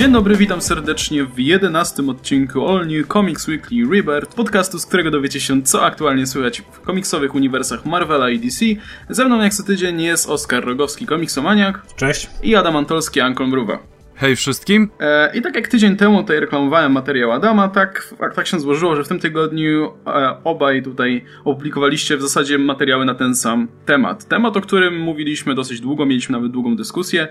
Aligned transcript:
Dzień 0.00 0.12
dobry, 0.12 0.36
witam 0.36 0.60
serdecznie 0.60 1.24
w 1.24 1.38
jedenastym 1.38 2.08
odcinku 2.08 2.68
All 2.68 2.86
New 2.86 3.08
Comics 3.08 3.48
Weekly 3.48 3.82
Rebirth, 3.90 4.34
podcastu, 4.34 4.78
z 4.78 4.86
którego 4.86 5.10
dowiecie 5.10 5.40
się, 5.40 5.62
co 5.62 5.84
aktualnie 5.84 6.26
słychać 6.26 6.62
w 6.72 6.80
komiksowych 6.80 7.34
uniwersach 7.34 7.86
Marvela 7.86 8.30
i 8.30 8.38
DC. 8.38 8.64
Ze 9.08 9.24
mną 9.24 9.42
jak 9.42 9.54
co 9.54 9.62
tydzień 9.62 10.02
jest 10.02 10.30
Oskar 10.30 10.64
Rogowski, 10.64 11.06
komiksomaniak. 11.06 11.82
Cześć. 11.96 12.30
I 12.42 12.56
Adam 12.56 12.76
Antolski, 12.76 13.20
Ankol 13.20 13.48
Mruwa. 13.48 13.78
Hej 14.20 14.36
wszystkim. 14.36 14.90
E, 15.00 15.36
I 15.38 15.42
tak 15.42 15.54
jak 15.54 15.68
tydzień 15.68 15.96
temu 15.96 16.20
tutaj 16.20 16.40
reklamowałem 16.40 16.92
materiał 16.92 17.32
Adama, 17.32 17.68
tak, 17.68 18.14
tak 18.34 18.46
się 18.46 18.60
złożyło, 18.60 18.96
że 18.96 19.04
w 19.04 19.08
tym 19.08 19.20
tygodniu 19.20 19.92
e, 20.06 20.36
obaj 20.44 20.82
tutaj 20.82 21.24
opublikowaliście 21.44 22.16
w 22.16 22.22
zasadzie 22.22 22.58
materiały 22.58 23.04
na 23.04 23.14
ten 23.14 23.34
sam 23.34 23.68
temat. 23.86 24.28
Temat, 24.28 24.56
o 24.56 24.60
którym 24.60 25.00
mówiliśmy 25.00 25.54
dosyć 25.54 25.80
długo, 25.80 26.06
mieliśmy 26.06 26.32
nawet 26.32 26.52
długą 26.52 26.76
dyskusję 26.76 27.28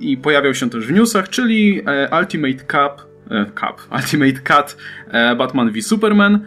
i 0.00 0.16
pojawiał 0.16 0.54
się 0.54 0.70
też 0.70 0.86
w 0.86 0.92
newsach, 0.92 1.28
czyli 1.28 1.82
e, 1.86 2.18
Ultimate 2.20 2.58
Cup, 2.58 3.06
e, 3.30 3.44
Cup, 3.44 3.88
Ultimate 3.96 4.32
Cut 4.32 4.76
e, 5.10 5.36
Batman 5.36 5.72
v 5.72 5.82
Superman. 5.82 6.46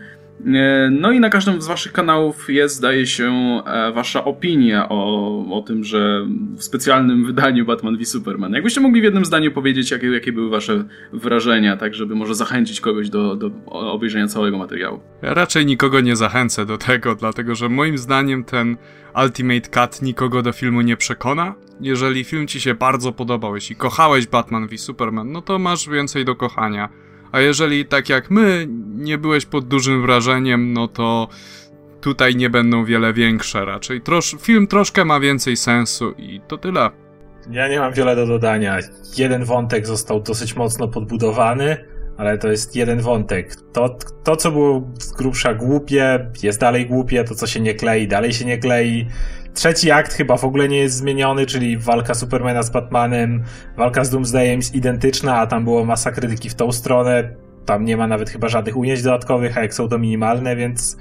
No 0.91 1.11
i 1.11 1.19
na 1.19 1.29
każdym 1.29 1.61
z 1.61 1.67
waszych 1.67 1.91
kanałów 1.91 2.49
jest, 2.49 2.75
zdaje 2.75 3.07
się, 3.07 3.61
wasza 3.93 4.23
opinia 4.23 4.89
o, 4.89 5.57
o 5.57 5.61
tym, 5.61 5.83
że 5.83 6.25
w 6.57 6.63
specjalnym 6.63 7.25
wydaniu 7.31 7.65
Batman 7.65 7.97
v 7.97 8.05
Superman. 8.05 8.53
Jakbyście 8.53 8.81
mogli 8.81 9.01
w 9.01 9.03
jednym 9.03 9.25
zdaniu 9.25 9.51
powiedzieć, 9.51 9.91
jakie, 9.91 10.07
jakie 10.07 10.31
były 10.31 10.49
wasze 10.49 10.83
wrażenia, 11.13 11.77
tak 11.77 11.93
żeby 11.93 12.15
może 12.15 12.35
zachęcić 12.35 12.81
kogoś 12.81 13.09
do, 13.09 13.35
do 13.35 13.51
obejrzenia 13.65 14.27
całego 14.27 14.57
materiału? 14.57 14.99
Ja 15.21 15.33
raczej 15.33 15.65
nikogo 15.65 16.01
nie 16.01 16.15
zachęcę 16.15 16.65
do 16.65 16.77
tego, 16.77 17.15
dlatego 17.15 17.55
że 17.55 17.69
moim 17.69 17.97
zdaniem 17.97 18.43
ten 18.43 18.77
Ultimate 19.23 19.69
Cut 19.69 20.01
nikogo 20.01 20.41
do 20.41 20.51
filmu 20.51 20.81
nie 20.81 20.97
przekona. 20.97 21.55
Jeżeli 21.81 22.23
film 22.23 22.47
ci 22.47 22.61
się 22.61 22.75
bardzo 22.75 23.11
podobał, 23.11 23.55
jeśli 23.55 23.75
kochałeś 23.75 24.27
Batman 24.27 24.67
v 24.67 24.77
Superman, 24.77 25.31
no 25.31 25.41
to 25.41 25.59
masz 25.59 25.89
więcej 25.89 26.25
do 26.25 26.35
kochania. 26.35 26.89
A 27.31 27.39
jeżeli 27.39 27.85
tak 27.85 28.09
jak 28.09 28.31
my 28.31 28.67
nie 28.95 29.17
byłeś 29.17 29.45
pod 29.45 29.67
dużym 29.67 30.01
wrażeniem, 30.01 30.73
no 30.73 30.87
to 30.87 31.27
tutaj 32.01 32.35
nie 32.35 32.49
będą 32.49 32.85
wiele 32.85 33.13
większe 33.13 33.65
raczej. 33.65 34.01
Trosz, 34.01 34.35
film 34.41 34.67
troszkę 34.67 35.05
ma 35.05 35.19
więcej 35.19 35.57
sensu 35.57 36.11
i 36.17 36.41
to 36.47 36.57
tyle. 36.57 36.89
Ja 37.51 37.67
nie 37.67 37.79
mam 37.79 37.93
wiele 37.93 38.15
do 38.15 38.27
dodania. 38.27 38.77
Jeden 39.17 39.45
wątek 39.45 39.87
został 39.87 40.21
dosyć 40.21 40.55
mocno 40.55 40.87
podbudowany, 40.87 41.77
ale 42.17 42.37
to 42.37 42.47
jest 42.47 42.75
jeden 42.75 42.99
wątek. 42.99 43.55
To, 43.73 43.97
to 44.23 44.35
co 44.35 44.51
było 44.51 44.89
z 44.99 45.11
grubsza 45.11 45.53
głupie, 45.53 46.31
jest 46.43 46.59
dalej 46.59 46.85
głupie, 46.85 47.23
to 47.23 47.35
co 47.35 47.47
się 47.47 47.59
nie 47.59 47.73
klei, 47.73 48.07
dalej 48.07 48.33
się 48.33 48.45
nie 48.45 48.57
klei. 48.57 49.07
Trzeci 49.53 49.91
akt 49.91 50.13
chyba 50.13 50.37
w 50.37 50.43
ogóle 50.43 50.67
nie 50.69 50.77
jest 50.77 50.95
zmieniony, 50.95 51.45
czyli 51.45 51.77
walka 51.77 52.13
Supermana 52.13 52.63
z 52.63 52.69
Batmanem, 52.69 53.43
walka 53.77 54.03
z 54.03 54.09
Doomsdayem 54.09 54.59
jest 54.59 54.75
identyczna, 54.75 55.37
a 55.37 55.47
tam 55.47 55.63
było 55.63 55.85
masa 55.85 56.11
krytyki 56.11 56.49
w 56.49 56.55
tą 56.55 56.71
stronę. 56.71 57.35
Tam 57.65 57.85
nie 57.85 57.97
ma 57.97 58.07
nawet 58.07 58.29
chyba 58.29 58.49
żadnych 58.49 58.77
ujęć 58.77 59.01
dodatkowych, 59.01 59.57
a 59.57 59.61
jak 59.61 59.73
są 59.73 59.89
to 59.89 59.99
minimalne, 59.99 60.55
więc 60.55 60.97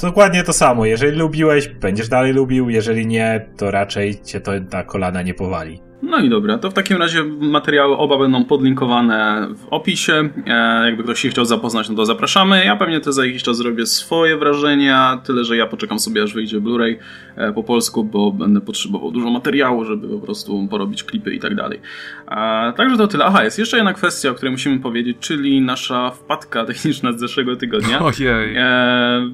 dokładnie 0.00 0.42
to 0.42 0.52
samo. 0.52 0.86
Jeżeli 0.86 1.18
lubiłeś, 1.18 1.68
będziesz 1.68 2.08
dalej 2.08 2.32
lubił, 2.32 2.70
jeżeli 2.70 3.06
nie, 3.06 3.48
to 3.56 3.70
raczej 3.70 4.22
cię 4.22 4.40
to 4.40 4.52
na 4.72 4.82
kolana 4.82 5.22
nie 5.22 5.34
powali. 5.34 5.85
No 6.06 6.18
i 6.18 6.28
dobra, 6.28 6.58
to 6.58 6.70
w 6.70 6.74
takim 6.74 6.96
razie 6.96 7.24
materiały 7.24 7.96
oba 7.96 8.18
będą 8.18 8.44
podlinkowane 8.44 9.48
w 9.56 9.66
opisie. 9.70 10.28
E, 10.46 10.84
jakby 10.86 11.02
ktoś 11.02 11.20
się 11.20 11.28
chciał 11.28 11.44
zapoznać, 11.44 11.88
no 11.88 11.94
to 11.94 12.06
zapraszamy. 12.06 12.64
Ja 12.64 12.76
pewnie 12.76 13.00
też 13.00 13.14
za 13.14 13.26
jakiś 13.26 13.42
czas 13.42 13.56
zrobię 13.56 13.86
swoje 13.86 14.36
wrażenia, 14.36 15.20
tyle 15.24 15.44
że 15.44 15.56
ja 15.56 15.66
poczekam 15.66 15.98
sobie 15.98 16.22
aż 16.22 16.34
wyjdzie 16.34 16.60
Blu-ray 16.60 16.96
e, 17.36 17.52
po 17.52 17.62
polsku, 17.62 18.04
bo 18.04 18.32
będę 18.32 18.60
potrzebował 18.60 19.10
dużo 19.10 19.30
materiału, 19.30 19.84
żeby 19.84 20.08
po 20.08 20.18
prostu 20.18 20.68
porobić 20.70 21.04
klipy 21.04 21.34
i 21.34 21.40
tak 21.40 21.54
dalej. 21.54 21.80
E, 22.28 22.72
także 22.76 22.96
to 22.96 23.08
tyle. 23.08 23.24
Aha, 23.24 23.44
jest 23.44 23.58
jeszcze 23.58 23.76
jedna 23.76 23.94
kwestia, 23.94 24.30
o 24.30 24.34
której 24.34 24.52
musimy 24.52 24.78
powiedzieć, 24.78 25.16
czyli 25.20 25.60
nasza 25.60 26.10
wpadka 26.10 26.64
techniczna 26.64 27.12
z 27.12 27.20
zeszłego 27.20 27.56
tygodnia. 27.56 28.00
Ojej. 28.18 28.56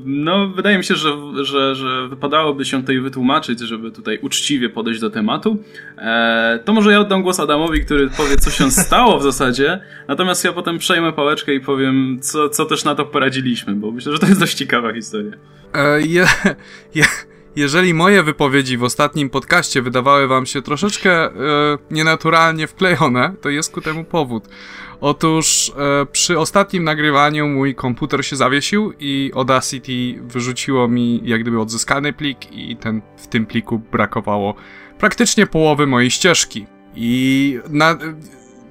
No, 0.05 0.49
wydaje 0.49 0.79
mi 0.79 0.85
się, 0.85 0.95
że, 0.95 1.13
że, 1.43 1.75
że 1.75 2.09
wypadałoby 2.09 2.65
się 2.65 2.81
tutaj 2.81 3.01
wytłumaczyć, 3.01 3.61
żeby 3.61 3.91
tutaj 3.91 4.19
uczciwie 4.23 4.69
podejść 4.69 5.01
do 5.01 5.11
tematu. 5.11 5.59
To 6.65 6.73
może 6.73 6.93
ja 6.93 7.01
oddam 7.01 7.23
głos 7.23 7.41
Adamowi, 7.41 7.85
który 7.85 8.11
powie, 8.11 8.37
co 8.37 8.51
się 8.51 8.71
stało 8.71 9.19
w 9.19 9.23
zasadzie, 9.23 9.81
natomiast 10.09 10.45
ja 10.45 10.53
potem 10.53 10.79
przejmę 10.79 11.13
pałeczkę 11.13 11.55
i 11.55 11.61
powiem, 11.61 12.19
co, 12.21 12.49
co 12.49 12.65
też 12.65 12.85
na 12.85 12.95
to 12.95 13.05
poradziliśmy, 13.05 13.75
bo 13.75 13.91
myślę, 13.91 14.13
że 14.13 14.19
to 14.19 14.27
jest 14.27 14.41
dość 14.41 14.55
ciekawa 14.55 14.95
historia. 14.95 15.33
E, 15.75 16.01
je, 16.01 16.27
je, 16.95 17.05
jeżeli 17.57 17.95
moje 17.95 18.23
wypowiedzi 18.23 18.77
w 18.77 18.85
ostatnim 18.85 19.31
podcaście 19.31 19.83
wydawały 19.83 20.27
wam 20.27 20.47
się 20.47 20.63
troszeczkę 20.63 21.11
e, 21.11 21.31
nienaturalnie 21.91 22.67
wklejone, 22.67 23.35
to 23.41 23.49
jest 23.49 23.73
ku 23.73 23.81
temu 23.81 24.05
powód. 24.05 24.49
Otóż 25.01 25.73
e, 25.79 26.07
przy 26.07 26.39
ostatnim 26.39 26.85
nagrywaniu 26.85 27.49
mój 27.49 27.75
komputer 27.75 28.25
się 28.25 28.37
zawiesił 28.37 28.93
i 29.01 29.31
Audacity 29.35 30.23
wyrzuciło 30.23 30.89
mi 30.89 31.21
jak 31.25 31.41
gdyby 31.41 31.61
odzyskany 31.61 32.13
plik 32.13 32.53
i 32.53 32.77
ten, 32.77 33.03
w 33.17 33.27
tym 33.27 33.47
pliku 33.47 33.79
brakowało 33.79 34.55
praktycznie 35.03 35.47
połowy 35.47 35.87
mojej 35.87 36.11
ścieżki. 36.11 36.67
I 36.95 37.59
na, 37.71 37.99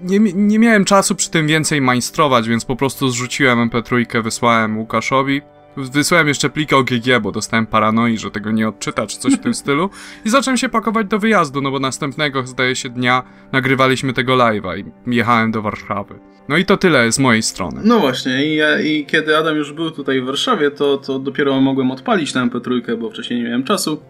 nie, 0.03 0.19
nie 0.19 0.59
miałem 0.59 0.85
czasu 0.85 1.15
przy 1.15 1.29
tym 1.29 1.47
więcej 1.47 1.81
majstrować, 1.81 2.47
więc 2.47 2.65
po 2.65 2.75
prostu 2.75 3.09
zrzuciłem 3.09 3.69
MP3, 3.69 4.23
wysłałem 4.23 4.77
Łukaszowi. 4.77 5.41
Wysłałem 5.77 6.27
jeszcze 6.27 6.49
plika 6.49 6.77
OGG, 6.77 7.19
bo 7.21 7.31
dostałem 7.31 7.67
paranoi, 7.67 8.17
że 8.17 8.31
tego 8.31 8.51
nie 8.51 8.67
odczyta, 8.67 9.07
czy 9.07 9.17
coś 9.17 9.33
w 9.33 9.39
tym 9.39 9.53
stylu. 9.61 9.89
I 10.25 10.29
zacząłem 10.29 10.57
się 10.57 10.69
pakować 10.69 11.07
do 11.07 11.19
wyjazdu, 11.19 11.61
no 11.61 11.71
bo 11.71 11.79
następnego, 11.79 12.47
zdaje 12.47 12.75
się, 12.75 12.89
dnia 12.89 13.23
nagrywaliśmy 13.51 14.13
tego 14.13 14.33
live'a 14.33 14.79
i 14.79 15.15
jechałem 15.15 15.51
do 15.51 15.61
Warszawy. 15.61 16.19
No 16.49 16.57
i 16.57 16.65
to 16.65 16.77
tyle 16.77 17.11
z 17.11 17.19
mojej 17.19 17.43
strony. 17.43 17.81
No 17.85 17.99
właśnie, 17.99 18.45
i, 18.45 18.61
i 18.87 19.05
kiedy 19.05 19.37
Adam 19.37 19.55
już 19.55 19.73
był 19.73 19.91
tutaj 19.91 20.21
w 20.21 20.25
Warszawie, 20.25 20.71
to, 20.71 20.97
to 20.97 21.19
dopiero 21.19 21.61
mogłem 21.61 21.91
odpalić 21.91 22.33
tę 22.33 22.39
MP3, 22.39 22.97
bo 22.97 23.09
wcześniej 23.09 23.39
nie 23.39 23.45
miałem 23.45 23.63
czasu. 23.63 24.01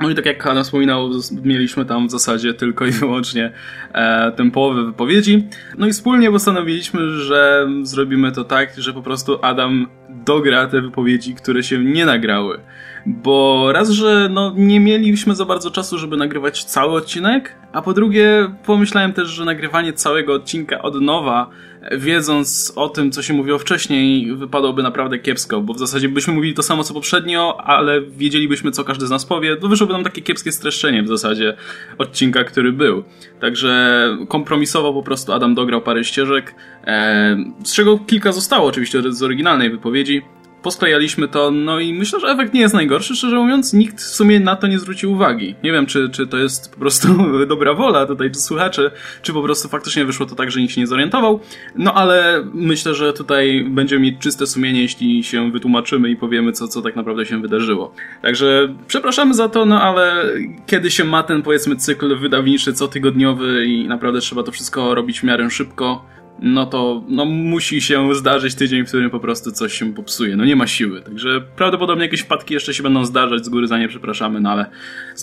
No 0.00 0.10
i 0.10 0.14
tak 0.14 0.26
jak 0.26 0.46
Adam 0.46 0.64
wspominał, 0.64 1.10
mieliśmy 1.42 1.84
tam 1.84 2.08
w 2.08 2.10
zasadzie 2.10 2.54
tylko 2.54 2.86
i 2.86 2.90
wyłącznie 2.90 3.52
e, 3.92 4.32
tę 4.32 4.50
połowę 4.50 4.84
wypowiedzi. 4.84 5.48
No 5.78 5.86
i 5.86 5.92
wspólnie 5.92 6.30
postanowiliśmy, 6.30 7.10
że 7.10 7.68
zrobimy 7.82 8.32
to 8.32 8.44
tak, 8.44 8.74
że 8.76 8.92
po 8.92 9.02
prostu 9.02 9.38
Adam 9.42 9.86
dogra 10.08 10.66
te 10.66 10.80
wypowiedzi, 10.80 11.34
które 11.34 11.62
się 11.62 11.78
nie 11.78 12.06
nagrały. 12.06 12.60
Bo 13.06 13.68
raz, 13.72 13.90
że 13.90 14.28
no, 14.32 14.52
nie 14.56 14.80
mieliśmy 14.80 15.34
za 15.34 15.44
bardzo 15.44 15.70
czasu, 15.70 15.98
żeby 15.98 16.16
nagrywać 16.16 16.64
cały 16.64 16.92
odcinek, 16.92 17.54
a 17.72 17.82
po 17.82 17.92
drugie 17.92 18.54
pomyślałem 18.66 19.12
też, 19.12 19.28
że 19.28 19.44
nagrywanie 19.44 19.92
całego 19.92 20.34
odcinka 20.34 20.82
od 20.82 21.00
nowa 21.00 21.50
wiedząc 21.92 22.72
o 22.76 22.88
tym, 22.88 23.10
co 23.10 23.22
się 23.22 23.34
mówiło 23.34 23.58
wcześniej, 23.58 24.36
wypadałoby 24.36 24.82
naprawdę 24.82 25.18
kiepsko, 25.18 25.60
bo 25.60 25.74
w 25.74 25.78
zasadzie 25.78 26.08
byśmy 26.08 26.34
mówili 26.34 26.54
to 26.54 26.62
samo 26.62 26.84
co 26.84 26.94
poprzednio, 26.94 27.60
ale 27.60 28.00
wiedzielibyśmy, 28.00 28.70
co 28.70 28.84
każdy 28.84 29.06
z 29.06 29.10
nas 29.10 29.26
powie, 29.26 29.56
to 29.56 29.68
wyszłoby 29.68 29.92
nam 29.92 30.04
takie 30.04 30.22
kiepskie 30.22 30.52
streszczenie 30.52 31.02
w 31.02 31.08
zasadzie 31.08 31.56
odcinka, 31.98 32.44
który 32.44 32.72
był. 32.72 33.04
Także 33.40 34.16
kompromisowo 34.28 34.92
po 34.92 35.02
prostu 35.02 35.32
Adam 35.32 35.54
dograł 35.54 35.80
parę 35.80 36.04
ścieżek, 36.04 36.54
e, 36.86 37.36
z 37.64 37.74
czego 37.74 37.98
kilka 37.98 38.32
zostało 38.32 38.68
oczywiście 38.68 39.02
z 39.12 39.22
oryginalnej 39.22 39.70
wypowiedzi, 39.70 40.07
posklejaliśmy 40.62 41.28
to, 41.28 41.50
no 41.50 41.80
i 41.80 41.94
myślę, 41.94 42.20
że 42.20 42.28
efekt 42.28 42.54
nie 42.54 42.60
jest 42.60 42.74
najgorszy, 42.74 43.16
szczerze 43.16 43.36
mówiąc, 43.36 43.72
nikt 43.72 44.00
w 44.00 44.14
sumie 44.14 44.40
na 44.40 44.56
to 44.56 44.66
nie 44.66 44.78
zwrócił 44.78 45.12
uwagi. 45.12 45.54
Nie 45.62 45.72
wiem, 45.72 45.86
czy, 45.86 46.08
czy 46.08 46.26
to 46.26 46.38
jest 46.38 46.72
po 46.72 46.78
prostu 46.80 47.08
dobra 47.46 47.74
wola 47.74 48.06
tutaj 48.06 48.30
czy 48.30 48.40
słuchaczy, 48.40 48.90
czy 49.22 49.32
po 49.32 49.42
prostu 49.42 49.68
faktycznie 49.68 50.04
wyszło 50.04 50.26
to 50.26 50.34
tak, 50.34 50.50
że 50.50 50.60
nikt 50.60 50.74
się 50.74 50.80
nie 50.80 50.86
zorientował, 50.86 51.40
no 51.76 51.94
ale 51.94 52.44
myślę, 52.54 52.94
że 52.94 53.12
tutaj 53.12 53.66
będziemy 53.70 54.02
mieć 54.02 54.18
czyste 54.18 54.46
sumienie, 54.46 54.82
jeśli 54.82 55.24
się 55.24 55.52
wytłumaczymy 55.52 56.10
i 56.10 56.16
powiemy, 56.16 56.52
co, 56.52 56.68
co 56.68 56.82
tak 56.82 56.96
naprawdę 56.96 57.26
się 57.26 57.40
wydarzyło. 57.40 57.94
Także 58.22 58.74
przepraszamy 58.86 59.34
za 59.34 59.48
to, 59.48 59.64
no 59.64 59.82
ale 59.82 60.24
kiedy 60.66 60.90
się 60.90 61.04
ma 61.04 61.22
ten, 61.22 61.42
powiedzmy, 61.42 61.76
cykl 61.76 62.16
wydawniczy 62.16 62.72
cotygodniowy 62.72 63.66
i 63.66 63.88
naprawdę 63.88 64.20
trzeba 64.20 64.42
to 64.42 64.52
wszystko 64.52 64.94
robić 64.94 65.20
w 65.20 65.24
miarę 65.24 65.50
szybko, 65.50 66.04
no 66.42 66.66
to 66.66 67.04
no, 67.08 67.24
musi 67.24 67.80
się 67.80 68.14
zdarzyć 68.14 68.54
tydzień, 68.54 68.84
w 68.84 68.88
którym 68.88 69.10
po 69.10 69.20
prostu 69.20 69.52
coś 69.52 69.72
się 69.72 69.94
popsuje. 69.94 70.36
No 70.36 70.44
nie 70.44 70.56
ma 70.56 70.66
siły. 70.66 71.02
Także 71.02 71.40
prawdopodobnie 71.56 72.04
jakieś 72.04 72.20
wpadki 72.20 72.54
jeszcze 72.54 72.74
się 72.74 72.82
będą 72.82 73.04
zdarzać, 73.04 73.44
z 73.44 73.48
góry 73.48 73.66
za 73.66 73.78
nie 73.78 73.88
przepraszamy, 73.88 74.40
no 74.40 74.50
ale 74.50 74.66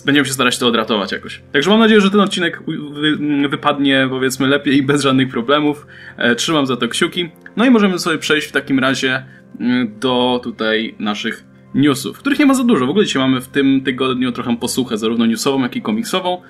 będziemy 0.04 0.26
się 0.26 0.32
starać 0.32 0.58
to 0.58 0.66
odratować 0.66 1.12
jakoś. 1.12 1.42
Także 1.52 1.70
mam 1.70 1.80
nadzieję, 1.80 2.00
że 2.00 2.10
ten 2.10 2.20
odcinek 2.20 2.62
wy 2.92 3.48
wypadnie 3.48 4.06
powiedzmy 4.10 4.48
lepiej 4.48 4.76
i 4.76 4.82
bez 4.82 5.02
żadnych 5.02 5.28
problemów. 5.28 5.86
E, 6.16 6.34
trzymam 6.34 6.66
za 6.66 6.76
to 6.76 6.88
kciuki. 6.88 7.30
No 7.56 7.64
i 7.64 7.70
możemy 7.70 7.98
sobie 7.98 8.18
przejść 8.18 8.48
w 8.48 8.52
takim 8.52 8.78
razie 8.78 9.24
mm, 9.60 9.98
do 10.00 10.40
tutaj 10.42 10.94
naszych 10.98 11.44
newsów, 11.74 12.18
których 12.18 12.38
nie 12.38 12.46
ma 12.46 12.54
za 12.54 12.64
dużo. 12.64 12.86
W 12.86 12.90
ogóle 12.90 13.04
dzisiaj 13.04 13.22
mamy 13.22 13.40
w 13.40 13.48
tym 13.48 13.80
tygodniu 13.84 14.32
trochę 14.32 14.56
posłuchę, 14.56 14.98
zarówno 14.98 15.26
newsową, 15.26 15.62
jak 15.62 15.76
i 15.76 15.82
komiksową. 15.82 16.42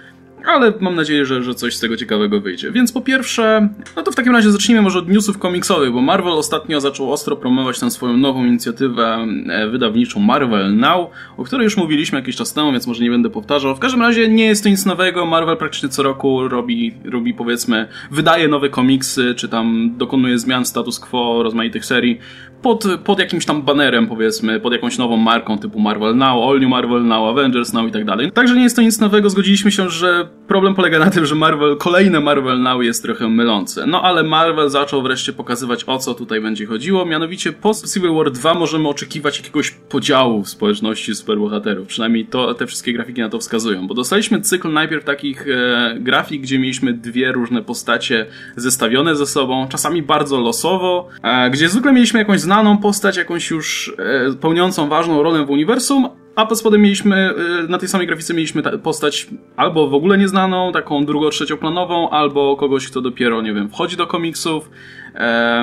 Ale 0.44 0.72
mam 0.80 0.94
nadzieję, 0.94 1.26
że, 1.26 1.42
że 1.42 1.54
coś 1.54 1.76
z 1.76 1.80
tego 1.80 1.96
ciekawego 1.96 2.40
wyjdzie. 2.40 2.72
Więc 2.72 2.92
po 2.92 3.00
pierwsze, 3.00 3.68
no 3.96 4.02
to 4.02 4.12
w 4.12 4.14
takim 4.14 4.32
razie 4.32 4.50
zacznijmy 4.50 4.82
może 4.82 4.98
od 4.98 5.08
newsów 5.08 5.38
komiksowych, 5.38 5.92
bo 5.92 6.02
Marvel 6.02 6.32
ostatnio 6.32 6.80
zaczął 6.80 7.12
ostro 7.12 7.36
promować 7.36 7.80
tę 7.80 7.90
swoją 7.90 8.16
nową 8.16 8.44
inicjatywę 8.44 9.26
e, 9.48 9.68
wydawniczą 9.68 10.20
Marvel 10.20 10.76
Now, 10.76 11.10
o 11.36 11.44
której 11.44 11.64
już 11.64 11.76
mówiliśmy 11.76 12.18
jakiś 12.18 12.36
czas 12.36 12.52
temu, 12.52 12.72
więc 12.72 12.86
może 12.86 13.04
nie 13.04 13.10
będę 13.10 13.30
powtarzał. 13.30 13.76
W 13.76 13.78
każdym 13.78 14.02
razie 14.02 14.28
nie 14.28 14.44
jest 14.44 14.62
to 14.62 14.68
nic 14.68 14.86
nowego. 14.86 15.26
Marvel 15.26 15.56
praktycznie 15.56 15.88
co 15.88 16.02
roku 16.02 16.48
robi, 16.48 16.94
robi 17.04 17.34
powiedzmy, 17.34 17.88
wydaje 18.10 18.48
nowe 18.48 18.68
komiksy, 18.68 19.34
czy 19.34 19.48
tam 19.48 19.90
dokonuje 19.96 20.38
zmian 20.38 20.64
status 20.64 21.00
quo 21.00 21.42
rozmaitych 21.42 21.84
serii 21.84 22.20
pod, 22.62 22.84
pod 23.04 23.18
jakimś 23.18 23.46
tam 23.46 23.62
banerem, 23.62 24.06
powiedzmy, 24.06 24.60
pod 24.60 24.72
jakąś 24.72 24.98
nową 24.98 25.16
marką 25.16 25.58
typu 25.58 25.80
Marvel 25.80 26.16
Now, 26.16 26.48
All 26.48 26.60
New 26.60 26.70
Marvel 26.70 27.04
Now, 27.04 27.28
Avengers 27.28 27.72
Now 27.72 27.88
i 27.88 27.92
tak 27.92 28.04
dalej. 28.04 28.32
Także 28.32 28.54
nie 28.54 28.62
jest 28.62 28.76
to 28.76 28.82
nic 28.82 29.00
nowego. 29.00 29.30
Zgodziliśmy 29.30 29.72
się, 29.72 29.90
że 29.90 30.28
problem 30.48 30.74
polega 30.74 30.98
na 30.98 31.10
tym, 31.10 31.26
że 31.26 31.34
Marvel, 31.34 31.76
kolejne 31.76 32.20
Marvel 32.20 32.62
Now 32.62 32.82
jest 32.82 33.02
trochę 33.02 33.28
mylące. 33.28 33.86
No 33.86 34.02
ale 34.02 34.22
Marvel 34.22 34.70
zaczął 34.70 35.02
wreszcie 35.02 35.32
pokazywać 35.32 35.84
o 35.86 35.98
co 35.98 36.14
tutaj 36.14 36.40
będzie 36.40 36.66
chodziło. 36.66 37.06
Mianowicie 37.06 37.52
po 37.52 37.72
Civil 37.94 38.14
War 38.14 38.30
2 38.30 38.54
możemy 38.54 38.88
oczekiwać 38.88 39.38
jakiegoś 39.38 39.70
podziału 39.70 40.42
w 40.42 40.48
społeczności 40.48 41.14
superbohaterów. 41.14 41.88
Przynajmniej 41.88 42.26
to, 42.26 42.54
te 42.54 42.66
wszystkie 42.66 42.92
grafiki 42.92 43.20
na 43.20 43.28
to 43.28 43.38
wskazują. 43.38 43.86
Bo 43.86 43.94
dostaliśmy 43.94 44.40
cykl 44.40 44.72
najpierw 44.72 45.04
takich 45.04 45.46
e, 45.48 45.96
grafik, 46.00 46.42
gdzie 46.42 46.58
mieliśmy 46.58 46.92
dwie 46.92 47.32
różne 47.32 47.62
postacie 47.62 48.26
zestawione 48.56 49.16
ze 49.16 49.26
sobą, 49.26 49.68
czasami 49.68 50.02
bardzo 50.02 50.40
losowo, 50.40 51.08
e, 51.22 51.50
gdzie 51.50 51.68
zwykle 51.68 51.92
mieliśmy 51.92 52.18
jakąś 52.18 52.40
znaną 52.46 52.78
postać, 52.78 53.16
jakąś 53.16 53.50
już 53.50 53.94
e, 53.98 54.32
pełniącą 54.40 54.88
ważną 54.88 55.22
rolę 55.22 55.46
w 55.46 55.50
uniwersum, 55.50 56.08
a 56.36 56.46
pod 56.46 56.58
spodem 56.58 56.80
mieliśmy, 56.82 57.16
e, 57.16 57.68
na 57.68 57.78
tej 57.78 57.88
samej 57.88 58.06
grafice 58.06 58.34
mieliśmy 58.34 58.62
postać 58.62 59.26
albo 59.56 59.88
w 59.88 59.94
ogóle 59.94 60.18
nieznaną, 60.18 60.72
taką 60.72 61.04
drugo-trzecioplanową, 61.04 62.10
albo 62.10 62.56
kogoś, 62.56 62.88
kto 62.88 63.00
dopiero, 63.00 63.42
nie 63.42 63.54
wiem, 63.54 63.68
wchodzi 63.68 63.96
do 63.96 64.06
komiksów. 64.06 64.70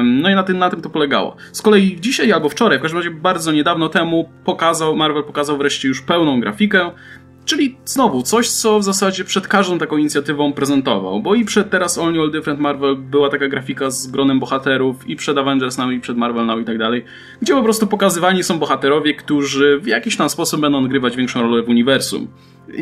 No 0.04 0.30
i 0.30 0.36
na 0.36 0.44
tym, 0.44 0.58
na 0.58 0.70
tym 0.70 0.82
to 0.82 0.90
polegało. 0.90 1.36
Z 1.52 1.62
kolei 1.62 1.98
dzisiaj 2.00 2.32
albo 2.32 2.50
wczoraj, 2.50 2.80
w 2.80 2.82
każdym 2.82 2.98
razie 2.98 3.12
bardzo 3.12 3.52
niedawno 3.52 3.90
temu, 3.90 4.30
pokazał, 4.46 4.96
Marvel 4.96 5.24
pokazał 5.24 5.58
wreszcie 5.58 5.88
już 5.88 6.02
pełną 6.02 6.40
grafikę. 6.40 6.92
Czyli 7.46 7.78
znowu 7.86 8.22
coś, 8.22 8.50
co 8.50 8.80
w 8.80 8.84
zasadzie 8.84 9.24
przed 9.24 9.48
każdą 9.48 9.78
taką 9.78 9.98
inicjatywą 9.98 10.54
prezentował, 10.54 11.22
bo 11.22 11.36
i 11.36 11.46
przed 11.46 11.70
teraz 11.70 11.98
All 11.98 12.14
New 12.14 12.22
All 12.22 12.32
Different 12.32 12.60
Marvel 12.60 12.96
była 12.96 13.30
taka 13.30 13.48
grafika 13.48 13.90
z 13.90 14.08
gronem 14.08 14.40
bohaterów, 14.40 15.10
i 15.10 15.16
przed 15.16 15.38
Avengers 15.38 15.78
Now, 15.78 15.92
i 15.92 16.00
przed 16.00 16.18
Marvel 16.18 16.46
Now 16.46 16.62
i 16.62 16.66
tak 16.66 16.78
dalej, 16.78 17.06
gdzie 17.42 17.54
po 17.54 17.64
prostu 17.64 17.88
pokazywani 17.88 18.44
są 18.44 18.60
bohaterowie, 18.60 19.14
którzy 19.14 19.80
w 19.80 19.88
jakiś 19.88 20.18
tam 20.18 20.30
sposób 20.30 20.62
będą 20.62 20.84
odgrywać 20.84 21.18
większą 21.18 21.42
rolę 21.42 21.64
w 21.64 21.70
uniwersum. 21.70 22.28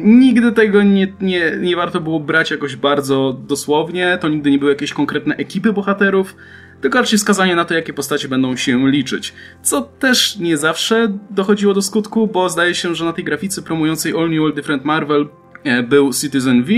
Nigdy 0.01 0.51
tego 0.51 0.83
nie, 0.83 1.13
nie, 1.21 1.57
nie 1.61 1.75
warto 1.75 2.01
było 2.01 2.19
brać 2.19 2.51
jakoś 2.51 2.75
bardzo 2.75 3.37
dosłownie, 3.47 4.17
to 4.21 4.29
nigdy 4.29 4.51
nie 4.51 4.59
były 4.59 4.71
jakieś 4.71 4.93
konkretne 4.93 5.35
ekipy 5.35 5.73
bohaterów, 5.73 6.35
tylko 6.81 7.00
raczej 7.00 7.19
wskazanie 7.19 7.56
na 7.56 7.66
to, 7.66 7.74
jakie 7.74 7.94
postacie 7.94 8.28
będą 8.28 8.56
się 8.56 8.89
liczyć. 8.89 9.33
Co 9.62 9.81
też 9.81 10.38
nie 10.38 10.57
zawsze 10.57 11.18
dochodziło 11.30 11.74
do 11.74 11.81
skutku, 11.81 12.28
bo 12.28 12.50
zdaje 12.50 12.75
się, 12.75 12.95
że 12.95 13.06
na 13.06 13.13
tej 13.13 13.24
grafice 13.24 13.62
promującej 13.62 14.13
All 14.18 14.30
New 14.30 14.44
All 14.44 14.54
Different 14.54 14.86
Marvel 14.86 15.28
e, 15.63 15.83
był 15.83 16.13
Citizen 16.13 16.63
V, 16.63 16.74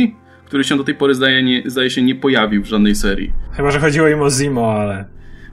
który 0.46 0.64
się 0.64 0.78
do 0.78 0.84
tej 0.84 0.96
pory 0.96 1.16
zdaje, 1.16 1.44
nie, 1.44 1.64
zdaje 1.66 1.90
się 1.90 2.02
nie 2.02 2.16
pojawił 2.16 2.64
w 2.64 2.66
żadnej 2.66 2.96
serii. 2.96 3.34
Chyba, 3.52 3.72
że 3.72 3.80
chodziło 3.80 4.08
im 4.08 4.22
o 4.22 4.30
Zimo, 4.30 4.74
ale... 4.74 5.06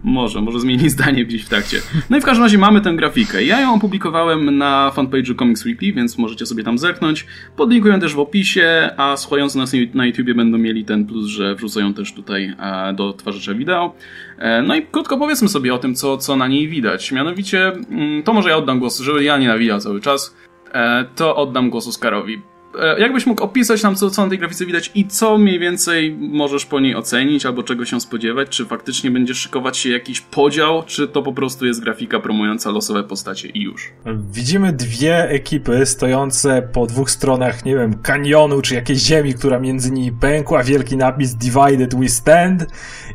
Może, 0.05 0.41
może 0.41 0.61
zmieni 0.61 0.91
zdanie 0.99 1.25
gdzieś 1.25 1.45
w 1.45 1.49
trakcie. 1.49 1.81
No 2.11 2.17
i 2.17 2.21
w 2.21 2.25
każdym 2.25 2.45
razie 2.45 2.59
mamy 2.59 2.81
tę 2.81 2.93
grafikę. 2.93 3.45
Ja 3.45 3.61
ją 3.61 3.75
opublikowałem 3.75 4.59
na 4.59 4.93
fanpage'u 4.97 5.39
Comics 5.39 5.65
Weekly, 5.65 5.93
więc 5.93 6.19
możecie 6.19 6.47
sobie 6.47 6.65
tam 6.65 6.79
zerknąć. 6.79 7.27
Podlinkuję 7.57 7.99
też 7.99 8.15
w 8.15 8.19
opisie, 8.19 8.91
a 8.97 9.17
słuchający 9.17 9.59
nas 9.59 9.73
na 9.95 10.07
YouTubie 10.07 10.35
będą 10.35 10.59
mieli 10.59 10.85
ten 10.85 11.07
plus, 11.07 11.27
że 11.27 11.55
wrzucają 11.55 11.95
też 11.95 12.13
tutaj 12.13 12.55
e, 12.59 12.93
do 12.95 13.13
twarzycza 13.13 13.55
wideo. 13.55 13.95
E, 14.39 14.63
no 14.63 14.77
i 14.77 14.83
krótko 14.83 15.19
powiedzmy 15.19 15.49
sobie 15.49 15.75
o 15.75 15.79
tym, 15.79 15.95
co, 15.95 16.19
co 16.19 16.37
na 16.37 16.49
niej 16.49 16.69
widać. 16.69 17.13
Mianowicie, 17.13 17.73
mm, 17.73 18.23
to 18.23 18.33
może 18.33 18.51
ja 18.51 18.57
oddam 18.57 18.79
głos, 18.79 19.01
żeby 19.01 19.25
ja 19.25 19.39
nie 19.39 19.49
nawijał 19.49 19.81
cały 19.81 20.01
czas, 20.01 20.37
e, 20.73 21.05
to 21.17 21.37
oddam 21.37 21.71
głos 21.71 21.89
Oskarowi. 21.89 22.50
E, 22.79 23.01
jakbyś 23.01 23.27
mógł 23.27 23.43
opisać 23.43 23.83
nam, 23.83 23.97
co, 23.97 24.11
co 24.11 24.23
na 24.23 24.29
tej 24.29 24.39
grafice 24.39 24.67
widać 24.67 24.91
i 24.95 25.07
co 25.07 25.39
mniej 25.39 25.59
więcej 25.59 26.17
możesz 26.21 26.67
po 26.67 26.81
niej 26.81 26.95
ocenić, 26.95 27.47
albo 27.47 27.63
czego 27.63 27.85
się 27.85 28.01
spodziewać? 28.01 28.49
Czy 28.49 28.67
faktycznie 28.67 29.11
będzie 29.11 29.35
szykować 29.35 29.79
się 29.79 29.91
jakiś 29.91 30.21
podział, 30.21 30.83
czy 30.87 31.09
to 31.09 31.23
po 31.23 31.33
prostu 31.33 31.67
jest 31.67 31.83
grafika 31.83 32.21
promująca 32.21 32.71
losowe 32.71 33.05
postacie 33.05 33.49
i 33.49 33.63
już? 33.63 33.93
Widzimy 34.33 34.73
dwie 34.73 35.31
ekipy 35.31 35.87
stojące 35.87 36.69
po 36.73 36.87
dwóch 36.87 37.11
stronach, 37.11 37.65
nie 37.65 37.75
wiem, 37.75 37.95
kanionu, 37.99 38.63
czy 38.63 38.75
jakiejś 38.75 38.99
ziemi, 38.99 39.35
która 39.35 39.59
między 39.59 39.91
nimi 39.93 40.13
pękła, 40.13 40.63
wielki 40.63 40.97
napis 40.97 41.35
Divided 41.35 41.95
We 41.95 42.09
Stand 42.09 42.67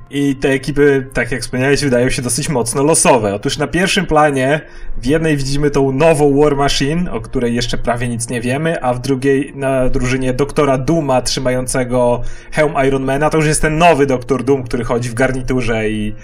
i 0.09 0.35
te 0.35 0.49
ekipy, 0.49 1.07
tak 1.13 1.31
jak 1.31 1.41
wspomniałeś, 1.41 1.83
wydają 1.83 2.09
się 2.09 2.21
dosyć 2.21 2.49
mocno 2.49 2.83
losowe. 2.83 3.35
Otóż 3.35 3.57
na 3.57 3.67
pierwszym 3.67 4.05
planie 4.05 4.61
w 5.01 5.05
jednej 5.05 5.37
widzimy 5.37 5.71
tą 5.71 5.91
nową 5.91 6.41
War 6.41 6.55
Machine, 6.55 7.11
o 7.11 7.21
której 7.21 7.55
jeszcze 7.55 7.77
prawie 7.77 8.07
nic 8.07 8.29
nie 8.29 8.41
wiemy, 8.41 8.83
a 8.83 8.93
w 8.93 9.01
drugiej 9.01 9.44
na 9.55 9.89
drużynie 9.89 10.33
doktora 10.33 10.77
Duma 10.77 11.21
trzymającego 11.21 12.21
hełm 12.51 12.73
Ironmana. 12.87 13.29
To 13.29 13.37
już 13.37 13.47
jest 13.47 13.61
ten 13.61 13.77
nowy 13.77 14.05
doktor 14.05 14.43
Doom, 14.43 14.63
który 14.63 14.83
chodzi 14.83 15.09
w 15.09 15.13
garniturze 15.13 15.89
i 15.89 16.15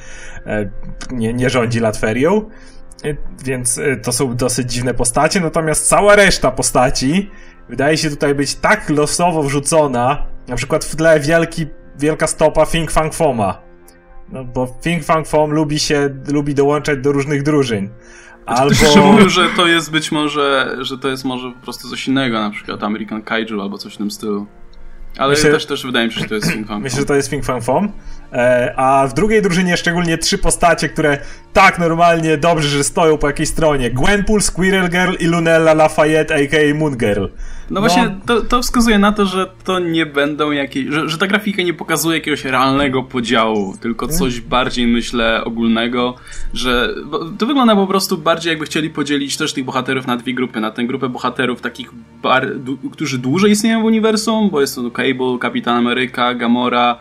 e, 0.45 0.69
nie, 1.12 1.33
nie 1.33 1.50
rządzi 1.50 1.79
Latferią. 1.79 2.50
E, 3.03 3.15
więc 3.45 3.77
e, 3.77 3.97
to 3.97 4.12
są 4.12 4.35
dosyć 4.35 4.71
dziwne 4.73 4.94
postacie, 4.94 5.39
natomiast 5.39 5.88
cała 5.88 6.15
reszta 6.15 6.51
postaci 6.51 7.29
wydaje 7.71 7.97
się 7.97 8.09
tutaj 8.09 8.35
być 8.35 8.56
tak 8.56 8.89
losowo 8.89 9.44
wrzucona, 9.44 10.25
na 10.47 10.56
przykład 10.56 10.85
w 10.85 10.95
tle 10.95 11.19
wielki, 11.19 11.67
wielka 12.00 12.27
stopa 12.27 12.65
Fing 12.65 12.91
Fang 12.91 13.13
Foma. 13.13 13.62
No 14.29 14.44
bo 14.44 14.77
Fing 14.81 15.03
Fang 15.03 15.27
Fom 15.27 15.51
lubi 15.51 15.79
się, 15.79 16.09
lubi 16.27 16.56
dołączać 16.56 17.00
do 17.00 17.12
różnych 17.12 17.44
drużyn. 17.44 17.89
Albo... 18.45 19.29
Że 19.29 19.49
to 19.55 19.67
jest 19.67 19.91
być 19.91 20.11
może, 20.11 20.77
że 20.79 20.97
to 20.97 21.07
jest 21.07 21.25
może 21.25 21.51
po 21.51 21.59
prostu 21.59 21.89
coś 21.89 22.07
innego, 22.07 22.39
na 22.39 22.49
przykład 22.49 22.83
American 22.83 23.21
Kaiju 23.21 23.61
albo 23.61 23.77
coś 23.77 23.93
w 23.93 23.97
tym 23.97 24.11
stylu. 24.11 24.47
Ale 25.17 25.29
Myślę... 25.29 25.51
też, 25.51 25.65
też 25.65 25.85
wydaje 25.85 26.07
mi 26.07 26.13
się, 26.13 26.19
że 26.19 26.27
to 26.27 26.35
jest 26.35 26.51
Fing 26.51 26.67
Fang 26.67 26.83
Myślę, 26.83 26.99
że 26.99 27.05
to 27.05 27.15
jest 27.15 27.29
Fing 27.29 27.45
Fang 27.45 27.63
Fom. 27.63 27.91
E, 28.33 28.73
a 28.77 29.07
w 29.07 29.13
drugiej 29.13 29.41
drużynie 29.41 29.77
szczególnie 29.77 30.17
trzy 30.17 30.38
postacie, 30.38 30.89
które 30.89 31.17
tak 31.53 31.79
normalnie 31.79 32.38
dobrze, 32.38 32.69
że 32.69 32.83
stoją 32.83 33.17
po 33.17 33.27
jakiej 33.27 33.45
stronie. 33.45 33.91
Gwenpool, 33.91 34.41
Squirrel 34.41 34.89
Girl 34.89 35.13
i 35.19 35.25
Lunella 35.25 35.73
Lafayette, 35.73 36.35
a.k.a. 36.35 36.75
Moon 36.75 36.97
Girl. 36.97 37.25
No, 37.71 37.81
no 37.81 37.88
właśnie, 37.88 38.15
to, 38.25 38.41
to, 38.41 38.62
wskazuje 38.62 39.00
na 39.00 39.12
to, 39.12 39.25
że 39.25 39.51
to 39.63 39.79
nie 39.79 40.06
będą 40.06 40.51
jakieś, 40.51 40.88
że, 40.88 41.09
że 41.09 41.18
ta 41.18 41.27
grafika 41.27 41.62
nie 41.62 41.73
pokazuje 41.73 42.18
jakiegoś 42.18 42.45
realnego 42.45 43.03
podziału, 43.03 43.75
tylko 43.81 44.06
mhm. 44.06 44.19
coś 44.19 44.41
bardziej, 44.41 44.88
myślę, 44.88 45.44
ogólnego, 45.44 46.15
że 46.53 46.95
to 47.38 47.45
wygląda 47.45 47.75
po 47.75 47.88
prostu 47.88 48.18
bardziej 48.18 48.50
jakby 48.50 48.65
chcieli 48.65 48.89
podzielić 48.89 49.38
też 49.38 49.53
tych 49.53 49.65
bohaterów 49.65 50.07
na 50.07 50.18
dwie 50.18 50.33
grupy, 50.33 50.59
na 50.59 50.71
tę 50.71 50.83
grupę 50.83 51.09
bohaterów 51.09 51.62
takich, 51.62 51.91
bar, 52.23 52.47
którzy 52.91 53.18
dłużej 53.18 53.51
istnieją 53.51 53.81
w 53.81 53.85
uniwersum, 53.85 54.50
bo 54.50 54.62
jest 54.62 54.75
to 54.75 54.91
Cable, 54.91 55.38
Kapitan 55.39 55.77
Ameryka, 55.77 56.34
Gamora, 56.34 56.98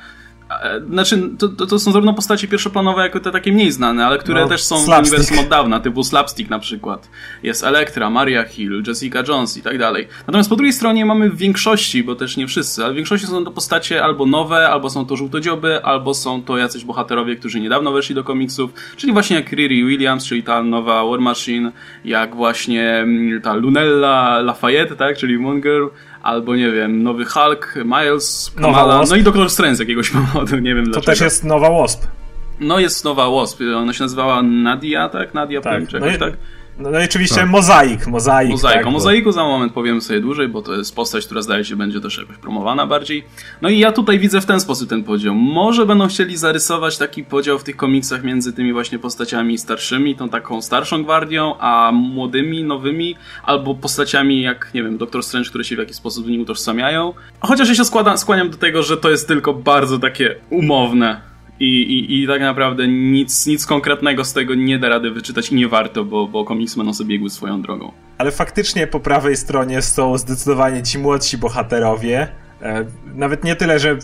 znaczy, 0.90 1.30
to, 1.38 1.48
to, 1.48 1.66
to, 1.66 1.78
są 1.78 1.92
zarówno 1.92 2.14
postacie 2.14 2.48
pierwszoplanowe, 2.48 3.02
jako 3.02 3.20
te 3.20 3.30
takie 3.30 3.52
mniej 3.52 3.72
znane, 3.72 4.06
ale 4.06 4.18
które 4.18 4.40
no, 4.40 4.48
też 4.48 4.62
są 4.62 4.78
slapstick. 4.78 5.16
w 5.16 5.18
uniwersum 5.18 5.44
od 5.44 5.50
dawna, 5.50 5.80
typu 5.80 6.04
Slapstick 6.04 6.50
na 6.50 6.58
przykład. 6.58 7.08
Jest 7.42 7.64
Elektra, 7.64 8.10
Maria 8.10 8.44
Hill, 8.44 8.82
Jessica 8.86 9.22
Jones 9.28 9.56
i 9.56 9.62
tak 9.62 9.78
dalej. 9.78 10.08
Natomiast 10.26 10.50
po 10.50 10.56
drugiej 10.56 10.72
stronie 10.72 11.06
mamy 11.06 11.30
w 11.30 11.36
większości, 11.36 12.04
bo 12.04 12.14
też 12.14 12.36
nie 12.36 12.46
wszyscy, 12.46 12.84
ale 12.84 12.92
w 12.92 12.96
większości 12.96 13.26
są 13.26 13.44
to 13.44 13.50
postacie 13.50 14.04
albo 14.04 14.26
nowe, 14.26 14.68
albo 14.68 14.90
są 14.90 15.06
to 15.06 15.16
żółtodzioby, 15.16 15.84
albo 15.84 16.14
są 16.14 16.42
to 16.42 16.58
jacyś 16.58 16.84
bohaterowie, 16.84 17.36
którzy 17.36 17.60
niedawno 17.60 17.92
weszli 17.92 18.14
do 18.14 18.24
komiksów, 18.24 18.70
czyli 18.96 19.12
właśnie 19.12 19.36
jak 19.36 19.52
Riri 19.52 19.84
Williams, 19.84 20.26
czyli 20.26 20.42
ta 20.42 20.62
nowa 20.62 21.04
War 21.04 21.20
Machine, 21.20 21.72
jak 22.04 22.36
właśnie 22.36 22.90
mm, 22.90 23.42
ta 23.42 23.54
Lunella 23.54 24.40
Lafayette, 24.40 24.96
tak, 24.96 25.16
czyli 25.16 25.38
Moon 25.38 25.60
Girl, 25.60 25.86
albo 26.22 26.56
nie 26.56 26.70
wiem, 26.70 27.02
nowy 27.02 27.24
Hulk, 27.24 27.74
Miles, 27.84 28.52
Kamala, 28.60 29.02
no 29.10 29.16
i 29.16 29.22
Doktor 29.22 29.50
Strange 29.50 29.76
z 29.76 29.78
jakiegoś 29.78 30.10
powodu, 30.32 30.58
nie 30.58 30.74
wiem 30.74 30.84
dlaczego. 30.84 31.00
To 31.00 31.06
też 31.06 31.20
jest 31.20 31.44
nowa 31.44 31.70
Wasp. 31.70 32.06
No 32.60 32.78
jest 32.78 33.04
nowa 33.04 33.30
Wasp, 33.30 33.60
ona 33.76 33.92
się 33.92 34.04
nazywała 34.04 34.42
Nadia, 34.42 35.08
tak? 35.08 35.34
Nadia, 35.34 35.60
tak. 35.60 35.88
Czegoś, 35.88 36.12
no 36.12 36.18
tak? 36.18 36.34
No, 36.80 36.90
no 36.90 37.00
i 37.00 37.04
oczywiście 37.04 37.36
tak. 37.36 37.48
mozaik, 37.48 38.06
mozaik. 38.06 38.50
Mozaik. 38.50 38.76
Tak, 38.76 38.86
o 38.86 38.90
mozaiku 38.90 39.24
bo... 39.24 39.32
za 39.32 39.44
moment 39.44 39.72
powiemy 39.72 40.00
sobie 40.00 40.20
dłużej, 40.20 40.48
bo 40.48 40.62
to 40.62 40.74
jest 40.74 40.94
postać, 40.94 41.26
która 41.26 41.42
zdaje 41.42 41.64
się 41.64 41.76
będzie 41.76 42.00
też 42.00 42.18
jakoś 42.18 42.36
promowana 42.36 42.86
bardziej. 42.86 43.24
No 43.62 43.68
i 43.68 43.78
ja 43.78 43.92
tutaj 43.92 44.18
widzę 44.18 44.40
w 44.40 44.46
ten 44.46 44.60
sposób 44.60 44.88
ten 44.88 45.04
podział. 45.04 45.34
Może 45.34 45.86
będą 45.86 46.08
chcieli 46.08 46.36
zarysować 46.36 46.98
taki 46.98 47.24
podział 47.24 47.58
w 47.58 47.64
tych 47.64 47.76
komiksach 47.76 48.24
między 48.24 48.52
tymi 48.52 48.72
właśnie 48.72 48.98
postaciami 48.98 49.58
starszymi, 49.58 50.16
tą 50.16 50.28
taką 50.28 50.62
starszą 50.62 51.02
gwardią, 51.02 51.58
a 51.58 51.90
młodymi, 51.92 52.64
nowymi, 52.64 53.16
albo 53.42 53.74
postaciami 53.74 54.42
jak, 54.42 54.70
nie 54.74 54.82
wiem, 54.82 54.98
Doktor 54.98 55.22
Strange, 55.22 55.48
które 55.48 55.64
się 55.64 55.76
w 55.76 55.78
jakiś 55.78 55.96
sposób 55.96 56.26
z 56.26 56.28
nim 56.28 56.40
utożsamiają. 56.40 57.14
Chociaż 57.40 57.68
ja 57.68 57.74
się 57.74 57.84
składam, 57.84 58.18
skłaniam 58.18 58.50
do 58.50 58.56
tego, 58.56 58.82
że 58.82 58.96
to 58.96 59.10
jest 59.10 59.28
tylko 59.28 59.54
bardzo 59.54 59.98
takie 59.98 60.34
umowne 60.50 61.29
i, 61.60 61.64
i, 61.64 62.22
I 62.22 62.26
tak 62.26 62.40
naprawdę 62.40 62.88
nic, 62.88 63.46
nic 63.46 63.66
konkretnego 63.66 64.24
z 64.24 64.32
tego 64.32 64.54
nie 64.54 64.78
da 64.78 64.88
rady 64.88 65.10
wyczytać 65.10 65.52
i 65.52 65.54
nie 65.54 65.68
warto, 65.68 66.04
bo, 66.04 66.26
bo 66.26 66.44
komiksy 66.44 66.76
będą 66.76 66.94
sobie 66.94 67.08
biegły 67.08 67.30
swoją 67.30 67.62
drogą. 67.62 67.92
Ale 68.18 68.30
faktycznie 68.30 68.86
po 68.86 69.00
prawej 69.00 69.36
stronie 69.36 69.82
są 69.82 70.18
zdecydowanie 70.18 70.82
ci 70.82 70.98
młodsi 70.98 71.38
bohaterowie, 71.38 72.28
E, 72.62 72.84
nawet 73.14 73.44
nie 73.44 73.56
tyle, 73.56 73.78
że 73.78 73.90
e, 73.90 73.96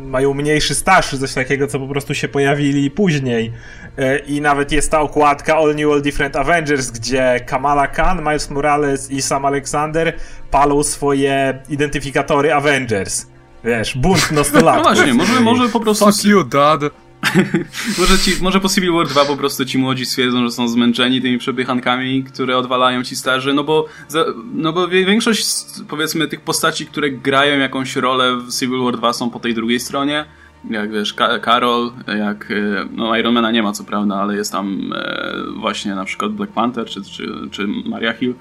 mają 0.00 0.34
mniejszy 0.34 0.74
staż 0.74 1.16
coś 1.16 1.34
takiego, 1.34 1.66
co 1.66 1.78
po 1.78 1.88
prostu 1.88 2.14
się 2.14 2.28
pojawili 2.28 2.90
później. 2.90 3.52
E, 3.98 4.18
I 4.18 4.40
nawet 4.40 4.72
jest 4.72 4.90
ta 4.90 5.00
okładka 5.00 5.56
All 5.56 5.74
New, 5.74 5.92
All 5.92 6.02
Different 6.02 6.36
Avengers, 6.36 6.90
gdzie 6.90 7.40
Kamala 7.46 7.86
Khan, 7.86 8.18
Miles 8.18 8.50
Morales 8.50 9.10
i 9.10 9.22
Sam 9.22 9.44
Alexander 9.44 10.12
palą 10.50 10.82
swoje 10.82 11.62
identyfikatory 11.68 12.52
Avengers. 12.54 13.26
Wiesz, 13.64 13.96
bunt 13.96 14.32
nastolatków. 14.40 14.86
No 14.86 14.94
właśnie, 14.94 15.14
może, 15.14 15.40
może 15.40 15.68
po 15.68 15.80
prostu... 15.80 16.04
Fuck 16.04 16.24
you, 16.24 16.44
dad. 16.44 16.80
może, 17.98 18.18
ci, 18.18 18.42
może 18.42 18.60
po 18.60 18.68
Civil 18.68 18.92
War 18.92 19.08
2 19.08 19.24
po 19.24 19.36
prostu 19.36 19.64
ci 19.64 19.78
młodzi 19.78 20.06
stwierdzą, 20.06 20.44
że 20.44 20.50
są 20.50 20.68
zmęczeni 20.68 21.22
tymi 21.22 21.38
przepychankami, 21.38 22.24
które 22.24 22.56
odwalają 22.56 23.04
ci 23.04 23.16
starzy, 23.16 23.52
no 23.52 23.64
bo, 23.64 23.86
za, 24.08 24.24
no 24.54 24.72
bo 24.72 24.88
większość 24.88 25.46
powiedzmy 25.88 26.28
tych 26.28 26.40
postaci, 26.40 26.86
które 26.86 27.10
grają 27.10 27.58
jakąś 27.58 27.96
rolę 27.96 28.36
w 28.36 28.58
Civil 28.58 28.84
War 28.84 28.96
2 28.96 29.12
są 29.12 29.30
po 29.30 29.40
tej 29.40 29.54
drugiej 29.54 29.80
stronie, 29.80 30.24
jak 30.70 30.92
wiesz, 30.92 31.14
Carol, 31.44 31.90
jak, 32.18 32.50
e, 32.50 32.88
no 32.90 33.16
Ironmana 33.16 33.50
nie 33.50 33.62
ma 33.62 33.72
co 33.72 33.84
prawda, 33.84 34.16
ale 34.16 34.36
jest 34.36 34.52
tam 34.52 34.92
e, 34.94 35.34
właśnie 35.56 35.94
na 35.94 36.04
przykład 36.04 36.32
Black 36.32 36.52
Panther 36.52 36.86
czy, 36.86 37.02
czy, 37.02 37.32
czy 37.50 37.66
Maria 37.66 38.12
Hill. 38.12 38.34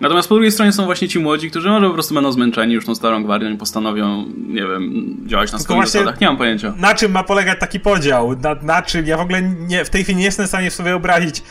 Natomiast 0.00 0.28
po 0.28 0.34
drugiej 0.34 0.52
stronie 0.52 0.72
są 0.72 0.84
właśnie 0.84 1.08
ci 1.08 1.18
młodzi, 1.18 1.50
którzy 1.50 1.68
może 1.68 1.86
po 1.86 1.94
prostu 1.94 2.14
będą 2.14 2.32
zmęczeni 2.32 2.74
już 2.74 2.86
tą 2.86 2.94
starą 2.94 3.24
gwardią 3.24 3.50
i 3.50 3.56
postanowią, 3.56 4.24
nie 4.48 4.62
wiem, 4.62 5.16
działać 5.26 5.52
na 5.52 5.58
swoich 5.58 5.86
zasadach. 5.86 6.20
Nie 6.20 6.26
mam 6.26 6.36
pojęcia. 6.36 6.74
Na 6.78 6.94
czym 6.94 7.12
ma 7.12 7.22
polegać 7.22 7.60
taki 7.60 7.80
podział? 7.80 8.36
Na, 8.36 8.54
na 8.62 8.82
czym? 8.82 9.06
Ja 9.06 9.16
w 9.16 9.20
ogóle 9.20 9.42
nie, 9.42 9.84
w 9.84 9.90
tej 9.90 10.04
chwili 10.04 10.18
nie 10.18 10.24
jestem 10.24 10.46
w 10.46 10.48
stanie 10.48 10.70
sobie 10.70 10.90
wyobrazić 10.90 11.42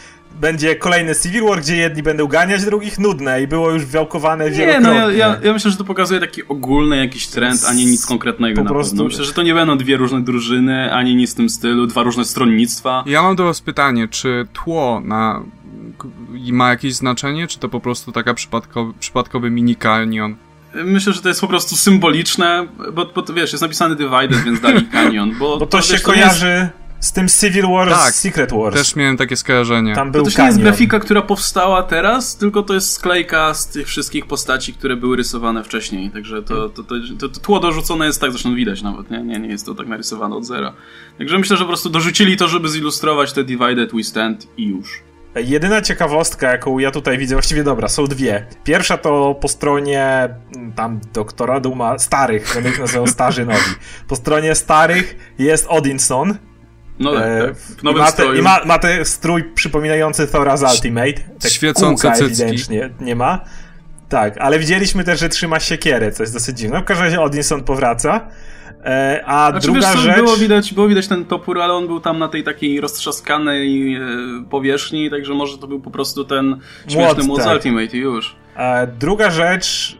będzie 0.42 0.76
kolejny 0.76 1.16
Civil 1.24 1.44
War, 1.44 1.62
gdzie 1.62 1.76
jedni 1.76 2.04
będą 2.04 2.28
ganiać 2.28 2.66
drugich, 2.66 3.00
nudne 3.00 3.42
i 3.42 3.48
było 3.48 3.72
już 3.72 3.86
wałkowane 3.86 4.52
wielokrotnie. 4.52 4.90
Nie, 4.90 4.96
no 4.96 5.12
ja, 5.12 5.28
ja, 5.28 5.40
ja, 5.44 5.54
myślę, 5.54 5.72
że 5.72 5.78
to 5.78 5.84
pokazuje 5.84 6.20
taki 6.20 6.48
ogólny 6.48 6.98
jakiś 6.98 7.28
trend, 7.28 7.66
a 7.68 7.74
nie 7.74 7.86
nic 7.86 8.06
konkretnego 8.06 8.58
po 8.58 8.64
na 8.64 8.70
prostu. 8.70 8.92
pewno. 8.92 9.04
Myślę, 9.04 9.26
że 9.26 9.34
to 9.34 9.44
nie 9.44 9.54
będą 9.54 9.78
dwie 9.78 9.98
różne 9.98 10.22
drużyny, 10.22 10.94
ani 10.94 11.16
nic 11.16 11.32
w 11.32 11.36
tym 11.36 11.50
stylu, 11.50 11.88
dwa 11.88 12.04
różne 12.04 12.26
stronnictwa. 12.26 13.04
Ja 13.08 13.22
mam 13.22 13.36
do 13.36 13.46
was 13.46 13.62
pytanie, 13.62 14.08
czy 14.08 14.48
tło 14.54 15.02
na 15.06 15.44
ma 16.52 16.70
jakieś 16.70 16.94
znaczenie, 16.94 17.48
czy 17.48 17.60
to 17.60 17.70
po 17.70 17.80
prostu 17.80 18.12
taka 18.12 18.34
przypadkowy, 18.34 18.94
przypadkowy 19.00 19.50
mini 19.50 19.76
kanion? 19.76 20.36
Myślę, 20.76 21.14
że 21.14 21.22
to 21.22 21.28
jest 21.28 21.42
po 21.42 21.48
prostu 21.48 21.76
symboliczne, 21.76 22.68
bo, 22.94 23.06
bo 23.06 23.34
wiesz, 23.34 23.52
jest 23.52 23.62
napisany 23.62 23.96
Divided, 23.96 24.44
więc 24.44 24.62
dali 24.62 24.86
kanion. 24.98 25.36
Bo, 25.40 25.58
bo 25.58 25.66
to, 25.66 25.78
to 25.78 25.82
się 25.82 25.94
wiesz, 25.94 26.02
kojarzy... 26.02 26.48
Jest 26.48 26.84
z 27.04 27.12
tym 27.12 27.28
Civil 27.28 27.68
War 27.68 27.90
tak, 27.90 28.14
Secret 28.14 28.52
Wars. 28.52 28.76
też 28.76 28.96
miałem 28.96 29.18
takie 29.18 29.36
skojarzenie. 29.36 29.96
Tam 29.96 30.12
był 30.12 30.24
to 30.24 30.30
też 30.30 30.38
nie 30.38 30.46
jest 30.46 30.60
grafika, 30.60 31.00
która 31.00 31.22
powstała 31.22 31.84
teraz, 31.84 32.38
tylko 32.38 32.64
to 32.64 32.74
jest 32.74 32.92
sklejka 32.92 33.54
z 33.54 33.68
tych 33.68 33.88
wszystkich 33.88 34.26
postaci, 34.26 34.74
które 34.74 34.96
były 34.96 35.18
rysowane 35.18 35.64
wcześniej. 35.64 36.12
Także 36.12 36.44
to, 36.44 36.70
to, 36.70 36.84
to, 36.84 36.96
to, 37.20 37.30
to 37.30 37.40
tło 37.40 37.60
dorzucone 37.60 38.06
jest 38.06 38.22
tak, 38.22 38.32
zresztą 38.32 38.56
widać 38.56 38.82
nawet, 38.82 39.12
nie? 39.12 39.24
nie? 39.24 39.40
Nie 39.40 39.50
jest 39.50 39.66
to 39.66 39.76
tak 39.76 39.88
narysowane 39.88 40.36
od 40.36 40.46
zera. 40.46 40.74
Także 41.18 41.38
myślę, 41.38 41.58
że 41.58 41.64
po 41.64 41.68
prostu 41.68 41.90
dorzucili 41.90 42.38
to, 42.38 42.48
żeby 42.48 42.70
zilustrować 42.70 43.34
te 43.34 43.44
Divided 43.44 43.94
We 43.94 44.04
Stand 44.04 44.48
i 44.58 44.68
już. 44.68 45.04
Jedyna 45.36 45.82
ciekawostka, 45.82 46.52
jaką 46.52 46.80
ja 46.80 46.92
tutaj 46.92 47.18
widzę, 47.18 47.36
właściwie 47.36 47.64
dobra, 47.64 47.88
są 47.88 48.08
dwie. 48.08 48.46
Pierwsza 48.64 48.98
to 48.98 49.36
po 49.42 49.48
stronie 49.48 50.30
mm, 50.56 50.74
tam 50.74 51.00
doktora 51.14 51.60
Duma, 51.60 52.00
starych, 52.00 52.52
będę 52.54 52.70
ich 52.70 52.80
nazywał 52.80 53.08
starzy 53.18 53.46
nowi. 53.46 53.60
Po 54.08 54.16
stronie 54.16 54.56
starych 54.56 55.34
jest 55.40 55.66
Odinson, 55.70 56.38
no 57.00 57.26
e, 57.26 57.48
tak, 57.48 57.56
w 57.56 57.84
nowym 57.84 58.02
I 58.02 58.06
ma, 58.06 58.12
te, 58.12 58.38
i 58.38 58.42
ma, 58.42 58.66
ma 58.66 58.80
ten 58.80 59.06
strój 59.06 59.44
przypominający 59.44 60.28
Thora 60.28 60.58
z 60.58 60.64
Ultimate. 60.64 61.14
Te 61.40 61.50
Świecące 61.50 62.12
cycki. 62.12 62.26
ewidentnie 62.26 62.90
nie 63.00 63.16
ma. 63.16 63.46
Tak, 64.10 64.38
ale 64.38 64.60
widzieliśmy 64.60 65.04
też, 65.04 65.20
że 65.20 65.30
trzyma 65.30 65.60
siekierę, 65.60 66.12
co 66.12 66.24
jest 66.24 66.34
dosyć 66.34 66.58
dziwne. 66.58 66.78
No, 66.78 66.84
w 66.84 66.86
każdym 66.86 67.06
razie 67.06 67.22
Odinson 67.22 67.64
powraca. 67.64 68.28
E, 68.86 69.24
a 69.26 69.52
znaczy, 69.52 69.68
druga 69.68 69.92
wiesz, 69.94 70.00
rzecz... 70.00 70.16
Było 70.16 70.38
widać, 70.38 70.74
było 70.74 70.88
widać 70.88 71.08
ten 71.08 71.26
topór, 71.26 71.62
ale 71.62 71.74
on 71.74 71.88
był 71.88 72.00
tam 72.00 72.20
na 72.20 72.28
tej 72.28 72.44
takiej 72.44 72.82
roztrzaskanej 72.82 73.96
e, 73.96 74.00
powierzchni, 74.50 75.10
także 75.10 75.34
może 75.34 75.58
to 75.58 75.68
był 75.68 75.80
po 75.80 75.92
prostu 75.92 76.26
ten 76.26 76.60
śmieszny 76.88 77.24
Młot, 77.24 77.44
tak. 77.44 77.54
Ultimate 77.54 77.98
już. 77.98 78.36
E, 78.56 78.88
druga 78.88 79.30
rzecz... 79.32 79.98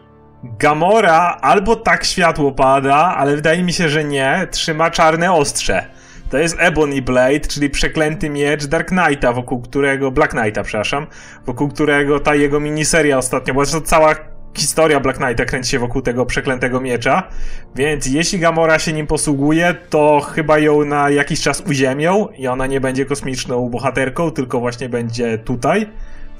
Gamora 0.58 1.38
albo 1.42 1.76
tak 1.76 2.04
światło 2.04 2.52
pada, 2.52 2.96
ale 2.96 3.36
wydaje 3.36 3.62
mi 3.62 3.72
się, 3.72 3.88
że 3.88 4.04
nie, 4.04 4.48
trzyma 4.50 4.90
czarne 4.90 5.32
ostrze. 5.32 5.86
To 6.30 6.38
jest 6.38 6.56
Ebony 6.58 7.02
Blade, 7.02 7.40
czyli 7.40 7.70
przeklęty 7.70 8.30
miecz 8.30 8.66
Dark 8.66 8.88
Knighta, 8.88 9.32
wokół 9.32 9.60
którego, 9.60 10.10
Black 10.10 10.30
Knighta, 10.30 10.62
przepraszam, 10.62 11.06
wokół 11.46 11.68
którego 11.68 12.20
ta 12.20 12.34
jego 12.34 12.60
miniseria 12.60 13.18
ostatnio, 13.18 13.54
bo 13.54 13.66
to 13.66 13.80
cała 13.80 14.14
historia 14.54 15.00
Black 15.00 15.18
Knighta 15.18 15.44
kręci 15.44 15.70
się 15.70 15.78
wokół 15.78 16.02
tego 16.02 16.26
przeklętego 16.26 16.80
miecza, 16.80 17.28
więc 17.74 18.06
jeśli 18.06 18.38
Gamora 18.38 18.78
się 18.78 18.92
nim 18.92 19.06
posługuje, 19.06 19.74
to 19.90 20.20
chyba 20.20 20.58
ją 20.58 20.84
na 20.84 21.10
jakiś 21.10 21.40
czas 21.40 21.60
uziemią 21.60 22.28
i 22.38 22.48
ona 22.48 22.66
nie 22.66 22.80
będzie 22.80 23.06
kosmiczną 23.06 23.68
bohaterką, 23.68 24.30
tylko 24.30 24.60
właśnie 24.60 24.88
będzie 24.88 25.38
tutaj 25.38 25.86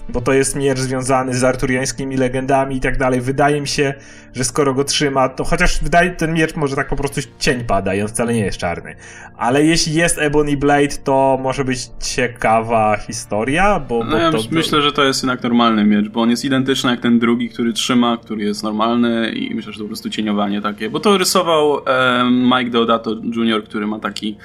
bo 0.09 0.21
to 0.21 0.33
jest 0.33 0.57
miecz 0.57 0.79
związany 0.79 1.35
z 1.35 1.45
arturiańskimi 1.45 2.17
legendami 2.17 2.77
i 2.77 2.81
tak 2.81 2.99
dalej. 2.99 3.21
Wydaje 3.21 3.61
mi 3.61 3.69
się, 3.69 3.95
że 4.35 4.45
skoro 4.45 4.75
go 4.75 4.85
trzyma, 4.85 5.29
to 5.29 5.45
chociaż 5.45 5.83
wydaje 5.83 6.11
ten 6.11 6.35
miecz 6.35 6.57
może 6.57 6.77
tak 6.77 6.89
po 6.89 6.97
prostu 6.97 7.21
cień 7.39 7.65
pada 7.65 7.95
i 7.95 8.03
on 8.03 8.09
wcale 8.09 8.35
nie 8.35 8.45
jest 8.45 8.59
czarny. 8.59 8.95
Ale 9.37 9.65
jeśli 9.65 9.95
jest 9.95 10.19
Ebony 10.19 10.57
Blade, 10.57 10.97
to 11.05 11.39
może 11.43 11.65
być 11.65 11.91
ciekawa 12.01 12.97
historia, 12.97 13.81
bo... 13.81 13.99
bo 13.99 14.05
no 14.05 14.19
ja 14.19 14.33
to, 14.33 14.39
myślę, 14.51 14.83
że 14.83 14.93
to 14.93 15.05
jest 15.05 15.23
jednak 15.23 15.43
normalny 15.43 15.85
miecz, 15.85 16.09
bo 16.09 16.23
on 16.23 16.31
jest 16.31 16.45
identyczny 16.45 16.91
jak 16.91 17.01
ten 17.01 17.19
drugi, 17.19 17.49
który 17.49 17.73
trzyma, 17.73 18.17
który 18.17 18.45
jest 18.45 18.63
normalny 18.63 19.33
i 19.33 19.55
myślę, 19.55 19.73
że 19.73 19.79
to 19.79 19.85
po 19.85 19.89
prostu 19.89 20.11
cieniowanie 20.11 20.63
takie, 20.63 20.91
bo 20.91 21.01
to 21.01 21.19
rysował 21.19 21.79
e, 21.87 22.25
Mike 22.31 22.71
Deodato 22.71 23.11
Jr., 23.11 23.65
który 23.65 23.87
ma 23.87 23.99
taki 23.99 24.37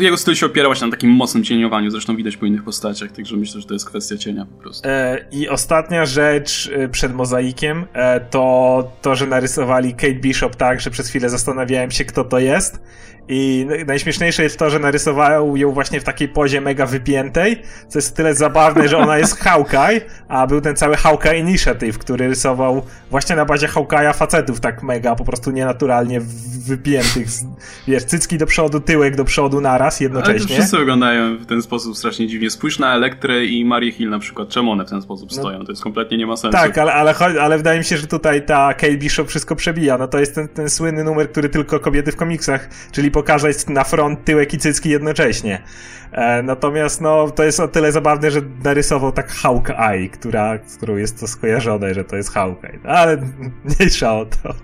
jego 0.00 0.16
styl 0.16 0.34
się 0.34 0.46
opiera 0.46 0.68
właśnie 0.68 0.86
na 0.86 0.90
takim 0.90 1.10
mocnym 1.10 1.44
cieniowaniu, 1.44 1.90
zresztą 1.90 2.16
widać 2.16 2.36
po 2.36 2.46
innych 2.46 2.64
postaciach, 2.64 3.12
także 3.12 3.36
myślę, 3.36 3.60
że 3.60 3.66
to 3.66 3.74
jest 3.74 3.86
kwestia 3.86 4.16
cienia 4.16 4.46
po 4.46 4.62
prostu. 4.62 4.88
E, 4.88 5.24
I 5.32 5.48
ostatnia 5.48 6.06
rzecz 6.06 6.70
e, 6.74 6.88
przed 6.88 7.14
mozaikiem 7.14 7.84
e, 7.92 8.20
to 8.20 8.51
to, 9.02 9.14
że 9.14 9.26
narysowali 9.26 9.94
Kate 9.94 10.14
Bishop 10.14 10.56
tak, 10.56 10.80
że 10.80 10.90
przez 10.90 11.08
chwilę 11.08 11.30
zastanawiałem 11.30 11.90
się, 11.90 12.04
kto 12.04 12.24
to 12.24 12.38
jest. 12.38 12.80
I 13.28 13.66
najśmieszniejsze 13.86 14.42
jest 14.42 14.58
to, 14.58 14.70
że 14.70 14.78
narysował 14.78 15.56
ją 15.56 15.72
właśnie 15.72 16.00
w 16.00 16.04
takiej 16.04 16.28
pozie 16.28 16.60
mega 16.60 16.86
wypiętej, 16.86 17.62
co 17.88 17.98
jest 17.98 18.16
tyle 18.16 18.34
zabawne, 18.34 18.88
że 18.88 18.98
ona 18.98 19.18
jest 19.18 19.38
Hawkeye, 19.44 20.00
a 20.28 20.46
był 20.46 20.60
ten 20.60 20.76
cały 20.76 20.96
Hawkeye 20.96 21.38
Initiative, 21.38 21.98
który 21.98 22.28
rysował 22.28 22.82
właśnie 23.10 23.36
na 23.36 23.44
bazie 23.44 23.66
Hawkeye'a 23.68 24.14
facetów 24.14 24.60
tak 24.60 24.82
mega, 24.82 25.14
po 25.16 25.24
prostu 25.24 25.50
nienaturalnie 25.50 26.20
wypiętych. 26.66 27.26
Wiesz, 27.88 28.04
cycki 28.04 28.38
do 28.38 28.46
przodu, 28.46 28.80
tyłek 28.80 29.16
do 29.16 29.24
przodu 29.24 29.60
naraz 29.60 30.00
jednocześnie. 30.00 30.40
Ale 30.40 30.48
to 30.48 30.54
wszyscy 30.54 30.76
wyglądają 30.76 31.36
w 31.36 31.46
ten 31.46 31.62
sposób 31.62 31.96
strasznie 31.96 32.26
dziwnie. 32.26 32.50
Spójrz 32.50 32.78
na 32.78 32.94
Elektrę 32.94 33.44
i 33.44 33.64
Marię 33.64 33.92
Hill 33.92 34.10
na 34.10 34.18
przykład. 34.18 34.48
Czemu 34.48 34.70
one 34.70 34.84
w 34.84 34.90
ten 34.90 35.02
sposób 35.02 35.30
no, 35.30 35.36
stoją? 35.36 35.64
To 35.64 35.72
jest 35.72 35.82
kompletnie 35.82 36.18
nie 36.18 36.26
ma 36.26 36.36
sensu. 36.36 36.58
Tak, 36.58 36.78
ale, 36.78 36.92
ale, 36.92 37.14
ale 37.40 37.56
wydaje 37.56 37.78
mi 37.78 37.84
się, 37.84 37.96
że 37.96 38.06
tutaj 38.06 38.46
ta 38.46 38.74
Kate 38.74 38.96
Bishop 38.96 39.28
wszystko 39.28 39.56
przebija. 39.56 39.98
No 39.98 40.08
to 40.08 40.18
jest 40.18 40.34
ten, 40.34 40.48
ten 40.48 40.70
słynny 40.70 41.04
numer, 41.04 41.30
który 41.30 41.48
tylko 41.48 41.80
kobiety 41.80 42.12
w 42.12 42.16
komiksach, 42.16 42.68
czyli 42.92 43.10
pokazać 43.12 43.66
na 43.66 43.84
front 43.84 44.24
tyłek 44.24 44.54
i 44.54 44.58
cycki 44.58 44.90
jednocześnie. 44.90 45.62
E, 46.12 46.42
natomiast 46.42 47.00
no, 47.00 47.30
to 47.30 47.44
jest 47.44 47.60
o 47.60 47.68
tyle 47.68 47.92
zabawne, 47.92 48.30
że 48.30 48.42
narysował 48.64 49.12
tak 49.12 49.32
Hawkeye, 49.32 50.08
która, 50.08 50.58
z 50.66 50.76
którą 50.76 50.96
jest 50.96 51.20
to 51.20 51.26
skojarzone, 51.26 51.94
że 51.94 52.04
to 52.04 52.16
jest 52.16 52.30
Hawkeye. 52.30 52.78
No, 52.84 52.90
ale 52.90 53.16
mniejsza 53.64 54.14
o 54.14 54.26
to. 54.26 54.54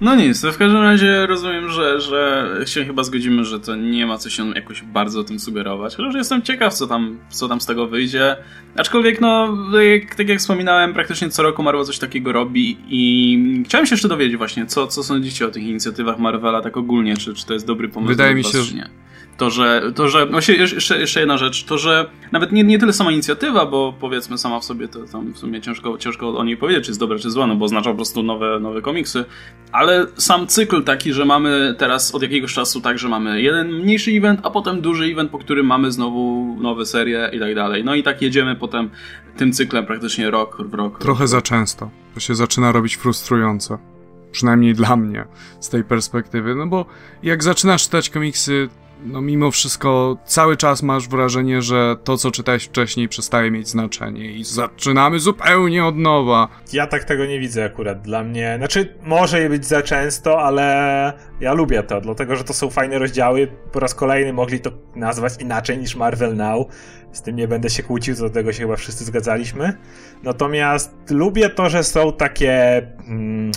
No 0.00 0.14
nic, 0.14 0.40
to 0.40 0.52
w 0.52 0.58
każdym 0.58 0.82
razie 0.82 1.26
rozumiem, 1.26 1.70
że, 1.70 2.00
że 2.00 2.48
się 2.66 2.84
chyba 2.84 3.02
zgodzimy, 3.02 3.44
że 3.44 3.60
to 3.60 3.76
nie 3.76 4.06
ma 4.06 4.18
co 4.18 4.30
się 4.30 4.50
jakoś 4.54 4.82
bardzo 4.82 5.24
tym 5.24 5.40
sugerować. 5.40 5.96
Chociaż 5.96 6.14
jestem 6.14 6.42
ciekaw, 6.42 6.74
co 6.74 6.86
tam, 6.86 7.18
co 7.30 7.48
tam 7.48 7.60
z 7.60 7.66
tego 7.66 7.86
wyjdzie. 7.86 8.36
Aczkolwiek, 8.76 9.20
no, 9.20 9.56
jak, 9.80 10.14
tak 10.14 10.28
jak 10.28 10.38
wspominałem, 10.38 10.94
praktycznie 10.94 11.28
co 11.28 11.42
roku 11.42 11.62
Marvel 11.62 11.84
coś 11.84 11.98
takiego 11.98 12.32
robi 12.32 12.78
i 12.88 13.62
chciałem 13.66 13.86
się 13.86 13.94
jeszcze 13.94 14.08
dowiedzieć 14.08 14.36
właśnie, 14.36 14.66
co, 14.66 14.86
co 14.86 15.02
sądzicie 15.02 15.46
o 15.46 15.50
tych 15.50 15.62
inicjatywach 15.62 16.18
Marvela 16.18 16.62
tak 16.62 16.76
ogólnie, 16.76 17.16
czy, 17.16 17.34
czy 17.34 17.46
to 17.46 17.54
jest 17.54 17.66
dobry 17.66 17.88
pomysł? 17.88 18.08
Wydaje 18.08 18.34
mi 18.34 18.44
się, 18.44 18.62
że 18.62 18.76
nie. 18.76 18.88
To, 19.38 19.50
że, 19.50 19.82
to, 19.94 20.08
że 20.08 20.26
właśnie 20.26 20.54
jeszcze, 20.54 21.00
jeszcze 21.00 21.20
jedna 21.20 21.38
rzecz, 21.38 21.64
to, 21.64 21.78
że 21.78 22.10
nawet 22.32 22.52
nie, 22.52 22.64
nie 22.64 22.78
tyle 22.78 22.92
sama 22.92 23.12
inicjatywa, 23.12 23.66
bo 23.66 23.94
powiedzmy 24.00 24.38
sama 24.38 24.60
w 24.60 24.64
sobie 24.64 24.88
to 24.88 25.04
tam 25.12 25.32
w 25.32 25.38
sumie 25.38 25.60
ciężko, 25.60 25.98
ciężko 25.98 26.38
o 26.38 26.44
niej 26.44 26.56
powiedzieć, 26.56 26.84
czy 26.84 26.90
jest 26.90 27.00
dobra, 27.00 27.18
czy 27.18 27.30
zła, 27.30 27.46
no 27.46 27.56
bo 27.56 27.64
oznacza 27.64 27.90
po 27.90 27.96
prostu 27.96 28.22
nowe, 28.22 28.60
nowe 28.60 28.82
komiksy, 28.82 29.24
ale 29.72 30.06
sam 30.16 30.46
cykl 30.46 30.82
taki, 30.82 31.12
że 31.12 31.24
mamy 31.24 31.74
teraz 31.78 32.14
od 32.14 32.22
jakiegoś 32.22 32.54
czasu 32.54 32.80
tak, 32.80 32.98
że 32.98 33.08
mamy 33.08 33.42
jeden 33.42 33.72
mniejszy 33.72 34.10
event, 34.10 34.40
a 34.42 34.50
potem 34.50 34.80
duży 34.80 35.04
event, 35.04 35.30
po 35.30 35.38
którym 35.38 35.66
mamy 35.66 35.92
znowu 35.92 36.56
nowe 36.60 36.86
serie 36.86 37.30
i 37.32 37.40
tak 37.40 37.54
dalej. 37.54 37.84
No 37.84 37.94
i 37.94 38.02
tak 38.02 38.22
jedziemy 38.22 38.56
potem 38.56 38.90
tym 39.36 39.52
cyklem 39.52 39.86
praktycznie 39.86 40.30
rok 40.30 40.62
w 40.68 40.74
rok. 40.74 40.98
Trochę 40.98 41.28
za 41.28 41.42
często. 41.42 41.90
To 42.14 42.20
się 42.20 42.34
zaczyna 42.34 42.72
robić 42.72 42.96
frustrujące. 42.96 43.78
Przynajmniej 44.32 44.74
dla 44.74 44.96
mnie 44.96 45.24
z 45.60 45.68
tej 45.68 45.84
perspektywy. 45.84 46.54
No 46.54 46.66
bo 46.66 46.86
jak 47.22 47.42
zaczynasz 47.42 47.82
czytać 47.82 48.10
komiksy 48.10 48.68
no 49.04 49.20
mimo 49.20 49.50
wszystko 49.50 50.16
cały 50.24 50.56
czas 50.56 50.82
masz 50.82 51.08
wrażenie, 51.08 51.62
że 51.62 51.96
to, 52.04 52.16
co 52.16 52.30
czytałeś 52.30 52.64
wcześniej, 52.64 53.08
przestaje 53.08 53.50
mieć 53.50 53.68
znaczenie 53.68 54.32
i 54.32 54.44
zaczynamy 54.44 55.20
zupełnie 55.20 55.84
od 55.84 55.96
nowa. 55.96 56.48
Ja 56.72 56.86
tak 56.86 57.04
tego 57.04 57.26
nie 57.26 57.40
widzę 57.40 57.64
akurat. 57.64 58.00
Dla 58.00 58.24
mnie, 58.24 58.54
znaczy 58.58 58.94
może 59.02 59.48
być 59.48 59.66
za 59.66 59.82
często, 59.82 60.42
ale 60.42 61.12
ja 61.40 61.52
lubię 61.52 61.82
to, 61.82 62.00
dlatego 62.00 62.36
że 62.36 62.44
to 62.44 62.54
są 62.54 62.70
fajne 62.70 62.98
rozdziały. 62.98 63.48
Po 63.72 63.80
raz 63.80 63.94
kolejny 63.94 64.32
mogli 64.32 64.60
to 64.60 64.70
nazwać 64.96 65.32
inaczej 65.40 65.78
niż 65.78 65.96
Marvel 65.96 66.36
Now. 66.36 66.66
Z 67.12 67.22
tym 67.22 67.36
nie 67.36 67.48
będę 67.48 67.70
się 67.70 67.82
kłócił, 67.82 68.14
co 68.14 68.22
do 68.22 68.30
tego 68.30 68.52
się 68.52 68.62
chyba 68.62 68.76
wszyscy 68.76 69.04
zgadzaliśmy. 69.04 69.72
Natomiast 70.22 70.94
lubię 71.10 71.48
to, 71.50 71.68
że 71.68 71.84
są 71.84 72.12
takie... 72.12 72.82
Hmm, 73.06 73.52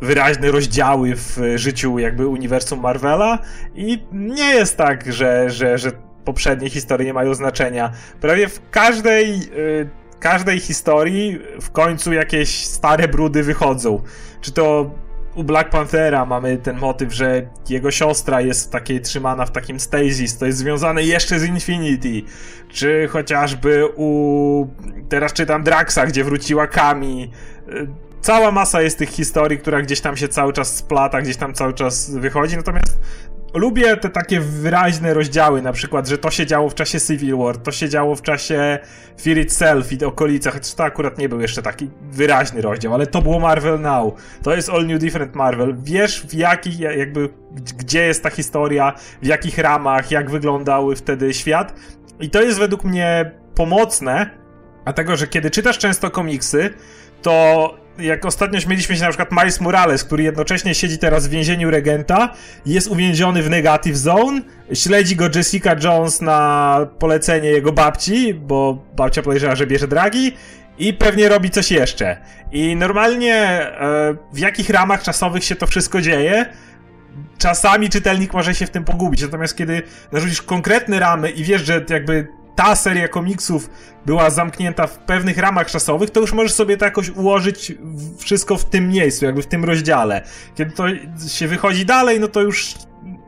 wyraźne 0.00 0.50
rozdziały 0.50 1.14
w 1.16 1.38
życiu 1.56 1.98
jakby 1.98 2.26
uniwersum 2.26 2.80
Marvela 2.80 3.38
i 3.74 4.02
nie 4.12 4.54
jest 4.54 4.76
tak, 4.76 5.12
że, 5.12 5.50
że, 5.50 5.78
że 5.78 5.92
poprzednie 6.24 6.70
historie 6.70 7.06
nie 7.06 7.14
mają 7.14 7.34
znaczenia. 7.34 7.92
Prawie 8.20 8.48
w 8.48 8.70
każdej, 8.70 9.40
y, 9.56 9.88
każdej 10.20 10.60
historii 10.60 11.38
w 11.60 11.70
końcu 11.70 12.12
jakieś 12.12 12.64
stare 12.66 13.08
brudy 13.08 13.42
wychodzą. 13.42 14.02
Czy 14.40 14.52
to 14.52 14.90
u 15.34 15.44
Black 15.44 15.70
Panthera 15.70 16.24
mamy 16.24 16.56
ten 16.56 16.78
motyw, 16.78 17.14
że 17.14 17.42
jego 17.68 17.90
siostra 17.90 18.40
jest 18.40 18.72
takiej 18.72 19.00
trzymana 19.00 19.46
w 19.46 19.52
takim 19.52 19.80
stasis, 19.80 20.38
to 20.38 20.46
jest 20.46 20.58
związane 20.58 21.02
jeszcze 21.02 21.38
z 21.38 21.44
Infinity. 21.44 22.22
Czy 22.68 23.08
chociażby 23.10 23.88
u... 23.96 24.66
teraz 25.08 25.32
czytam 25.32 25.62
Draxa, 25.62 26.06
gdzie 26.06 26.24
wróciła 26.24 26.66
Kami 26.66 27.30
y, 27.68 28.07
cała 28.20 28.52
masa 28.52 28.82
jest 28.82 28.98
tych 28.98 29.08
historii, 29.08 29.58
która 29.58 29.82
gdzieś 29.82 30.00
tam 30.00 30.16
się 30.16 30.28
cały 30.28 30.52
czas 30.52 30.76
splata, 30.76 31.22
gdzieś 31.22 31.36
tam 31.36 31.54
cały 31.54 31.74
czas 31.74 32.10
wychodzi, 32.10 32.56
natomiast 32.56 32.98
lubię 33.54 33.96
te 33.96 34.08
takie 34.08 34.40
wyraźne 34.40 35.14
rozdziały, 35.14 35.62
na 35.62 35.72
przykład, 35.72 36.08
że 36.08 36.18
to 36.18 36.30
się 36.30 36.46
działo 36.46 36.68
w 36.70 36.74
czasie 36.74 37.00
Civil 37.00 37.36
War, 37.36 37.58
to 37.58 37.72
się 37.72 37.88
działo 37.88 38.16
w 38.16 38.22
czasie 38.22 38.78
Fear 39.20 39.38
Itself 39.38 39.92
i 39.92 40.04
okolicach, 40.04 40.54
chociaż 40.54 40.74
to 40.74 40.84
akurat 40.84 41.18
nie 41.18 41.28
był 41.28 41.40
jeszcze 41.40 41.62
taki 41.62 41.90
wyraźny 42.02 42.60
rozdział, 42.60 42.94
ale 42.94 43.06
to 43.06 43.22
było 43.22 43.40
Marvel 43.40 43.80
Now, 43.80 44.14
to 44.42 44.56
jest 44.56 44.68
All 44.68 44.86
New 44.86 44.98
Different 44.98 45.34
Marvel, 45.34 45.76
wiesz 45.78 46.26
w 46.26 46.34
jakich, 46.34 46.80
jakby, 46.80 47.28
gdzie 47.78 48.04
jest 48.04 48.22
ta 48.22 48.30
historia, 48.30 48.92
w 49.22 49.26
jakich 49.26 49.58
ramach, 49.58 50.10
jak 50.10 50.30
wyglądał 50.30 50.94
wtedy 50.96 51.34
świat. 51.34 51.74
I 52.20 52.30
to 52.30 52.42
jest 52.42 52.58
według 52.58 52.84
mnie 52.84 53.30
pomocne, 53.54 54.30
dlatego, 54.84 55.16
że 55.16 55.26
kiedy 55.26 55.50
czytasz 55.50 55.78
często 55.78 56.10
komiksy, 56.10 56.74
to 57.22 57.74
jak 57.98 58.24
ostatnio 58.24 58.60
śmieliśmy 58.60 58.96
się 58.96 59.02
na 59.02 59.08
przykład 59.08 59.32
Miles 59.32 59.60
Morales, 59.60 60.04
który 60.04 60.22
jednocześnie 60.22 60.74
siedzi 60.74 60.98
teraz 60.98 61.26
w 61.26 61.30
więzieniu 61.30 61.70
regenta, 61.70 62.34
jest 62.66 62.88
uwięziony 62.88 63.42
w 63.42 63.50
Negative 63.50 63.96
Zone, 63.96 64.40
śledzi 64.72 65.16
go 65.16 65.28
Jessica 65.34 65.76
Jones 65.84 66.20
na 66.20 66.78
polecenie 66.98 67.48
jego 67.48 67.72
babci, 67.72 68.34
bo 68.34 68.84
babcia 68.96 69.22
podejrzewa, 69.22 69.56
że 69.56 69.66
bierze 69.66 69.88
dragi 69.88 70.32
i 70.78 70.94
pewnie 70.94 71.28
robi 71.28 71.50
coś 71.50 71.70
jeszcze. 71.70 72.16
I 72.52 72.76
normalnie 72.76 73.34
e, 73.34 74.16
w 74.32 74.38
jakich 74.38 74.70
ramach 74.70 75.02
czasowych 75.02 75.44
się 75.44 75.56
to 75.56 75.66
wszystko 75.66 76.00
dzieje, 76.00 76.46
czasami 77.38 77.88
czytelnik 77.88 78.32
może 78.32 78.54
się 78.54 78.66
w 78.66 78.70
tym 78.70 78.84
pogubić. 78.84 79.22
Natomiast 79.22 79.56
kiedy 79.56 79.82
narzucisz 80.12 80.42
konkretne 80.42 80.98
ramy 80.98 81.30
i 81.30 81.44
wiesz, 81.44 81.62
że 81.62 81.84
jakby 81.90 82.28
ta 82.58 82.76
seria 82.76 83.08
komiksów 83.08 83.70
była 84.06 84.30
zamknięta 84.30 84.86
w 84.86 84.98
pewnych 84.98 85.38
ramach 85.38 85.70
czasowych, 85.70 86.10
to 86.10 86.20
już 86.20 86.32
możesz 86.32 86.52
sobie 86.52 86.76
to 86.76 86.84
jakoś 86.84 87.10
ułożyć 87.10 87.72
wszystko 88.18 88.56
w 88.56 88.64
tym 88.64 88.88
miejscu, 88.88 89.24
jakby 89.24 89.42
w 89.42 89.46
tym 89.46 89.64
rozdziale. 89.64 90.22
Kiedy 90.54 90.70
to 90.70 90.84
się 91.28 91.48
wychodzi 91.48 91.86
dalej, 91.86 92.20
no 92.20 92.28
to 92.28 92.40
już 92.40 92.74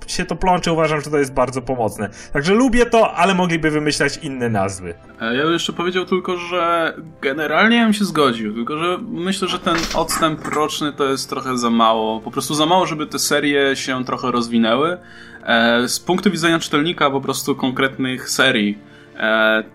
się 0.07 0.25
to 0.25 0.37
plącze, 0.37 0.73
uważam, 0.73 1.01
że 1.01 1.11
to 1.11 1.19
jest 1.19 1.35
bardzo 1.35 1.63
pomocne. 1.63 2.11
Także 2.33 2.55
lubię 2.55 2.87
to, 2.87 3.15
ale 3.15 3.35
mogliby 3.35 3.71
wymyślać 3.71 4.17
inne 4.17 4.49
nazwy. 4.49 4.95
E, 5.21 5.37
ja 5.37 5.43
bym 5.43 5.53
jeszcze 5.53 5.73
powiedział 5.73 6.05
tylko, 6.05 6.37
że 6.37 6.95
generalnie 7.21 7.83
bym 7.83 7.93
się 7.93 8.05
zgodził, 8.05 8.55
tylko 8.55 8.79
że 8.79 8.99
myślę, 9.09 9.49
że 9.49 9.59
ten 9.59 9.77
odstęp 9.95 10.49
roczny 10.55 10.93
to 10.93 11.05
jest 11.05 11.31
trochę 11.31 11.59
za 11.59 11.71
mało. 11.71 12.21
Po 12.21 12.31
prostu 12.31 12.55
za 12.55 12.67
mało, 12.67 12.87
żeby 12.87 13.07
te 13.07 13.19
serie 13.19 13.77
się 13.77 14.05
trochę 14.05 14.31
rozwinęły. 14.31 14.99
E, 15.45 15.89
z 15.89 16.01
punktu 16.01 16.31
widzenia 16.31 16.59
czytelnika 16.59 17.11
po 17.11 17.21
prostu 17.21 17.57
konkretnych 17.57 18.31
serii 18.31 18.90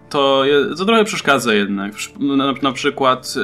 to, 0.10 0.44
to 0.78 0.86
trochę 0.86 1.04
przeszkadza 1.04 1.54
jednak. 1.54 1.92
Na, 2.20 2.54
na, 2.62 2.72
przykład, 2.72 3.36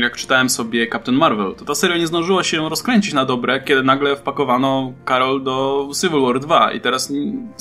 jak 0.00 0.16
czytałem 0.16 0.48
sobie 0.48 0.86
Captain 0.86 1.18
Marvel, 1.18 1.54
to 1.54 1.64
ta 1.64 1.74
seria 1.74 1.96
nie 1.96 2.06
zdążyła 2.06 2.44
się 2.44 2.68
rozkręcić 2.68 3.12
na 3.14 3.24
dobre, 3.24 3.60
kiedy 3.60 3.82
nagle 3.82 4.16
wpakowano 4.16 4.92
Carol 5.08 5.42
do 5.42 5.88
Civil 6.00 6.20
War 6.20 6.40
2 6.40 6.72
i 6.72 6.80
teraz 6.80 7.12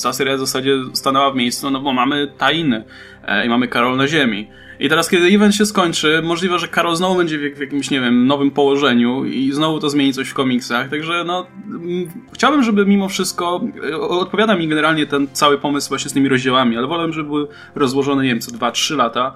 ta 0.04 0.14
seria 0.14 0.36
w 0.36 0.40
zasadzie 0.40 0.72
stanęła 0.94 1.32
w 1.32 1.36
miejscu, 1.36 1.72
no 1.72 1.82
bo 1.82 1.94
mamy 1.94 2.32
Tainy 2.38 2.84
e, 3.28 3.46
i 3.46 3.50
mamy 3.50 3.68
Carol 3.68 3.98
na 3.98 4.08
ziemi. 4.08 4.48
I 4.80 4.90
teraz, 4.90 5.10
kiedy 5.10 5.28
event 5.28 5.56
się 5.56 5.66
skończy, 5.66 6.22
możliwe, 6.24 6.60
że 6.60 6.68
Karol 6.68 6.96
znowu 6.96 7.16
będzie 7.16 7.56
w, 7.56 7.60
jakimś, 7.60 7.92
nie 7.92 8.02
wiem, 8.02 8.28
nowym 8.28 8.52
położeniu 8.52 9.26
i 9.26 9.52
znowu 9.52 9.80
to 9.80 9.90
zmieni 9.90 10.14
coś 10.14 10.30
w 10.30 10.34
komiksach. 10.34 10.90
Także, 10.90 11.24
no, 11.24 11.48
chciałbym, 12.34 12.64
żeby 12.64 12.86
mimo 12.86 13.10
wszystko, 13.10 13.62
e, 13.90 13.98
odpowiada 13.98 14.56
mi 14.56 14.68
generalnie 14.68 15.06
ten 15.06 15.28
cały 15.34 15.58
pomysł 15.58 15.90
właśnie 15.90 16.10
z 16.10 16.14
tymi 16.14 16.30
rozdziałami, 16.30 16.78
ale 16.78 16.88
wolę, 16.88 17.14
żeby 17.14 17.28
były 17.28 17.48
rozłożone, 17.76 18.24
nie 18.24 18.30
wiem, 18.30 18.40
co 18.40 18.52
2-3 18.52 18.96
lata, 18.96 19.34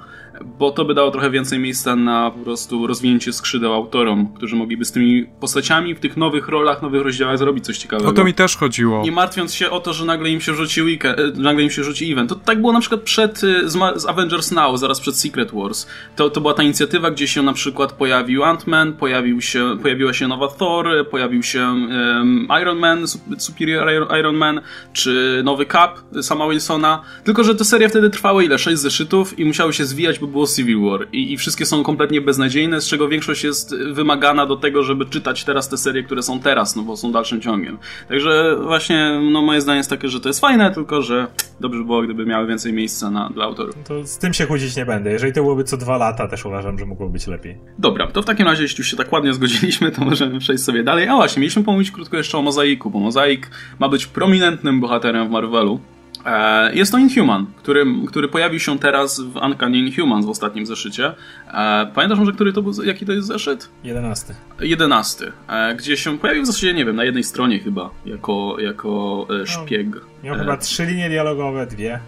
bo 0.59 0.71
to 0.71 0.85
by 0.85 0.93
dało 0.93 1.11
trochę 1.11 1.29
więcej 1.29 1.59
miejsca 1.59 1.95
na 1.95 2.31
po 2.31 2.39
prostu 2.39 2.87
rozwinięcie 2.87 3.33
skrzydeł 3.33 3.73
autorom, 3.73 4.33
którzy 4.33 4.55
mogliby 4.55 4.85
z 4.85 4.91
tymi 4.91 5.25
postaciami 5.39 5.95
w 5.95 5.99
tych 5.99 6.17
nowych 6.17 6.47
rolach, 6.47 6.81
nowych 6.81 7.01
rozdziałach 7.01 7.37
zrobić 7.37 7.65
coś 7.65 7.77
ciekawego. 7.77 8.09
O 8.09 8.13
to 8.13 8.23
mi 8.23 8.33
też 8.33 8.57
chodziło. 8.57 9.03
Nie 9.03 9.11
martwiąc 9.11 9.53
się 9.53 9.69
o 9.69 9.79
to, 9.79 9.93
że 9.93 10.05
nagle 10.05 10.29
im 10.29 10.41
się 10.41 10.53
rzuci 10.53 10.81
weekend, 10.81 11.19
e, 11.19 11.31
nagle 11.35 11.63
im 11.63 11.69
się 11.69 11.83
rzuci 11.83 12.11
event. 12.11 12.29
To 12.29 12.35
tak 12.35 12.61
było 12.61 12.73
na 12.73 12.79
przykład 12.79 13.01
przed, 13.01 13.41
e, 13.43 13.69
z, 13.69 14.05
Avengers 14.07 14.51
Now, 14.51 14.79
zaraz 14.79 14.99
przed 14.99 15.15
Secret 15.15 15.51
Wars. 15.51 15.87
To, 16.15 16.29
to 16.29 16.41
była 16.41 16.53
ta 16.53 16.63
inicjatywa, 16.63 17.11
gdzie 17.11 17.27
się 17.27 17.41
na 17.41 17.53
przykład 17.53 17.93
pojawił 17.93 18.41
Ant-Man, 18.41 18.93
pojawił 18.93 19.41
się, 19.41 19.77
pojawiła 19.81 20.13
się 20.13 20.27
nowa 20.27 20.47
Thor, 20.47 21.09
pojawił 21.11 21.43
się 21.43 21.59
um, 21.59 22.47
Iron 22.61 22.79
Man, 22.79 23.05
Superior 23.37 24.17
Iron 24.19 24.35
Man, 24.35 24.61
czy 24.93 25.41
nowy 25.43 25.65
Cap 25.65 25.99
sama 26.21 26.49
Wilsona. 26.49 27.01
Tylko, 27.23 27.43
że 27.43 27.55
te 27.55 27.65
serie 27.65 27.89
wtedy 27.89 28.09
trwały 28.09 28.45
ile? 28.45 28.59
6 28.59 28.77
zeszytów 28.77 29.39
i 29.39 29.45
musiały 29.45 29.73
się 29.73 29.85
zwijać, 29.85 30.19
bo 30.19 30.27
było 30.31 30.47
Civil 30.47 30.81
War 30.81 31.07
I, 31.11 31.33
i 31.33 31.37
wszystkie 31.37 31.65
są 31.65 31.83
kompletnie 31.83 32.21
beznadziejne, 32.21 32.81
z 32.81 32.87
czego 32.87 33.07
większość 33.07 33.43
jest 33.43 33.75
wymagana 33.75 34.45
do 34.45 34.55
tego, 34.55 34.83
żeby 34.83 35.05
czytać 35.05 35.43
teraz 35.43 35.69
te 35.69 35.77
serie, 35.77 36.03
które 36.03 36.23
są 36.23 36.39
teraz, 36.39 36.75
no 36.75 36.83
bo 36.83 36.97
są 36.97 37.11
dalszym 37.11 37.41
ciągiem. 37.41 37.77
Także 38.07 38.57
właśnie, 38.63 39.19
no 39.31 39.41
moje 39.41 39.61
zdanie 39.61 39.77
jest 39.77 39.89
takie, 39.89 40.07
że 40.07 40.19
to 40.19 40.29
jest 40.29 40.39
fajne, 40.39 40.71
tylko 40.71 41.01
że 41.01 41.27
dobrze 41.59 41.79
by 41.79 41.85
było, 41.85 42.01
gdyby 42.01 42.25
miały 42.25 42.47
więcej 42.47 42.73
miejsca 42.73 43.11
na, 43.11 43.29
dla 43.29 43.45
autorów. 43.45 43.75
To 43.87 44.07
z 44.07 44.17
tym 44.17 44.33
się 44.33 44.47
kłócić 44.47 44.75
nie 44.75 44.85
będę. 44.85 45.11
Jeżeli 45.11 45.33
to 45.33 45.41
byłoby 45.41 45.63
co 45.63 45.77
dwa 45.77 45.97
lata, 45.97 46.27
też 46.27 46.45
uważam, 46.45 46.79
że 46.79 46.85
mogło 46.85 47.09
być 47.09 47.27
lepiej. 47.27 47.57
Dobra, 47.79 48.07
to 48.07 48.21
w 48.21 48.25
takim 48.25 48.45
razie, 48.45 48.63
jeśli 48.63 48.81
już 48.81 48.91
się 48.91 48.97
tak 48.97 49.11
ładnie 49.11 49.33
zgodziliśmy, 49.33 49.91
to 49.91 50.05
możemy 50.05 50.39
przejść 50.39 50.63
sobie 50.63 50.83
dalej. 50.83 51.07
A 51.07 51.15
właśnie, 51.15 51.39
mieliśmy 51.39 51.63
pomówić 51.63 51.91
krótko 51.91 52.17
jeszcze 52.17 52.37
o 52.37 52.41
Mozaiku, 52.41 52.89
bo 52.89 52.99
Mozaik 52.99 53.49
ma 53.79 53.89
być 53.89 54.05
prominentnym 54.05 54.79
bohaterem 54.79 55.27
w 55.27 55.31
Marvelu. 55.31 55.79
E, 56.25 56.73
jest 56.73 56.91
to 56.91 56.97
Inhuman, 56.97 57.45
który, 57.57 57.85
który 58.07 58.27
pojawił 58.27 58.59
się 58.59 58.79
teraz 58.79 59.19
w 59.19 59.35
Uncanny 59.35 59.77
Inhuman 59.77 60.25
w 60.25 60.29
ostatnim 60.29 60.65
zeszycie. 60.65 61.13
E, 61.53 61.91
pamiętasz 61.95 62.19
może, 62.19 62.31
który 62.31 62.53
to 62.53 62.61
był, 62.61 62.83
jaki 62.83 63.05
to 63.05 63.11
jest 63.11 63.27
zeszyt? 63.27 63.69
Jedenasty. 63.83 64.35
Jedenasty, 64.59 65.31
e, 65.47 65.75
gdzie 65.75 65.97
się 65.97 66.17
pojawił 66.17 66.43
w 66.43 66.45
zasadzie, 66.45 66.73
nie 66.73 66.85
wiem, 66.85 66.95
na 66.95 67.03
jednej 67.03 67.23
stronie 67.23 67.59
chyba, 67.59 67.89
jako, 68.05 68.55
jako 68.59 69.27
szpieg. 69.45 69.87
No, 69.89 70.01
miał 70.23 70.35
chyba 70.35 70.57
trzy 70.57 70.85
linie 70.85 71.09
dialogowe, 71.09 71.67
dwie. 71.67 71.99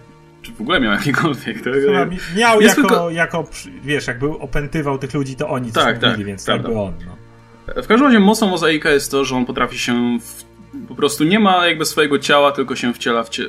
Czy 0.42 0.52
w 0.52 0.62
ogóle 0.62 0.80
miał 0.80 0.92
jakiekolwiek? 0.92 1.62
To, 1.64 1.72
chyba 1.72 2.06
miał 2.36 2.62
jako, 2.62 2.76
tylko... 2.76 3.10
jako, 3.10 3.48
wiesz, 3.84 4.08
jakby 4.08 4.30
opętywał 4.30 4.98
tych 4.98 5.14
ludzi, 5.14 5.36
to 5.36 5.50
oni 5.50 5.72
tak, 5.72 6.00
tak, 6.00 6.12
mówili, 6.12 6.26
więc 6.26 6.46
prawda. 6.46 6.70
jakby 6.70 6.82
on. 6.82 6.94
No. 7.06 7.16
W 7.84 7.88
każdym 7.88 8.08
razie 8.08 8.20
mocą 8.20 8.50
mozaika 8.50 8.92
jest 8.92 9.12
to, 9.12 9.26
że 9.26 9.36
on 9.36 9.46
potrafi 9.46 9.80
się 9.80 10.20
w, 10.22 10.44
po 10.88 10.96
prostu 10.96 11.24
nie 11.24 11.40
ma 11.40 11.68
jakby 11.68 11.86
swojego 11.86 12.20
ciała, 12.20 12.52
tylko 12.52 12.76
się 12.76 12.94
wciela 12.94 13.24
w, 13.24 13.30
cie, 13.30 13.44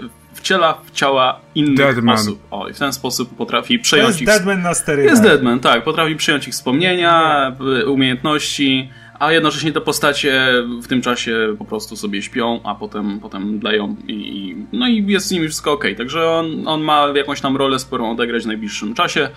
wciela 0.44 0.80
w 0.84 0.90
ciała 0.90 1.40
innych 1.54 1.76
Deadman. 1.76 2.14
osób. 2.14 2.38
O, 2.50 2.68
i 2.68 2.72
w 2.72 2.78
ten 2.78 2.92
sposób 2.92 3.36
potrafi 3.36 3.78
przejąć 3.78 4.08
jest 4.08 4.20
ich... 4.20 4.26
Deadman 4.26 4.62
na 4.62 4.74
sterydach. 4.74 5.10
Jest 5.10 5.22
Deadman, 5.22 5.60
tak. 5.60 5.84
Potrafi 5.84 6.16
przejąć 6.16 6.48
ich 6.48 6.54
wspomnienia, 6.54 7.52
nie. 7.60 7.86
umiejętności, 7.86 8.90
a 9.18 9.32
jednocześnie 9.32 9.72
te 9.72 9.80
postacie 9.80 10.46
w 10.82 10.86
tym 10.86 11.02
czasie 11.02 11.56
po 11.58 11.64
prostu 11.64 11.96
sobie 11.96 12.22
śpią, 12.22 12.60
a 12.64 12.74
potem, 12.74 13.20
potem 13.20 13.60
dają 13.60 13.96
i, 14.08 14.56
no 14.72 14.88
i 14.88 15.06
jest 15.06 15.26
z 15.26 15.30
nimi 15.30 15.46
wszystko 15.46 15.72
ok. 15.72 15.84
Także 15.96 16.30
on, 16.30 16.68
on 16.68 16.80
ma 16.80 17.08
jakąś 17.14 17.40
tam 17.40 17.56
rolę 17.56 17.78
sporą 17.78 18.10
odegrać 18.10 18.42
w 18.42 18.46
najbliższym 18.46 18.94
czasie, 18.94 19.28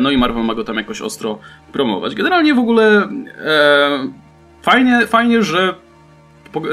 no 0.00 0.10
i 0.10 0.16
Marvel 0.16 0.44
ma 0.44 0.54
go 0.54 0.64
tam 0.64 0.76
jakoś 0.76 1.00
ostro 1.00 1.38
promować. 1.72 2.14
Generalnie 2.14 2.54
w 2.54 2.58
ogóle 2.58 3.08
e, 3.44 4.08
fajnie, 4.62 5.06
fajnie, 5.06 5.42
że 5.42 5.85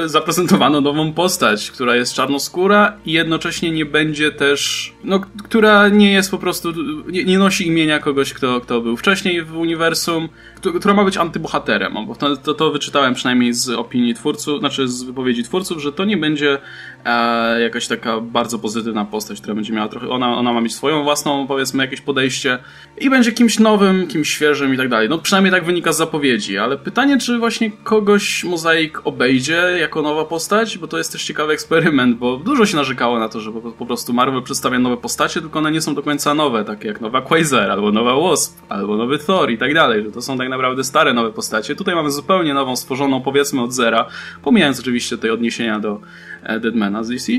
zaprezentowano 0.05 0.81
nową 0.81 1.13
postać, 1.13 1.71
która 1.71 1.95
jest 1.95 2.13
czarnoskóra 2.13 2.97
i 3.05 3.11
jednocześnie 3.11 3.71
nie 3.71 3.85
będzie 3.85 4.31
też, 4.31 4.93
no, 5.03 5.21
która 5.43 5.89
nie 5.89 6.13
jest 6.13 6.31
po 6.31 6.37
prostu, 6.37 6.73
nie, 7.07 7.23
nie 7.23 7.37
nosi 7.39 7.67
imienia 7.67 7.99
kogoś, 7.99 8.33
kto, 8.33 8.61
kto 8.61 8.81
był 8.81 8.97
wcześniej 8.97 9.41
w 9.41 9.57
uniwersum, 9.57 10.29
która 10.71 10.93
ma 10.93 11.03
być 11.03 11.17
antybohaterem, 11.17 11.93
bo 12.07 12.15
to, 12.15 12.37
to, 12.37 12.53
to, 12.53 12.71
wyczytałem 12.71 13.13
przynajmniej 13.13 13.53
z 13.53 13.69
opinii 13.69 14.13
twórców, 14.13 14.59
znaczy 14.59 14.87
z 14.87 15.03
wypowiedzi 15.03 15.43
twórców, 15.43 15.81
że 15.81 15.91
to 15.91 16.05
nie 16.05 16.17
będzie 16.17 16.57
e, 17.05 17.61
jakaś 17.61 17.87
taka 17.87 18.21
bardzo 18.21 18.59
pozytywna 18.59 19.05
postać, 19.05 19.39
która 19.41 19.55
będzie 19.55 19.73
miała 19.73 19.87
trochę, 19.87 20.09
ona, 20.09 20.37
ona 20.37 20.53
ma 20.53 20.61
mieć 20.61 20.75
swoją 20.75 21.03
własną, 21.03 21.47
powiedzmy, 21.47 21.83
jakieś 21.83 22.01
podejście 22.01 22.59
i 22.97 23.09
będzie 23.09 23.31
kimś 23.31 23.59
nowym, 23.59 24.07
kimś 24.07 24.29
świeżym 24.29 24.73
i 24.73 24.77
tak 24.77 24.89
dalej. 24.89 25.09
No 25.09 25.17
przynajmniej 25.17 25.51
tak 25.51 25.65
wynika 25.65 25.93
z 25.93 25.97
zapowiedzi, 25.97 26.57
ale 26.57 26.77
pytanie, 26.77 27.17
czy 27.17 27.39
właśnie 27.39 27.71
kogoś 27.71 28.43
Mozaik 28.43 29.01
obejdzie 29.03 29.77
jako 29.79 30.01
nowa 30.01 30.25
postać, 30.25 30.77
bo 30.77 30.87
to 30.87 30.97
jest 30.97 31.11
też 31.11 31.23
ciekawy 31.23 31.53
eksperyment, 31.53 32.17
bo 32.17 32.37
dużo 32.37 32.65
się 32.65 32.75
narzekało 32.75 33.19
na 33.19 33.29
to, 33.29 33.39
że 33.39 33.51
po, 33.51 33.61
po 33.61 33.85
prostu 33.85 34.13
Marvel 34.13 34.43
przedstawia 34.43 34.79
nowe 34.79 34.97
postacie, 34.97 35.41
tylko 35.41 35.59
one 35.59 35.71
nie 35.71 35.81
są 35.81 35.95
do 35.95 36.03
końca 36.03 36.33
nowe, 36.33 36.65
takie 36.65 36.87
jak 36.87 37.01
nowa 37.01 37.21
Quasar, 37.21 37.71
albo 37.71 37.91
nowa 37.91 38.15
Wasp, 38.15 38.61
albo 38.69 38.97
nowy 38.97 39.19
Thor 39.19 39.51
i 39.51 39.57
tak 39.57 39.73
dalej, 39.73 40.03
że 40.03 40.11
to 40.11 40.21
są 40.21 40.37
tak 40.37 40.49
naprawdę 40.53 40.83
stare 40.83 41.13
nowe 41.13 41.31
postacie. 41.31 41.75
Tutaj 41.75 41.95
mamy 41.95 42.11
zupełnie 42.11 42.53
nową, 42.53 42.75
stworzoną 42.75 43.21
powiedzmy 43.21 43.61
od 43.61 43.73
zera, 43.73 44.05
pomijając 44.43 44.79
oczywiście 44.79 45.17
te 45.17 45.33
odniesienia 45.33 45.79
do 45.79 45.99
e, 46.43 46.59
Deadmana 46.59 47.03
z 47.03 47.09
DC. 47.09 47.31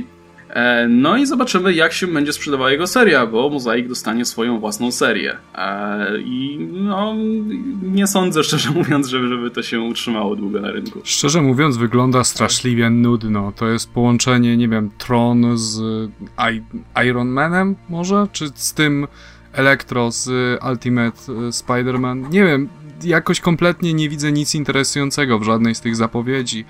E, 0.55 0.89
no 0.89 1.17
i 1.17 1.27
zobaczymy, 1.27 1.73
jak 1.73 1.93
się 1.93 2.07
będzie 2.07 2.33
sprzedawała 2.33 2.71
jego 2.71 2.87
seria, 2.87 3.27
bo 3.27 3.51
Mozaik 3.51 3.89
dostanie 3.89 4.25
swoją 4.25 4.61
własną 4.61 4.93
serię. 4.93 5.37
E, 5.55 6.19
I 6.19 6.59
no, 6.73 7.15
nie 7.83 8.07
sądzę, 8.07 8.45
szczerze 8.45 8.71
mówiąc, 8.71 9.07
żeby, 9.07 9.29
żeby 9.29 9.51
to 9.51 9.63
się 9.63 9.81
utrzymało 9.81 10.37
długo 10.37 10.61
na 10.61 10.71
rynku. 10.71 11.01
Szczerze 11.05 11.43
mówiąc, 11.43 11.77
wygląda 11.77 12.25
straszliwie 12.25 12.91
nudno. 12.91 13.53
To 13.57 13.69
jest 13.69 13.93
połączenie, 13.93 14.57
nie 14.57 14.69
wiem, 14.69 14.91
Tron 14.99 15.59
z 15.59 15.81
Iron 17.07 17.29
Manem 17.29 17.77
może? 17.89 18.27
Czy 18.33 18.49
z 18.55 18.75
tym 18.75 19.07
Electro 19.53 20.11
z 20.11 20.31
Ultimate 20.71 21.19
Spider-Man? 21.51 22.31
Nie 22.31 22.45
wiem, 22.45 22.69
jakoś 23.05 23.41
kompletnie 23.41 23.95
nie 23.95 24.09
widzę 24.09 24.33
nic 24.33 24.55
interesującego 24.55 25.39
w 25.39 25.43
żadnej 25.43 25.75
z 25.75 25.81
tych 25.81 25.97
zapowiedzi. 25.97 26.65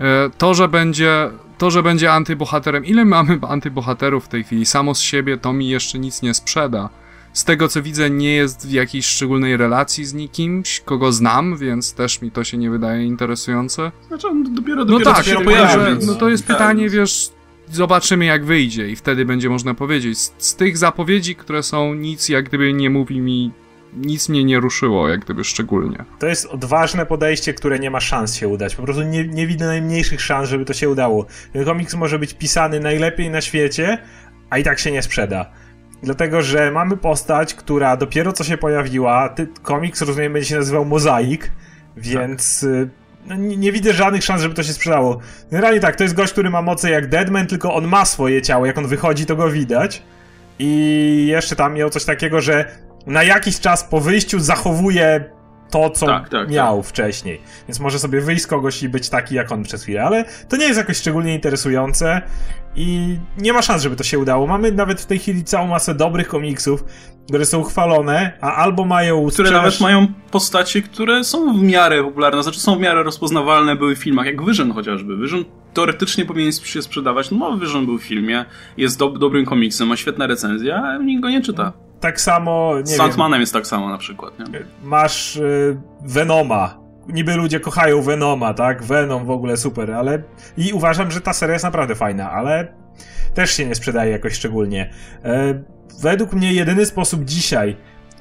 E, 0.00 0.30
to, 0.38 0.54
że 0.54 0.68
będzie, 0.68 1.30
to, 1.58 1.70
że 1.70 1.82
będzie 1.82 2.12
antybohaterem, 2.12 2.84
ile 2.84 3.04
mamy 3.04 3.38
antybohaterów 3.48 4.24
w 4.24 4.28
tej 4.28 4.44
chwili, 4.44 4.66
samo 4.66 4.94
z 4.94 5.00
siebie 5.00 5.38
to 5.38 5.52
mi 5.52 5.68
jeszcze 5.68 5.98
nic 5.98 6.22
nie 6.22 6.34
sprzeda. 6.34 6.88
Z 7.32 7.44
tego 7.44 7.68
co 7.68 7.82
widzę, 7.82 8.10
nie 8.10 8.34
jest 8.34 8.68
w 8.68 8.70
jakiejś 8.70 9.06
szczególnej 9.06 9.56
relacji 9.56 10.04
z 10.04 10.14
nikimś, 10.14 10.80
kogo 10.80 11.12
znam, 11.12 11.56
więc 11.56 11.94
też 11.94 12.22
mi 12.22 12.30
to 12.30 12.44
się 12.44 12.56
nie 12.56 12.70
wydaje 12.70 13.04
interesujące. 13.04 13.92
Znaczy, 14.08 14.28
on 14.28 14.54
dopiero, 14.54 14.84
dopiero 14.84 15.10
no 15.10 15.16
tak, 15.16 15.24
się 15.24 15.44
pojawi. 15.44 16.06
No 16.06 16.14
to 16.14 16.28
jest 16.28 16.46
tak. 16.46 16.56
pytanie, 16.56 16.88
wiesz, 16.88 17.30
zobaczymy 17.72 18.24
jak 18.24 18.44
wyjdzie 18.44 18.88
i 18.88 18.96
wtedy 18.96 19.24
będzie 19.24 19.48
można 19.48 19.74
powiedzieć. 19.74 20.18
Z, 20.18 20.34
z, 20.38 20.56
tych 20.56 20.78
zapowiedzi, 20.78 21.36
które 21.36 21.62
są, 21.62 21.94
nic 21.94 22.28
jak 22.28 22.48
gdyby 22.48 22.72
nie 22.72 22.90
mówi 22.90 23.20
mi 23.20 23.50
nic 23.96 24.28
mnie 24.28 24.44
nie 24.44 24.60
ruszyło, 24.60 25.08
jak 25.08 25.20
gdyby 25.20 25.44
szczególnie. 25.44 26.04
To 26.18 26.26
jest 26.26 26.46
odważne 26.46 27.06
podejście, 27.06 27.54
które 27.54 27.78
nie 27.78 27.90
ma 27.90 28.00
szans 28.00 28.34
się 28.34 28.48
udać. 28.48 28.76
Po 28.76 28.82
prostu 28.82 29.02
nie, 29.02 29.28
nie 29.28 29.46
widzę 29.46 29.66
najmniejszych 29.66 30.20
szans, 30.20 30.48
żeby 30.48 30.64
to 30.64 30.72
się 30.72 30.88
udało. 30.88 31.26
Ten 31.52 31.64
komiks 31.64 31.94
może 31.94 32.18
być 32.18 32.34
pisany 32.34 32.80
najlepiej 32.80 33.30
na 33.30 33.40
świecie, 33.40 33.98
a 34.50 34.58
i 34.58 34.64
tak 34.64 34.78
się 34.78 34.90
nie 34.90 35.02
sprzeda. 35.02 35.50
Dlatego, 36.02 36.42
że 36.42 36.70
mamy 36.70 36.96
postać, 36.96 37.54
która 37.54 37.96
dopiero 37.96 38.32
co 38.32 38.44
się 38.44 38.56
pojawiła. 38.56 39.28
Ty, 39.28 39.48
komiks, 39.62 40.02
rozumiem, 40.02 40.32
będzie 40.32 40.48
się 40.48 40.56
nazywał 40.56 40.84
Mozaik, 40.84 41.50
więc 41.96 42.60
tak. 42.60 42.88
no, 43.26 43.34
nie, 43.34 43.56
nie, 43.56 43.72
widzę 43.72 43.92
żadnych 43.92 44.24
szans, 44.24 44.42
żeby 44.42 44.54
to 44.54 44.62
się 44.62 44.72
sprzedało. 44.72 45.20
Generalnie 45.50 45.80
tak, 45.80 45.96
to 45.96 46.02
jest 46.02 46.14
gość, 46.14 46.32
który 46.32 46.50
ma 46.50 46.62
moce 46.62 46.90
jak 46.90 47.08
Deadman, 47.08 47.46
tylko 47.46 47.74
on 47.74 47.86
ma 47.88 48.04
swoje 48.04 48.42
ciało. 48.42 48.66
Jak 48.66 48.78
on 48.78 48.86
wychodzi, 48.86 49.26
to 49.26 49.36
go 49.36 49.50
widać. 49.50 50.02
I 50.58 51.26
jeszcze 51.28 51.56
tam 51.56 51.74
miał 51.74 51.90
coś 51.90 52.04
takiego, 52.04 52.40
że 52.40 52.83
na 53.06 53.22
jakiś 53.22 53.60
czas 53.60 53.84
po 53.84 54.00
wyjściu 54.00 54.40
zachowuje 54.40 55.30
to, 55.70 55.90
co 55.90 56.06
tak, 56.06 56.28
tak, 56.28 56.50
miał 56.50 56.76
tak. 56.76 56.86
wcześniej. 56.86 57.40
Więc 57.68 57.80
może 57.80 57.98
sobie 57.98 58.20
wyjść 58.20 58.42
z 58.42 58.46
kogoś 58.46 58.82
i 58.82 58.88
być 58.88 59.08
taki 59.08 59.34
jak 59.34 59.52
on 59.52 59.62
przez 59.62 59.82
chwilę, 59.82 60.02
ale 60.02 60.24
to 60.48 60.56
nie 60.56 60.64
jest 60.64 60.78
jakoś 60.78 60.96
szczególnie 60.96 61.34
interesujące 61.34 62.22
i 62.76 63.18
nie 63.38 63.52
ma 63.52 63.62
szans, 63.62 63.82
żeby 63.82 63.96
to 63.96 64.04
się 64.04 64.18
udało. 64.18 64.46
Mamy 64.46 64.72
nawet 64.72 65.00
w 65.00 65.06
tej 65.06 65.18
chwili 65.18 65.44
całą 65.44 65.66
masę 65.66 65.94
dobrych 65.94 66.28
komiksów, 66.28 66.84
które 67.28 67.44
są 67.46 67.62
chwalone, 67.62 68.38
a 68.40 68.54
albo 68.54 68.84
mają... 68.84 69.28
Które 69.28 69.50
nawet 69.50 69.80
mają 69.80 70.06
postacie, 70.30 70.82
które 70.82 71.24
są 71.24 71.58
w 71.58 71.62
miarę 71.62 72.04
popularne, 72.04 72.42
znaczy 72.42 72.60
są 72.60 72.76
w 72.76 72.80
miarę 72.80 73.02
rozpoznawalne, 73.02 73.76
były 73.76 73.96
w 73.96 73.98
filmach, 73.98 74.26
jak 74.26 74.46
Vision 74.46 74.72
chociażby. 74.72 75.16
Vision 75.16 75.44
teoretycznie 75.74 76.24
powinien 76.24 76.52
się 76.52 76.82
sprzedawać, 76.82 77.30
no 77.30 77.38
bo 77.38 77.80
był 77.80 77.98
w 77.98 78.02
filmie, 78.02 78.44
jest 78.76 78.98
do, 78.98 79.08
dobrym 79.08 79.44
komiksem, 79.44 79.88
ma 79.88 79.96
świetne 79.96 80.26
recenzje, 80.26 80.76
a 80.76 80.98
nikt 80.98 81.22
go 81.22 81.30
nie 81.30 81.42
czyta 81.42 81.72
tak 82.04 82.20
samo. 82.20 82.74
Nie 82.78 82.86
Z 82.86 82.96
Sandmanem 82.96 83.40
jest 83.40 83.52
tak 83.52 83.66
samo 83.66 83.88
na 83.88 83.98
przykład. 83.98 84.38
Nie? 84.38 84.46
Masz 84.82 85.36
y, 85.36 85.80
Venoma. 86.00 86.78
Niby 87.08 87.34
ludzie 87.34 87.60
kochają 87.60 88.02
Venoma, 88.02 88.54
tak? 88.54 88.82
Venom 88.82 89.26
w 89.26 89.30
ogóle 89.30 89.56
super, 89.56 89.92
ale. 89.92 90.22
I 90.56 90.72
uważam, 90.72 91.10
że 91.10 91.20
ta 91.20 91.32
seria 91.32 91.52
jest 91.52 91.64
naprawdę 91.64 91.94
fajna, 91.94 92.30
ale 92.30 92.74
też 93.34 93.50
się 93.50 93.66
nie 93.66 93.74
sprzedaje 93.74 94.10
jakoś 94.12 94.32
szczególnie. 94.32 94.90
E, 95.24 95.64
według 96.00 96.32
mnie 96.32 96.52
jedyny 96.52 96.86
sposób 96.86 97.24
dzisiaj, 97.24 97.76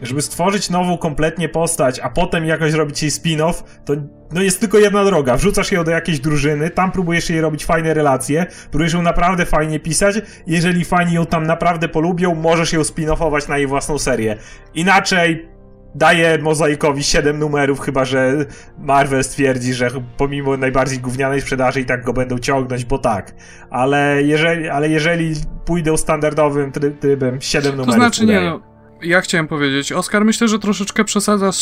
żeby 0.08 0.22
stworzyć 0.22 0.70
nową 0.70 0.98
kompletnie 0.98 1.50
postać, 1.50 2.00
a 2.00 2.10
potem 2.10 2.46
jakoś 2.46 2.74
robić 2.74 3.02
jej 3.02 3.12
spin-off, 3.12 3.64
to 3.86 3.94
no 4.32 4.42
jest 4.42 4.60
tylko 4.60 4.78
jedna 4.78 5.06
droga. 5.06 5.38
Wrzucasz 5.38 5.72
ją 5.72 5.84
do 5.84 5.92
jakiejś 5.92 6.20
drużyny, 6.20 6.70
tam 6.70 6.92
próbujesz 6.92 7.30
jej 7.30 7.42
robić 7.42 7.66
fajne 7.66 7.94
relacje, 7.94 8.46
próbujesz 8.72 8.94
ją 8.94 9.02
naprawdę 9.02 9.46
fajnie 9.46 9.80
pisać. 9.80 10.16
Jeżeli 10.48 10.86
fani 10.86 11.14
ją 11.14 11.26
tam 11.26 11.48
naprawdę 11.48 11.90
polubią, 11.90 12.36
możesz 12.36 12.74
ją 12.74 12.82
spin-offować 12.82 13.50
na 13.50 13.58
jej 13.58 13.68
własną 13.68 14.00
serię. 14.00 14.38
Inaczej 14.74 15.50
daje 15.96 16.38
Mozaikowi 16.38 17.04
7 17.04 17.40
numerów, 17.40 17.80
chyba 17.80 18.06
że 18.06 18.46
Marvel 18.78 19.24
stwierdzi, 19.24 19.74
że 19.74 19.90
pomimo 20.18 20.58
najbardziej 20.58 21.00
gównianej 21.00 21.42
sprzedaży 21.42 21.82
i 21.82 21.86
tak 21.86 22.04
go 22.04 22.14
będą 22.14 22.38
ciągnąć, 22.38 22.86
bo 22.86 22.98
tak. 22.98 23.36
Ale 23.70 24.24
jeżeli, 24.24 24.70
ale 24.70 24.90
jeżeli 24.90 25.34
pójdę 25.66 25.98
standardowym 25.98 26.72
trybem, 27.00 27.42
7 27.42 27.72
numerów. 27.72 27.86
To 27.86 27.92
znaczy 27.92 28.26
nie, 28.26 28.42
no 28.42 28.73
ja 29.04 29.22
chciałem 29.22 29.48
powiedzieć, 29.48 29.92
Oskar 29.92 30.26
myślę, 30.26 30.48
że 30.48 30.60
troszeczkę 30.60 31.04
przesadza 31.04 31.52
z, 31.52 31.60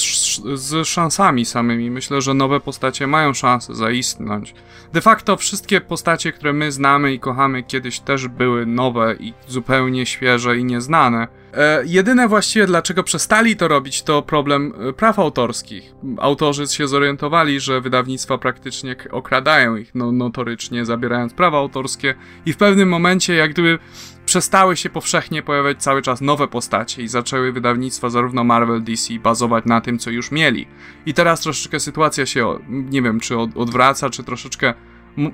z, 0.54 0.88
szansami 0.88 1.46
samymi. 1.46 1.92
Myślę, 1.92 2.22
że 2.22 2.34
nowe 2.34 2.60
postacie 2.60 3.08
mają 3.08 3.34
szansę 3.34 3.76
zaistnieć. 3.76 4.54
De 4.94 5.02
facto 5.02 5.38
wszystkie 5.38 5.82
postacie, 5.82 6.32
które 6.32 6.54
my 6.54 6.72
znamy 6.72 7.14
i 7.14 7.20
kochamy 7.20 7.64
kiedyś 7.64 8.00
też 8.00 8.28
były 8.28 8.66
nowe 8.66 9.16
i 9.20 9.34
zupełnie 9.48 10.06
świeże 10.06 10.58
i 10.58 10.66
nieznane. 10.66 11.28
E, 11.54 11.84
jedyne 11.86 12.28
właściwie 12.28 12.66
dlaczego 12.66 13.04
przestali 13.04 13.56
to 13.56 13.68
robić 13.68 14.04
to 14.04 14.22
problem 14.22 14.74
e, 14.90 14.94
praw 14.94 15.20
autorskich. 15.20 15.94
Autorzy 16.18 16.68
się 16.68 16.88
zorientowali, 16.88 17.60
że 17.60 17.82
wydawnictwa 17.82 18.38
praktycznie 18.38 18.96
okradają 19.12 19.76
ich 19.76 19.96
no, 19.96 20.12
notorycznie, 20.12 20.86
zabierając 20.86 21.34
prawa 21.34 21.58
autorskie 21.58 22.16
i 22.46 22.54
w 22.54 22.58
pewnym 22.58 22.90
momencie 22.90 23.36
jak 23.36 23.52
gdyby 23.52 23.80
przestały 24.32 24.78
się 24.78 24.90
powszechnie 24.90 25.44
pojawiać 25.44 25.84
cały 25.84 26.02
czas 26.02 26.22
nowe 26.22 26.48
postacie 26.48 27.02
i 27.02 27.08
zaczęły 27.08 27.52
wydawnictwa 27.52 28.10
zarówno 28.10 28.44
Marvel, 28.44 28.84
DC 28.84 29.14
bazować 29.14 29.66
na 29.66 29.82
tym, 29.82 30.00
co 30.00 30.10
już 30.10 30.32
mieli. 30.32 30.68
I 31.06 31.14
teraz 31.14 31.42
troszeczkę 31.42 31.80
sytuacja 31.80 32.26
się, 32.26 32.60
nie 32.70 33.02
wiem, 33.02 33.20
czy 33.20 33.38
odwraca, 33.38 34.10
czy 34.10 34.24
troszeczkę 34.24 34.74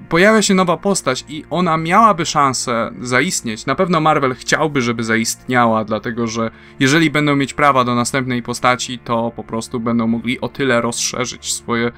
pojawia 0.10 0.41
się 0.41 0.53
nowa 0.53 0.77
postać 0.77 1.25
i 1.29 1.43
ona 1.49 1.77
miałaby 1.77 2.25
szansę 2.25 2.91
zaistnieć. 3.01 3.65
Na 3.65 3.75
pewno 3.75 3.99
Marvel 3.99 4.36
chciałby, 4.36 4.81
żeby 4.81 5.03
zaistniała, 5.03 5.86
dlatego 5.86 6.27
że 6.27 6.51
jeżeli 6.79 7.12
będą 7.12 7.36
mieć 7.36 7.53
prawa 7.53 7.83
do 7.83 7.95
następnej 7.95 8.43
postaci, 8.43 8.99
to 8.99 9.31
po 9.36 9.43
prostu 9.43 9.79
będą 9.79 10.07
mogli 10.07 10.41
o 10.41 10.49
tyle 10.49 10.81
rozszerzyć 10.81 11.53
swoje, 11.53 11.91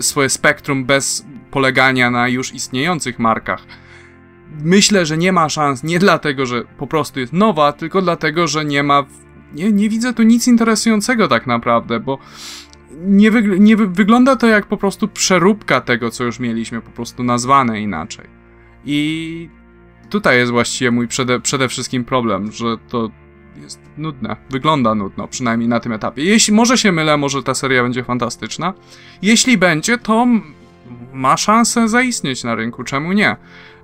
swoje 0.00 0.28
spektrum 0.28 0.84
bez 0.84 1.26
polegania 1.50 2.10
na 2.10 2.28
już 2.28 2.54
istniejących 2.54 3.18
markach 3.18 3.66
myślę, 4.62 5.06
że 5.06 5.18
nie 5.18 5.32
ma 5.32 5.48
szans 5.48 5.84
nie 5.84 5.98
dlatego, 5.98 6.46
że 6.46 6.62
po 6.78 6.86
prostu 6.86 7.20
jest 7.20 7.32
nowa, 7.32 7.72
tylko 7.72 8.02
dlatego, 8.02 8.46
że 8.46 8.64
nie 8.64 8.82
ma. 8.82 9.04
Nie, 9.54 9.72
nie 9.72 9.88
widzę 9.88 10.14
tu 10.14 10.22
nic 10.22 10.48
interesującego 10.48 11.28
tak 11.28 11.46
naprawdę, 11.46 12.00
bo 12.00 12.18
nie, 13.06 13.30
nie 13.58 13.76
wygląda 13.76 14.36
to 14.36 14.46
jak 14.46 14.66
po 14.66 14.76
prostu 14.76 15.08
przeróbka 15.08 15.80
tego, 15.80 16.10
co 16.10 16.24
już 16.24 16.38
mieliśmy, 16.38 16.80
po 16.80 16.90
prostu 16.90 17.24
nazwane 17.24 17.80
inaczej. 17.80 18.26
I 18.84 19.48
tutaj 20.10 20.38
jest 20.38 20.52
właściwie 20.52 20.90
mój 20.90 21.08
przede, 21.08 21.40
przede 21.40 21.68
wszystkim 21.68 22.04
problem, 22.04 22.52
że 22.52 22.76
to 22.88 23.10
jest 23.62 23.80
nudne. 23.96 24.36
Wygląda 24.50 24.94
nudno, 24.94 25.28
przynajmniej 25.28 25.68
na 25.68 25.80
tym 25.80 25.92
etapie. 25.92 26.24
Jeśli 26.24 26.54
może 26.54 26.78
się 26.78 26.92
mylę, 26.92 27.16
może 27.16 27.42
ta 27.42 27.54
seria 27.54 27.82
będzie 27.82 28.04
fantastyczna. 28.04 28.74
Jeśli 29.22 29.58
będzie, 29.58 29.98
to 29.98 30.26
ma 31.12 31.36
szansę 31.36 31.88
zaistnieć 31.88 32.44
na 32.44 32.54
rynku, 32.54 32.84
czemu 32.84 33.12
nie? 33.12 33.36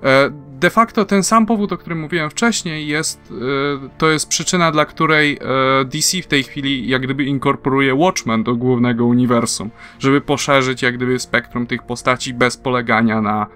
E, 0.02 0.30
de 0.60 0.70
facto 0.70 1.04
ten 1.04 1.22
sam 1.22 1.46
powód, 1.46 1.72
o 1.72 1.78
którym 1.78 2.00
mówiłem 2.00 2.30
wcześniej, 2.30 2.88
jest, 2.88 3.20
e, 3.30 3.88
to 3.98 4.10
jest 4.10 4.28
przyczyna, 4.28 4.72
dla 4.72 4.84
której 4.84 5.38
e, 5.40 5.84
DC 5.84 6.22
w 6.22 6.26
tej 6.26 6.42
chwili 6.42 6.88
jak 6.88 7.02
gdyby 7.02 7.24
inkorporuje 7.24 7.94
Watchmen 7.94 8.42
do 8.42 8.56
głównego 8.56 9.06
uniwersum, 9.06 9.70
żeby 9.98 10.20
poszerzyć 10.20 10.82
jak 10.82 10.96
gdyby 10.96 11.18
spektrum 11.18 11.66
tych 11.66 11.82
postaci 11.82 12.34
bez 12.34 12.56
polegania 12.56 13.20
na 13.20 13.46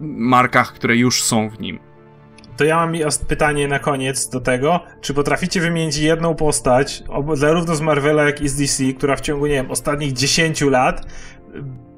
markach, 0.00 0.72
które 0.72 0.96
już 0.96 1.22
są 1.22 1.50
w 1.50 1.60
nim. 1.60 1.78
to 2.56 2.64
ja 2.64 2.76
mam 2.76 2.94
pytanie 3.28 3.68
na 3.68 3.78
koniec 3.78 4.28
do 4.28 4.40
tego. 4.40 4.80
Czy 5.00 5.14
potraficie 5.14 5.60
wymienić 5.60 5.96
jedną 5.96 6.34
postać, 6.34 7.02
zarówno 7.34 7.74
z 7.74 7.80
Marvela, 7.80 8.22
jak 8.22 8.40
i 8.40 8.48
z 8.48 8.56
DC, 8.56 8.92
która 8.92 9.16
w 9.16 9.20
ciągu, 9.20 9.46
nie 9.46 9.54
wiem, 9.54 9.70
ostatnich 9.70 10.12
10 10.12 10.60
lat 10.60 11.06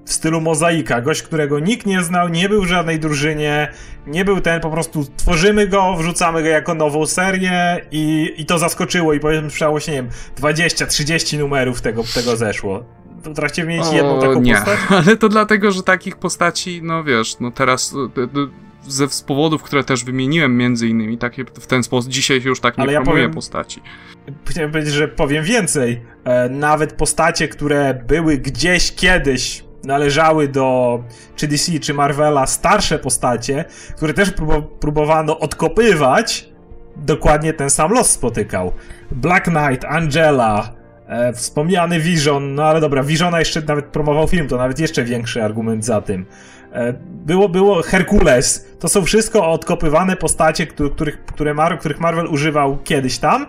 w 0.05 0.13
stylu 0.13 0.41
mozaika. 0.41 1.01
Gość, 1.01 1.23
którego 1.23 1.59
nikt 1.59 1.87
nie 1.87 2.03
znał, 2.03 2.29
nie 2.29 2.49
był 2.49 2.63
w 2.63 2.67
żadnej 2.67 3.01
drużynie, 3.01 3.69
nie 4.07 4.25
był 4.25 4.41
ten, 4.41 4.61
po 4.61 4.71
prostu 4.71 5.07
tworzymy 5.17 5.69
go, 5.69 5.97
wrzucamy 5.97 6.43
go 6.43 6.49
jako 6.49 6.75
nową 6.75 7.07
serię 7.07 7.87
i, 7.91 8.35
i 8.37 8.47
to 8.47 8.59
zaskoczyło 8.59 9.15
i 9.15 9.21
powiedzmy 9.21 9.49
przełało 9.49 9.81
się, 9.81 9.93
nie 9.93 10.03
wiem, 10.03 10.11
20-30 10.41 11.39
numerów 11.39 11.81
tego, 11.81 12.05
tego 12.15 12.37
zeszło. 12.37 12.85
Potraficie 13.25 13.65
mieć 13.65 13.93
jedną 13.93 14.21
taką 14.21 14.41
nie. 14.41 14.55
postać? 14.55 14.79
Ale 15.07 15.17
to 15.17 15.29
dlatego, 15.29 15.73
że 15.73 15.83
takich 15.83 16.17
postaci, 16.17 16.81
no 16.83 17.05
wiesz, 17.05 17.41
no 17.41 17.51
teraz 17.51 17.95
ze 18.89 19.09
z 19.09 19.23
powodów, 19.23 19.63
które 19.63 19.85
też 19.85 20.05
wymieniłem 20.05 20.57
między 20.57 20.89
innymi, 20.89 21.19
takie 21.19 21.45
w 21.45 21.67
ten 21.67 21.83
sposób, 21.83 22.13
dzisiaj 22.13 22.43
już 22.43 22.61
tak 22.61 22.79
nie 22.79 22.83
Ale 22.83 22.93
ja 22.93 23.03
powiem, 23.03 23.31
postaci. 23.31 23.81
Chciałem 24.47 24.71
powiedzieć, 24.71 24.95
że 24.95 25.09
powiem 25.09 25.45
więcej. 25.45 26.03
E, 26.25 26.49
nawet 26.49 26.93
postacie, 26.93 27.49
które 27.49 27.95
były 28.07 28.39
gdzieś 28.39 28.95
kiedyś 28.95 29.64
należały 29.85 30.49
do 30.49 30.99
czy 31.37 31.49
DC, 31.49 31.79
czy 31.81 31.95
Marvela 31.95 32.47
starsze 32.47 32.99
postacie, 32.99 33.65
które 33.97 34.15
też 34.15 34.33
próbowano 34.81 35.39
odkopywać, 35.39 36.49
dokładnie 36.97 37.53
ten 37.53 37.71
sam 37.71 37.93
los 37.93 38.11
spotykał. 38.11 38.73
Black 39.11 39.45
Knight, 39.45 39.85
Angela, 39.85 40.73
e, 41.07 41.33
wspomniany 41.33 42.01
Vision, 42.01 42.55
no 42.55 42.65
ale 42.65 42.81
dobra, 42.81 43.03
Visiona 43.03 43.39
jeszcze 43.39 43.63
nawet 43.63 43.85
promował 43.85 44.29
film, 44.29 44.49
to 44.49 44.57
nawet 44.57 44.79
jeszcze 44.79 45.05
większy 45.05 45.43
argument 45.43 45.85
za 45.85 46.01
tym. 46.01 46.27
E, 46.73 46.93
było, 47.27 47.49
było 47.49 47.83
Herkules, 47.83 48.67
to 48.81 48.89
są 48.89 49.05
wszystko 49.05 49.51
odkopywane 49.51 50.17
postacie, 50.17 50.67
których, 50.67 51.25
które 51.25 51.55
Mar 51.55 51.79
których 51.79 52.01
Marvel 52.01 52.27
używał 52.27 52.79
kiedyś 52.85 53.19
tam. 53.19 53.47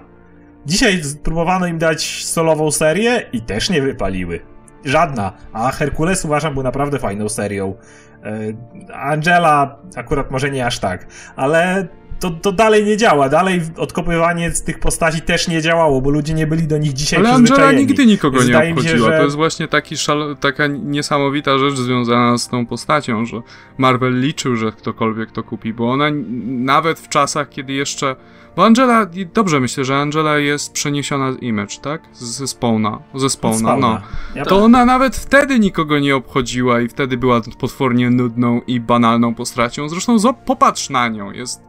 Dzisiaj 0.65 1.01
próbowano 1.23 1.67
im 1.67 1.77
dać 1.77 2.25
solową 2.25 2.71
serię 2.71 3.29
i 3.33 3.41
też 3.41 3.69
nie 3.69 3.81
wypaliły. 3.81 4.54
Żadna. 4.85 5.33
A 5.53 5.71
Herkules 5.71 6.25
uważam 6.25 6.53
był 6.53 6.63
naprawdę 6.63 6.99
fajną 6.99 7.29
serią. 7.29 7.75
E, 8.23 8.93
Angela 8.93 9.79
akurat 9.95 10.31
może 10.31 10.51
nie 10.51 10.65
aż 10.65 10.79
tak, 10.79 11.07
ale 11.35 11.87
to, 12.19 12.31
to 12.31 12.51
dalej 12.51 12.85
nie 12.85 12.97
działa. 12.97 13.29
Dalej 13.29 13.61
odkopywanie 13.77 14.51
z 14.51 14.63
tych 14.63 14.79
postaci 14.79 15.21
też 15.21 15.47
nie 15.47 15.61
działało, 15.61 16.01
bo 16.01 16.09
ludzie 16.09 16.33
nie 16.33 16.47
byli 16.47 16.67
do 16.67 16.77
nich 16.77 16.93
dzisiaj 16.93 17.19
Ale 17.19 17.29
Angela 17.29 17.71
nigdy 17.71 18.05
nikogo 18.05 18.39
Więc 18.39 18.49
nie 18.49 18.57
obchodziła. 18.57 18.83
Się, 18.83 18.97
że... 18.97 19.17
To 19.17 19.23
jest 19.23 19.35
właśnie 19.35 19.67
taki 19.67 19.97
szal... 19.97 20.37
taka 20.39 20.67
niesamowita 20.67 21.57
rzecz 21.57 21.75
związana 21.75 22.37
z 22.37 22.47
tą 22.47 22.65
postacią, 22.65 23.25
że 23.25 23.41
Marvel 23.77 24.19
liczył, 24.19 24.55
że 24.55 24.71
ktokolwiek 24.71 25.31
to 25.31 25.43
kupi, 25.43 25.73
bo 25.73 25.91
ona 25.91 26.05
nawet 26.45 26.99
w 26.99 27.09
czasach, 27.09 27.49
kiedy 27.49 27.73
jeszcze 27.73 28.15
bo 28.55 28.65
Angela, 28.65 29.07
dobrze 29.33 29.59
myślę, 29.59 29.85
że 29.85 29.95
Angela 29.95 30.37
jest 30.37 30.73
przeniesiona 30.73 31.31
z 31.31 31.41
Image, 31.41 31.77
tak? 31.81 32.01
Z, 32.13 32.49
Spawna, 32.49 32.99
ze 33.15 33.29
Spawna, 33.29 33.77
no. 33.77 34.01
Ja 34.35 34.45
to 34.45 34.63
ona 34.63 34.85
nawet 34.85 35.15
wtedy 35.15 35.59
nikogo 35.59 35.99
nie 35.99 36.15
obchodziła 36.15 36.81
i 36.81 36.87
wtedy 36.87 37.17
była 37.17 37.41
potwornie 37.59 38.09
nudną 38.09 38.61
i 38.67 38.79
banalną 38.79 39.35
postacią. 39.35 39.89
Zresztą 39.89 40.17
popatrz 40.45 40.89
na 40.89 41.07
nią, 41.07 41.31
jest 41.31 41.61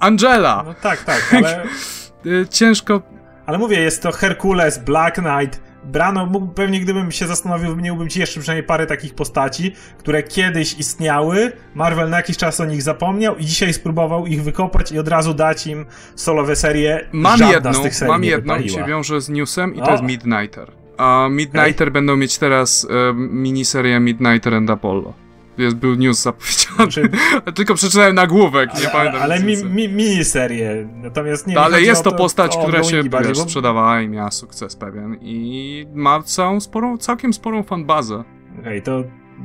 Angela! 0.00 0.62
No 0.66 0.74
tak, 0.82 1.04
tak, 1.04 1.34
ale... 1.36 1.62
Y, 2.26 2.46
ciężko... 2.50 3.02
Ale 3.46 3.58
mówię, 3.58 3.80
jest 3.80 4.02
to 4.02 4.12
Herkules, 4.12 4.78
Black 4.78 5.14
Knight, 5.14 5.60
brano, 5.90 6.26
mógł, 6.26 6.46
pewnie 6.46 6.80
gdybym 6.80 7.12
się 7.12 7.26
zastanowił, 7.26 7.70
wymieniłbym 7.70 8.08
ci 8.08 8.20
jeszcze 8.20 8.40
przynajmniej 8.40 8.66
parę 8.66 8.86
takich 8.86 9.14
postaci, 9.14 9.74
które 9.98 10.22
kiedyś 10.22 10.78
istniały, 10.78 11.52
Marvel 11.74 12.10
na 12.10 12.16
jakiś 12.16 12.36
czas 12.36 12.60
o 12.60 12.64
nich 12.64 12.82
zapomniał 12.82 13.36
i 13.36 13.44
dzisiaj 13.44 13.72
spróbował 13.72 14.26
ich 14.26 14.42
wykopać 14.42 14.92
i 14.92 14.98
od 14.98 15.08
razu 15.08 15.34
dać 15.34 15.66
im 15.66 15.86
solowe 16.14 16.56
serie. 16.56 17.08
Mam 17.12 17.38
Żadna 17.38 17.54
jedną, 17.54 17.74
z 17.74 17.82
tych 17.82 17.94
serii 17.94 18.12
mam 18.12 18.24
jedną 18.24 18.56
i 18.56 18.68
się 18.68 18.84
wiąże 18.84 19.20
z 19.20 19.28
newsem 19.28 19.74
i 19.74 19.82
to 19.82 19.90
jest 19.90 20.02
Midnighter. 20.02 20.72
A 20.98 21.28
Midnighter 21.30 21.92
będą 21.92 22.16
mieć 22.16 22.38
teraz 22.38 22.86
e, 22.90 23.14
miniserię 23.14 24.00
Midnighter 24.00 24.54
and 24.54 24.70
Apollo 24.70 25.19
jest, 25.62 25.76
był 25.76 25.94
news 25.94 26.22
zapowiedziany. 26.22 26.76
Znaczy, 26.76 27.08
Tylko 27.56 27.74
przeczytałem 27.74 28.14
nagłówek, 28.14 28.74
nie 28.74 28.80
ale, 28.80 28.90
pamiętam. 28.90 29.22
Ale 29.22 29.40
mi, 29.40 29.64
mi, 29.64 29.88
miniserię, 29.88 30.88
natomiast 30.94 31.46
nie 31.46 31.60
Ale 31.60 31.82
jest 31.82 32.04
to, 32.04 32.10
to 32.10 32.16
postać, 32.16 32.56
która 32.56 32.82
się 32.82 33.04
bardziej, 33.04 33.34
bo... 33.34 33.40
sprzedawała 33.40 34.00
i 34.00 34.08
miała 34.08 34.30
sukces 34.30 34.76
pewien 34.76 35.18
i 35.20 35.86
ma 35.94 36.22
całą 36.22 36.60
sporą, 36.60 36.98
całkiem 36.98 37.32
sporą 37.32 37.62
fanbazę. 37.62 38.24
Okej, 38.60 38.60
okay, 38.60 38.80
to 38.80 39.04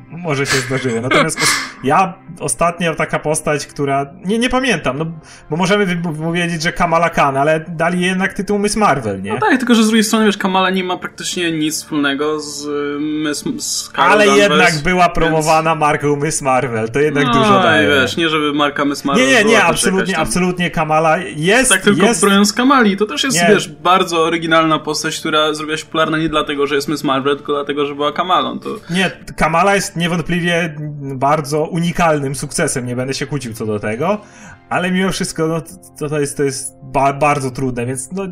może 0.09 0.45
się 0.45 0.57
zdarzyło. 0.57 1.01
Natomiast 1.01 1.39
ja 1.83 2.13
ostatnio 2.39 2.95
taka 2.95 3.19
postać, 3.19 3.67
która. 3.67 4.05
Nie, 4.25 4.39
nie 4.39 4.49
pamiętam, 4.49 4.97
no 4.97 5.05
bo 5.49 5.57
możemy 5.57 6.01
powiedzieć, 6.23 6.61
że 6.61 6.71
Kamala 6.71 7.09
Khan, 7.09 7.37
ale 7.37 7.65
dali 7.67 8.01
jednak 8.01 8.33
tytuł 8.33 8.59
Miss 8.59 8.75
Marvel, 8.75 9.21
nie? 9.21 9.33
No 9.33 9.39
tak, 9.39 9.57
tylko 9.57 9.75
że 9.75 9.83
z 9.83 9.87
drugiej 9.87 10.03
strony, 10.03 10.25
wiesz, 10.25 10.37
Kamala 10.37 10.69
nie 10.69 10.83
ma 10.83 10.97
praktycznie 10.97 11.51
nic 11.51 11.75
wspólnego 11.75 12.39
z 12.39 12.67
Miss 13.01 13.43
z 13.57 13.89
Carol 13.89 14.11
Ale 14.11 14.25
Danvers, 14.25 14.49
jednak 14.49 14.83
była 14.83 15.09
promowana 15.09 15.71
więc... 15.71 15.79
marką 15.79 16.15
Miss 16.15 16.41
Marvel, 16.41 16.89
to 16.89 16.99
jednak 16.99 17.25
no, 17.25 17.33
dużo 17.33 17.59
daje. 17.59 17.87
wiesz, 17.87 18.17
nie 18.17 18.29
żeby 18.29 18.53
marka 18.53 18.85
Miss 18.85 19.05
Marvel. 19.05 19.27
Nie, 19.27 19.33
nie, 19.33 19.43
nie, 19.43 19.63
absolutnie, 19.63 20.17
absolutnie 20.17 20.71
Kamala 20.71 21.17
jest. 21.35 21.71
Tak, 21.71 21.81
tylko 21.81 22.05
jest... 22.05 22.21
broniąc 22.21 22.53
Kamali, 22.53 22.97
to 22.97 23.05
też 23.05 23.23
jest, 23.23 23.37
nie. 23.41 23.47
wiesz, 23.49 23.67
bardzo 23.67 24.21
oryginalna 24.21 24.79
postać, 24.79 25.19
która 25.19 25.53
zrobiła 25.53 25.77
się 25.77 25.85
popularna 25.85 26.17
nie 26.17 26.29
dlatego, 26.29 26.67
że 26.67 26.75
jest 26.75 26.87
Miss 26.87 27.03
Marvel, 27.03 27.35
tylko 27.35 27.53
dlatego, 27.53 27.85
że 27.85 27.95
była 27.95 28.11
Kamalą. 28.11 28.59
To... 28.59 28.69
Nie, 28.89 29.11
Kamala 29.37 29.75
jest 29.75 29.95
niewątpliwie 30.05 30.75
bardzo 31.15 31.63
unikalnym 31.63 32.35
sukcesem, 32.35 32.85
nie 32.85 32.95
będę 32.95 33.13
się 33.13 33.27
kłócił 33.27 33.53
co 33.53 33.65
do 33.65 33.79
tego, 33.79 34.21
ale 34.69 34.91
mimo 34.91 35.11
wszystko 35.11 35.47
no, 35.47 35.61
to, 35.99 36.09
to 36.09 36.19
jest, 36.19 36.37
to 36.37 36.43
jest 36.43 36.75
ba 36.83 37.13
bardzo 37.13 37.51
trudne, 37.51 37.85
więc 37.85 38.11
no, 38.11 38.23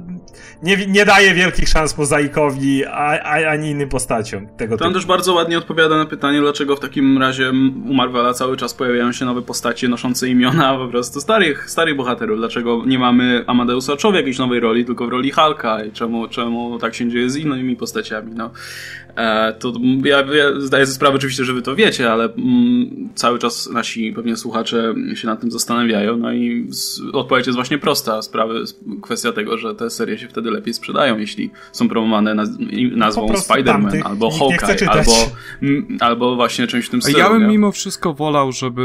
nie, 0.64 0.78
nie 0.88 1.06
daje 1.06 1.34
wielkich 1.34 1.70
szans 1.70 1.98
Mozaikowi 1.98 2.86
a, 2.86 3.22
a, 3.24 3.50
ani 3.50 3.70
innym 3.70 3.90
postaciom 3.90 4.48
tego 4.58 4.78
To 4.78 4.86
on 4.86 4.94
też 4.94 5.06
bardzo 5.06 5.34
ładnie 5.34 5.58
odpowiada 5.58 5.98
na 5.98 6.06
pytanie, 6.06 6.42
dlaczego 6.42 6.76
w 6.76 6.80
takim 6.80 7.18
razie 7.18 7.50
u 7.90 7.94
Marvela 7.94 8.34
cały 8.34 8.58
czas 8.58 8.74
pojawiają 8.74 9.12
się 9.12 9.26
nowe 9.26 9.42
postacie 9.42 9.88
noszące 9.88 10.30
imiona 10.30 10.78
po 10.78 10.88
prostu 10.88 11.22
starych, 11.22 11.70
starych 11.70 11.96
bohaterów. 11.96 12.38
Dlaczego 12.38 12.84
nie 12.86 13.00
mamy 13.00 13.44
Amadeusa 13.48 13.94
Cho 14.02 14.12
w 14.12 14.16
jakiejś 14.16 14.38
nowej 14.38 14.60
roli, 14.60 14.86
tylko 14.86 15.08
w 15.08 15.10
roli 15.10 15.32
Hulka 15.32 15.84
i 15.84 15.92
czemu, 15.92 16.28
czemu 16.28 16.80
tak 16.80 16.96
się 16.96 17.10
dzieje 17.10 17.30
z 17.30 17.38
innymi 17.38 17.76
postaciami. 17.76 18.32
No. 18.36 18.52
E, 19.16 19.54
to 19.54 19.74
ja, 20.06 20.18
ja 20.18 20.60
zdaję 20.60 20.86
sobie 20.86 20.96
sprawę 20.96 21.16
oczywiście, 21.16 21.46
że 21.46 21.54
wy 21.54 21.62
to 21.62 21.76
wiecie, 21.76 22.12
ale 22.12 22.24
mm, 22.24 23.10
cały 23.16 23.40
czas 23.40 23.70
nasi 23.70 24.14
pewnie 24.14 24.38
słuchacze 24.38 24.94
się 25.16 25.28
nad 25.28 25.42
tym 25.42 25.52
zastanawiają. 25.52 26.23
No 26.24 26.34
i 26.34 26.68
odpowiedź 27.14 27.48
jest 27.48 27.58
właśnie 27.58 27.78
prosta. 27.78 28.22
Sprawy, 28.22 28.64
kwestia 29.02 29.32
tego, 29.32 29.58
że 29.58 29.76
te 29.76 29.90
serie 29.90 30.18
się 30.18 30.28
wtedy 30.28 30.52
lepiej 30.52 30.74
sprzedają, 30.74 31.18
jeśli 31.18 31.52
są 31.72 31.90
promowane 31.90 32.36
naz 32.36 32.50
nazwą 32.96 33.28
Spider-Man 33.28 34.02
albo 34.04 34.32
Hawkeye, 34.32 34.90
albo, 34.90 35.12
m, 35.62 35.98
albo 36.00 36.36
właśnie 36.36 36.68
czymś 36.68 36.86
w 36.86 36.90
tym 36.90 37.02
stylu. 37.02 37.20
Ja 37.20 37.30
bym 37.30 37.42
nie? 37.42 37.48
mimo 37.48 37.72
wszystko 37.72 38.14
wolał, 38.14 38.52
żeby 38.52 38.82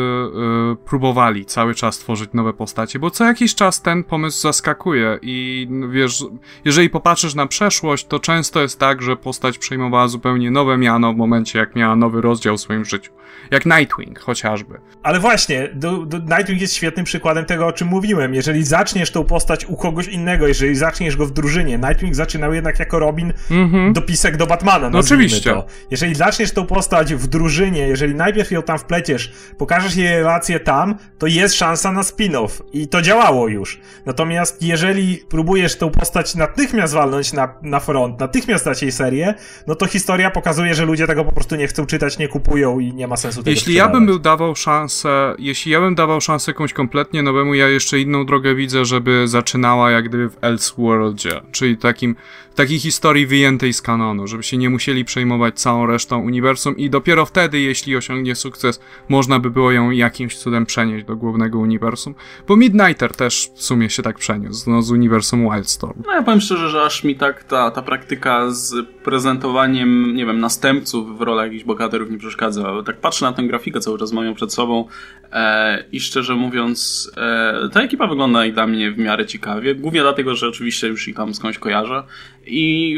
y, 0.73 0.77
próbowali 0.85 1.45
cały 1.45 1.75
czas 1.75 1.99
tworzyć 1.99 2.31
nowe 2.33 2.53
postacie, 2.53 2.99
bo 2.99 3.11
co 3.11 3.25
jakiś 3.25 3.55
czas 3.55 3.83
ten 3.83 4.05
pomysł 4.05 4.41
zaskakuje 4.41 5.19
i 5.23 5.69
wiesz, 5.91 6.25
jeżeli 6.65 6.91
popatrzysz 6.91 7.35
na 7.35 7.47
przeszłość, 7.47 8.07
to 8.07 8.19
często 8.19 8.61
jest 8.61 8.79
tak, 8.79 9.03
że 9.03 9.17
postać 9.17 9.59
przejmowała 9.59 10.09
zupełnie 10.09 10.51
nowe 10.51 10.79
miano 10.79 11.13
w 11.13 11.17
momencie, 11.17 11.59
jak 11.59 11.77
miała 11.77 11.97
nowy 11.97 12.21
rozdział 12.21 12.57
w 12.57 12.61
swoim 12.61 12.85
życiu. 12.85 13.13
Jak 13.51 13.67
Nightwing 13.67 14.19
chociażby. 14.19 14.81
Ale 15.03 15.21
właśnie, 15.21 15.69
do, 15.75 16.07
do 16.07 16.19
Nightwing 16.19 16.61
jest 16.61 16.75
świetnym 16.75 17.05
przykładem 17.05 17.28
tego, 17.35 17.67
o 17.67 17.73
czym 17.73 17.89
mówiłem. 17.89 18.35
Jeżeli 18.35 18.65
zaczniesz 18.65 19.11
tą 19.11 19.25
postać 19.25 19.65
u 19.65 19.77
kogoś 19.77 20.09
innego, 20.09 20.47
jeżeli 20.47 20.77
zaczniesz 20.77 21.17
go 21.17 21.27
w 21.27 21.31
drużynie, 21.31 21.79
Nightwing 21.79 22.15
zaczynał 22.15 22.55
jednak 22.55 22.79
jako 22.79 22.99
Robin 22.99 23.33
mm-hmm. 23.51 23.93
dopisek 23.93 24.37
do 24.37 24.47
Batmana, 24.47 24.91
no 24.91 24.99
oczywiście. 24.99 25.51
To. 25.51 25.67
Jeżeli 25.91 26.15
zaczniesz 26.15 26.53
tą 26.53 26.67
postać 26.67 27.15
w 27.15 27.27
drużynie, 27.27 27.81
jeżeli 27.81 28.15
najpierw 28.15 28.51
ją 28.51 28.63
tam 28.63 28.79
wpleciesz, 28.79 29.33
pokażesz 29.59 29.97
jej 29.97 30.17
relację 30.17 30.61
tam, 30.61 30.95
to 31.19 31.27
jest 31.27 31.55
szansa 31.55 31.93
na 31.93 32.03
spin-off. 32.03 32.63
I 32.73 32.89
to 32.89 33.03
działało 33.03 33.49
już. 33.49 33.81
Natomiast 34.07 34.63
jeżeli 34.63 35.17
próbujesz 35.29 35.77
tą 35.77 35.91
postać 35.91 36.35
natychmiast 36.35 36.95
walnąć 36.95 37.33
na, 37.33 37.55
na 37.63 37.81
front, 37.81 38.21
natychmiast 38.21 38.65
dać 38.65 38.83
jej 38.83 38.93
serię, 38.93 39.35
no 39.67 39.75
to 39.75 39.87
historia 39.87 40.31
pokazuje, 40.31 40.75
że 40.75 40.85
ludzie 40.85 41.07
tego 41.07 41.25
po 41.25 41.33
prostu 41.33 41.57
nie 41.57 41.67
chcą 41.67 41.87
czytać, 41.87 42.19
nie 42.19 42.29
kupują 42.29 42.79
i 42.79 42.95
nie 42.95 43.07
ma 43.07 43.17
sensu 43.17 43.43
tego 43.43 43.51
Jeśli 43.51 43.75
ja 43.75 43.89
bym 43.89 44.07
był 44.07 44.19
dawał 44.19 44.57
szansę, 44.57 45.35
jeśli 45.39 45.73
ja 45.73 45.81
bym 45.81 45.95
dawał 45.95 46.21
szansę 46.21 46.53
komuś 46.53 46.73
kompletnie 46.73 47.18
nowemu, 47.23 47.55
ja 47.55 47.69
jeszcze 47.69 48.01
inną 48.01 48.27
drogę 48.27 48.55
widzę, 48.55 48.85
żeby 48.85 49.29
zaczynała 49.29 49.91
jak 49.91 50.09
gdyby 50.09 50.29
w 50.29 50.37
Elseworldzie, 50.41 51.41
czyli 51.53 51.77
takim 51.77 52.17
takiej 52.59 52.79
historii 52.79 53.27
wyjętej 53.27 53.73
z 53.73 53.83
kanonu, 53.83 54.27
żeby 54.27 54.43
się 54.43 54.57
nie 54.57 54.71
musieli 54.71 55.05
przejmować 55.05 55.61
całą 55.61 55.87
resztą 55.87 56.21
uniwersum 56.21 56.77
i 56.77 56.91
dopiero 56.91 57.27
wtedy, 57.27 57.61
jeśli 57.61 57.97
osiągnie 57.97 58.35
sukces, 58.35 58.81
można 59.09 59.39
by 59.39 59.51
było 59.51 59.73
ją 59.73 59.91
jakimś 59.91 60.37
cudem 60.37 60.67
przenieść 60.67 61.07
do 61.07 61.17
głównego 61.17 61.59
uniwersum. 61.59 62.15
Bo 62.49 62.57
Midnighter 62.57 63.13
też 63.13 63.51
w 63.55 63.63
sumie 63.63 63.91
się 63.91 64.03
tak 64.03 64.19
przeniósł, 64.19 64.71
no, 64.71 64.83
z 64.83 64.91
uniwersum 64.91 65.51
Wildstorm. 65.51 66.03
No 66.07 66.13
ja 66.13 66.23
powiem 66.23 66.41
szczerze, 66.41 66.69
że 66.69 66.83
aż 66.83 67.05
mi 67.05 67.17
tak 67.17 67.45
ta, 67.45 67.71
ta 67.71 67.83
praktyka 67.83 68.51
z 68.51 68.87
prezentowaniem, 69.05 70.17
nie 70.17 70.27
wiem, 70.27 70.41
następców 70.41 71.19
w 71.19 71.21
rolach 71.21 71.47
jakichś 71.47 71.65
bohaterów 71.65 72.11
nie 72.11 72.19
przeszkadza. 72.19 72.83
Tak 72.87 73.01
patrzę 73.01 73.25
na 73.25 73.33
tę 73.33 73.43
grafikę, 73.43 73.81
cały 73.81 73.99
czas 73.99 74.13
mam 74.13 74.25
ją 74.25 74.35
przed 74.35 74.53
sobą 74.53 74.89
e, 75.33 75.85
i 75.93 76.01
szczerze 76.01 76.35
mówiąc 76.35 77.08
e, 77.17 77.69
ta 77.73 77.83
ekipa 77.83 78.07
wygląda 78.07 78.47
i 78.47 78.53
dla 78.53 78.67
mnie 78.67 78.93
w 78.93 78.99
miarę 78.99 79.27
ciekawie, 79.27 79.75
głównie 79.75 80.01
dlatego, 80.01 80.35
że 80.35 80.49
oczywiście 80.49 80.87
już 80.87 81.09
ich 81.09 81.17
tam 81.17 81.35
skądś 81.35 81.59
kojarzę. 81.59 82.03
I 82.47 82.97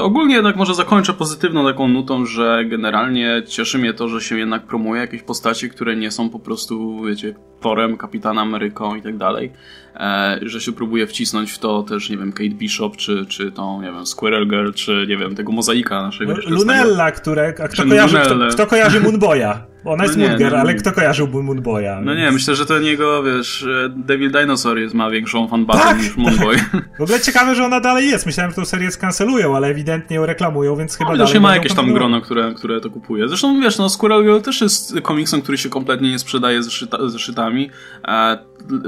ogólnie 0.00 0.34
jednak 0.34 0.56
może 0.56 0.74
zakończę 0.74 1.12
pozytywną 1.12 1.64
taką 1.64 1.88
nutą, 1.88 2.26
że 2.26 2.64
generalnie 2.64 3.42
cieszy 3.46 3.78
mnie 3.78 3.94
to, 3.94 4.08
że 4.08 4.20
się 4.20 4.38
jednak 4.38 4.66
promuje 4.66 5.00
jakieś 5.00 5.22
postaci, 5.22 5.70
które 5.70 5.96
nie 5.96 6.10
są 6.10 6.30
po 6.30 6.38
prostu, 6.38 7.04
wiecie, 7.04 7.34
Thorem, 7.60 7.96
Kapitan 7.96 8.38
Ameryką 8.38 8.94
i 8.94 9.02
tak 9.02 9.16
dalej, 9.16 9.52
że 10.42 10.60
się 10.60 10.72
próbuje 10.72 11.06
wcisnąć 11.06 11.52
w 11.52 11.58
to 11.58 11.82
też, 11.82 12.10
nie 12.10 12.16
wiem, 12.16 12.32
Kate 12.32 12.50
Bishop, 12.50 12.96
czy, 12.96 13.26
czy 13.26 13.52
tą, 13.52 13.82
nie 13.82 13.92
wiem, 13.92 14.06
Squirrel 14.06 14.48
Girl, 14.48 14.70
czy, 14.72 15.06
nie 15.08 15.16
wiem, 15.16 15.34
tego 15.34 15.52
mozaika 15.52 16.02
naszego. 16.02 16.32
No, 16.32 16.38
Lunella, 16.46 17.12
które, 17.12 17.54
a 17.64 17.68
kto 17.68 17.82
kojarzy, 17.84 18.18
kto, 18.18 18.48
kto 18.50 18.66
kojarzy 18.66 19.00
Moonboya? 19.04 19.72
Ona 19.84 20.04
jest 20.04 20.16
no 20.16 20.38
nie, 20.38 20.50
no, 20.50 20.56
ale 20.56 20.74
kto 20.74 20.92
kojarzyłby 20.92 21.42
Moonboya? 21.42 22.00
No 22.02 22.14
więc... 22.14 22.18
nie, 22.18 22.32
myślę, 22.32 22.54
że 22.54 22.66
to 22.66 22.78
niego, 22.78 23.22
wiesz, 23.22 23.66
Devil 23.96 24.30
Dinosaur 24.30 24.78
jest, 24.78 24.94
ma 24.94 25.10
większą 25.10 25.48
fanbazę 25.48 25.82
tak, 25.82 25.98
niż 25.98 26.16
Moonboy. 26.16 26.56
Tak. 26.56 26.82
W 26.98 27.02
ogóle 27.02 27.20
ciekawe, 27.20 27.54
że 27.54 27.64
ona 27.64 27.80
dalej 27.80 28.08
jest. 28.08 28.26
Myślałem, 28.26 28.50
że 28.50 28.56
tą 28.56 28.64
serię 28.64 28.90
skancelują, 28.90 29.56
ale 29.56 29.68
ewidentnie 29.68 30.16
ją 30.16 30.26
reklamują, 30.26 30.76
więc 30.76 30.96
chyba 30.96 31.10
no, 31.10 31.16
dalej... 31.16 31.40
ma 31.40 31.54
jakieś 31.54 31.72
tam 31.72 31.92
grono, 31.92 32.20
które, 32.20 32.54
które 32.54 32.80
to 32.80 32.90
kupuje. 32.90 33.28
Zresztą, 33.28 33.60
wiesz, 33.60 33.78
no 33.78 33.88
Squirrel 33.88 34.22
Girl 34.22 34.40
też 34.40 34.60
jest 34.60 35.00
komiksem, 35.00 35.42
który 35.42 35.58
się 35.58 35.68
kompletnie 35.68 36.10
nie 36.10 36.18
sprzedaje 36.18 36.62
ze 37.06 37.18
szytami. 37.18 37.70
E, 38.08 38.38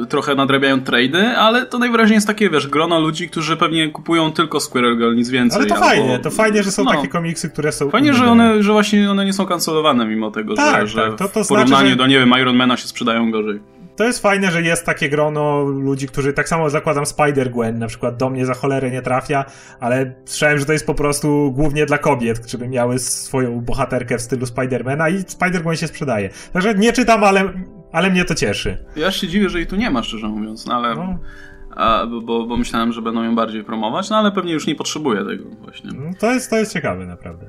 trochę 0.08 0.34
nadrabiają 0.34 0.80
trady, 0.94 1.28
ale 1.28 1.66
to 1.66 1.78
najwyraźniej 1.78 2.14
jest 2.14 2.26
takie, 2.26 2.50
wiesz, 2.50 2.68
grono 2.68 3.00
ludzi, 3.00 3.28
którzy 3.28 3.56
pewnie 3.56 3.88
kupują 3.88 4.32
tylko 4.32 4.60
Squirrel 4.60 4.96
Girl, 4.98 5.14
nic 5.14 5.30
więcej. 5.30 5.58
Ale 5.58 5.68
to 5.68 5.74
albo... 5.74 5.86
fajnie, 5.86 6.18
to 6.18 6.30
fajnie, 6.30 6.62
że 6.62 6.70
są 6.70 6.84
no. 6.84 6.90
takie 6.92 7.08
komiksy, 7.08 7.50
które 7.50 7.72
są... 7.72 7.90
Fajnie, 7.90 8.14
że 8.14 8.26
one, 8.26 8.62
że 8.62 8.72
właśnie 8.72 9.10
one 9.10 9.24
nie 9.24 9.32
są 9.32 9.46
kancelowane 9.46 10.06
mimo 10.06 10.30
tego, 10.30 10.54
tak, 10.54 10.80
że, 10.80 10.86
że 10.86 11.08
tak, 11.08 11.18
to, 11.18 11.28
to 11.28 11.44
w 11.44 11.48
porównaniu 11.48 11.68
znaczy, 11.68 11.90
że... 11.90 11.96
do, 11.96 12.06
nie 12.06 12.18
wiem, 12.18 12.32
Ironmana 12.40 12.76
się 12.76 12.88
sprzedają 12.88 13.30
gorzej. 13.30 13.60
To 13.96 14.04
jest 14.04 14.22
fajne, 14.22 14.50
że 14.50 14.62
jest 14.62 14.86
takie 14.86 15.08
grono 15.08 15.62
ludzi, 15.62 16.08
którzy 16.08 16.32
tak 16.32 16.48
samo 16.48 16.70
zakładam 16.70 17.04
Spider-Gwen, 17.04 17.74
na 17.74 17.86
przykład 17.86 18.16
do 18.16 18.30
mnie 18.30 18.46
za 18.46 18.54
cholerę 18.54 18.90
nie 18.90 19.02
trafia, 19.02 19.44
ale 19.80 20.14
słyszałem, 20.24 20.58
że 20.58 20.64
to 20.64 20.72
jest 20.72 20.86
po 20.86 20.94
prostu 20.94 21.52
głównie 21.52 21.86
dla 21.86 21.98
kobiet, 21.98 22.40
które 22.40 22.68
miały 22.68 22.98
swoją 22.98 23.60
bohaterkę 23.60 24.18
w 24.18 24.20
stylu 24.20 24.46
Spidermana 24.46 25.08
i 25.08 25.14
Spider-Gwen 25.14 25.74
się 25.74 25.86
sprzedaje. 25.86 26.30
Także 26.52 26.74
nie 26.74 26.92
czytam, 26.92 27.24
ale 27.24 27.52
ale 27.94 28.10
mnie 28.10 28.24
to 28.24 28.34
cieszy. 28.34 28.78
Ja 28.96 29.10
się 29.10 29.28
dziwię, 29.28 29.48
że 29.48 29.58
jej 29.58 29.66
tu 29.66 29.76
nie 29.76 29.90
ma, 29.90 30.02
szczerze 30.02 30.28
mówiąc, 30.28 30.66
no 30.66 30.74
ale... 30.74 30.94
No. 30.94 31.18
A, 31.76 32.06
bo, 32.06 32.46
bo 32.46 32.56
myślałem, 32.56 32.92
że 32.92 33.02
będą 33.02 33.22
ją 33.22 33.34
bardziej 33.34 33.64
promować, 33.64 34.10
no 34.10 34.16
ale 34.16 34.32
pewnie 34.32 34.52
już 34.52 34.66
nie 34.66 34.74
potrzebuję 34.74 35.24
tego 35.24 35.44
właśnie. 35.62 35.90
No, 35.94 36.10
to 36.20 36.30
jest, 36.30 36.50
to 36.50 36.56
jest 36.56 36.72
ciekawe, 36.72 37.06
naprawdę. 37.06 37.46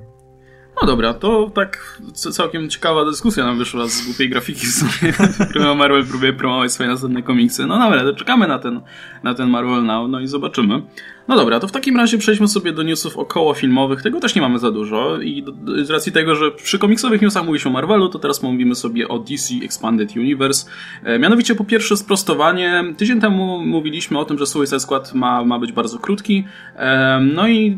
No 0.82 0.88
dobra, 0.88 1.14
to 1.14 1.52
tak 1.56 2.02
całkiem 2.14 2.70
ciekawa 2.70 3.06
dyskusja 3.06 3.46
nam 3.46 3.58
wyszła 3.58 3.88
z 3.88 4.06
głupiej 4.06 4.30
grafiki, 4.30 4.68
którą 5.50 5.76
Marvel 5.76 6.06
próbuje 6.06 6.34
promować 6.34 6.72
swoje 6.72 6.90
następne 6.90 7.24
komiksy. 7.24 7.66
No 7.66 7.80
dobra, 7.80 8.04
to 8.04 8.14
czekamy 8.14 8.48
na 8.48 8.60
ten, 8.60 8.82
na 9.24 9.34
ten 9.34 9.50
Marvel 9.50 9.84
Now, 9.86 10.10
no 10.10 10.20
i 10.20 10.28
zobaczymy. 10.28 10.82
No 11.28 11.36
dobra, 11.36 11.60
to 11.60 11.68
w 11.68 11.72
takim 11.72 11.98
razie 11.98 12.18
przejdźmy 12.18 12.48
sobie 12.48 12.74
do 12.74 12.84
newsów 12.84 13.18
około 13.18 13.54
filmowych. 13.54 14.02
Tego 14.02 14.20
też 14.20 14.36
nie 14.36 14.42
mamy 14.42 14.60
za 14.60 14.72
dużo 14.72 15.22
i 15.22 15.46
z 15.84 15.90
racji 15.90 16.12
tego, 16.12 16.36
że 16.36 16.52
przy 16.52 16.80
komiksowych 16.80 17.22
newsach 17.22 17.46
mówi 17.46 17.60
się 17.60 17.70
o 17.70 17.72
Marvelu, 17.72 18.10
to 18.10 18.20
teraz 18.20 18.44
mówimy 18.44 18.76
sobie 18.76 19.08
o 19.08 19.20
DC 19.20 19.54
Expanded 19.64 20.16
Universe. 20.16 20.70
E, 21.04 21.20
mianowicie 21.20 21.56
po 21.56 21.64
pierwsze 21.64 21.98
sprostowanie. 21.98 22.84
Tydzień 22.98 23.22
temu 23.22 23.62
mówiliśmy 23.66 24.20
o 24.20 24.26
tym, 24.26 24.38
że 24.38 24.46
Suicide 24.46 24.80
Squad 24.80 25.14
ma, 25.14 25.46
ma 25.46 25.60
być 25.60 25.72
bardzo 25.72 26.00
krótki. 26.00 26.44
E, 26.76 27.20
no 27.34 27.48
i 27.48 27.78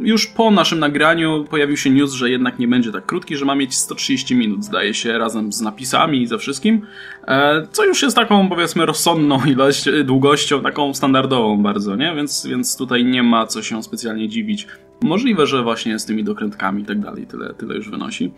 już 0.00 0.26
po 0.26 0.50
naszym 0.50 0.78
nagraniu 0.78 1.44
pojawił 1.50 1.76
się 1.76 1.90
news, 1.90 2.12
że 2.12 2.30
jednak 2.30 2.58
nie 2.58 2.68
będzie 2.68 2.92
tak 2.92 3.06
krótki, 3.06 3.36
że 3.36 3.44
ma 3.44 3.54
mieć 3.54 3.74
130 3.74 4.34
minut, 4.34 4.64
zdaje 4.64 4.94
się, 4.94 5.18
razem 5.18 5.52
z 5.52 5.60
napisami 5.60 6.22
i 6.22 6.26
ze 6.26 6.38
wszystkim. 6.38 6.86
E, 7.28 7.66
co 7.72 7.84
już 7.84 8.02
jest 8.02 8.16
taką, 8.16 8.48
powiedzmy, 8.48 8.86
rozsądną 8.86 9.44
ilość, 9.44 9.84
długością, 10.04 10.60
taką 10.60 10.94
standardową 10.94 11.62
bardzo, 11.62 11.96
nie? 11.96 12.14
Więc, 12.14 12.46
więc 12.46 12.71
tutaj 12.76 13.04
nie 13.04 13.22
ma 13.22 13.46
co 13.46 13.62
się 13.62 13.82
specjalnie 13.82 14.28
dziwić. 14.28 14.66
Możliwe, 15.02 15.46
że 15.46 15.62
właśnie 15.62 15.98
z 15.98 16.04
tymi 16.04 16.24
dokrętkami 16.24 16.82
i 16.82 16.86
tak 16.86 17.00
dalej 17.00 17.26
tyle, 17.26 17.54
tyle 17.54 17.74
już 17.74 17.90
wynosi. 17.90 18.32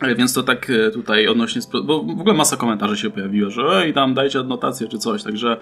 E, 0.00 0.14
więc 0.14 0.32
to 0.32 0.42
tak 0.42 0.70
e, 0.70 0.90
tutaj 0.90 1.28
odnośnie, 1.28 1.62
bo 1.84 2.02
w 2.02 2.20
ogóle 2.20 2.34
masa 2.34 2.56
komentarzy 2.56 2.96
się 2.96 3.10
pojawiła, 3.10 3.50
że 3.50 3.62
ej, 3.62 3.94
tam 3.94 4.14
dajcie 4.14 4.38
adnotację 4.38 4.88
czy 4.88 4.98
coś, 4.98 5.22
także 5.22 5.56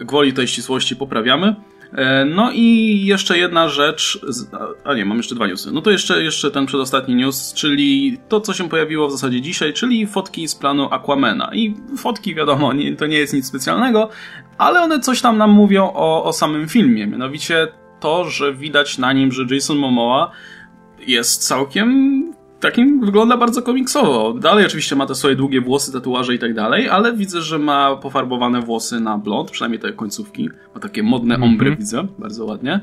gwoli 0.00 0.32
tej 0.32 0.48
ścisłości 0.48 0.96
poprawiamy. 0.96 1.56
E, 1.92 2.24
no 2.24 2.50
i 2.54 3.00
jeszcze 3.04 3.38
jedna 3.38 3.68
rzecz, 3.68 4.20
a 4.84 4.94
nie, 4.94 5.04
mam 5.04 5.16
jeszcze 5.16 5.34
dwa 5.34 5.46
newsy. 5.46 5.72
No 5.72 5.80
to 5.80 5.90
jeszcze, 5.90 6.22
jeszcze 6.22 6.50
ten 6.50 6.66
przedostatni 6.66 7.14
news, 7.14 7.54
czyli 7.54 8.18
to, 8.28 8.40
co 8.40 8.54
się 8.54 8.68
pojawiło 8.68 9.08
w 9.08 9.12
zasadzie 9.12 9.40
dzisiaj, 9.40 9.72
czyli 9.72 10.06
fotki 10.06 10.48
z 10.48 10.54
planu 10.54 10.88
Aquamena. 10.90 11.50
I 11.54 11.74
fotki, 11.98 12.34
wiadomo, 12.34 12.72
nie, 12.72 12.96
to 12.96 13.06
nie 13.06 13.18
jest 13.18 13.34
nic 13.34 13.46
specjalnego, 13.46 14.08
ale 14.62 14.82
one 14.82 15.00
coś 15.00 15.20
tam 15.20 15.38
nam 15.38 15.50
mówią 15.50 15.92
o, 15.94 16.24
o 16.24 16.32
samym 16.32 16.68
filmie. 16.68 17.06
Mianowicie 17.06 17.68
to, 18.00 18.24
że 18.24 18.54
widać 18.54 18.98
na 18.98 19.12
nim, 19.12 19.32
że 19.32 19.54
Jason 19.54 19.76
Momoa 19.76 20.30
jest 21.06 21.48
całkiem 21.48 22.22
takim 22.62 23.04
wygląda 23.04 23.36
bardzo 23.36 23.62
komiksowo. 23.62 24.34
Dalej 24.34 24.66
oczywiście 24.66 24.96
ma 24.96 25.06
te 25.06 25.14
swoje 25.14 25.36
długie 25.36 25.60
włosy, 25.60 25.92
tatuaże 25.92 26.34
i 26.34 26.38
tak 26.38 26.54
dalej, 26.54 26.88
ale 26.88 27.12
widzę, 27.12 27.42
że 27.42 27.58
ma 27.58 27.96
pofarbowane 27.96 28.60
włosy 28.60 29.00
na 29.00 29.18
blond, 29.18 29.50
przynajmniej 29.50 29.80
te 29.80 29.92
końcówki. 29.92 30.50
Ma 30.74 30.80
takie 30.80 31.02
modne 31.02 31.34
mm 31.34 31.48
-hmm. 31.48 31.52
ombre, 31.52 31.76
widzę, 31.76 32.06
bardzo 32.18 32.44
ładnie. 32.44 32.80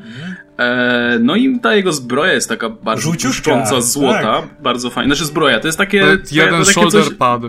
E, 0.58 1.20
no 1.22 1.36
i 1.36 1.60
ta 1.60 1.76
jego 1.76 1.94
zbroja 1.94 2.34
jest 2.34 2.50
taka 2.50 2.70
bardzo 2.70 3.12
błyszcząca, 3.12 3.82
złota, 3.82 4.42
tak. 4.42 4.62
bardzo 4.62 4.90
fajna. 4.90 5.16
Znaczy 5.16 5.26
zbroja, 5.26 5.60
to 5.60 5.68
jest 5.68 5.78
takie... 5.78 6.02
To 6.02 6.36
jeden 6.36 6.60
to 6.60 6.66
shoulder 6.66 7.04
coś, 7.04 7.14
pad. 7.14 7.42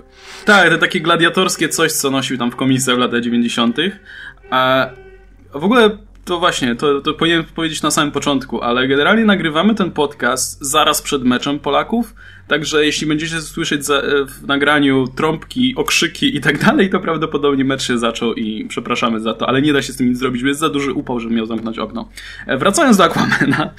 Tak, 0.45 0.71
to 0.71 0.79
takie 0.79 1.01
gladiatorskie 1.01 1.69
coś, 1.69 1.93
co 1.93 2.11
nosił 2.11 2.39
tam 2.39 2.51
w 2.51 2.57
komisach 2.57 2.97
w 2.97 2.99
latach 2.99 3.21
90. 3.21 3.77
A 4.51 4.87
w 5.55 5.65
ogóle 5.65 5.91
to 6.31 6.39
właśnie, 6.39 6.77
to, 6.77 7.01
to 7.01 7.15
powinienem 7.15 7.45
powiedzieć 7.45 7.83
na 7.83 7.91
samym 7.91 8.13
początku, 8.13 8.63
ale 8.63 8.89
generalnie 8.89 9.25
nagrywamy 9.25 9.75
ten 9.75 9.91
podcast 9.91 10.59
zaraz 10.61 11.03
przed 11.03 11.25
meczem 11.25 11.59
Polaków, 11.59 12.15
także 12.51 12.85
jeśli 12.85 13.07
będziecie 13.07 13.41
słyszeć 13.41 13.85
za, 13.85 13.95
e, 13.95 14.25
w 14.25 14.47
nagraniu 14.47 15.09
trąbki, 15.09 15.75
okrzyki 15.77 16.37
i 16.37 16.41
tak 16.41 16.65
dalej, 16.65 16.91
to 16.91 17.01
prawdopodobnie 17.01 17.65
mecz 17.65 17.83
się 17.83 17.99
zaczął 17.99 18.35
i 18.35 18.65
przepraszamy 18.65 19.21
za 19.21 19.35
to, 19.35 19.49
ale 19.49 19.63
nie 19.63 19.73
da 19.73 19.83
się 19.83 19.93
z 19.93 19.97
tym 19.97 20.09
nic 20.09 20.19
zrobić, 20.19 20.43
bo 20.43 20.49
jest 20.49 20.61
za 20.61 20.69
duży 20.69 20.93
upał, 20.93 21.21
żebym 21.21 21.37
miał 21.37 21.47
zamknąć 21.47 21.79
okno. 21.79 22.09
E, 22.47 22.59
wracając 22.59 22.97
do 22.97 23.05
Aquamana, 23.05 23.71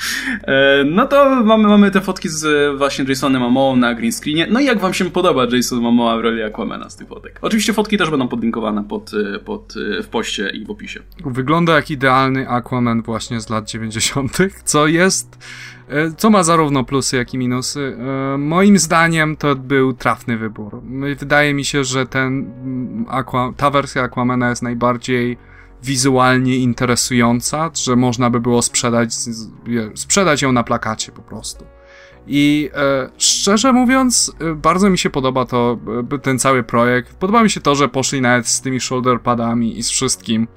e, 0.44 0.84
no 0.84 1.08
to 1.08 1.44
mamy, 1.44 1.68
mamy 1.68 1.92
te 1.92 2.02
fotki 2.02 2.30
z 2.30 2.78
właśnie 2.78 3.06
Jasonem 3.08 3.42
Momoa 3.42 3.76
na 3.76 3.94
green 3.94 4.12
screenie. 4.12 4.48
No 4.50 4.60
i 4.60 4.66
jak 4.66 4.80
wam 4.80 4.94
się 4.94 5.06
podoba 5.06 5.48
Jason 5.52 5.80
Momoa 5.80 6.18
w 6.18 6.20
roli 6.20 6.44
Aquamana 6.44 6.90
z 6.90 6.96
tych 6.96 7.08
fotek? 7.08 7.40
Oczywiście 7.42 7.74
fotki 7.74 7.98
też 7.98 8.10
będą 8.10 8.28
podlinkowane 8.28 8.84
pod, 8.84 9.12
pod, 9.46 9.74
w 10.04 10.08
poście 10.08 10.50
i 10.50 10.66
w 10.66 10.70
opisie. 10.70 11.00
Wygląda 11.26 11.76
jak 11.76 11.92
idealny 11.92 12.50
Aquaman 12.50 13.02
właśnie 13.02 13.42
z 13.42 13.50
lat 13.50 13.70
90., 13.70 14.38
co 14.66 14.88
jest, 14.88 15.38
co 16.18 16.30
ma 16.30 16.44
zarówno 16.44 16.84
plusy, 16.84 17.18
jak 17.18 17.34
i 17.34 17.38
minusy. 17.38 17.98
E, 18.34 18.38
moim 18.38 18.80
zdaniem 18.80 19.38
to 19.38 19.56
był 19.56 19.94
trafny 19.94 20.38
wybór. 20.38 20.82
Wydaje 21.18 21.54
mi 21.54 21.66
się, 21.66 21.84
że 21.84 22.06
ten 22.06 22.28
mm, 22.28 23.06
Aqua, 23.10 23.54
ta 23.58 23.70
wersja 23.70 24.04
Aquamana 24.04 24.50
jest 24.50 24.62
najbardziej 24.62 25.38
wizualnie 25.84 26.58
interesująca, 26.58 27.72
że 27.76 27.96
można 27.96 28.30
by 28.30 28.40
było 28.40 28.62
sprzedać, 28.62 29.14
sprzedać 29.96 30.42
ją 30.42 30.52
na 30.52 30.64
plakacie 30.64 31.12
po 31.12 31.22
prostu. 31.22 31.66
I 32.28 32.70
e, 32.74 33.10
szczerze 33.18 33.74
mówiąc, 33.74 34.36
e, 34.40 34.56
bardzo 34.56 34.90
mi 34.90 34.98
się 34.98 35.10
podoba 35.10 35.46
to, 35.46 35.78
e, 36.14 36.20
ten 36.20 36.40
cały 36.40 36.64
projekt. 36.64 37.14
Podoba 37.14 37.44
mi 37.44 37.50
się 37.50 37.62
to, 37.62 37.76
że 37.76 37.90
poszli 37.90 38.22
nawet 38.22 38.48
z 38.48 38.62
tymi 38.62 38.80
shoulder 38.80 39.22
padami 39.22 39.78
i 39.78 39.84
z 39.84 39.90
wszystkim. 39.90 40.48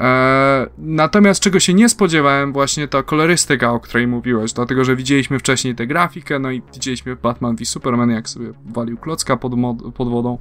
E, 0.00 0.66
natomiast 0.78 1.40
czego 1.40 1.60
się 1.60 1.74
nie 1.74 1.88
spodziewałem, 1.88 2.52
właśnie 2.52 2.88
ta 2.88 3.02
kolorystyka, 3.02 3.72
o 3.72 3.80
której 3.80 4.06
mówiłeś, 4.06 4.52
dlatego 4.52 4.84
że 4.84 4.96
widzieliśmy 4.96 5.38
wcześniej 5.38 5.74
tę 5.74 5.86
grafikę, 5.86 6.38
no 6.38 6.50
i 6.50 6.62
widzieliśmy 6.74 7.16
Batman 7.16 7.56
v 7.56 7.64
Superman, 7.64 8.10
jak 8.10 8.28
sobie 8.28 8.52
walił 8.66 8.96
klocka 8.96 9.36
pod, 9.36 9.52
pod 9.94 10.08
wodą. 10.08 10.38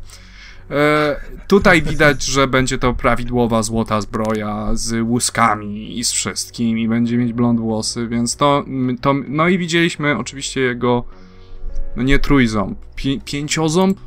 E, 0.71 1.15
tutaj 1.47 1.81
widać, 1.81 2.25
że 2.25 2.47
będzie 2.47 2.77
to 2.77 2.93
prawidłowa 2.93 3.63
złota 3.63 4.01
zbroja 4.01 4.69
z 4.73 5.07
łuskami 5.07 5.99
i 5.99 6.03
z 6.03 6.11
wszystkim 6.11 6.79
i 6.79 6.87
będzie 6.87 7.17
mieć 7.17 7.33
blond 7.33 7.59
włosy, 7.59 8.07
więc 8.07 8.35
to, 8.35 8.65
to 9.01 9.13
no 9.27 9.47
i 9.47 9.57
widzieliśmy 9.57 10.17
oczywiście 10.17 10.61
jego, 10.61 11.03
no 11.95 12.03
nie 12.03 12.19
trójząb, 12.19 12.77
pi, 12.95 13.21
pięcioząb, 13.25 13.97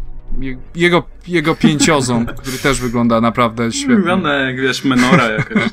jego, 0.74 1.03
jego 1.29 1.55
pięcioząb, 1.55 2.33
który 2.40 2.59
też 2.59 2.81
wygląda 2.81 3.20
naprawdę 3.20 3.72
świetnie. 3.72 3.96
Wygląda 3.96 4.35
jak, 4.35 4.61
wiesz, 4.61 4.85
menora 4.85 5.31
jakaś. 5.31 5.62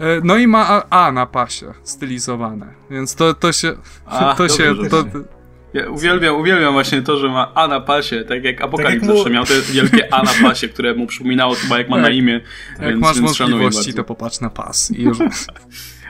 E, 0.00 0.20
no 0.24 0.36
i 0.36 0.46
ma 0.46 0.68
A, 0.68 1.06
A 1.06 1.12
na 1.12 1.26
pasie 1.26 1.66
stylizowane, 1.82 2.66
więc 2.90 3.14
to, 3.14 3.34
to 3.34 3.52
się... 3.52 3.72
A, 4.06 4.34
to 4.38 4.48
się... 4.48 4.74
To, 4.90 5.04
ja 5.74 5.90
uwielbiam, 5.90 6.36
uwielbiam 6.36 6.72
właśnie 6.72 7.02
to, 7.02 7.16
że 7.16 7.28
ma 7.28 7.54
A 7.54 7.68
na 7.68 7.80
pasie, 7.80 8.24
tak 8.24 8.44
jak 8.44 8.62
Apokalips 8.62 9.06
tak 9.06 9.16
zawsze 9.16 9.30
miał 9.30 9.44
te 9.44 9.60
wielkie 9.60 10.14
A 10.14 10.22
na 10.22 10.30
pasie, 10.42 10.68
które 10.68 10.94
mu 10.94 11.06
przypominało 11.06 11.54
chyba 11.54 11.78
jak 11.78 11.88
ma 11.88 11.98
na 11.98 12.10
imię. 12.10 12.40
Jak 12.80 12.88
więc, 12.88 13.00
masz 13.00 13.20
więc 13.20 13.38
wątpliwości, 13.38 13.94
to 13.94 14.04
popatrz 14.04 14.40
na 14.40 14.50
pas 14.50 14.90
i 14.90 15.02
już... 15.02 15.18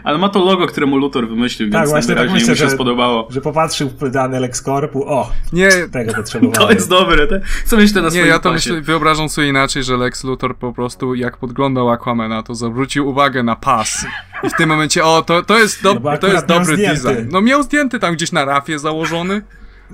Ale 0.05 0.19
ma 0.19 0.29
to 0.29 0.45
logo, 0.45 0.67
które 0.67 0.87
mu 0.87 0.97
Luthor 0.97 1.29
wymyślił, 1.29 1.71
Tak, 1.71 1.81
więc 1.81 1.91
właśnie 1.91 2.09
tak 2.09 2.17
najwyraźniej 2.17 2.41
myślę, 2.41 2.53
mu 2.55 2.59
się 2.59 2.65
że- 2.65 2.75
spodobało. 2.75 3.29
Że 3.31 3.41
popatrzył 3.41 3.89
w 4.01 4.11
dane 4.11 4.41
LexCorpu, 4.41 5.05
o, 5.09 5.31
Nie, 5.53 5.71
tego 5.93 6.15
potrzebowałem. 6.15 6.69
To 6.69 6.73
jest 6.73 6.89
dobre, 6.89 7.27
te... 7.27 7.41
co 7.65 7.77
myślę 7.77 8.03
na 8.03 8.09
nie, 8.09 8.21
ja 8.21 8.39
to 8.39 8.53
myślę, 8.53 8.81
wyobrażam 8.81 9.29
sobie 9.29 9.49
inaczej, 9.49 9.83
że 9.85 9.97
Lex 9.97 10.25
Luthor 10.25 10.57
po 10.57 10.73
prostu 10.73 11.15
jak 11.15 11.37
podglądał 11.37 11.91
Aquamana, 11.91 12.43
to 12.43 12.55
zwrócił 12.55 13.09
uwagę 13.09 13.43
na 13.43 13.57
pas. 13.57 14.07
I 14.43 14.49
w 14.51 14.55
tym 14.55 14.69
momencie, 14.69 15.05
o, 15.05 15.23
to, 15.23 15.43
to 15.43 15.59
jest, 15.59 15.83
do, 15.83 15.95
No 15.95 16.19
to 16.19 16.27
jest 16.27 16.47
dobry 16.47 16.75
zdjęty. 16.75 17.03
design. 17.03 17.29
No 17.33 17.41
miał 17.41 17.63
zdjęty 17.63 17.99
tam 17.99 18.15
gdzieś 18.15 18.33
na 18.33 18.45
rafie 18.45 18.79
założony, 18.79 19.43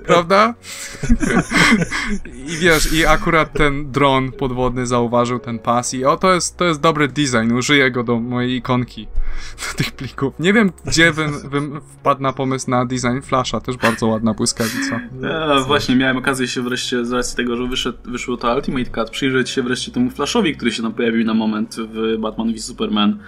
prawda? 0.07 0.55
I 2.47 2.57
wiesz, 2.57 2.93
i 2.93 3.07
akurat 3.07 3.53
ten 3.53 3.93
dron 3.93 4.33
podwodny 4.33 4.87
zauważył 4.87 5.39
ten 5.39 5.59
pas 5.59 5.95
i 5.95 6.05
o, 6.05 6.17
to 6.17 6.35
jest, 6.35 6.57
to 6.57 6.65
jest 6.65 6.81
dobry 6.81 7.09
design, 7.09 7.53
użyję 7.53 7.91
go 7.91 8.05
do 8.05 8.21
mojej 8.21 8.57
ikonki, 8.57 9.07
do 9.71 9.77
tych 9.77 9.93
plików. 9.93 10.35
Nie 10.39 10.53
wiem, 10.53 10.73
gdzie 10.85 11.13
bym, 11.13 11.33
bym 11.51 11.81
wpadł 11.81 12.23
na 12.23 12.33
pomysł 12.33 12.71
na 12.71 12.87
design 12.87 13.21
Flasha, 13.23 13.61
też 13.61 13.77
bardzo 13.77 14.07
ładna 14.07 14.35
błyskawica. 14.35 15.01
Ja, 15.23 15.61
właśnie, 15.67 15.97
miałem 15.97 16.17
okazję 16.17 16.49
się 16.49 16.63
wreszcie, 16.63 17.05
z 17.05 17.13
racji 17.13 17.37
tego, 17.37 17.57
że 17.57 17.67
wyszedł, 17.67 17.99
wyszło 18.05 18.37
to 18.37 18.55
Ultimate 18.55 18.91
Cut, 18.91 19.11
przyjrzeć 19.11 19.51
się 19.51 19.63
wreszcie 19.63 19.93
temu 19.93 20.11
Flashowi, 20.11 20.57
który 20.57 20.73
się 20.73 20.83
tam 20.83 20.93
pojawił 20.93 21.25
na 21.27 21.35
moment 21.35 21.77
w 21.77 22.19
Batman 22.19 22.53
v 22.53 22.61
Superman. 22.61 23.19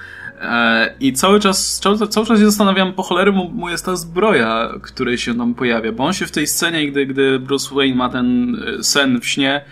E, 0.40 0.94
I 1.00 1.12
cały 1.12 1.40
czas, 1.40 1.80
cały, 1.80 2.08
cały 2.08 2.26
czas 2.26 2.38
się 2.38 2.46
zastanawiam, 2.46 2.92
po 2.92 3.02
cholery 3.02 3.32
mu, 3.32 3.50
mu 3.50 3.68
jest 3.68 3.84
ta 3.84 3.96
zbroja, 3.96 4.72
której 4.82 5.18
się 5.18 5.38
tam 5.38 5.54
pojawia, 5.54 5.92
bo 5.92 6.04
on 6.04 6.12
się 6.12 6.26
w 6.26 6.30
tej 6.30 6.46
scenie, 6.57 6.90
gdy, 6.90 7.07
gdy 7.07 7.38
Bruce 7.38 7.74
Wayne 7.74 7.96
ma 7.96 8.09
ten 8.09 8.57
e, 8.78 8.82
sen 8.82 9.20
w 9.20 9.26
śnie, 9.26 9.64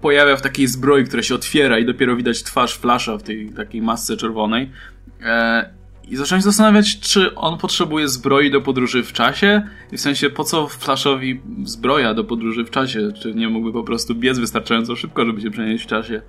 pojawia 0.00 0.36
w 0.36 0.42
takiej 0.42 0.66
zbroi, 0.66 1.04
która 1.04 1.22
się 1.22 1.34
otwiera 1.34 1.78
i 1.78 1.86
dopiero 1.86 2.16
widać 2.16 2.42
twarz 2.42 2.74
Flasha 2.74 3.18
w 3.18 3.22
tej 3.22 3.50
takiej 3.50 3.82
masce 3.82 4.16
czerwonej. 4.16 4.70
E, 5.22 5.70
I 6.08 6.16
zacząłem 6.16 6.40
się 6.40 6.44
zastanawiać, 6.44 7.00
czy 7.00 7.34
on 7.34 7.58
potrzebuje 7.58 8.08
zbroi 8.08 8.50
do 8.50 8.60
podróży 8.60 9.02
w 9.02 9.12
czasie? 9.12 9.62
I 9.92 9.96
w 9.96 10.00
sensie, 10.00 10.30
po 10.30 10.44
co 10.44 10.68
Flashowi 10.68 11.40
zbroja 11.64 12.14
do 12.14 12.24
podróży 12.24 12.64
w 12.64 12.70
czasie? 12.70 13.12
Czy 13.22 13.34
nie 13.34 13.48
mógłby 13.48 13.72
po 13.72 13.84
prostu 13.84 14.14
biec 14.14 14.38
wystarczająco 14.38 14.96
szybko, 14.96 15.26
żeby 15.26 15.40
się 15.40 15.50
przenieść 15.50 15.84
w 15.84 15.86
czasie? 15.86 16.22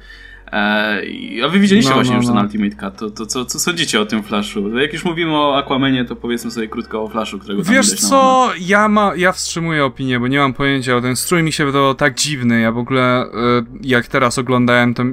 E, 0.51 1.01
a 1.45 1.47
wy 1.47 1.59
widzieliście 1.59 1.89
No, 1.89 1.95
właśnie 1.95 2.13
no, 2.13 2.17
już 2.17 2.25
ten 2.25 2.35
no. 2.35 2.41
Ultimate 2.41 2.75
Cut. 2.75 2.99
To, 2.99 3.09
to 3.09 3.25
co, 3.25 3.45
co 3.45 3.59
sądzicie 3.59 4.01
o 4.01 4.05
tym 4.05 4.23
Flashu? 4.23 4.77
Jak 4.77 4.93
już 4.93 5.05
mówimy 5.05 5.37
o 5.37 5.57
Aquamanie, 5.57 6.05
to 6.05 6.15
powiedzmy 6.15 6.51
sobie 6.51 6.67
krótko 6.67 7.03
o 7.03 7.09
Flashu, 7.09 7.39
którego 7.39 7.63
tam 7.63 7.73
Wiesz 7.73 7.93
co, 7.93 8.49
ja, 8.59 8.87
ma, 8.87 9.15
ja 9.15 9.31
wstrzymuję 9.31 9.85
opinię, 9.85 10.19
bo 10.19 10.27
nie 10.27 10.39
mam 10.39 10.53
pojęcia, 10.53 10.95
o 10.95 11.01
ten 11.01 11.15
strój 11.15 11.43
mi 11.43 11.51
się 11.51 11.65
wydawał 11.65 11.95
tak 11.95 12.15
dziwny, 12.15 12.61
ja 12.61 12.71
w 12.71 12.77
ogóle 12.77 13.21
e, 13.21 13.27
jak 13.81 14.07
teraz 14.07 14.37
oglądałem, 14.37 14.93
to 14.93 15.03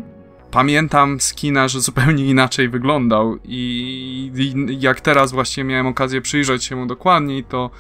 pamiętam 0.51 1.21
z 1.21 1.35
kina, 1.35 1.69
że 1.69 1.81
zupełnie 1.81 2.27
inaczej 2.27 2.69
wyglądał 2.69 3.39
i, 3.45 4.33
i 4.69 4.81
jak 4.81 5.01
teraz 5.01 5.33
właśnie 5.33 5.65
miałem 5.65 5.87
okazję 5.87 6.21
przyjrzeć 6.21 6.65
się 6.65 6.77
mu 6.77 6.87
dokładniej, 6.87 7.45
to 7.45 7.71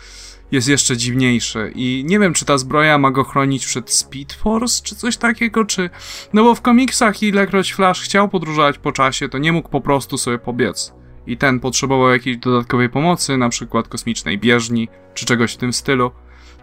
jest 0.52 0.68
jeszcze 0.68 0.96
dziwniejszy 0.96 1.72
i 1.74 2.04
nie 2.06 2.18
wiem, 2.18 2.34
czy 2.34 2.44
ta 2.44 2.58
zbroja 2.58 2.98
ma 2.98 3.10
go 3.10 3.24
chronić 3.24 3.66
przed 3.66 3.90
Speed 3.90 4.34
Force, 4.34 4.82
czy 4.82 4.96
coś 4.96 5.16
takiego, 5.16 5.64
czy... 5.64 5.90
No 6.32 6.44
bo 6.44 6.54
w 6.54 6.62
komiksach 6.62 7.22
ilekroć 7.22 7.72
Flash 7.72 8.02
chciał 8.02 8.28
podróżować 8.28 8.78
po 8.78 8.92
czasie, 8.92 9.28
to 9.28 9.38
nie 9.38 9.52
mógł 9.52 9.68
po 9.68 9.80
prostu 9.80 10.18
sobie 10.18 10.38
pobiec. 10.38 10.92
I 11.26 11.36
ten 11.36 11.60
potrzebował 11.60 12.10
jakiejś 12.10 12.36
dodatkowej 12.36 12.88
pomocy, 12.88 13.36
na 13.36 13.48
przykład 13.48 13.88
kosmicznej 13.88 14.38
bieżni, 14.38 14.88
czy 15.14 15.26
czegoś 15.26 15.54
w 15.54 15.56
tym 15.56 15.72
stylu. 15.72 16.10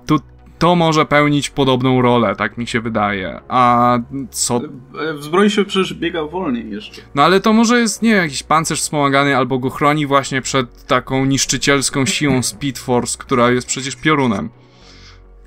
Tu 0.05 0.19
to 0.63 0.75
może 0.75 1.05
pełnić 1.05 1.49
podobną 1.49 2.01
rolę, 2.01 2.35
tak 2.35 2.57
mi 2.57 2.67
się 2.67 2.81
wydaje. 2.81 3.39
A 3.47 3.97
co 4.29 4.61
E, 5.09 5.13
W 5.13 5.23
zbroi 5.23 5.49
się 5.49 5.65
przecież 5.65 5.93
biega 5.93 6.23
wolniej 6.23 6.71
jeszcze. 6.71 7.01
no 7.15 7.23
ale 7.23 7.39
to 7.41 7.53
może 7.53 7.79
jest, 7.79 8.01
nie 8.01 8.09
jakiś 8.09 8.43
pancerz 8.43 8.81
wspomagany 8.81 9.37
albo 9.37 9.59
go 9.59 9.69
chroni 9.69 10.05
właśnie 10.05 10.41
przed 10.41 10.87
taką 10.87 11.25
niszczycielską 11.25 12.05
siłą 12.05 12.43
Speed 12.43 12.79
Force, 12.81 13.17
która 13.17 13.51
jest 13.51 13.67
przecież 13.67 13.95
piorunem. 13.95 14.49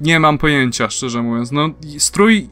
Nie 0.00 0.20
mam 0.20 0.38
pojęcia, 0.38 0.90
szczerze 0.90 1.22
mówiąc. 1.22 1.52
No, 1.52 1.68
strój... 1.98 2.48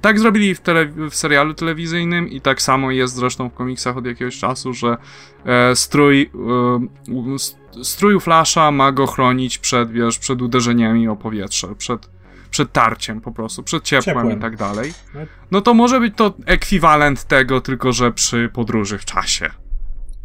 Tak 0.00 0.18
zrobili 0.18 0.54
w, 0.54 0.60
tele, 0.60 0.86
w 1.10 1.14
serialu 1.14 1.54
telewizyjnym 1.54 2.28
i 2.28 2.40
tak 2.40 2.62
samo 2.62 2.90
jest 2.90 3.14
zresztą 3.14 3.48
w 3.48 3.54
komiksach 3.54 3.96
od 3.96 4.06
jakiegoś 4.06 4.38
czasu, 4.38 4.74
że 4.74 4.96
e, 5.44 5.76
strój 5.76 6.30
e, 6.34 7.84
strój 7.84 8.20
Flasha 8.20 8.70
ma 8.70 8.92
go 8.92 9.06
chronić 9.06 9.58
przed, 9.58 9.90
wiesz, 9.90 10.18
przed 10.18 10.42
uderzeniami 10.42 11.08
o 11.08 11.16
powietrze, 11.16 11.74
przed, 11.74 12.10
przed 12.50 12.72
tarciem 12.72 13.20
po 13.20 13.32
prostu, 13.32 13.62
przed 13.62 13.84
ciepłem, 13.84 14.16
Ciepłem. 14.16 14.38
i 14.38 14.40
tak 14.40 14.56
dalej. 14.56 14.92
No. 15.14 15.20
No 15.50 15.60
to 15.60 15.74
może 15.74 16.00
być 16.00 16.14
to 16.16 16.34
ekwiwalent 16.46 17.24
tego, 17.24 17.60
tylko 17.60 17.92
że 17.92 18.12
przy 18.12 18.50
podróży 18.52 18.98
w 18.98 19.04
czasie. 19.04 19.50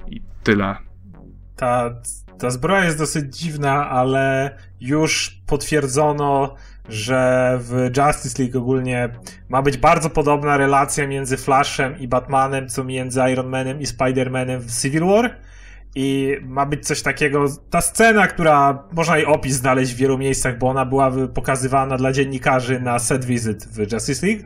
I 0.08 0.22
tyle. 0.44 0.76
Ta, 1.56 1.90
ta 2.40 2.50
zbroja 2.50 2.86
jest 2.86 2.98
dosyć 2.98 3.38
dziwna, 3.38 3.90
ale 3.90 4.58
już 4.82 5.42
potwierdzono, 5.48 6.56
że 6.90 7.58
w 7.62 7.90
Justice 7.98 8.44
League 8.44 8.60
ogólnie 8.60 9.10
ma 9.50 9.62
być 9.62 9.78
bardzo 9.78 10.10
podobna 10.10 10.58
relacja 10.58 11.08
między 11.08 11.38
Flashem 11.38 12.00
i 12.00 12.08
Batmanem, 12.08 12.70
co 12.70 12.84
między 12.84 13.22
Iron 13.32 13.48
Manem 13.50 13.82
i 13.82 13.86
Spider-Manem 13.86 14.60
w 14.60 14.82
Civil 14.82 15.06
War. 15.06 15.38
I 15.96 16.38
ma 16.42 16.66
być 16.66 16.88
coś 16.88 17.02
takiego. 17.02 17.46
Ta 17.70 17.82
scena, 17.82 18.28
która 18.28 18.84
można 18.92 19.18
jej 19.18 19.26
opis 19.26 19.54
znaleźć 19.54 19.94
w 19.94 19.98
wielu 19.98 20.18
miejscach, 20.18 20.58
bo 20.58 20.70
ona 20.70 20.86
była 20.86 21.12
pokazywana 21.34 21.98
dla 21.98 22.12
dziennikarzy 22.12 22.80
na 22.80 23.00
set 23.00 23.26
visit 23.26 23.66
w 23.66 23.94
Justice 23.94 24.28
League, 24.28 24.44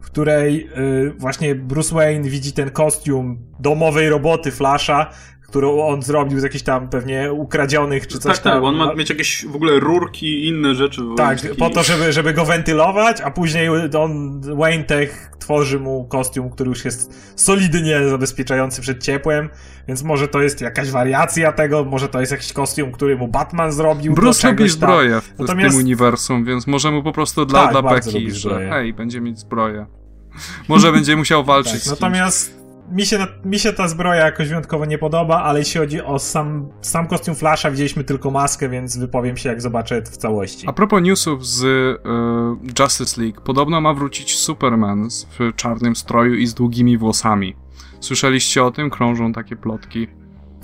w 0.00 0.06
której 0.06 0.68
y, 1.06 1.12
właśnie 1.18 1.54
Bruce 1.54 1.94
Wayne 1.94 2.28
widzi 2.28 2.52
ten 2.52 2.70
kostium 2.70 3.38
domowej 3.60 4.08
roboty 4.08 4.50
Flasha, 4.50 5.10
którą 5.48 5.86
on 5.86 6.02
zrobił 6.02 6.40
z 6.40 6.42
jakichś 6.42 6.64
tam 6.64 6.88
pewnie 6.88 7.32
ukradzionych 7.32 8.06
czy 8.06 8.18
coś 8.18 8.34
tak, 8.34 8.44
tam. 8.44 8.52
tak, 8.52 8.62
on 8.62 8.76
ma 8.76 8.94
mieć 8.94 9.10
jakieś 9.10 9.46
w 9.46 9.56
ogóle 9.56 9.80
rurki 9.80 10.26
i 10.26 10.48
inne 10.48 10.74
rzeczy. 10.74 11.00
Tak, 11.16 11.40
taki- 11.40 11.54
po 11.54 11.70
to, 11.70 11.82
żeby, 11.82 12.12
żeby 12.12 12.32
go 12.32 12.44
wentylować, 12.44 13.20
a 13.20 13.30
później 13.30 13.68
on, 13.98 14.40
Wayne 14.56 14.84
Tech 14.84 15.30
tworzy 15.38 15.80
mu 15.80 16.04
kostium, 16.04 16.50
który 16.50 16.68
już 16.68 16.84
jest 16.84 17.32
solidnie 17.40 18.08
zabezpieczający 18.08 18.80
przed 18.82 19.02
ciepłem, 19.04 19.48
więc 19.88 20.02
może 20.02 20.28
to 20.28 20.40
jest 20.42 20.60
jakaś 20.60 20.90
wariacja 20.90 21.52
tego, 21.52 21.84
może 21.84 22.08
to 22.08 22.20
jest 22.20 22.32
jakiś 22.32 22.52
kostium, 22.52 22.92
który 22.92 23.16
mu 23.16 23.28
Batman 23.28 23.72
zrobił. 23.72 24.14
Bruce 24.14 24.50
lubi 24.50 24.68
zbroję 24.68 25.20
w, 25.20 25.38
Natomiast- 25.38 25.68
w 25.68 25.70
tym 25.70 25.84
uniwersum, 25.84 26.44
więc 26.44 26.66
może 26.66 26.90
mu 26.90 27.02
po 27.02 27.12
prostu 27.12 27.46
dla, 27.46 27.62
Tak, 27.62 27.70
dla 27.82 28.00
lubi 28.12 28.30
że 28.30 28.68
hej, 28.70 28.94
będzie 28.94 29.20
mieć 29.20 29.38
zbroję. 29.38 29.86
Może 30.68 30.92
będzie 30.92 31.16
musiał 31.16 31.44
walczyć 31.44 31.72
Tak, 31.72 31.80
z 31.80 31.84
kimś. 31.84 32.00
natomiast 32.00 32.65
mi 32.92 33.06
się, 33.06 33.26
mi 33.44 33.58
się 33.58 33.72
ta 33.72 33.88
zbroja 33.88 34.24
jakoś 34.24 34.48
wyjątkowo 34.48 34.84
nie 34.84 34.98
podoba, 34.98 35.42
ale 35.42 35.58
jeśli 35.58 35.80
chodzi 35.80 36.02
o 36.02 36.18
sam, 36.18 36.68
sam 36.80 37.06
kostium 37.06 37.36
Flasha, 37.36 37.70
widzieliśmy 37.70 38.04
tylko 38.04 38.30
maskę, 38.30 38.68
więc 38.68 38.98
wypowiem 38.98 39.36
się 39.36 39.48
jak 39.48 39.62
zobaczę 39.62 40.02
w 40.02 40.16
całości. 40.16 40.68
A 40.68 40.72
propos 40.72 41.02
newsów 41.02 41.46
z 41.46 41.64
y, 41.64 42.82
Justice 42.82 43.20
League, 43.22 43.40
podobno 43.40 43.80
ma 43.80 43.94
wrócić 43.94 44.36
Superman 44.36 45.08
w 45.38 45.56
czarnym 45.56 45.96
stroju 45.96 46.34
i 46.34 46.46
z 46.46 46.54
długimi 46.54 46.98
włosami. 46.98 47.56
Słyszeliście 48.00 48.64
o 48.64 48.70
tym? 48.70 48.90
Krążą 48.90 49.32
takie 49.32 49.56
plotki. 49.56 50.08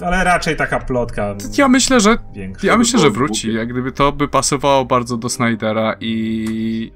Ale 0.01 0.25
raczej 0.25 0.57
taka 0.57 0.81
plotka 0.81 1.35
Ja 1.59 1.69
myślę, 1.69 2.01
że. 2.01 2.19
Ja 2.63 2.77
myślę, 2.77 2.99
że 2.99 3.11
wróci. 3.11 3.55
Jak 3.55 3.69
gdyby 3.69 3.93
to 3.93 4.13
by 4.13 4.29
pasowało 4.29 4.85
bardzo 4.85 5.17
do 5.17 5.29
Snydera 5.29 5.97
i. 6.01 6.93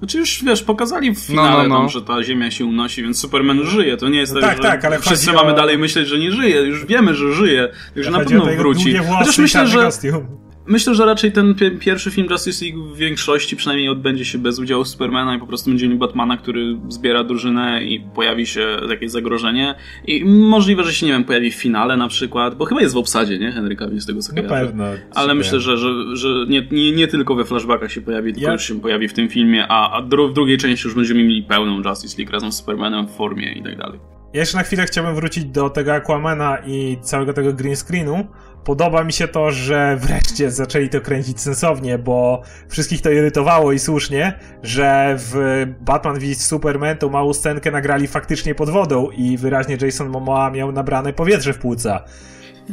Znaczy 0.00 0.18
już, 0.18 0.44
wiesz, 0.44 0.62
pokazali 0.62 1.14
w 1.14 1.18
No, 1.18 1.24
finale 1.24 1.62
no, 1.62 1.68
no. 1.68 1.78
Tam, 1.80 1.88
że 1.88 2.02
ta 2.02 2.22
ziemia 2.22 2.50
się 2.50 2.64
unosi, 2.64 3.02
więc 3.02 3.20
Superman 3.20 3.66
żyje. 3.66 3.96
To 3.96 4.08
nie 4.08 4.18
jest 4.18 4.34
No 4.34 4.40
tak, 4.40 4.50
tak, 4.50 4.56
że 4.56 4.62
tak, 4.62 4.84
ale 4.84 4.98
wszyscy 5.00 5.26
chodzi 5.26 5.38
mamy 5.38 5.52
o- 5.52 5.56
dalej 5.56 5.78
myśleć, 5.78 6.08
że 6.08 6.18
nie 6.18 6.32
żyje. 6.32 6.62
Już 6.62 6.86
wiemy, 6.86 7.14
że 7.14 7.32
żyje. 7.32 7.68
Także 7.94 8.10
na 8.10 8.18
o 8.18 8.24
pewno 8.24 8.44
wróci. 8.44 8.94
Chociaż 9.18 9.38
myślę, 9.38 9.66
że 9.66 9.82
kostium. 9.82 10.26
Myślę, 10.70 10.94
że 10.94 11.04
raczej 11.06 11.32
ten 11.32 11.54
pi- 11.54 11.70
pierwszy 11.70 12.10
film 12.10 12.26
Justice 12.30 12.64
League 12.64 12.82
w 12.82 12.96
większości 12.96 13.56
przynajmniej 13.56 13.88
odbędzie 13.88 14.24
się 14.24 14.38
bez 14.38 14.58
udziału 14.58 14.84
Supermana 14.84 15.36
i 15.36 15.38
po 15.38 15.46
prostu 15.46 15.70
będzie 15.70 15.86
mieli 15.88 15.98
Batmana, 15.98 16.36
który 16.36 16.76
zbiera 16.88 17.24
drużynę 17.24 17.84
i 17.84 18.00
pojawi 18.00 18.46
się 18.46 18.76
jakieś 18.90 19.10
zagrożenie. 19.10 19.74
I 20.06 20.24
możliwe, 20.24 20.84
że 20.84 20.92
się, 20.94 21.06
nie 21.06 21.12
wiem, 21.12 21.24
pojawi 21.24 21.50
w 21.50 21.54
finale 21.54 21.96
na 21.96 22.08
przykład, 22.08 22.54
bo 22.54 22.64
chyba 22.64 22.80
jest 22.80 22.94
w 22.94 22.98
obsadzie, 22.98 23.38
nie? 23.38 23.52
Henry 23.52 23.76
Cavill 23.76 24.00
z 24.00 24.06
tego 24.06 24.20
co 24.20 24.32
kojarzę. 24.34 24.48
pewno. 24.66 24.84
Ale 24.84 24.98
Super. 25.22 25.36
myślę, 25.36 25.60
że, 25.60 25.76
że, 25.78 26.16
że 26.16 26.28
nie, 26.48 26.66
nie, 26.70 26.92
nie 26.92 27.08
tylko 27.08 27.34
we 27.34 27.44
flashbackach 27.44 27.92
się 27.92 28.00
pojawi, 28.00 28.32
tylko 28.32 28.46
Ja- 28.46 28.52
już 28.52 28.68
się 28.68 28.80
pojawi 28.80 29.08
w 29.08 29.12
tym 29.12 29.28
filmie, 29.28 29.66
a, 29.68 29.92
a 29.92 30.02
dru- 30.02 30.30
w 30.30 30.34
drugiej 30.34 30.58
części 30.58 30.86
już 30.88 30.94
będziemy 30.94 31.24
mieli 31.24 31.42
pełną 31.42 31.82
Justice 31.88 32.14
League 32.18 32.32
razem 32.32 32.52
z 32.52 32.56
Supermanem 32.56 33.06
w 33.06 33.10
formie 33.10 33.52
i 33.52 33.62
tak 33.62 33.76
dalej. 33.78 33.98
Ja 34.34 34.40
jeszcze 34.40 34.56
na 34.56 34.62
chwilę 34.62 34.84
chciałbym 34.86 35.14
wrócić 35.14 35.44
do 35.44 35.70
tego 35.70 35.94
Aquamana 35.94 36.58
i 36.66 36.96
całego 37.02 37.32
tego 37.32 37.52
green 37.52 37.76
screenu. 37.76 38.26
Podoba 38.64 39.04
mi 39.04 39.12
się 39.12 39.28
to, 39.28 39.50
że 39.50 39.96
wreszcie 40.00 40.50
zaczęli 40.50 40.88
to 40.88 41.00
kręcić 41.00 41.40
sensownie, 41.40 41.98
bo 41.98 42.42
wszystkich 42.68 43.02
to 43.02 43.10
irytowało 43.10 43.72
i 43.72 43.78
słusznie, 43.78 44.38
że 44.62 45.16
w 45.18 45.64
Batman 45.80 46.18
v 46.18 46.34
Superman 46.34 46.96
tą 46.96 47.08
małą 47.08 47.34
scenkę 47.34 47.70
nagrali 47.70 48.06
faktycznie 48.06 48.54
pod 48.54 48.70
wodą 48.70 49.10
i 49.10 49.36
wyraźnie 49.36 49.78
Jason 49.80 50.08
Momoa 50.08 50.50
miał 50.50 50.72
nabrane 50.72 51.12
powietrze 51.12 51.52
w 51.52 51.58
płuca. 51.58 52.04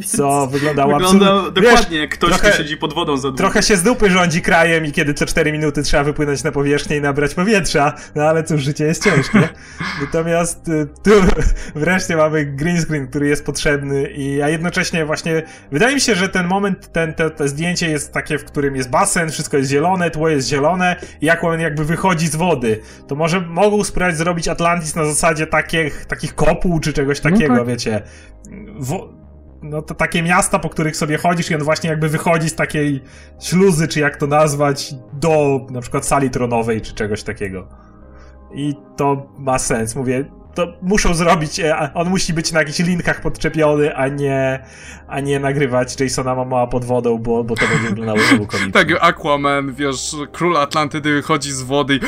Co 0.06 0.48
wyglądało 0.48 0.94
Wygląda 0.94 1.26
absolutnie... 1.26 1.62
dokładnie 1.62 1.98
jak 1.98 2.10
ktoś, 2.10 2.30
trochę- 2.30 2.50
kto 2.50 2.58
siedzi 2.58 2.78
pod 2.78 2.94
wodą 2.94 3.18
za 3.18 3.22
długo. 3.22 3.38
Trochę 3.38 3.64
się 3.64 3.78
z 3.78 3.84
dupy 3.84 4.10
rządzi 4.10 4.42
krajem 4.42 4.86
i 4.86 4.92
kiedy 4.92 5.14
co 5.14 5.26
4 5.26 5.52
minuty 5.52 5.84
trzeba 5.84 6.04
wypłynąć 6.04 6.44
na 6.44 6.52
powierzchnię 6.52 6.98
i 6.98 7.02
nabrać 7.02 7.34
powietrza, 7.34 7.94
no 8.16 8.24
ale 8.24 8.44
cóż, 8.44 8.62
życie 8.62 8.86
jest 8.86 9.04
ciężkie. 9.04 9.50
Natomiast 10.02 10.68
y, 10.68 10.88
tu 11.04 11.12
wreszcie 11.76 12.16
mamy 12.16 12.46
green 12.46 12.82
screen, 12.82 13.08
który 13.08 13.28
jest 13.28 13.46
potrzebny 13.46 14.04
i 14.10 14.42
a 14.42 14.50
jednocześnie 14.50 15.06
właśnie 15.06 15.44
wydaje 15.72 15.96
mi 15.96 16.02
się, 16.02 16.16
że 16.16 16.30
ten 16.30 16.48
moment, 16.48 16.92
ten, 16.92 17.14
te, 17.14 17.30
te 17.30 17.48
zdjęcie 17.48 17.90
jest 17.90 18.14
takie, 18.14 18.38
w 18.38 18.46
którym 18.46 18.76
jest 18.76 18.90
basen, 18.90 19.30
wszystko 19.32 19.58
jest 19.58 19.70
zielone, 19.70 20.12
tło 20.12 20.30
jest 20.30 20.48
zielone 20.48 20.96
i 21.22 21.26
jak 21.26 21.44
on 21.44 21.60
jakby 21.60 21.86
wychodzi 21.86 22.28
z 22.28 22.36
wody. 22.36 22.80
To 23.08 23.16
może 23.16 23.42
mogą 23.42 23.84
spróbować 23.84 24.18
zrobić 24.18 24.48
Atlantis 24.48 24.96
na 24.96 25.06
zasadzie 25.06 25.48
takich, 25.48 26.06
takich 26.06 26.36
kopuł 26.36 26.80
czy 26.80 26.94
czegoś 26.94 27.24
No 27.24 27.32
takiego, 27.32 27.58
tak. 27.58 27.68
wiecie. 27.68 28.02
Wo- 28.80 29.17
no 29.62 29.82
to 29.82 29.96
takie 29.96 30.24
miasta, 30.24 30.60
po 30.60 30.70
których 30.70 30.98
sobie 30.98 31.18
chodzisz 31.18 31.52
i 31.52 31.56
on 31.56 31.64
właśnie 31.64 31.90
jakby 31.90 32.10
wychodzi 32.10 32.50
z 32.50 32.56
takiej 32.56 33.04
śluzy, 33.42 33.88
czy 33.88 34.00
jak 34.00 34.18
to 34.18 34.28
nazwać, 34.28 34.94
do 35.14 35.60
na 35.70 35.82
przykład 35.82 36.06
sali 36.06 36.30
tronowej, 36.30 36.82
czy 36.82 36.94
czegoś 36.94 37.24
takiego. 37.24 37.68
I 38.54 38.76
to 38.98 39.28
ma 39.38 39.60
sens, 39.60 39.96
mówię, 39.96 40.26
to 40.58 40.74
muszą 40.82 41.14
zrobić, 41.14 41.60
e, 41.60 41.94
on 41.94 42.10
musi 42.10 42.34
być 42.34 42.52
na 42.52 42.60
jakichś 42.60 42.80
linkach 42.80 43.22
podczepiony, 43.22 43.96
a 43.96 44.08
nie, 44.08 44.64
a 45.08 45.20
nie 45.20 45.40
nagrywać 45.40 46.00
Jasona 46.00 46.36
Momoa 46.36 46.68
pod 46.68 46.86
wodą, 46.86 47.18
bo, 47.18 47.44
bo 47.44 47.56
to 47.56 47.68
będzie 47.68 47.90
wyglądało 47.90 48.20
komicznie. 48.48 48.72
Tak, 48.78 48.88
Aquaman, 49.02 49.74
wiesz, 49.74 50.16
król 50.32 50.58
Atlantydy 50.58 51.14
wychodzi 51.14 51.52
z 51.52 51.62
wody 51.62 51.96
i 51.96 52.00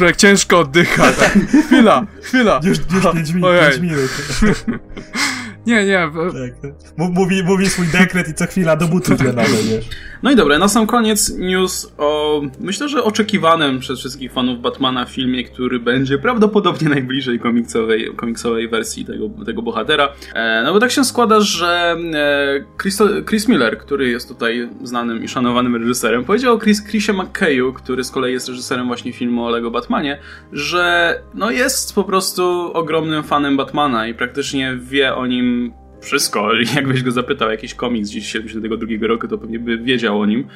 jak 0.04 0.16
ciężko 0.16 0.58
oddycha, 0.58 1.12
tak. 1.12 1.32
Chwila, 1.66 2.06
chwila. 2.22 2.60
Już, 2.62 2.78
już 2.78 3.12
5 3.12 3.32
minut, 3.32 3.50
pięć 3.60 3.80
minut. 3.80 4.10
Nie, 5.68 5.84
nie, 5.86 6.10
Tak. 6.32 6.72
Mówi, 6.96 7.44
mówi 7.44 7.70
swój 7.70 7.86
dekret 7.86 8.28
i 8.28 8.34
co 8.34 8.46
chwila 8.46 8.76
do 8.76 8.88
butów 8.88 9.18
tlenowe, 9.18 9.48
wiesz. 9.70 9.88
No 10.22 10.30
i 10.30 10.36
dobra, 10.36 10.58
na 10.58 10.68
sam 10.68 10.86
koniec 10.86 11.38
news 11.38 11.92
o, 11.98 12.40
myślę, 12.60 12.88
że 12.88 13.04
oczekiwanym 13.04 13.78
przez 13.78 13.98
wszystkich 13.98 14.32
fanów 14.32 14.60
Batmana 14.60 15.04
filmie, 15.04 15.44
który 15.44 15.80
będzie 15.80 16.18
prawdopodobnie 16.18 16.88
najbliżej 16.88 17.40
komiksowej, 17.40 18.12
komiksowej 18.16 18.68
wersji 18.68 19.04
tego, 19.04 19.28
tego 19.46 19.62
bohatera. 19.62 20.08
E, 20.34 20.62
no 20.64 20.72
bo 20.72 20.80
tak 20.80 20.90
się 20.90 21.04
składa, 21.04 21.40
że 21.40 21.96
e, 22.14 22.64
Chris, 22.82 23.02
Chris 23.26 23.48
Miller, 23.48 23.78
który 23.78 24.08
jest 24.08 24.28
tutaj 24.28 24.68
znanym 24.82 25.24
i 25.24 25.28
szanowanym 25.28 25.76
reżyserem, 25.76 26.24
powiedział 26.24 26.54
o 26.54 26.58
Chris, 26.58 26.84
Chrisie 26.84 27.12
McKayu, 27.12 27.72
który 27.72 28.04
z 28.04 28.10
kolei 28.10 28.32
jest 28.32 28.48
reżyserem 28.48 28.86
właśnie 28.86 29.12
filmu 29.12 29.44
o 29.44 29.50
Lego 29.50 29.70
Batmanie, 29.70 30.18
że 30.52 31.14
no 31.34 31.50
jest 31.50 31.94
po 31.94 32.04
prostu 32.04 32.70
ogromnym 32.74 33.22
fanem 33.22 33.56
Batmana 33.56 34.06
i 34.06 34.14
praktycznie 34.14 34.78
wie 34.82 35.14
o 35.14 35.26
nim 35.26 35.72
wszystko. 36.00 36.50
Jakbyś 36.76 37.02
go 37.02 37.10
zapytał 37.10 37.50
jakiś 37.50 37.74
komiks 37.74 38.08
z 38.08 38.12
72 38.12 39.06
roku, 39.06 39.28
to 39.28 39.38
pewnie 39.38 39.58
by 39.58 39.78
wiedział 39.78 40.20
o 40.20 40.26
nim. 40.26 40.48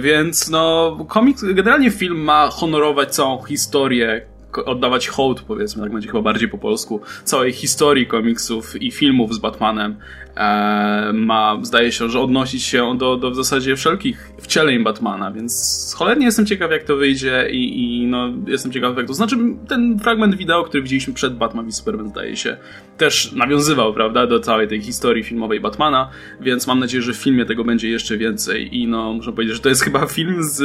Więc 0.00 0.50
no, 0.50 0.96
komiks, 1.08 1.44
generalnie 1.44 1.90
film 1.90 2.20
ma 2.20 2.48
honorować 2.50 3.14
całą 3.14 3.42
historię, 3.42 4.26
oddawać 4.64 5.08
hołd, 5.08 5.40
powiedzmy, 5.40 5.82
tak 5.82 5.92
będzie 5.92 6.08
chyba 6.08 6.22
bardziej 6.22 6.48
po 6.48 6.58
polsku, 6.58 7.00
całej 7.24 7.52
historii 7.52 8.06
komiksów 8.06 8.82
i 8.82 8.90
filmów 8.90 9.34
z 9.34 9.38
Batmanem. 9.38 9.96
E, 10.36 11.12
ma, 11.14 11.58
zdaje 11.62 11.92
się, 11.92 12.08
że 12.08 12.20
odnosić 12.20 12.62
się 12.62 12.98
do, 12.98 13.16
do 13.16 13.30
w 13.30 13.36
zasadzie 13.36 13.76
wszelkich 13.76 14.32
wcieleń 14.40 14.84
Batmana, 14.84 15.32
więc 15.32 15.94
cholernie 15.98 16.26
jestem 16.26 16.46
ciekaw, 16.46 16.70
jak 16.70 16.82
to 16.82 16.96
wyjdzie 16.96 17.48
i, 17.50 17.86
i 18.02 18.06
no, 18.06 18.32
jestem 18.46 18.72
ciekaw, 18.72 18.96
jak 18.96 19.06
to... 19.06 19.14
Znaczy, 19.14 19.36
ten 19.68 19.98
fragment 19.98 20.34
wideo, 20.34 20.64
który 20.64 20.82
widzieliśmy 20.82 21.14
przed 21.14 21.36
Batman 21.36 21.68
i 21.68 21.72
Superman, 21.72 22.08
zdaje 22.08 22.36
się, 22.36 22.56
też 22.96 23.32
nawiązywał, 23.32 23.94
prawda, 23.94 24.26
do 24.26 24.40
całej 24.40 24.68
tej 24.68 24.82
historii 24.82 25.24
filmowej 25.24 25.60
Batmana, 25.60 26.10
więc 26.40 26.66
mam 26.66 26.78
nadzieję, 26.78 27.02
że 27.02 27.12
w 27.12 27.16
filmie 27.16 27.44
tego 27.44 27.64
będzie 27.64 27.88
jeszcze 27.88 28.16
więcej 28.16 28.76
i 28.78 28.86
no, 28.86 29.12
muszę 29.12 29.32
powiedzieć, 29.32 29.56
że 29.56 29.62
to 29.62 29.68
jest 29.68 29.82
chyba 29.82 30.06
film 30.06 30.44
z 30.44 30.62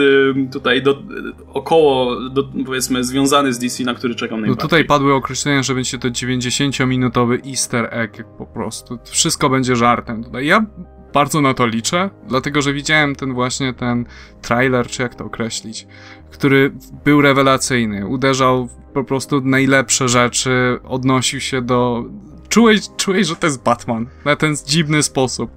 tutaj 0.51 0.81
do, 0.81 1.01
około, 1.53 2.15
do, 2.29 2.43
powiedzmy, 2.65 3.03
związany 3.03 3.53
z 3.53 3.59
DC, 3.59 3.78
na 3.85 3.93
który 3.93 4.15
czekam 4.15 4.37
No 4.37 4.41
najbardziej. 4.41 4.61
tutaj 4.61 4.85
padły 4.85 5.13
określenia, 5.13 5.63
że 5.63 5.75
będzie 5.75 5.97
to 5.97 6.07
90-minutowy 6.07 7.47
easter 7.49 7.87
egg 7.91 8.23
po 8.37 8.45
prostu. 8.45 8.99
Wszystko 9.05 9.49
będzie 9.49 9.75
żartem 9.75 10.23
tutaj. 10.23 10.45
Ja 10.45 10.65
bardzo 11.13 11.41
na 11.41 11.53
to 11.53 11.67
liczę, 11.67 12.09
dlatego 12.27 12.61
że 12.61 12.73
widziałem 12.73 13.15
ten 13.15 13.33
właśnie 13.33 13.73
ten 13.73 14.05
trailer, 14.41 14.87
czy 14.87 15.01
jak 15.01 15.15
to 15.15 15.25
określić, 15.25 15.87
który 16.31 16.71
był 17.05 17.21
rewelacyjny. 17.21 18.07
Uderzał 18.07 18.67
w 18.67 18.75
po 18.93 19.03
prostu 19.03 19.41
najlepsze 19.41 20.09
rzeczy, 20.09 20.79
odnosił 20.83 21.39
się 21.39 21.61
do... 21.61 22.05
Czułeś, 22.49 22.81
czułeś, 22.97 23.27
że 23.27 23.35
to 23.35 23.47
jest 23.47 23.63
Batman 23.63 24.07
na 24.25 24.35
ten 24.35 24.55
dziwny 24.67 25.03
sposób. 25.03 25.51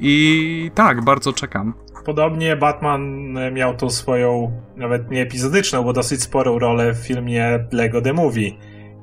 I 0.00 0.70
tak, 0.74 1.04
bardzo 1.04 1.32
czekam. 1.32 1.74
Podobnie 2.04 2.56
Batman 2.56 3.36
e, 3.38 3.50
miał 3.50 3.76
tą 3.76 3.90
swoją, 3.90 4.52
nawet 4.76 5.10
nie 5.10 5.22
epizodyczną, 5.22 5.82
bo 5.82 5.92
dosyć 5.92 6.22
sporą 6.22 6.58
rolę 6.58 6.94
w 6.94 6.98
filmie 6.98 7.66
Lego 7.72 8.02
The 8.02 8.12
Movie. 8.12 8.50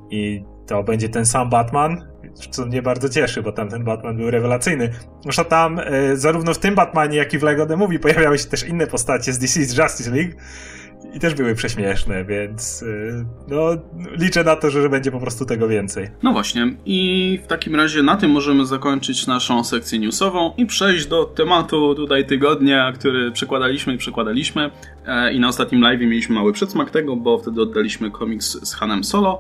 I 0.10 0.44
to 0.68 0.84
będzie 0.84 1.10
ten 1.10 1.26
sam 1.26 1.50
Batman, 1.50 2.08
co 2.52 2.66
mnie 2.66 2.82
bardzo 2.82 3.10
cieszy, 3.10 3.42
bo 3.42 3.52
tamten 3.52 3.84
Batman 3.84 4.18
był 4.18 4.32
rewelacyjny. 4.32 4.90
Zresztą 5.24 5.46
tam, 5.46 5.80
e, 5.80 6.16
zarówno 6.16 6.54
w 6.54 6.58
tym 6.58 6.76
Batmanie, 6.76 7.18
jak 7.18 7.34
i 7.34 7.38
w 7.38 7.44
Lego 7.44 7.66
The 7.66 7.78
Movie 7.78 8.00
pojawiały 8.00 8.38
się 8.38 8.46
też 8.46 8.68
inne 8.68 8.88
postacie 8.88 9.34
z 9.34 9.40
DC's 9.40 9.84
Justice 9.84 10.12
League 10.12 10.32
i 11.14 11.20
też 11.20 11.34
były 11.34 11.56
prześmieszne, 11.56 12.26
więc 12.26 12.84
e, 12.84 13.26
no, 13.48 13.68
liczę 14.18 14.44
na 14.44 14.56
to, 14.56 14.70
że, 14.70 14.82
że 14.82 14.90
będzie 14.90 15.12
po 15.12 15.20
prostu 15.20 15.46
tego 15.46 15.68
więcej. 15.68 16.10
No 16.24 16.32
właśnie, 16.32 16.74
i 16.86 17.40
w 17.44 17.48
takim 17.48 17.76
razie 17.76 18.04
na 18.04 18.16
tym 18.16 18.32
możemy 18.32 18.66
zakończyć 18.66 19.28
naszą 19.28 19.64
sekcję 19.64 20.00
newsową 20.00 20.54
i 20.58 20.66
przejść 20.66 21.08
do 21.08 21.26
tematu 21.26 21.96
tutaj 21.96 22.26
tygodnia, 22.26 22.92
który 22.92 23.32
przekładaliśmy 23.32 23.94
i 23.94 23.98
przekładaliśmy. 23.98 24.72
E, 25.08 25.34
I 25.34 25.40
na 25.40 25.48
ostatnim 25.48 25.82
live 25.82 26.02
mieliśmy 26.02 26.36
mały 26.36 26.54
przedsmak 26.54 26.92
tego, 26.92 27.16
bo 27.16 27.38
wtedy 27.38 27.62
oddaliśmy 27.62 28.12
komiks 28.12 28.68
z 28.70 28.74
Hanem 28.74 29.04
Solo. 29.04 29.40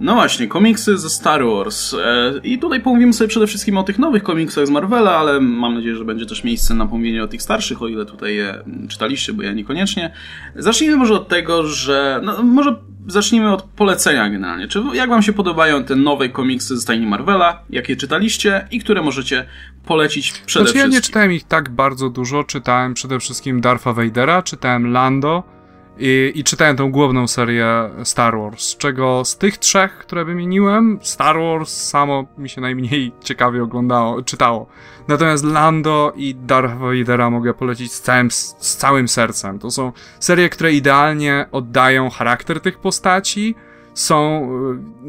No 0.00 0.14
właśnie, 0.14 0.46
komiksy 0.46 0.98
ze 0.98 1.10
Star 1.10 1.44
Wars. 1.44 1.94
E, 1.94 2.32
I 2.44 2.58
tutaj 2.58 2.80
pomówimy 2.80 3.12
sobie 3.12 3.28
przede 3.28 3.46
wszystkim 3.46 3.78
o 3.78 3.82
tych 3.82 3.98
nowych 3.98 4.22
komiksach 4.22 4.66
z 4.66 4.70
Marvela, 4.70 5.16
ale 5.16 5.40
mam 5.40 5.74
nadzieję, 5.74 5.96
że 5.96 6.04
będzie 6.04 6.26
też 6.26 6.44
miejsce 6.44 6.74
na 6.74 6.86
pomówienie 6.86 7.24
o 7.24 7.28
tych 7.28 7.42
starszych, 7.42 7.82
o 7.82 7.88
ile 7.88 8.06
tutaj 8.06 8.36
je 8.36 8.64
czytaliście, 8.88 9.32
bo 9.32 9.42
ja 9.42 9.52
niekoniecznie. 9.52 10.12
Zacznijmy 10.56 10.96
może 10.96 11.14
od 11.14 11.28
tego, 11.28 11.66
że. 11.66 12.20
No, 12.24 12.42
może 12.42 12.76
zacznijmy 13.06 13.52
od 13.52 13.62
polecenia 13.62 14.30
generalnie. 14.30 14.68
Czy 14.68 14.82
jak 14.94 15.10
wam 15.10 15.22
się 15.22 15.32
podobają 15.32 15.84
te 15.84 15.96
nowe 15.96 16.28
komiksy 16.28 16.76
z 16.76 16.82
stajni 16.82 17.06
Marvela, 17.06 17.62
jakie 17.70 17.96
czytaliście 17.96 18.68
i 18.70 18.80
które 18.80 19.02
możecie 19.02 19.46
polecić 19.86 20.32
przede 20.46 20.64
Znaczy 20.64 20.78
ja 20.78 20.84
wszystkim? 20.84 20.90
nie 20.90 21.02
czytałem 21.02 21.32
ich 21.32 21.44
tak 21.44 21.70
bardzo 21.70 22.10
dużo, 22.10 22.44
czytałem 22.44 22.94
przede 22.94 23.20
wszystkim 23.20 23.60
Darfa 23.60 23.92
Vadera, 23.92 24.42
czytałem 24.42 24.92
Lando 24.92 25.53
i, 25.98 26.32
i 26.34 26.44
czytałem 26.44 26.76
tą 26.76 26.90
główną 26.90 27.26
serię 27.26 27.90
Star 28.04 28.38
Wars, 28.38 28.76
czego 28.76 29.24
z 29.24 29.38
tych 29.38 29.58
trzech, 29.58 29.98
które 29.98 30.24
wymieniłem, 30.24 30.98
Star 31.02 31.36
Wars 31.38 31.70
samo 31.76 32.24
mi 32.38 32.48
się 32.48 32.60
najmniej 32.60 33.12
ciekawie 33.24 33.62
oglądało, 33.62 34.22
czytało. 34.22 34.66
Natomiast 35.08 35.44
Lando 35.44 36.12
i 36.16 36.34
Darth 36.34 36.74
Vadera 36.74 37.30
mogę 37.30 37.54
polecić 37.54 37.92
z 37.92 38.00
całym, 38.00 38.30
z 38.30 38.76
całym 38.76 39.08
sercem. 39.08 39.58
To 39.58 39.70
są 39.70 39.92
serie, 40.20 40.48
które 40.48 40.72
idealnie 40.72 41.46
oddają 41.52 42.10
charakter 42.10 42.60
tych 42.60 42.78
postaci, 42.78 43.54
są 43.94 44.48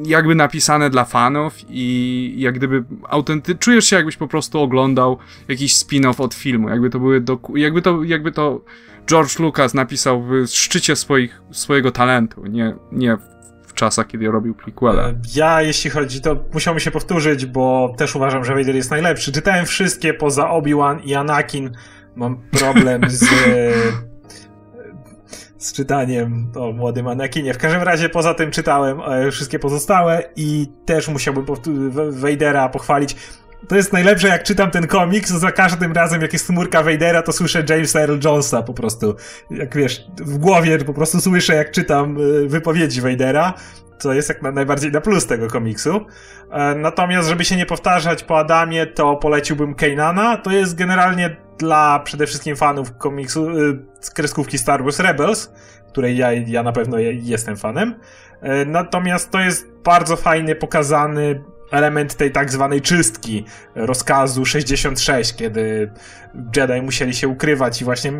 y, 0.05 0.09
jakby 0.09 0.35
napisane 0.35 0.89
dla 0.89 1.05
fanów 1.05 1.53
i 1.69 2.35
jak 2.37 2.55
gdyby 2.55 2.83
autenty... 3.09 3.55
czujesz 3.55 3.85
się 3.85 3.95
jakbyś 3.95 4.17
po 4.17 4.27
prostu 4.27 4.59
oglądał 4.59 5.17
jakiś 5.47 5.75
spin-off 5.75 6.21
od 6.21 6.33
filmu, 6.33 6.69
jakby 6.69 6.89
to 6.89 6.99
były 6.99 7.23
jakby 7.55 7.81
to, 7.81 8.03
jakby 8.03 8.31
to 8.31 8.61
George 9.07 9.39
Lucas 9.39 9.73
napisał 9.73 10.23
w 10.23 10.47
szczycie 10.47 10.95
swoich, 10.95 11.41
swojego 11.51 11.91
talentu, 11.91 12.45
nie, 12.45 12.75
nie 12.91 13.17
w 13.67 13.73
czasach, 13.73 14.07
kiedy 14.07 14.31
robił 14.31 14.53
prequele. 14.53 15.15
Ja, 15.35 15.61
jeśli 15.61 15.89
chodzi, 15.89 16.21
to 16.21 16.43
musiałbym 16.53 16.79
się 16.79 16.91
powtórzyć, 16.91 17.45
bo 17.45 17.93
też 17.97 18.15
uważam, 18.15 18.45
że 18.45 18.55
Vader 18.55 18.75
jest 18.75 18.91
najlepszy. 18.91 19.31
Czytałem 19.31 19.65
wszystkie 19.65 20.13
poza 20.13 20.49
Obi-Wan 20.49 20.99
i 21.03 21.15
Anakin. 21.15 21.71
Mam 22.15 22.37
problem 22.51 23.01
z, 23.07 23.25
z 25.65 25.73
czytaniem 25.73 26.51
o 26.55 26.71
młodym 26.71 27.07
Anakinie. 27.07 27.53
W 27.53 27.57
każdym 27.57 27.81
razie 27.81 28.09
poza 28.09 28.33
tym 28.33 28.51
czytałem 28.51 28.99
e, 29.01 29.31
wszystkie 29.31 29.59
pozostałe 29.59 30.23
i 30.35 30.67
też 30.85 31.07
musiałbym 31.07 31.45
powtó- 31.45 31.89
W- 31.89 32.19
Vadera 32.19 32.69
pochwalić. 32.69 33.15
To 33.67 33.75
jest 33.75 33.93
najlepsze, 33.93 34.27
jak 34.27 34.43
czytam 34.43 34.71
ten 34.71 34.87
komiks, 34.87 35.29
za 35.29 35.51
każdym 35.51 35.91
razem, 35.93 36.21
jak 36.21 36.33
jest 36.33 36.47
chmurka 36.47 36.83
Vadera, 36.83 37.21
to 37.21 37.31
słyszę 37.31 37.63
Jamesa 37.69 37.99
Earl 37.99 38.17
Jonesa 38.23 38.61
po 38.61 38.73
prostu. 38.73 39.15
Jak 39.51 39.75
wiesz, 39.77 40.07
w 40.17 40.37
głowie 40.37 40.77
po 40.77 40.93
prostu 40.93 41.21
słyszę, 41.21 41.55
jak 41.55 41.71
czytam 41.71 42.17
y, 42.21 42.47
wypowiedzi 42.47 43.01
Vadera, 43.01 43.53
co 43.99 44.13
jest 44.13 44.29
jak 44.29 44.41
na, 44.41 44.51
najbardziej 44.51 44.91
na 44.91 45.01
plus 45.01 45.25
tego 45.27 45.47
komiksu. 45.47 46.05
E, 46.51 46.75
Natomiast, 46.75 47.29
żeby 47.29 47.45
się 47.45 47.55
nie 47.55 47.65
powtarzać 47.65 48.23
po 48.23 48.39
Adamie, 48.39 48.85
to 48.85 49.15
poleciłbym 49.15 49.75
Kanana. 49.75 50.37
To 50.37 50.51
jest 50.51 50.75
generalnie 50.75 51.35
dla 51.57 51.99
przede 51.99 52.27
wszystkim 52.27 52.55
fanów 52.55 52.97
komiksu, 52.97 53.47
z 53.99 54.09
kreskówki 54.09 54.57
Star 54.57 54.83
Wars 54.83 54.99
Rebels, 54.99 55.53
której 55.87 56.17
ja, 56.17 56.31
ja 56.31 56.63
na 56.63 56.71
pewno 56.71 56.99
je- 56.99 57.13
jestem 57.13 57.57
fanem. 57.57 57.95
E, 58.41 58.65
Natomiast 58.65 59.31
to 59.31 59.39
jest 59.39 59.67
bardzo 59.83 60.15
fajnie 60.15 60.55
pokazany 60.55 61.43
element 61.75 62.15
tej 62.15 62.31
tak 62.31 62.51
zwanej 62.51 62.81
czystki 62.81 63.45
rozkazu 63.75 64.45
66, 64.45 65.35
kiedy 65.35 65.91
Jedi 66.55 66.81
musieli 66.81 67.13
się 67.13 67.27
ukrywać 67.27 67.81
i 67.81 67.85
właśnie 67.85 68.13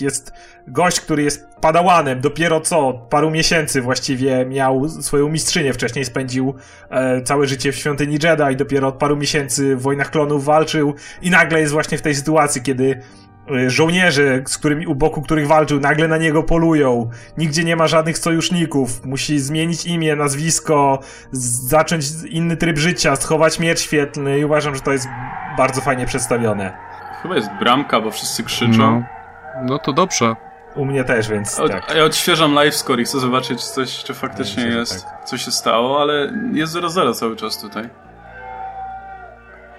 jest 0.00 0.32
gość, 0.68 1.00
który 1.00 1.22
jest 1.22 1.46
padałanem, 1.60 2.20
dopiero 2.20 2.60
co 2.60 2.88
od 2.88 2.96
paru 2.96 3.30
miesięcy 3.30 3.82
właściwie 3.82 4.46
miał 4.46 4.88
swoją 4.88 5.28
mistrzynię, 5.28 5.72
wcześniej 5.72 6.04
spędził 6.04 6.54
e, 6.90 7.22
całe 7.22 7.46
życie 7.46 7.72
w 7.72 7.76
świątyni 7.76 8.18
Jedi, 8.22 8.56
dopiero 8.56 8.88
od 8.88 8.94
paru 8.94 9.16
miesięcy 9.16 9.76
w 9.76 9.82
Wojnach 9.82 10.10
Klonów 10.10 10.44
walczył 10.44 10.94
i 11.22 11.30
nagle 11.30 11.60
jest 11.60 11.72
właśnie 11.72 11.98
w 11.98 12.02
tej 12.02 12.14
sytuacji, 12.14 12.62
kiedy 12.62 13.00
Y, 13.56 13.70
żołnierze, 13.70 14.42
z 14.46 14.58
którymi, 14.58 14.86
u 14.86 14.94
boku 14.94 15.22
których 15.22 15.46
walczył, 15.46 15.80
nagle 15.80 16.08
na 16.08 16.16
niego 16.16 16.42
polują. 16.42 17.10
Nigdzie 17.38 17.64
nie 17.64 17.76
ma 17.76 17.86
żadnych 17.86 18.18
sojuszników. 18.18 19.04
Musi 19.04 19.38
zmienić 19.38 19.86
imię, 19.86 20.16
nazwisko, 20.16 20.98
zacząć 21.32 22.04
inny 22.28 22.56
tryb 22.56 22.78
życia, 22.78 23.16
schować 23.16 23.58
miecz 23.58 23.80
świetlny 23.80 24.38
i 24.38 24.44
uważam, 24.44 24.74
że 24.74 24.80
to 24.80 24.92
jest 24.92 25.08
bardzo 25.56 25.80
fajnie 25.80 26.06
przedstawione. 26.06 26.72
Chyba 27.22 27.36
jest 27.36 27.48
bramka, 27.60 28.00
bo 28.00 28.10
wszyscy 28.10 28.44
krzyczą. 28.44 29.00
No, 29.00 29.02
no 29.62 29.78
to 29.78 29.92
dobrze. 29.92 30.36
U 30.74 30.84
mnie 30.84 31.04
też, 31.04 31.28
więc 31.28 31.60
Od, 31.60 31.72
tak. 31.72 31.94
Ja 31.96 32.04
odświeżam 32.04 32.54
live 32.54 32.76
score 32.76 33.00
i 33.00 33.04
chcę 33.04 33.20
zobaczyć, 33.20 33.60
czy 33.60 33.66
coś, 33.72 34.04
czy 34.04 34.14
faktycznie 34.14 34.64
Myślę, 34.64 34.72
że 34.72 34.78
jest, 34.78 35.04
tak. 35.04 35.24
co 35.24 35.38
się 35.38 35.50
stało, 35.50 36.02
ale 36.02 36.32
jest 36.52 36.74
0-0 36.74 37.14
cały 37.14 37.36
czas 37.36 37.60
tutaj. 37.60 37.88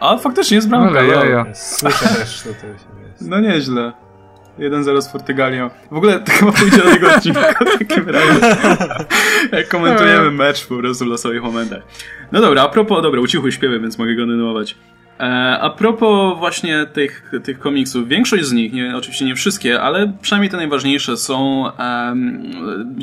A 0.02 0.18
faktycznie 0.18 0.56
jest 0.56 0.70
bramka, 0.70 1.00
Ale 1.00 1.04
lol. 1.04 1.26
jaja. 1.26 1.46
Słyszę 1.56 2.06
też, 2.06 2.44
że 2.44 2.54
to 2.54 2.62
się 2.62 3.02
jest. 3.10 3.30
No 3.30 3.40
nieźle. 3.40 3.94
1-0 4.60 5.02
z 5.02 5.08
Portugalią. 5.10 5.70
W 5.92 5.96
ogóle 5.98 6.20
to 6.20 6.32
chyba 6.32 6.52
pójdzie 6.52 6.78
do 6.78 6.84
tego 6.84 7.16
odcinka 7.16 7.54
w 7.76 7.80
takim 7.80 8.10
razie. 8.10 8.58
Jak 9.52 9.68
komentujemy 9.68 10.32
mecz 10.32 10.68
po 10.68 10.78
prostu 10.78 11.06
w 11.06 11.08
losowych 11.08 11.44
momentach. 11.44 11.82
No 12.32 12.42
dobra, 12.42 12.62
a 12.62 12.70
propos, 12.70 13.04
dobra, 13.04 13.22
ucichły 13.22 13.52
śpiewy, 13.52 13.80
więc 13.80 13.98
mogę 13.98 14.16
kontynuować. 14.16 14.76
E, 15.20 15.24
a 15.62 15.70
propos 15.70 16.38
właśnie 16.40 16.86
tych, 16.94 17.32
tych 17.44 17.60
komiksów, 17.60 18.08
większość 18.08 18.46
z 18.46 18.52
nich, 18.52 18.74
nie, 18.74 18.98
oczywiście 18.98 19.26
nie 19.26 19.36
wszystkie, 19.36 19.82
ale 19.82 20.14
przynajmniej 20.22 20.52
te 20.52 20.58
najważniejsze 20.58 21.18
są, 21.18 21.66
em, 21.78 22.44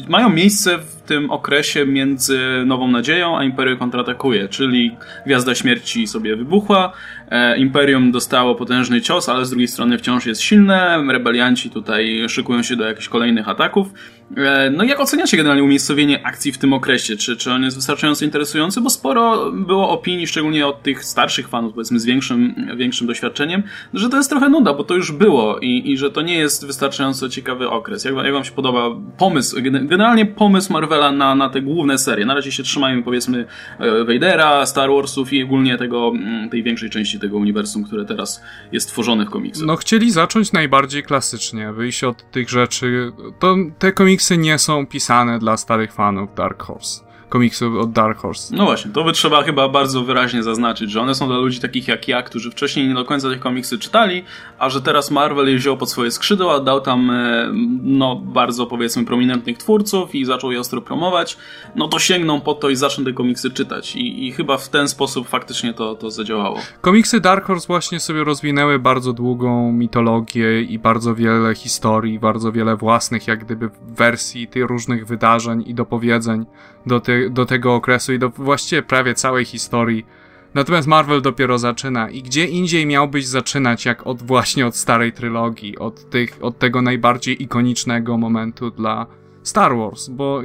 mają 0.09 0.29
miejsce 0.29 0.79
w 0.79 0.98
tym 1.09 1.31
okresie 1.31 1.87
między 1.87 2.41
Nową 2.67 2.89
Nadzieją 2.89 3.39
a 3.39 3.45
Imperium 3.45 3.79
kontratakuje, 3.79 4.49
czyli 4.49 4.97
Gwiazda 5.27 5.55
Śmierci 5.55 6.07
sobie 6.07 6.37
wybuchła, 6.37 6.93
e, 7.31 7.59
Imperium 7.59 8.13
dostało 8.13 8.55
potężny 8.55 9.01
cios, 9.01 9.29
ale 9.29 9.45
z 9.45 9.51
drugiej 9.51 9.69
strony 9.69 9.99
wciąż 9.99 10.27
jest 10.27 10.41
silne, 10.43 11.05
rebelianci 11.09 11.71
tutaj 11.71 12.25
szykują 12.29 12.63
się 12.63 12.77
do 12.77 12.85
jakichś 12.85 13.09
kolejnych 13.09 13.49
ataków. 13.49 13.89
E, 14.37 14.71
No 14.71 14.85
jak 14.85 15.01
oceniacie 15.01 15.37
generalnie 15.37 15.65
umiejscowienie 15.65 16.27
akcji 16.27 16.53
w 16.53 16.59
tym 16.59 16.73
okresie? 16.73 17.17
Czy, 17.17 17.37
czy 17.37 17.53
on 17.53 17.63
jest 17.63 17.77
wystarczająco 17.77 18.25
interesujący? 18.25 18.81
Bo 18.81 18.91
sporo 18.91 19.53
było 19.53 19.91
opinii, 19.91 20.27
szczególnie 20.27 20.67
od 20.67 20.83
tych 20.83 21.05
starszych 21.05 21.49
fanów, 21.49 21.73
powiedzmy 21.75 22.01
z 22.01 22.05
większym, 22.05 22.55
większym 22.77 23.07
doświadczeniem, 23.07 23.63
że 23.95 24.09
to 24.09 24.17
jest 24.17 24.31
trochę 24.31 24.49
nuda, 24.49 24.75
bo 24.75 24.85
to 24.85 24.95
już 24.95 25.13
było 25.13 25.59
i, 25.59 25.91
i 25.91 25.99
że 25.99 26.11
to 26.11 26.23
nie 26.23 26.35
jest 26.39 26.67
wystarczająco 26.67 27.29
ciekawy 27.29 27.71
okres. 27.71 28.05
Jak, 28.05 28.15
jak 28.15 28.33
wam 28.33 28.45
się 28.45 28.53
podoba 28.53 28.91
pomysł, 29.19 29.57
gen- 29.63 29.87
generalnie 29.87 30.27
pomysł 30.27 30.73
Marvela 30.73 30.98
na, 31.13 31.35
na 31.35 31.49
te 31.49 31.63
główne 31.63 31.99
serie? 31.99 32.27
Na 32.27 32.35
razie 32.35 32.53
się 32.53 32.63
trzymajmy 32.63 33.03
powiedzmy 33.03 33.47
e, 33.79 34.05
Vadera, 34.05 34.67
Star 34.67 34.91
Warsów 34.91 35.33
i 35.33 35.43
ogólnie 35.43 35.79
tego, 35.79 36.13
mm, 36.15 36.51
tej 36.51 36.63
większej 36.63 36.91
części 36.91 37.21
tego 37.21 37.37
uniwersum, 37.37 37.85
które 37.85 38.05
teraz 38.05 38.43
jest 38.73 38.89
tworzone 38.89 39.25
w 39.27 39.31
komiksach. 39.31 39.67
No 39.67 39.77
chcieli 39.77 40.11
zacząć 40.11 40.53
najbardziej 40.53 41.03
klasycznie, 41.03 41.73
wyjść 41.73 42.05
od 42.05 42.31
tych 42.31 42.51
rzeczy. 42.51 43.13
To 43.39 43.57
te 43.79 43.93
komiksy 43.93 44.39
nie 44.39 44.59
są 44.59 44.87
pisane 44.87 45.39
dla 45.39 45.57
starych 45.57 45.93
fanów 45.93 46.35
Dark 46.35 46.63
Horse. 46.63 47.08
Komiksów 47.29 47.77
od 47.77 47.93
Dark 47.93 48.19
Horse. 48.19 48.57
No 48.57 48.65
właśnie, 48.65 48.91
to 48.91 49.05
by 49.05 49.13
trzeba 49.13 49.43
chyba 49.43 49.69
bardzo 49.69 50.05
wyraźnie 50.05 50.43
zaznaczyć, 50.43 50.91
że 50.91 51.01
one 51.01 51.15
są 51.15 51.27
dla 51.27 51.37
ludzi 51.37 51.61
takich 51.61 51.89
jak 51.89 52.09
ja, 52.09 52.23
którzy 52.23 52.51
wcześniej 52.51 52.89
nie 52.89 52.95
do 52.95 53.05
końca 53.05 53.29
tych 53.29 53.41
komiksy 53.41 53.79
czytali, 53.79 54.25
a 54.59 54.71
że 54.71 54.83
teraz 54.83 55.11
Marvel 55.11 55.49
je 55.49 55.57
wziął 55.57 55.77
pod 55.77 55.91
swoje 55.91 56.11
skrzydła, 56.11 56.61
dał 56.61 56.81
tam 56.81 57.11
e, 57.11 57.51
no 57.83 58.17
bardzo 58.17 58.67
powiedzmy 58.67 59.05
prominentnych 59.05 59.59
twórców 59.59 60.15
i 60.15 60.25
zaczął 60.25 60.53
je 60.53 60.61
ostro 60.61 60.81
promować, 60.81 61.37
no 61.77 61.89
to 61.89 61.99
sięgną 61.99 62.41
po 62.41 62.55
to 62.55 62.71
i 62.71 62.77
zaczną 62.77 63.05
te 63.05 63.13
komiksy 63.13 63.51
czytać 63.51 63.97
i, 63.97 64.27
i 64.27 64.33
chyba 64.33 64.57
w 64.57 64.69
ten 64.69 64.89
sposób 64.89 65.29
faktycznie 65.29 65.75
to, 65.75 65.95
to 65.95 66.11
zadziałało. 66.11 66.59
Komiksy 66.81 67.21
Dark 67.21 67.45
Horse 67.45 67.67
właśnie 67.67 68.01
sobie 68.01 68.25
rozwinęły 68.25 68.79
bardzo 68.79 69.13
długą 69.13 69.73
mitologię 69.73 70.63
i 70.63 70.79
bardzo 70.79 71.15
wiele 71.15 71.55
historii, 71.55 72.19
bardzo 72.19 72.53
wiele 72.53 72.77
własnych 72.77 73.27
jak 73.27 73.45
gdyby 73.45 73.71
wersji 73.89 74.49
tych 74.49 74.65
różnych 74.65 75.07
wydarzeń 75.07 75.65
i 75.67 75.75
dopowiedzeń 75.75 76.47
do, 76.87 77.01
do 77.31 77.47
tego 77.47 77.75
okresu 77.75 78.13
i 78.13 78.19
do 78.19 78.29
właściwie 78.29 78.83
prawie 78.83 79.15
całej 79.15 79.45
historii. 79.45 80.07
Natomiast 80.55 80.89
Marvel 80.89 81.23
dopiero 81.23 81.59
zaczyna 81.59 82.11
i 82.11 82.23
gdzie 82.23 82.45
indziej 82.45 82.87
miałbyś 82.87 83.27
zaczynać 83.27 83.85
jak 83.85 84.07
od 84.07 84.23
właśnie 84.23 84.67
od 84.67 84.77
starej 84.77 85.13
trylogii, 85.13 85.79
od, 85.79 86.11
tych, 86.11 86.39
od 86.41 86.59
tego 86.59 86.83
najbardziej 86.83 87.43
ikonicznego 87.43 88.19
momentu 88.19 88.71
dla 88.71 89.07
Star 89.43 89.77
Wars, 89.77 90.09
bo 90.09 90.43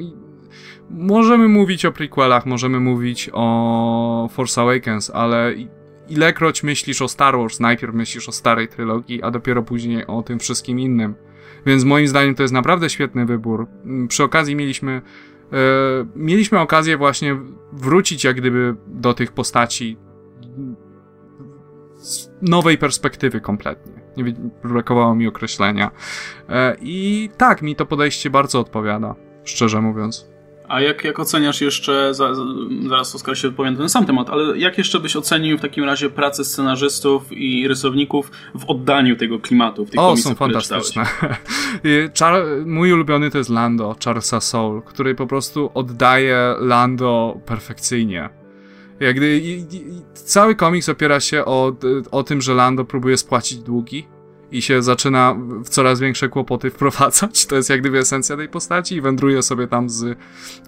możemy 0.89 1.47
mówić 1.47 1.86
o 1.86 1.91
prequelach, 1.91 2.45
możemy 2.45 2.80
mówić 2.80 3.30
o 3.34 4.30
Force 4.32 4.61
Awakens, 4.61 5.09
ale 5.09 5.53
ilekroć 6.09 6.63
myślisz 6.63 7.01
o 7.01 7.07
Star 7.07 7.38
Wars, 7.38 7.59
najpierw 7.59 7.93
myślisz 7.93 8.30
o 8.30 8.32
starej 8.32 8.67
trylogii, 8.67 9.24
a 9.24 9.32
dopiero 9.32 9.63
później 9.63 10.07
o 10.07 10.24
tym 10.24 10.39
wszystkim 10.39 10.80
innym. 10.80 11.15
Więc 11.65 11.84
moim 11.84 12.07
zdaniem 12.07 12.36
to 12.36 12.43
jest 12.43 12.53
naprawdę 12.53 12.89
świetny 12.89 13.26
wybór. 13.26 13.67
Przy 14.07 14.24
okazji 14.24 14.55
mieliśmy 14.55 15.01
mieliśmy 16.16 16.60
okazję 16.60 16.97
właśnie 16.97 17.38
wrócić 17.74 18.24
jak 18.24 18.36
gdyby 18.36 18.76
do 18.88 19.14
tych 19.14 19.32
postaci 19.32 19.97
z 21.95 22.30
nowej 22.41 22.78
perspektywy 22.78 23.41
kompletnie. 23.41 23.93
Nie 24.18 24.34
brakowało 24.64 25.16
mi 25.16 25.28
określenia. 25.28 25.91
E, 26.49 26.76
I 26.82 27.30
tak, 27.38 27.62
mi 27.62 27.76
to 27.76 27.86
podejście 27.86 28.30
bardzo 28.30 28.60
odpowiada, 28.60 29.16
szczerze 29.43 29.82
mówiąc. 29.82 30.32
A 30.74 30.82
jak, 30.82 31.03
jak 31.03 31.19
oceniasz 31.19 31.61
jeszcze, 31.61 32.13
za, 32.13 32.34
za- 32.34 32.43
zaraz 32.88 33.15
Oskar 33.15 33.38
się 33.38 33.47
odpowie 33.47 33.71
na 33.71 33.78
ten 33.78 33.89
sam 33.89 34.05
temat, 34.05 34.30
ale 34.30 34.57
jak 34.57 34.78
jeszcze 34.78 34.99
byś 34.99 35.15
ocenił 35.15 35.57
w 35.57 35.61
takim 35.61 35.84
razie 35.84 36.09
pracę 36.09 36.45
scenarzystów 36.45 37.32
i 37.32 37.67
rysowników 37.67 38.32
w 38.55 38.65
oddaniu 38.69 39.15
tego 39.15 39.39
klimatu 39.39 39.86
w 39.86 39.89
tych 39.89 39.99
O, 39.99 40.17
są 40.17 40.36
fantastyczne. 40.36 41.05
Char 42.19 42.43
mój 42.65 42.93
ulubiony 42.93 43.32
to 43.32 43.38
jest 43.38 43.49
Lando, 43.49 43.95
Charlesa 44.05 44.41
Soul, 44.41 44.82
który 44.82 45.15
po 45.15 45.28
prostu 45.28 45.71
oddaje 45.74 46.55
Lando 46.59 47.38
perfekcyjnie. 47.45 48.30
Jak 48.99 49.15
gdy, 49.15 49.38
i, 49.38 49.51
i 49.76 50.01
cały 50.13 50.55
komiks 50.55 50.89
opiera 50.89 51.19
się 51.19 51.45
o, 51.45 51.76
o 52.11 52.24
tym, 52.24 52.41
że 52.41 52.53
Lando 52.53 52.86
próbuje 52.86 53.17
spłacić 53.17 53.59
długi 53.59 54.07
i 54.54 54.62
się 54.62 54.82
zaczyna 54.84 55.36
w 55.64 55.70
coraz 55.70 55.99
większe 55.99 56.30
kłopoty 56.30 56.70
wprowadzać. 56.76 57.45
To 57.45 57.56
jest 57.56 57.70
jak 57.70 57.80
gdyby 57.82 57.99
esencja 57.99 58.38
tej 58.38 58.49
postaci 58.49 58.95
i 58.95 59.01
wędruje 59.01 59.41
sobie 59.41 59.68
tam 59.68 59.89
z 59.89 60.18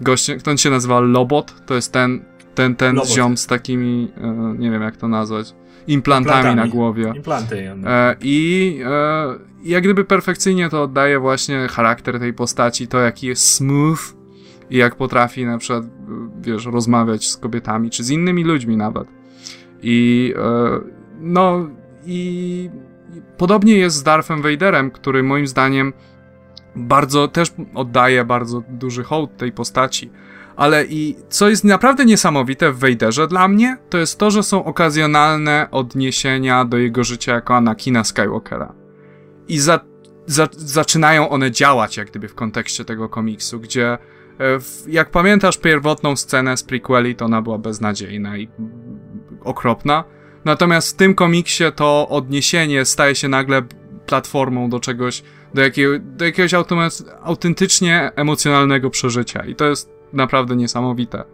gościem, 0.00 0.38
kto 0.38 0.50
on 0.50 0.56
się 0.58 0.70
nazywa 0.70 1.00
Lobot, 1.00 1.54
to 1.66 1.74
jest 1.74 1.92
ten, 1.92 2.24
ten, 2.54 2.76
ten 2.76 2.94
Lobot. 2.96 3.10
ziom 3.10 3.36
z 3.36 3.46
takimi, 3.46 4.12
e, 4.16 4.54
nie 4.58 4.70
wiem 4.70 4.82
jak 4.82 4.96
to 4.96 5.08
nazwać, 5.08 5.54
implantami, 5.86 6.36
Implantami. 6.38 6.56
na 6.70 6.76
głowie. 6.76 7.12
Implanty. 7.16 7.74
E, 7.86 8.16
I 8.20 8.80
e, 8.84 9.26
jak 9.64 9.84
gdyby 9.84 10.04
perfekcyjnie 10.04 10.68
to 10.70 10.82
oddaje 10.82 11.18
właśnie 11.18 11.68
charakter 11.68 12.18
tej 12.18 12.32
postaci, 12.32 12.88
to 12.88 12.98
jaki 12.98 13.26
jest 13.26 13.54
smooth 13.54 13.98
i 14.70 14.76
jak 14.76 14.94
potrafi 14.96 15.46
na 15.46 15.58
przykład, 15.58 15.84
e, 15.84 15.88
wiesz, 16.40 16.66
rozmawiać 16.66 17.28
z 17.30 17.36
kobietami, 17.36 17.90
czy 17.90 18.04
z 18.04 18.10
innymi 18.10 18.44
ludźmi 18.44 18.76
nawet. 18.76 19.08
I 19.82 20.34
e, 20.36 20.80
no 21.20 21.68
i 22.06 22.70
podobnie 23.36 23.76
jest 23.76 23.96
z 23.96 24.02
Darthem 24.02 24.42
Vaderem, 24.42 24.90
który 24.90 25.22
moim 25.22 25.46
zdaniem 25.46 25.92
bardzo 26.76 27.28
też 27.28 27.52
oddaje 27.74 28.24
bardzo 28.24 28.62
duży 28.68 29.04
hołd 29.04 29.36
tej 29.36 29.52
postaci. 29.52 30.10
Ale 30.56 30.84
i 30.84 31.16
co 31.28 31.48
jest 31.48 31.64
naprawdę 31.64 32.04
niesamowite 32.04 32.72
w 32.72 32.78
Vaderze 32.78 33.28
dla 33.28 33.48
mnie, 33.48 33.78
to 33.90 33.98
jest 33.98 34.18
to, 34.18 34.30
że 34.30 34.42
są 34.42 34.64
okazjonalne 34.64 35.68
odniesienia 35.70 36.64
do 36.64 36.76
jego 36.76 37.04
życia 37.04 37.34
jako 37.34 37.56
Anakina 37.56 38.04
Skywalkera. 38.04 38.74
I 39.48 39.58
za, 39.58 39.80
za, 40.26 40.48
zaczynają 40.52 41.28
one 41.28 41.50
działać 41.50 41.96
jak 41.96 42.10
gdyby 42.10 42.28
w 42.28 42.34
kontekście 42.34 42.84
tego 42.84 43.08
komiksu, 43.08 43.60
gdzie 43.60 43.92
e, 43.92 43.98
jak 44.88 45.10
pamiętasz 45.10 45.58
pierwotną 45.58 46.16
scenę 46.16 46.56
z 46.56 46.62
prequeli, 46.62 47.16
to 47.16 47.24
ona 47.24 47.42
była 47.42 47.58
beznadziejna 47.58 48.36
i 48.36 48.48
okropna. 49.44 50.04
Natomiast 50.46 50.90
w 50.90 50.96
tym 50.96 51.14
komiksie 51.14 51.64
to 51.76 52.08
odniesienie 52.08 52.84
staje 52.84 53.14
się 53.14 53.28
nagle 53.28 53.62
platformą 54.06 54.70
do 54.70 54.80
czegoś, 54.80 55.22
do, 55.54 55.62
jakiego, 55.62 55.98
do 55.98 56.24
jakiegoś 56.24 56.54
autentycznie 57.22 58.10
emocjonalnego 58.16 58.90
przeżycia. 58.90 59.44
I 59.44 59.54
to 59.54 59.64
jest 59.64 59.90
naprawdę 60.12 60.56
niesamowite. 60.56 61.24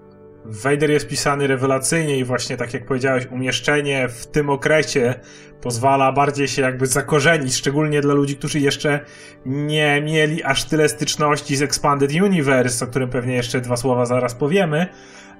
Vader 0.45 0.91
jest 0.91 1.09
pisany 1.09 1.47
rewelacyjnie 1.47 2.19
i 2.19 2.25
właśnie 2.25 2.57
tak 2.57 2.75
jak 2.75 2.87
powiedziałeś, 2.87 3.27
umieszczenie 3.31 4.09
w 4.09 4.27
tym 4.27 4.51
okresie 4.51 5.15
pozwala 5.63 6.13
bardziej 6.13 6.49
się 6.49 6.63
jakby 6.63 6.87
zakorzenić, 6.87 7.57
szczególnie 7.57 8.01
dla 8.01 8.15
ludzi, 8.15 8.37
którzy 8.37 8.61
jeszcze 8.61 9.01
nie 9.47 10.03
mieli 10.03 10.45
aż 10.45 10.65
tyle 10.65 10.89
styczności 10.89 11.57
z 11.57 11.63
Expanded 11.63 12.13
Universe, 12.13 12.85
o 12.85 12.89
którym 12.89 13.11
pewnie 13.11 13.35
jeszcze 13.35 13.61
dwa 13.61 13.77
słowa 13.77 14.07
zaraz 14.07 14.35
powiemy. 14.35 14.87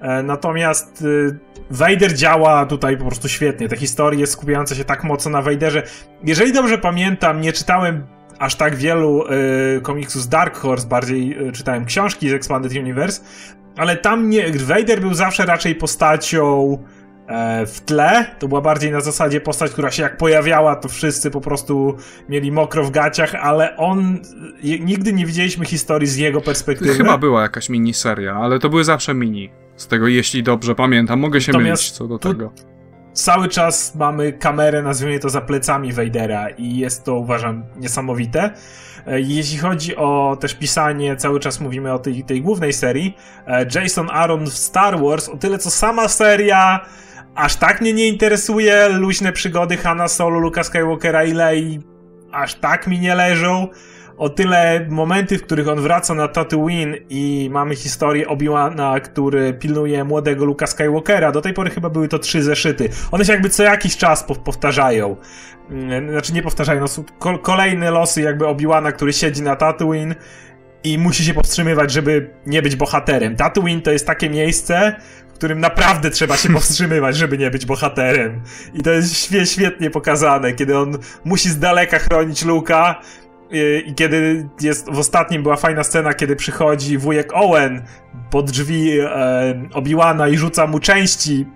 E, 0.01 0.23
natomiast 0.23 1.03
y, 1.03 1.39
Vader 1.71 2.15
działa 2.15 2.67
tutaj 2.67 2.97
po 2.97 3.05
prostu 3.05 3.29
świetnie. 3.29 3.69
Te 3.69 3.77
historie 3.77 4.27
skupiające 4.27 4.77
się 4.77 4.85
tak 4.85 5.05
mocno 5.05 5.31
na 5.31 5.43
Vaderze. 5.43 5.83
Jeżeli 6.25 6.53
dobrze 6.53 6.79
pamiętam, 6.79 7.41
nie 7.41 7.53
czytałem 7.53 8.07
aż 8.39 8.55
tak 8.55 8.77
wielu 8.77 9.25
y, 9.77 9.81
komiksów 9.81 10.23
z 10.23 10.29
Dark 10.29 10.57
Horse, 10.57 10.87
bardziej 10.87 11.49
y, 11.49 11.53
czytałem 11.53 11.85
książki 11.85 12.29
z 12.29 12.33
Expanded 12.33 12.73
Universe, 12.73 13.23
ale 13.77 13.97
tam 13.97 14.31
nie, 14.31 14.53
Vader 14.53 15.01
był 15.01 15.15
zawsze 15.15 15.47
raczej 15.47 15.75
postacią 15.75 16.79
w 17.67 17.81
tle. 17.81 18.27
To 18.39 18.49
była 18.49 18.61
bardziej 18.61 18.91
na 18.91 19.01
zasadzie 19.01 19.41
postać, 19.41 19.73
która 19.73 19.91
się 19.91 20.03
jak 20.03 20.17
pojawiała, 20.17 20.77
to 20.77 20.89
wszyscy 20.89 21.31
po 21.31 21.41
prostu 21.41 21.97
mieli 22.29 22.53
mokro 22.53 22.85
w 22.85 22.91
gaciach, 22.91 23.35
ale 23.35 23.77
on. 23.77 24.19
Nigdy 24.81 25.13
nie 25.13 25.27
widzieliśmy 25.27 25.67
historii 25.67 26.09
z 26.09 26.17
jego 26.17 26.41
perspektywy. 26.41 26.95
Chyba 26.95 27.19
była 27.19 27.43
jakaś 27.43 27.69
miniseria, 27.69 28.35
ale 28.35 28.59
to 28.59 28.69
były 28.69 28.85
zawsze 28.85 29.15
mini. 29.15 29.51
Z 29.77 29.87
tego, 29.87 30.09
jeśli 30.09 30.43
dobrze 30.43 30.75
pamiętam. 30.75 31.21
Mogę 31.21 31.41
się 31.41 31.53
Natomiast 31.53 31.83
mylić 31.83 31.93
co 31.93 32.09
do 32.09 32.19
tego. 32.19 32.53
Cały 33.13 33.49
czas 33.49 33.95
mamy 33.95 34.33
kamerę, 34.33 34.83
nazwijmy 34.83 35.19
to 35.19 35.31
za 35.31 35.41
plecami 35.41 35.93
Vadera 35.93 36.49
i 36.49 36.77
jest 36.77 37.05
to 37.05 37.15
uważam 37.15 37.65
niesamowite. 37.77 38.51
E, 39.07 39.21
jeśli 39.21 39.59
chodzi 39.59 39.97
o 39.97 40.37
też 40.41 40.55
pisanie, 40.55 41.17
cały 41.17 41.41
czas 41.41 41.61
mówimy 41.61 41.93
o 41.93 41.99
tej, 41.99 42.25
tej 42.25 42.43
głównej 42.43 42.73
serii. 42.73 43.17
E, 43.47 43.67
Jason 43.75 44.11
Aaron 44.11 44.47
w 44.47 44.55
Star 44.55 45.01
Wars, 45.01 45.29
o 45.29 45.37
tyle 45.37 45.59
co 45.59 45.71
sama 45.71 46.09
seria 46.09 46.81
aż 47.35 47.57
tak 47.57 47.81
mnie 47.81 47.93
nie 47.93 48.09
interesuje. 48.09 48.89
Luźne 48.89 49.33
przygody 49.33 49.77
Hanna 49.77 50.09
Solo, 50.09 50.39
Luka 50.39 50.65
Skywalkera 50.65 51.25
i 51.25 51.33
Lei 51.33 51.81
aż 52.33 52.55
tak 52.55 52.87
mi 52.87 52.99
nie 52.99 53.15
leżą 53.15 53.69
o 54.19 54.29
tyle 54.29 54.87
momenty, 54.91 55.39
w 55.39 55.43
których 55.43 55.69
on 55.69 55.81
wraca 55.81 56.15
na 56.15 56.29
Tatooine 56.29 56.97
i 57.11 57.49
mamy 57.53 57.77
historię 57.77 58.29
Obi-Wana, 58.29 59.01
który 59.01 59.55
pilnuje 59.55 60.05
młodego 60.05 60.45
Luka 60.45 60.67
Skywalkera. 60.67 61.33
Do 61.33 61.41
tej 61.41 61.55
pory 61.55 61.71
chyba 61.71 61.91
były 61.91 62.09
to 62.09 62.19
trzy 62.19 62.43
zeszyty. 62.43 62.89
One 63.11 63.25
się 63.25 63.33
jakby 63.33 63.49
co 63.49 63.63
jakiś 63.63 63.97
czas 63.97 64.25
powtarzają. 64.45 65.17
Mm, 65.71 66.11
znaczy 66.11 66.33
nie 66.33 66.43
powtarzają, 66.43 66.85
no 67.25 67.39
kolejne 67.39 67.91
losy 67.91 68.21
jakby 68.21 68.45
Obi-Wana, 68.45 68.93
który 68.93 69.13
siedzi 69.13 69.43
na 69.43 69.57
Tatooine 69.57 70.15
i 70.85 70.99
musi 70.99 71.25
się 71.25 71.35
powstrzymywać, 71.35 71.93
żeby 71.93 72.31
nie 72.47 72.63
być 72.63 72.77
bohaterem. 72.77 73.37
Tatooine 73.37 73.83
to 73.83 73.91
jest 73.91 74.07
takie 74.07 74.31
miejsce, 74.31 74.97
którym 75.43 75.61
naprawdę 75.61 76.11
trzeba 76.11 76.37
się 76.37 76.53
powstrzymywać, 76.53 77.17
żeby 77.17 77.39
nie 77.39 77.51
być 77.51 77.67
bohaterem. 77.67 78.43
I 78.75 78.83
to 78.83 78.91
jest 78.91 79.31
świetnie 79.45 79.91
pokazane, 79.91 80.53
kiedy 80.53 80.79
on 80.79 80.99
musi 81.25 81.51
z 81.51 81.59
daleka 81.59 81.99
chronić 81.99 82.45
Luka, 82.45 83.01
i 83.87 83.95
kiedy 83.95 84.49
jest, 84.61 84.91
w 84.91 84.99
ostatnim 84.99 85.43
była 85.43 85.57
fajna 85.57 85.85
scena, 85.85 86.15
kiedy 86.15 86.37
przychodzi 86.37 86.99
wujek 86.99 87.31
Owen 87.35 87.83
pod 88.31 88.51
drzwi 88.51 89.01
e, 89.01 89.69
Obiłana 89.73 90.29
i 90.29 90.37
rzuca 90.37 90.67
mu 90.67 90.79
części, 90.79 91.47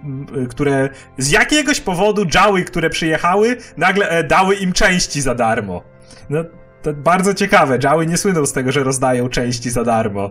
które 0.51 0.89
z 1.19 1.31
jakiegoś 1.31 1.81
powodu 1.81 2.27
Jały, 2.35 2.65
które 2.65 2.91
przyjechały, 2.91 3.57
nagle 3.77 4.09
e, 4.09 4.25
dały 4.25 4.55
im 4.55 4.73
części 4.73 5.21
za 5.21 5.35
darmo. 5.35 5.83
No, 6.31 6.45
to 6.87 6.95
bardzo 6.95 7.35
ciekawe. 7.35 7.79
Jały 7.83 8.07
nie 8.07 8.17
słyną 8.17 8.47
z 8.47 8.53
tego, 8.53 8.73
że 8.73 8.85
rozdają 8.85 9.29
części 9.29 9.71
za 9.71 9.85
darmo. 9.85 10.31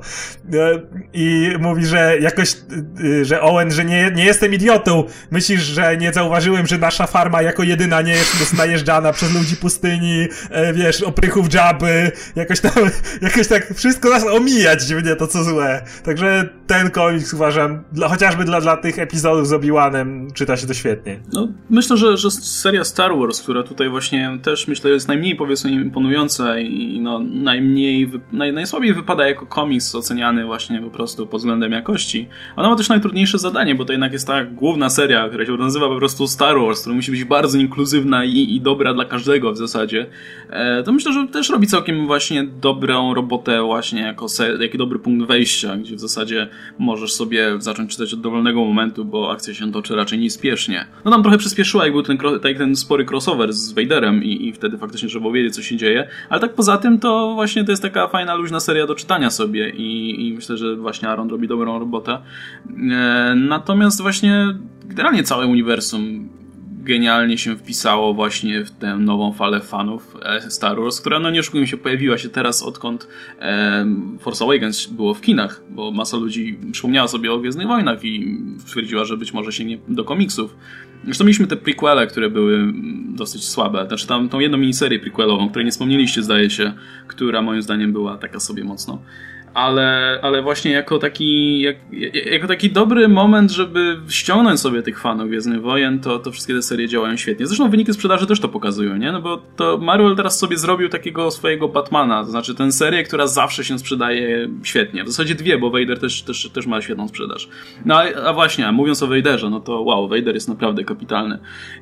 E, 0.53 0.81
I 1.13 1.51
mówi, 1.59 1.85
że 1.85 2.17
jakoś, 2.19 2.55
e, 3.21 3.25
że 3.25 3.41
Owen, 3.41 3.71
że 3.71 3.85
nie, 3.85 4.11
nie 4.15 4.25
jestem 4.25 4.53
idiotą. 4.53 5.03
Myślisz, 5.31 5.61
że 5.61 5.97
nie 5.97 6.13
zauważyłem, 6.13 6.67
że 6.67 6.77
nasza 6.77 7.07
farma 7.07 7.41
jako 7.41 7.63
jedyna 7.63 8.01
nie 8.01 8.11
jest 8.11 8.53
najeżdżana 8.57 9.13
przez 9.13 9.33
ludzi 9.33 9.57
pustyni, 9.57 10.27
e, 10.49 10.73
wiesz, 10.73 11.01
oprychów 11.01 11.53
Jabby, 11.53 12.11
jakoś 12.35 12.59
tam, 12.59 12.73
jakoś 13.21 13.47
tak 13.47 13.73
wszystko 13.75 14.09
nas 14.09 14.23
omijać 14.23 14.93
mnie 14.93 15.15
to 15.15 15.27
co 15.27 15.43
złe. 15.43 15.85
Także 16.03 16.49
ten 16.67 16.91
komiks 16.91 17.33
uważam, 17.33 17.83
dla, 17.91 18.09
chociażby 18.09 18.45
dla, 18.45 18.61
dla 18.61 18.77
tych 18.77 18.99
epizodów 18.99 19.47
z 19.47 19.53
Obi-Wanem 19.53 20.33
czyta 20.33 20.57
się 20.57 20.67
to 20.67 20.73
świetnie. 20.73 21.19
No, 21.33 21.47
myślę, 21.69 21.97
że, 21.97 22.17
że 22.17 22.31
seria 22.31 22.83
Star 22.83 23.11
Wars, 23.17 23.41
która 23.41 23.63
tutaj 23.63 23.89
właśnie 23.89 24.39
też 24.43 24.67
myślę 24.67 24.91
jest 24.91 25.07
najmniej 25.07 25.35
powiedzmy 25.35 25.71
imponująca 25.71 26.44
i 26.53 26.99
no, 27.01 27.19
najmniej, 27.19 28.11
naj, 28.31 28.53
najsłabiej 28.53 28.93
wypada 28.93 29.27
jako 29.27 29.45
komiks 29.45 29.95
oceniany 29.95 30.45
właśnie 30.45 30.81
po 30.81 30.89
prostu 30.89 31.27
pod 31.27 31.41
względem 31.41 31.71
jakości. 31.71 32.27
Ona 32.55 32.69
ma 32.69 32.75
też 32.75 32.89
najtrudniejsze 32.89 33.37
zadanie, 33.37 33.75
bo 33.75 33.85
to 33.85 33.91
jednak 33.91 34.13
jest 34.13 34.27
ta 34.27 34.45
główna 34.45 34.89
seria, 34.89 35.27
która 35.29 35.45
się 35.45 35.57
nazywa 35.57 35.87
po 35.87 35.97
prostu 35.97 36.27
Star 36.27 36.59
Wars, 36.59 36.81
która 36.81 36.95
musi 36.95 37.11
być 37.11 37.23
bardzo 37.23 37.57
inkluzywna 37.57 38.25
i, 38.25 38.55
i 38.55 38.61
dobra 38.61 38.93
dla 38.93 39.05
każdego 39.05 39.51
w 39.51 39.57
zasadzie. 39.57 40.05
E, 40.49 40.83
to 40.83 40.91
myślę, 40.91 41.13
że 41.13 41.27
też 41.27 41.49
robi 41.49 41.67
całkiem 41.67 42.07
właśnie 42.07 42.43
dobrą 42.43 43.13
robotę 43.13 43.61
właśnie 43.61 44.01
jako 44.01 44.29
ser, 44.29 44.61
jaki 44.61 44.77
dobry 44.77 44.99
punkt 44.99 45.27
wejścia, 45.27 45.77
gdzie 45.77 45.95
w 45.95 45.99
zasadzie 45.99 46.47
możesz 46.79 47.13
sobie 47.13 47.55
zacząć 47.59 47.91
czytać 47.91 48.13
od 48.13 48.21
dowolnego 48.21 48.65
momentu, 48.65 49.05
bo 49.05 49.31
akcja 49.31 49.53
się 49.53 49.71
toczy 49.71 49.95
raczej 49.95 50.19
niespiesznie. 50.19 50.85
No 51.05 51.11
tam 51.11 51.21
trochę 51.21 51.37
przyspieszyła, 51.37 51.83
jak 51.83 51.93
był 51.93 52.03
ten, 52.03 52.17
ten 52.57 52.75
spory 52.75 53.05
crossover 53.11 53.53
z 53.53 53.73
Vaderem 53.73 54.23
i, 54.23 54.47
i 54.47 54.53
wtedy 54.53 54.77
faktycznie 54.77 55.09
trzeba 55.09 55.31
wiedzieć, 55.31 55.55
co 55.55 55.61
się 55.61 55.77
dzieje, 55.77 56.07
ale 56.35 56.41
tak 56.41 56.53
poza 56.53 56.77
tym 56.77 56.99
to 56.99 57.33
właśnie 57.33 57.63
to 57.63 57.71
jest 57.71 57.81
taka 57.81 58.07
fajna, 58.07 58.35
luźna 58.35 58.59
seria 58.59 58.87
do 58.87 58.95
czytania 58.95 59.29
sobie 59.29 59.69
i, 59.69 60.27
i 60.27 60.33
myślę, 60.33 60.57
że 60.57 60.75
właśnie 60.75 61.09
Aaron 61.09 61.29
robi 61.29 61.47
dobrą 61.47 61.79
robotę. 61.79 62.17
E, 62.91 63.35
natomiast 63.35 64.01
właśnie 64.01 64.55
generalnie 64.85 65.23
całe 65.23 65.47
uniwersum 65.47 66.29
genialnie 66.85 67.37
się 67.37 67.55
wpisało 67.55 68.13
właśnie 68.13 68.65
w 68.65 68.71
tę 68.71 68.97
nową 68.97 69.33
falę 69.33 69.61
fanów 69.61 70.17
e, 70.23 70.51
Star 70.51 70.81
Wars, 70.81 71.01
która 71.01 71.19
no 71.19 71.29
nie 71.29 71.39
oszukujmy 71.39 71.67
się 71.67 71.77
pojawiła 71.77 72.17
się 72.17 72.29
teraz 72.29 72.63
odkąd 72.63 73.07
e, 73.39 73.85
Force 74.19 74.45
Awakens 74.45 74.85
było 74.85 75.13
w 75.13 75.21
kinach, 75.21 75.61
bo 75.69 75.91
masa 75.91 76.17
ludzi 76.17 76.59
przypomniała 76.71 77.07
sobie 77.07 77.33
o 77.33 77.39
Gwiezdnych 77.39 77.67
Wojnach 77.67 78.03
i 78.03 78.37
stwierdziła, 78.59 79.05
że 79.05 79.17
być 79.17 79.33
może 79.33 79.51
sięgnie 79.51 79.77
do 79.87 80.03
komiksów. 80.03 80.55
Zresztą 81.05 81.23
mieliśmy 81.23 81.47
te 81.47 81.55
prequele, 81.55 82.07
które 82.07 82.29
były 82.29 82.73
dosyć 83.15 83.43
słabe. 83.43 83.85
Znaczy 83.87 84.07
tam 84.07 84.29
tą 84.29 84.39
jedną 84.39 84.57
miniserię 84.57 84.99
prequelową, 84.99 85.49
której 85.49 85.65
nie 85.65 85.71
wspomnieliście 85.71 86.23
zdaje 86.23 86.49
się, 86.49 86.73
która 87.07 87.41
moim 87.41 87.61
zdaniem 87.61 87.93
była 87.93 88.17
taka 88.17 88.39
sobie 88.39 88.63
mocno 88.63 89.01
ale, 89.55 90.19
ale 90.21 90.41
właśnie 90.41 90.71
jako 90.71 90.99
taki, 90.99 91.61
jak, 91.61 91.75
jako 92.31 92.47
taki 92.47 92.71
dobry 92.71 93.07
moment, 93.07 93.51
żeby 93.51 93.97
ściągnąć 94.09 94.59
sobie 94.59 94.81
tych 94.81 94.99
fanów 94.99 95.27
Gwiezdnych 95.27 95.61
Wojen, 95.61 95.99
to, 95.99 96.19
to 96.19 96.31
wszystkie 96.31 96.53
te 96.53 96.61
serie 96.61 96.87
działają 96.87 97.17
świetnie. 97.17 97.47
Zresztą 97.47 97.69
wyniki 97.69 97.93
sprzedaży 97.93 98.27
też 98.27 98.39
to 98.39 98.49
pokazują, 98.49 98.97
nie? 98.97 99.11
No 99.11 99.21
bo 99.21 99.41
to 99.55 99.77
Marvel 99.77 100.15
teraz 100.15 100.39
sobie 100.39 100.57
zrobił 100.57 100.89
takiego 100.89 101.31
swojego 101.31 101.67
Batmana, 101.67 102.23
to 102.23 102.31
znaczy 102.31 102.55
tę 102.55 102.71
serię, 102.71 103.03
która 103.03 103.27
zawsze 103.27 103.63
się 103.63 103.79
sprzedaje 103.79 104.49
świetnie. 104.63 105.03
W 105.03 105.07
zasadzie 105.07 105.35
dwie, 105.35 105.57
bo 105.57 105.69
Vader 105.69 105.99
też, 105.99 106.23
też, 106.23 106.49
też 106.49 106.67
ma 106.67 106.81
świetną 106.81 107.07
sprzedaż. 107.07 107.49
No 107.85 107.95
a, 107.95 108.03
a 108.29 108.33
właśnie, 108.33 108.71
mówiąc 108.71 109.03
o 109.03 109.07
Vaderze, 109.07 109.49
no 109.49 109.59
to 109.59 109.81
wow, 109.81 110.07
Vader 110.07 110.33
jest 110.33 110.49
naprawdę 110.49 110.83
kapitalny. 110.83 111.39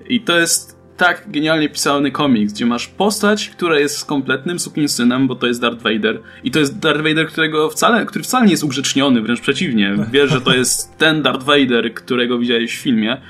I 0.09 0.21
to 0.21 0.39
jest 0.39 0.82
tak 0.97 1.23
genialnie 1.27 1.69
pisany 1.69 2.11
komiks, 2.11 2.53
gdzie 2.53 2.65
masz 2.65 2.87
postać, 2.87 3.49
która 3.49 3.79
jest 3.79 4.05
kompletnym 4.05 4.57
synem, 4.87 5.27
bo 5.27 5.35
to 5.35 5.47
jest 5.47 5.61
Darth 5.61 5.81
Vader. 5.81 6.19
I 6.43 6.51
to 6.51 6.59
jest 6.59 6.79
Darth 6.79 7.03
Vader, 7.03 7.27
którego 7.27 7.69
wcale, 7.69 8.05
który 8.05 8.23
wcale 8.23 8.45
nie 8.45 8.51
jest 8.51 8.63
ugrzeczniony, 8.63 9.21
wręcz 9.21 9.41
przeciwnie. 9.41 9.95
Wiesz, 10.11 10.31
że 10.31 10.41
to 10.41 10.53
jest 10.53 10.97
ten 10.97 11.21
Darth 11.21 11.43
Vader, 11.43 11.93
którego 11.93 12.39
widziałeś 12.39 12.77
w 12.77 12.81
filmie 12.81 13.21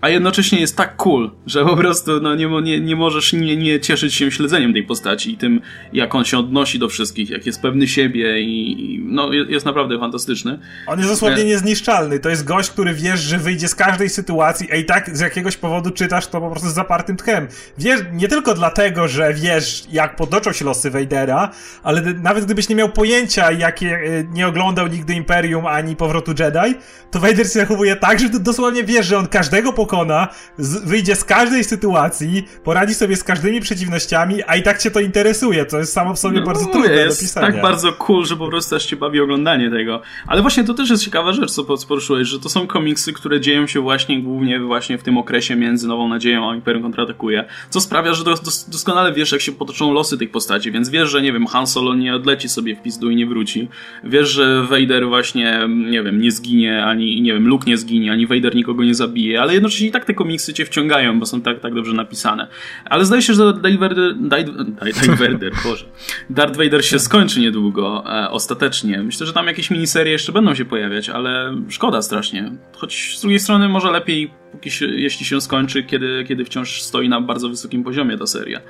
a 0.00 0.08
jednocześnie 0.08 0.60
jest 0.60 0.76
tak 0.76 0.96
cool, 0.96 1.30
że 1.46 1.64
po 1.64 1.76
prostu 1.76 2.20
no, 2.20 2.34
nie, 2.34 2.48
nie, 2.62 2.80
nie 2.80 2.96
możesz 2.96 3.32
nie, 3.32 3.56
nie 3.56 3.80
cieszyć 3.80 4.14
się 4.14 4.30
śledzeniem 4.30 4.72
tej 4.72 4.82
postaci 4.82 5.32
i 5.32 5.36
tym, 5.36 5.60
jak 5.92 6.14
on 6.14 6.24
się 6.24 6.38
odnosi 6.38 6.78
do 6.78 6.88
wszystkich, 6.88 7.30
jak 7.30 7.46
jest 7.46 7.62
pewny 7.62 7.88
siebie 7.88 8.40
i, 8.40 8.94
i 8.94 9.00
no, 9.04 9.32
jest 9.32 9.66
naprawdę 9.66 9.98
fantastyczny. 9.98 10.58
On 10.86 10.98
jest 10.98 11.10
dosłownie 11.10 11.42
e... 11.42 11.44
niezniszczalny. 11.44 12.18
To 12.18 12.28
jest 12.28 12.44
gość, 12.44 12.70
który 12.70 12.94
wiesz, 12.94 13.20
że 13.20 13.38
wyjdzie 13.38 13.68
z 13.68 13.74
każdej 13.74 14.08
sytuacji, 14.08 14.72
a 14.72 14.76
i 14.76 14.84
tak 14.84 15.16
z 15.16 15.20
jakiegoś 15.20 15.56
powodu 15.56 15.90
czytasz 15.90 16.26
to 16.26 16.40
po 16.40 16.50
prostu 16.50 16.68
z 16.68 16.74
zapartym 16.74 17.16
tchem. 17.16 17.48
Wiesz, 17.78 18.00
nie 18.12 18.28
tylko 18.28 18.54
dlatego, 18.54 19.08
że 19.08 19.34
wiesz, 19.34 19.84
jak 19.92 20.16
potoczą 20.16 20.52
się 20.52 20.64
losy 20.64 20.90
Vadera, 20.90 21.50
ale 21.82 22.00
nawet 22.00 22.44
gdybyś 22.44 22.68
nie 22.68 22.76
miał 22.76 22.88
pojęcia, 22.88 23.52
jakie 23.52 23.94
e, 23.94 24.24
nie 24.32 24.48
oglądał 24.48 24.86
nigdy 24.86 25.14
Imperium 25.14 25.66
ani 25.66 25.96
Powrotu 25.96 26.30
Jedi, 26.38 26.78
to 27.10 27.20
Vader 27.20 27.38
się 27.38 27.44
zachowuje 27.44 27.96
tak, 27.96 28.20
że 28.20 28.28
dosłownie 28.28 28.84
wiesz, 28.84 29.06
że 29.06 29.18
on 29.18 29.26
każdego 29.26 29.72
po 29.72 29.86
pokona, 29.90 30.28
z, 30.58 30.84
wyjdzie 30.84 31.16
z 31.16 31.24
każdej 31.24 31.64
sytuacji, 31.64 32.44
poradzi 32.64 32.94
sobie 32.94 33.16
z 33.16 33.24
każdymi 33.24 33.60
przeciwnościami, 33.60 34.42
a 34.46 34.56
i 34.56 34.62
tak 34.62 34.78
cię 34.78 34.90
to 34.90 35.00
interesuje, 35.00 35.66
co 35.66 35.78
jest 35.78 35.92
samo 35.92 36.14
w 36.14 36.18
sobie 36.18 36.40
no, 36.40 36.46
bardzo 36.46 36.60
mówię, 36.66 36.72
trudne 36.72 36.94
jest 36.94 37.20
do 37.20 37.22
pisania. 37.22 37.46
tak 37.46 37.62
bardzo 37.62 37.92
cool, 37.92 38.24
że 38.24 38.36
po 38.36 38.48
prostu 38.48 38.76
aż 38.76 38.86
cię 38.86 38.96
bawi 38.96 39.20
oglądanie 39.20 39.70
tego. 39.70 40.00
Ale 40.26 40.42
właśnie 40.42 40.64
to 40.64 40.74
też 40.74 40.90
jest 40.90 41.04
ciekawa 41.04 41.32
rzecz, 41.32 41.50
co 41.50 41.64
poruszyłeś, 41.88 42.28
że 42.28 42.40
to 42.40 42.48
są 42.48 42.66
komiksy, 42.66 43.12
które 43.12 43.40
dzieją 43.40 43.66
się 43.66 43.80
właśnie 43.80 44.22
głównie 44.22 44.60
właśnie 44.60 44.98
w 44.98 45.02
tym 45.02 45.18
okresie 45.18 45.56
między 45.56 45.88
Nową 45.88 46.08
Nadzieją 46.08 46.50
a 46.50 46.54
Imperium 46.54 46.82
kontratakuje, 46.82 47.44
co 47.70 47.80
sprawia, 47.80 48.14
że 48.14 48.24
dos 48.24 48.70
doskonale 48.70 49.12
wiesz, 49.12 49.32
jak 49.32 49.40
się 49.40 49.52
potoczą 49.52 49.92
losy 49.92 50.18
tych 50.18 50.30
postaci, 50.30 50.72
więc 50.72 50.88
wiesz, 50.88 51.10
że 51.10 51.22
nie 51.22 51.32
wiem, 51.32 51.46
Han 51.46 51.66
Solo 51.66 51.94
nie 51.94 52.14
odleci 52.14 52.48
sobie 52.48 52.76
w 52.76 52.82
pizdu 52.82 53.10
i 53.10 53.16
nie 53.16 53.26
wróci. 53.26 53.68
Wiesz, 54.04 54.28
że 54.28 54.62
Vader 54.62 55.08
właśnie, 55.08 55.60
nie 55.68 56.02
wiem, 56.02 56.20
nie 56.20 56.32
zginie, 56.32 56.84
ani, 56.84 57.22
nie 57.22 57.32
wiem, 57.32 57.48
Luke 57.48 57.70
nie 57.70 57.76
zginie, 57.76 58.12
ani 58.12 58.26
Vader 58.26 58.54
nikogo 58.54 58.84
nie 58.84 58.94
zabije, 58.94 59.40
ale 59.40 59.54
jednocześnie 59.54 59.79
i 59.86 59.90
tak 59.90 60.04
te 60.04 60.14
komiksy 60.14 60.54
cię 60.54 60.64
wciągają, 60.64 61.20
bo 61.20 61.26
są 61.26 61.42
tak, 61.42 61.60
tak 61.60 61.74
dobrze 61.74 61.92
napisane. 61.92 62.48
Ale 62.84 63.04
zdaje 63.04 63.22
się, 63.22 63.34
że 63.34 63.52
Darth 63.52 65.18
Vader, 65.20 65.52
Boże, 65.64 65.84
Darth 66.30 66.56
Vader 66.56 66.84
się 66.84 66.98
skończy 66.98 67.40
niedługo, 67.40 68.04
e, 68.06 68.30
ostatecznie. 68.30 69.02
Myślę, 69.02 69.26
że 69.26 69.32
tam 69.32 69.46
jakieś 69.46 69.70
miniserie 69.70 70.12
jeszcze 70.12 70.32
będą 70.32 70.54
się 70.54 70.64
pojawiać, 70.64 71.08
ale 71.08 71.54
szkoda 71.68 72.02
strasznie. 72.02 72.52
Choć 72.76 73.16
z 73.18 73.20
drugiej 73.20 73.38
strony 73.38 73.68
może 73.68 73.90
lepiej, 73.90 74.30
się, 74.66 74.86
jeśli 74.86 75.26
się 75.26 75.40
skończy, 75.40 75.82
kiedy, 75.82 76.24
kiedy 76.28 76.44
wciąż 76.44 76.82
stoi 76.82 77.08
na 77.08 77.20
bardzo 77.20 77.48
wysokim 77.48 77.84
poziomie 77.84 78.18
ta 78.18 78.26
seria. 78.26 78.60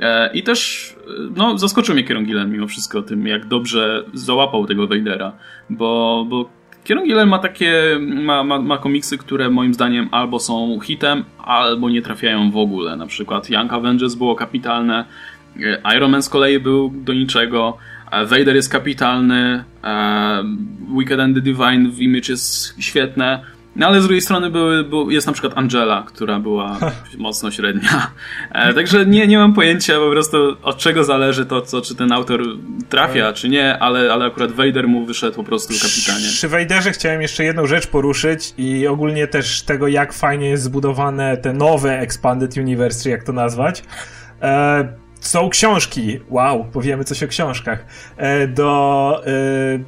E, 0.00 0.30
I 0.32 0.42
też, 0.42 0.92
e, 1.06 1.10
no, 1.36 1.58
zaskoczył 1.58 1.94
mnie 1.94 2.04
Kieron 2.04 2.24
Gillen 2.24 2.52
mimo 2.52 2.66
wszystko 2.66 3.02
tym, 3.02 3.26
jak 3.26 3.46
dobrze 3.46 4.04
załapał 4.14 4.66
tego 4.66 4.86
Vadera, 4.86 5.32
bo, 5.70 6.26
bo 6.28 6.57
Kieron 6.88 7.04
Gillen 7.04 7.28
ma 7.28 7.38
takie, 7.38 7.98
ma, 8.00 8.44
ma, 8.44 8.58
ma 8.58 8.78
komiksy, 8.78 9.18
które 9.18 9.50
moim 9.50 9.74
zdaniem 9.74 10.08
albo 10.10 10.38
są 10.38 10.80
hitem, 10.80 11.24
albo 11.38 11.90
nie 11.90 12.02
trafiają 12.02 12.50
w 12.50 12.56
ogóle. 12.56 12.96
Na 12.96 13.06
przykład 13.06 13.50
Young 13.50 13.72
Avengers 13.72 14.14
było 14.14 14.34
kapitalne, 14.34 15.04
e, 15.56 15.96
Iron 15.96 16.10
Man 16.10 16.22
z 16.22 16.28
kolei 16.28 16.58
był 16.58 16.92
do 16.94 17.14
niczego, 17.14 17.76
Vader 18.12 18.56
jest 18.56 18.72
kapitalny, 18.72 19.64
Wicked 20.98 21.20
and 21.20 21.36
the 21.36 21.40
Divine 21.40 21.88
w 21.90 22.00
Image 22.00 22.32
jest 22.32 22.82
świetne, 22.82 23.40
no 23.78 23.86
ale 23.86 24.00
z 24.00 24.04
drugiej 24.04 24.20
strony 24.20 24.50
były, 24.50 24.84
był, 24.84 25.10
jest 25.10 25.26
na 25.26 25.32
przykład 25.32 25.58
Angela, 25.58 26.04
która 26.06 26.40
była 26.40 26.78
mocno 27.18 27.50
średnia. 27.50 28.10
E, 28.52 28.74
także 28.74 29.06
nie, 29.06 29.26
nie 29.26 29.38
mam 29.38 29.54
pojęcia 29.54 29.98
po 29.98 30.10
prostu 30.10 30.56
od 30.62 30.76
czego 30.76 31.04
zależy 31.04 31.46
to, 31.46 31.60
co, 31.60 31.80
czy 31.80 31.94
ten 31.94 32.12
autor 32.12 32.42
trafia, 32.88 33.32
czy 33.32 33.48
nie, 33.48 33.78
ale, 33.78 34.12
ale 34.12 34.24
akurat 34.24 34.52
Vader 34.52 34.88
mu 34.88 35.06
wyszedł 35.06 35.36
po 35.36 35.44
prostu 35.44 35.74
kapitanie. 35.74 36.28
Przy 36.28 36.48
Vaderze 36.48 36.92
chciałem 36.92 37.22
jeszcze 37.22 37.44
jedną 37.44 37.66
rzecz 37.66 37.86
poruszyć 37.86 38.54
i 38.58 38.86
ogólnie 38.86 39.26
też 39.26 39.62
tego, 39.62 39.88
jak 39.88 40.12
fajnie 40.12 40.48
jest 40.48 40.62
zbudowane 40.62 41.36
te 41.36 41.52
nowe 41.52 41.98
Expanded 42.00 42.56
Universe, 42.56 43.10
jak 43.10 43.24
to 43.24 43.32
nazwać. 43.32 43.82
E, 44.42 45.07
są 45.20 45.48
książki, 45.48 46.20
wow, 46.28 46.64
powiemy 46.64 47.04
coś 47.04 47.22
o 47.22 47.28
książkach, 47.28 47.86
e, 48.16 48.46
do 48.46 49.22
e, 49.26 49.30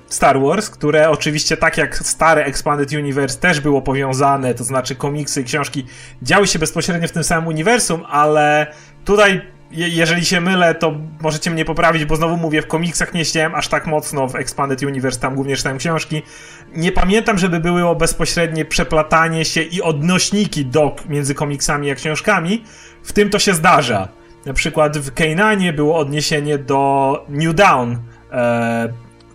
Star 0.06 0.40
Wars, 0.40 0.70
które 0.70 1.10
oczywiście 1.10 1.56
tak 1.56 1.76
jak 1.76 1.98
stare 1.98 2.44
Expanded 2.44 2.92
Universe 2.92 3.38
też 3.38 3.60
było 3.60 3.82
powiązane, 3.82 4.54
to 4.54 4.64
znaczy 4.64 4.94
komiksy 4.94 5.40
i 5.40 5.44
książki 5.44 5.86
działy 6.22 6.46
się 6.46 6.58
bezpośrednio 6.58 7.08
w 7.08 7.12
tym 7.12 7.24
samym 7.24 7.48
uniwersum, 7.48 8.04
ale 8.08 8.66
tutaj 9.04 9.42
jeżeli 9.70 10.24
się 10.24 10.40
mylę, 10.40 10.74
to 10.74 10.94
możecie 11.20 11.50
mnie 11.50 11.64
poprawić, 11.64 12.04
bo 12.04 12.16
znowu 12.16 12.36
mówię, 12.36 12.62
w 12.62 12.66
komiksach 12.66 13.14
nie 13.14 13.24
siedziałem 13.24 13.54
aż 13.54 13.68
tak 13.68 13.86
mocno 13.86 14.28
w 14.28 14.36
Expanded 14.36 14.82
Universe, 14.82 15.20
tam 15.20 15.34
głównie 15.34 15.56
czytałem 15.56 15.78
książki. 15.78 16.22
Nie 16.76 16.92
pamiętam, 16.92 17.38
żeby 17.38 17.60
było 17.60 17.94
bezpośrednie 17.94 18.64
przeplatanie 18.64 19.44
się 19.44 19.62
i 19.62 19.82
odnośniki 19.82 20.66
do, 20.66 20.96
między 21.08 21.34
komiksami 21.34 21.90
a 21.90 21.94
książkami. 21.94 22.64
W 23.02 23.12
tym 23.12 23.30
to 23.30 23.38
się 23.38 23.54
zdarza. 23.54 24.19
Na 24.46 24.52
przykład 24.52 24.98
w 24.98 25.14
Kananie 25.14 25.72
było 25.72 25.98
odniesienie 25.98 26.58
do 26.58 27.24
New 27.28 27.54
Dawn 27.54 27.96
e, 28.32 28.92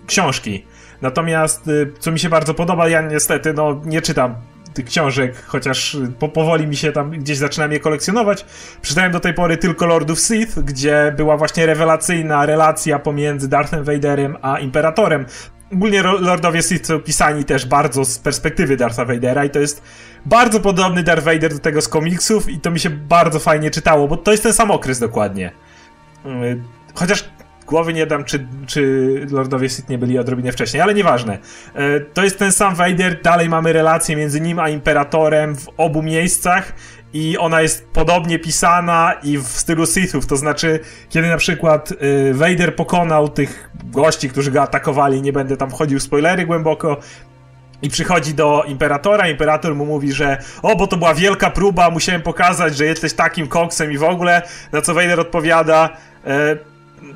książki. 0.07 0.65
Natomiast, 1.01 1.67
y, 1.67 1.93
co 1.99 2.11
mi 2.11 2.19
się 2.19 2.29
bardzo 2.29 2.53
podoba, 2.53 2.89
ja 2.89 3.01
niestety 3.01 3.53
no, 3.53 3.81
nie 3.85 4.01
czytam 4.01 4.35
tych 4.73 4.85
książek, 4.85 5.43
chociaż 5.45 5.97
po, 6.19 6.29
powoli 6.29 6.67
mi 6.67 6.75
się 6.75 6.91
tam 6.91 7.11
gdzieś 7.11 7.37
zaczynam 7.37 7.71
je 7.71 7.79
kolekcjonować. 7.79 8.45
Przeczytałem 8.81 9.11
do 9.11 9.19
tej 9.19 9.33
pory 9.33 9.57
tylko 9.57 9.85
Lordów 9.85 10.19
Sith, 10.19 10.59
gdzie 10.59 11.13
była 11.17 11.37
właśnie 11.37 11.65
rewelacyjna 11.65 12.45
relacja 12.45 12.99
pomiędzy 12.99 13.49
Darthem 13.49 13.83
Vaderem 13.83 14.37
a 14.41 14.59
Imperatorem. 14.59 15.25
Ogólnie 15.73 16.03
Lordowie 16.03 16.61
Sith 16.61 16.87
są 16.87 16.99
pisani 16.99 17.43
też 17.43 17.65
bardzo 17.65 18.05
z 18.05 18.19
perspektywy 18.19 18.77
Dartha 18.77 19.05
Vadera 19.05 19.45
i 19.45 19.49
to 19.49 19.59
jest 19.59 19.81
bardzo 20.25 20.59
podobny 20.59 21.03
Darth 21.03 21.23
Vader 21.23 21.53
do 21.53 21.59
tego 21.59 21.81
z 21.81 21.87
komiksów 21.87 22.49
i 22.49 22.59
to 22.59 22.71
mi 22.71 22.79
się 22.79 22.89
bardzo 22.89 23.39
fajnie 23.39 23.71
czytało, 23.71 24.07
bo 24.07 24.17
to 24.17 24.31
jest 24.31 24.43
ten 24.43 24.53
sam 24.53 24.71
okres 24.71 24.99
dokładnie. 24.99 25.51
Mm, 26.25 26.63
chociaż 26.95 27.29
głowy 27.67 27.93
nie 27.93 28.05
dam, 28.05 28.23
czy, 28.23 28.47
czy 28.67 29.21
Lordowie 29.31 29.69
Sith 29.69 29.89
nie 29.89 29.97
byli 29.97 30.19
odrobinę 30.19 30.51
wcześniej, 30.51 30.81
ale 30.81 30.93
nieważne. 30.93 31.37
E, 31.73 31.99
to 31.99 32.23
jest 32.23 32.39
ten 32.39 32.51
sam 32.51 32.75
Vader, 32.75 33.21
dalej 33.21 33.49
mamy 33.49 33.73
relację 33.73 34.15
między 34.15 34.41
nim 34.41 34.59
a 34.59 34.69
Imperatorem 34.69 35.55
w 35.55 35.67
obu 35.77 36.03
miejscach 36.03 36.73
i 37.15 37.37
ona 37.37 37.61
jest 37.61 37.87
podobnie 37.93 38.39
pisana 38.39 39.13
i 39.23 39.37
w 39.37 39.47
stylu 39.47 39.85
Sithów, 39.85 40.25
to 40.25 40.37
znaczy 40.37 40.79
kiedy 41.09 41.27
na 41.27 41.37
przykład 41.37 41.91
y, 41.91 42.33
Vader 42.33 42.75
pokonał 42.75 43.29
tych 43.29 43.69
gości, 43.85 44.29
którzy 44.29 44.51
go 44.51 44.61
atakowali, 44.61 45.21
nie 45.21 45.33
będę 45.33 45.57
tam 45.57 45.69
wchodził 45.69 45.99
w 45.99 46.03
spoilery 46.03 46.45
głęboko, 46.45 46.97
i 47.81 47.89
przychodzi 47.89 48.33
do 48.33 48.63
imperatora, 48.67 49.27
imperator 49.27 49.75
mu 49.75 49.85
mówi, 49.85 50.11
że 50.11 50.37
o, 50.61 50.75
bo 50.75 50.87
to 50.87 50.97
była 50.97 51.13
wielka 51.13 51.49
próba, 51.49 51.89
musiałem 51.89 52.21
pokazać, 52.21 52.77
że 52.77 52.85
jesteś 52.85 53.13
takim 53.13 53.47
koksem 53.47 53.91
i 53.91 53.97
w 53.97 54.03
ogóle, 54.03 54.41
na 54.71 54.81
co 54.81 54.93
Vader 54.93 55.19
odpowiada, 55.19 55.89
e, 56.25 56.57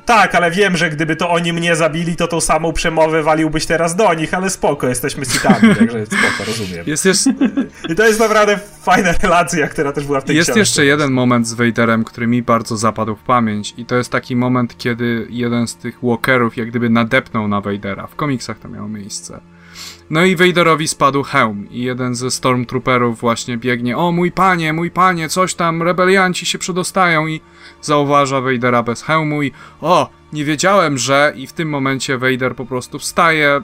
tak, 0.04 0.34
ale 0.34 0.50
wiem, 0.50 0.76
że 0.76 0.90
gdyby 0.90 1.16
to 1.16 1.30
oni 1.30 1.52
mnie 1.52 1.76
zabili, 1.76 2.16
to 2.16 2.28
tą 2.28 2.40
samą 2.40 2.72
przemowę 2.72 3.22
waliłbyś 3.22 3.66
teraz 3.66 3.96
do 3.96 4.14
nich, 4.14 4.34
ale 4.34 4.50
spoko, 4.50 4.88
jesteśmy 4.88 5.24
sitami, 5.24 5.74
także 5.78 6.06
spoko, 6.06 6.44
rozumiem. 6.46 6.84
Jest, 6.86 7.04
jest... 7.04 7.28
I 7.88 7.94
to 7.94 8.06
jest 8.06 8.20
naprawdę 8.20 8.58
fajna 8.82 9.12
relacja, 9.22 9.68
która 9.68 9.92
też 9.92 10.04
była 10.06 10.20
w 10.20 10.24
tej 10.24 10.36
Jest 10.36 10.46
książce. 10.46 10.60
jeszcze 10.60 10.84
jeden 10.84 11.12
moment 11.12 11.48
z 11.48 11.54
Vaderem, 11.54 12.04
który 12.04 12.26
mi 12.26 12.42
bardzo 12.42 12.76
zapadł 12.76 13.16
w 13.16 13.22
pamięć 13.22 13.74
i 13.76 13.84
to 13.84 13.96
jest 13.96 14.12
taki 14.12 14.36
moment, 14.36 14.78
kiedy 14.78 15.26
jeden 15.30 15.66
z 15.66 15.76
tych 15.76 15.98
walkerów 16.02 16.56
jak 16.56 16.68
gdyby 16.68 16.90
nadepnął 16.90 17.48
na 17.48 17.60
Vadera. 17.60 18.06
W 18.06 18.14
komiksach 18.14 18.58
to 18.58 18.68
miało 18.68 18.88
miejsce. 18.88 19.40
No 20.10 20.24
i 20.24 20.36
Vaderowi 20.36 20.88
spadł 20.88 21.22
hełm 21.22 21.70
i 21.70 21.82
jeden 21.82 22.14
ze 22.14 22.30
Stormtrooperów 22.30 23.20
właśnie 23.20 23.58
biegnie, 23.58 23.96
o 23.96 24.12
mój 24.12 24.32
panie, 24.32 24.72
mój 24.72 24.90
panie, 24.90 25.28
coś 25.28 25.54
tam, 25.54 25.82
rebelianci 25.82 26.46
się 26.46 26.58
przedostają 26.58 27.26
i 27.26 27.40
zauważa 27.80 28.40
Vadera 28.40 28.82
bez 28.82 29.02
hełmu 29.02 29.42
i 29.42 29.52
o, 29.80 30.10
nie 30.32 30.44
wiedziałem, 30.44 30.98
że 30.98 31.32
i 31.36 31.46
w 31.46 31.52
tym 31.52 31.68
momencie 31.68 32.18
Vader 32.18 32.56
po 32.56 32.66
prostu 32.66 32.98
wstaje, 32.98 33.60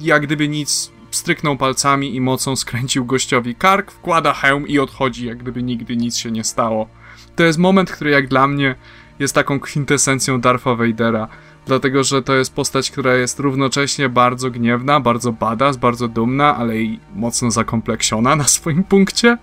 jak 0.00 0.22
gdyby 0.22 0.48
nic, 0.48 0.92
stryknął 1.10 1.56
palcami 1.56 2.16
i 2.16 2.20
mocą 2.20 2.56
skręcił 2.56 3.04
gościowi 3.04 3.54
kark, 3.54 3.90
wkłada 3.90 4.32
hełm 4.32 4.68
i 4.68 4.78
odchodzi, 4.78 5.26
jak 5.26 5.38
gdyby 5.38 5.62
nigdy 5.62 5.96
nic 5.96 6.16
się 6.16 6.30
nie 6.30 6.44
stało. 6.44 6.88
To 7.36 7.42
jest 7.42 7.58
moment, 7.58 7.90
który 7.90 8.10
jak 8.10 8.28
dla 8.28 8.46
mnie 8.46 8.74
jest 9.18 9.34
taką 9.34 9.60
kwintesencją 9.60 10.40
Darfa 10.40 10.74
Vadera 10.74 11.28
dlatego 11.66 12.04
że 12.04 12.22
to 12.22 12.34
jest 12.34 12.54
postać, 12.54 12.90
która 12.90 13.14
jest 13.14 13.40
równocześnie 13.40 14.08
bardzo 14.08 14.50
gniewna, 14.50 15.00
bardzo 15.00 15.32
badass, 15.32 15.76
bardzo 15.76 16.08
dumna, 16.08 16.56
ale 16.56 16.80
i 16.80 17.00
mocno 17.14 17.50
zakompleksiona 17.50 18.36
na 18.36 18.44
swoim 18.44 18.84
punkcie. 18.84 19.38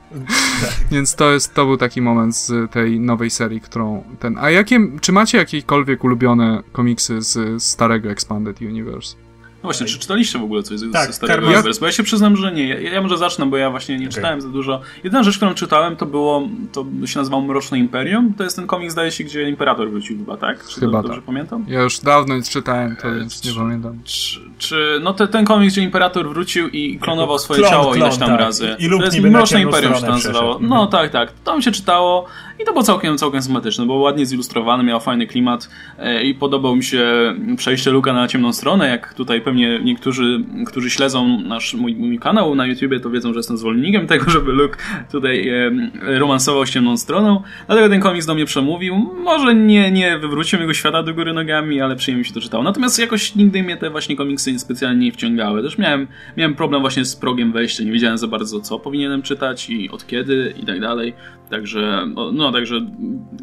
Więc 0.91 1.15
to 1.15 1.31
jest, 1.31 1.53
to 1.53 1.65
był 1.65 1.77
taki 1.77 2.01
moment 2.01 2.35
z 2.35 2.71
tej 2.71 2.99
nowej 2.99 3.29
serii, 3.29 3.61
którą 3.61 4.03
ten... 4.19 4.37
A 4.37 4.49
jakie, 4.49 4.79
czy 5.01 5.11
macie 5.11 5.37
jakiekolwiek 5.37 6.03
ulubione 6.03 6.63
komiksy 6.71 7.21
z 7.21 7.63
starego 7.63 8.09
Expanded 8.09 8.61
Universe? 8.61 9.30
No 9.63 9.67
właśnie, 9.67 9.87
czy 9.87 9.99
czytaliście 9.99 10.39
w 10.39 10.43
ogóle 10.43 10.63
coś 10.63 10.79
z, 10.79 10.91
tak, 10.93 11.07
ze 11.07 11.13
Starego 11.13 11.47
Universe? 11.47 11.79
Bo 11.79 11.85
ja 11.85 11.91
się 11.91 12.03
przyznam, 12.03 12.37
że 12.37 12.51
nie. 12.51 12.67
Ja, 12.67 12.93
ja, 12.93 13.01
może 13.01 13.17
zacznę, 13.17 13.45
bo 13.45 13.57
ja 13.57 13.69
właśnie 13.69 13.95
nie 13.97 14.05
okay. 14.05 14.13
czytałem 14.13 14.41
za 14.41 14.49
dużo. 14.49 14.81
Jedyna 15.03 15.23
rzecz, 15.23 15.37
którą 15.37 15.53
czytałem, 15.53 15.95
to 15.95 16.05
było, 16.05 16.47
to 16.71 16.85
się 17.05 17.19
nazywało 17.19 17.43
Mroczne 17.43 17.79
Imperium. 17.79 18.33
To 18.33 18.43
jest 18.43 18.55
ten 18.55 18.67
komik, 18.67 18.91
zdaje 18.91 19.11
się, 19.11 19.23
gdzie 19.23 19.49
Imperator 19.49 19.91
wrócił 19.91 20.17
chyba, 20.17 20.37
tak? 20.37 20.67
Czy 20.67 20.79
chyba 20.79 21.01
dobrze 21.01 21.17
tak. 21.17 21.25
pamiętam? 21.25 21.65
Ja 21.67 21.81
już 21.81 21.99
dawno 21.99 22.35
nie 22.35 22.43
czytałem 22.43 22.95
to, 22.95 23.07
e, 23.07 23.15
więc 23.15 23.45
nie 23.45 23.53
pamiętam. 23.53 23.99
Czy, 24.03 24.39
czy, 24.57 24.99
no 25.03 25.13
te, 25.13 25.27
ten 25.27 25.45
komik, 25.45 25.69
gdzie 25.69 25.81
Imperator 25.81 26.29
wrócił 26.29 26.67
i 26.67 26.99
klonował 26.99 27.39
swoje 27.39 27.59
klon, 27.59 27.71
ciało 27.71 27.91
klon, 27.91 27.97
ileś 27.97 28.17
tam 28.17 28.29
tak. 28.29 28.39
razy. 28.39 28.75
I, 28.79 28.85
i 28.85 28.89
to 28.89 29.05
jest 29.05 29.19
Mroczne 29.19 29.61
Imperium 29.61 29.95
się 29.95 30.01
to 30.01 30.07
nazywało. 30.07 30.59
No 30.61 30.87
tak, 30.87 31.11
tak. 31.11 31.31
To 31.43 31.57
mi 31.57 31.63
się 31.63 31.71
czytało 31.71 32.27
i 32.61 32.65
to 32.65 32.71
było 32.71 32.83
całkiem, 32.83 33.17
całkiem 33.17 33.41
sympatyczne, 33.41 33.85
było 33.85 33.97
ładnie 33.97 34.25
zilustrowane, 34.25 34.83
miało 34.83 34.99
fajny 34.99 35.27
klimat 35.27 35.69
e, 35.99 36.23
i 36.23 36.35
podobał 36.35 36.75
mi 36.75 36.83
się 36.83 37.33
przejście 37.57 37.91
Luka 37.91 38.13
na 38.13 38.27
ciemną 38.27 38.53
stronę, 38.53 38.87
jak 38.87 39.13
tutaj 39.13 39.41
pewnie 39.41 39.79
niektórzy, 39.83 40.43
którzy 40.67 40.89
śledzą 40.89 41.41
nasz 41.41 41.73
mój, 41.73 41.95
mój 41.95 42.19
kanał 42.19 42.55
na 42.55 42.65
YouTubie, 42.65 42.99
to 42.99 43.09
wiedzą, 43.09 43.33
że 43.33 43.39
jestem 43.39 43.57
zwolennikiem 43.57 44.07
tego, 44.07 44.31
żeby 44.31 44.51
Luke 44.51 44.77
tutaj 45.11 45.49
e, 45.49 45.71
romansował 46.19 46.65
ciemną 46.65 46.97
stroną, 46.97 47.41
dlatego 47.67 47.89
ten 47.89 48.01
komiks 48.01 48.25
do 48.25 48.35
mnie 48.35 48.45
przemówił. 48.45 48.95
Może 49.23 49.55
nie, 49.55 49.91
nie 49.91 50.17
wywrócił 50.17 50.59
jego 50.59 50.73
świata 50.73 51.03
do 51.03 51.13
góry 51.13 51.33
nogami, 51.33 51.81
ale 51.81 51.95
przyjemnie 51.95 52.25
się 52.25 52.33
to 52.33 52.41
czytało. 52.41 52.63
Natomiast 52.63 52.99
jakoś 52.99 53.35
nigdy 53.35 53.63
mnie 53.63 53.77
te 53.77 53.89
właśnie 53.89 54.15
komiksy 54.15 54.59
specjalnie 54.59 55.05
nie 55.05 55.11
wciągały. 55.11 55.63
Też 55.63 55.77
miałem, 55.77 56.07
miałem 56.37 56.55
problem 56.55 56.81
właśnie 56.81 57.05
z 57.05 57.15
progiem 57.15 57.51
wejścia, 57.51 57.83
nie 57.83 57.91
wiedziałem 57.91 58.17
za 58.17 58.27
bardzo 58.27 58.59
co 58.59 58.79
powinienem 58.79 59.21
czytać 59.21 59.69
i 59.69 59.89
od 59.89 60.07
kiedy 60.07 60.53
i 60.63 60.65
tak 60.65 60.79
dalej. 60.79 61.13
Także, 61.51 62.07
no, 62.33 62.51
także 62.51 62.81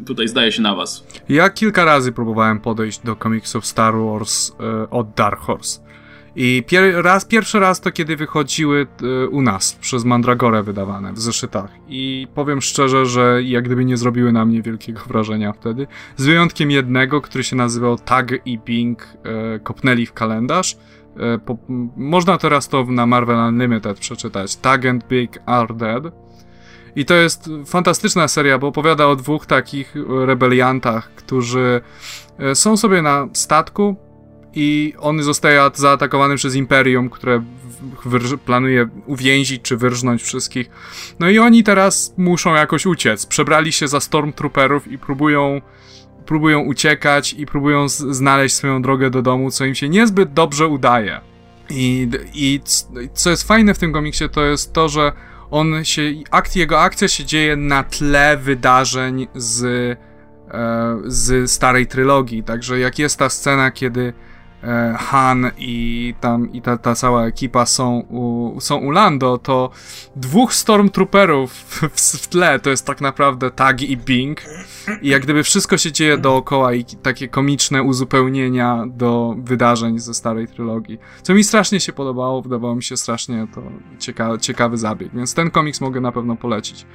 tutaj 0.05 0.27
zdaje 0.27 0.51
się 0.51 0.61
na 0.61 0.75
was. 0.75 1.07
Ja 1.29 1.49
kilka 1.49 1.85
razy 1.85 2.11
próbowałem 2.11 2.59
podejść 2.59 2.99
do 2.99 3.15
komiksów 3.15 3.65
Star 3.65 3.93
Wars 3.97 4.51
e, 4.59 4.89
od 4.89 5.13
Dark 5.13 5.39
Horse. 5.39 5.79
I 6.35 6.63
pier 6.67 7.03
raz, 7.03 7.25
pierwszy 7.25 7.59
raz 7.59 7.81
to 7.81 7.91
kiedy 7.91 8.15
wychodziły 8.15 8.87
e, 9.03 9.27
u 9.27 9.41
nas, 9.41 9.73
przez 9.73 10.05
Mandragorę 10.05 10.63
wydawane 10.63 11.13
w 11.13 11.19
zeszytach. 11.19 11.71
I 11.87 12.27
powiem 12.35 12.61
szczerze, 12.61 13.05
że 13.05 13.43
jak 13.43 13.65
gdyby 13.65 13.85
nie 13.85 13.97
zrobiły 13.97 14.31
na 14.31 14.45
mnie 14.45 14.61
wielkiego 14.61 15.01
wrażenia 15.07 15.53
wtedy. 15.53 15.87
Z 16.17 16.25
wyjątkiem 16.25 16.71
jednego, 16.71 17.21
który 17.21 17.43
się 17.43 17.55
nazywał 17.55 17.97
Tag 17.97 18.31
i 18.45 18.59
Bing, 18.59 19.03
e, 19.03 19.59
kopnęli 19.59 20.05
w 20.05 20.13
kalendarz. 20.13 20.77
E, 21.17 21.37
po, 21.37 21.57
można 21.97 22.37
teraz 22.37 22.69
to 22.69 22.85
na 22.85 23.05
Marvel 23.05 23.37
Unlimited 23.37 23.99
przeczytać. 23.99 24.55
Tag 24.55 24.85
and 24.85 25.07
Big 25.07 25.39
are 25.45 25.73
dead. 25.73 26.28
I 26.99 27.05
to 27.05 27.15
jest 27.15 27.49
fantastyczna 27.65 28.27
seria, 28.27 28.57
bo 28.57 28.67
opowiada 28.67 29.07
o 29.07 29.15
dwóch 29.15 29.45
takich 29.45 29.95
rebeliantach, 30.25 31.11
którzy 31.15 31.81
e, 32.39 32.55
są 32.55 32.77
sobie 32.77 33.01
na 33.01 33.27
statku 33.33 33.95
i 34.53 34.93
on 34.99 35.23
zostaje 35.23 35.61
zaatakowany 35.73 36.35
przez 36.35 36.55
Imperium, 36.55 37.09
które 37.09 37.43
planuje 38.45 38.89
uwięzić 39.05 39.61
czy 39.61 39.77
wyrżnąć 39.77 40.23
wszystkich. 40.23 40.69
No 41.19 41.29
i 41.29 41.39
oni 41.39 41.63
teraz 41.63 42.13
muszą 42.17 42.55
jakoś 42.55 42.85
uciec. 42.85 43.25
Przebrali 43.25 43.71
się 43.71 43.87
za 43.87 43.99
Stormtrooperów 43.99 44.87
i 44.87 44.97
próbują 44.97 45.61
próbują 46.25 46.59
uciekać 46.59 47.33
i 47.33 47.45
próbują 47.45 47.89
znaleźć 47.89 48.55
swoją 48.55 48.81
drogę 48.81 49.09
do 49.09 49.21
domu, 49.21 49.51
co 49.51 49.65
im 49.65 49.75
się 49.75 49.89
niezbyt 49.89 50.33
dobrze 50.33 50.67
udaje. 50.67 51.21
I, 51.69 52.09
I 52.33 52.61
co 53.13 53.29
jest 53.29 53.47
fajne 53.47 53.73
w 53.73 53.79
tym 53.79 53.93
komiksie, 53.93 54.29
to 54.29 54.45
jest 54.45 54.73
to, 54.73 54.89
że 54.89 55.11
on 55.51 55.85
się, 55.85 56.01
akt, 56.31 56.55
jego 56.55 56.81
akcja 56.81 57.07
się 57.07 57.25
dzieje 57.25 57.55
na 57.55 57.83
tle 57.83 58.37
wydarzeń 58.37 59.27
z, 59.35 59.63
e, 60.51 60.97
z 61.05 61.51
starej 61.51 61.87
trylogii. 61.87 62.43
Także 62.43 62.79
jak 62.79 62.99
jest 62.99 63.19
ta 63.19 63.29
scena, 63.29 63.71
kiedy 63.71 64.13
Han 64.97 65.51
i 65.57 66.13
tam 66.21 66.53
i 66.53 66.61
ta, 66.61 66.77
ta 66.77 66.95
cała 66.95 67.25
ekipa 67.25 67.65
są 67.65 67.99
u, 67.99 68.55
są 68.59 68.77
u 68.77 68.91
Lando, 68.91 69.37
to 69.37 69.69
dwóch 70.15 70.53
Stormtrooperów 70.53 71.51
w, 71.53 71.81
w 72.21 72.27
tle 72.27 72.59
to 72.59 72.69
jest 72.69 72.85
tak 72.85 73.01
naprawdę 73.01 73.51
Tag 73.51 73.81
i 73.81 73.97
Bing 73.97 74.41
i 75.01 75.09
jak 75.09 75.23
gdyby 75.23 75.43
wszystko 75.43 75.77
się 75.77 75.91
dzieje 75.91 76.17
dookoła 76.17 76.73
i 76.73 76.85
takie 76.85 77.27
komiczne 77.27 77.83
uzupełnienia 77.83 78.85
do 78.87 79.35
wydarzeń 79.37 79.99
ze 79.99 80.13
starej 80.13 80.47
trylogii. 80.47 80.99
Co 81.21 81.33
mi 81.33 81.43
strasznie 81.43 81.79
się 81.79 81.93
podobało, 81.93 82.41
wydawało 82.41 82.75
mi 82.75 82.83
się 82.83 82.97
strasznie 82.97 83.47
to 83.55 83.61
cieka 83.99 84.37
ciekawy 84.37 84.77
zabieg, 84.77 85.09
więc 85.13 85.33
ten 85.33 85.51
komiks 85.51 85.81
mogę 85.81 86.01
na 86.01 86.11
pewno 86.11 86.35
polecić. 86.35 86.85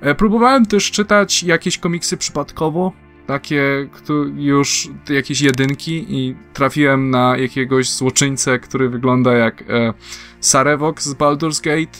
E, 0.00 0.14
próbowałem 0.14 0.66
też 0.66 0.90
czytać 0.90 1.42
jakieś 1.42 1.78
komiksy 1.78 2.16
przypadkowo, 2.16 2.92
takie 3.30 3.88
już 4.36 4.88
jakieś 5.08 5.40
jedynki 5.40 6.06
i 6.08 6.36
trafiłem 6.52 7.10
na 7.10 7.36
jakiegoś 7.36 7.90
złoczyńcę, 7.90 8.58
który 8.58 8.88
wygląda 8.88 9.32
jak 9.32 9.62
e, 9.62 9.94
Sarevok 10.40 11.02
z 11.02 11.14
Baldur's 11.14 11.62
Gate. 11.64 11.98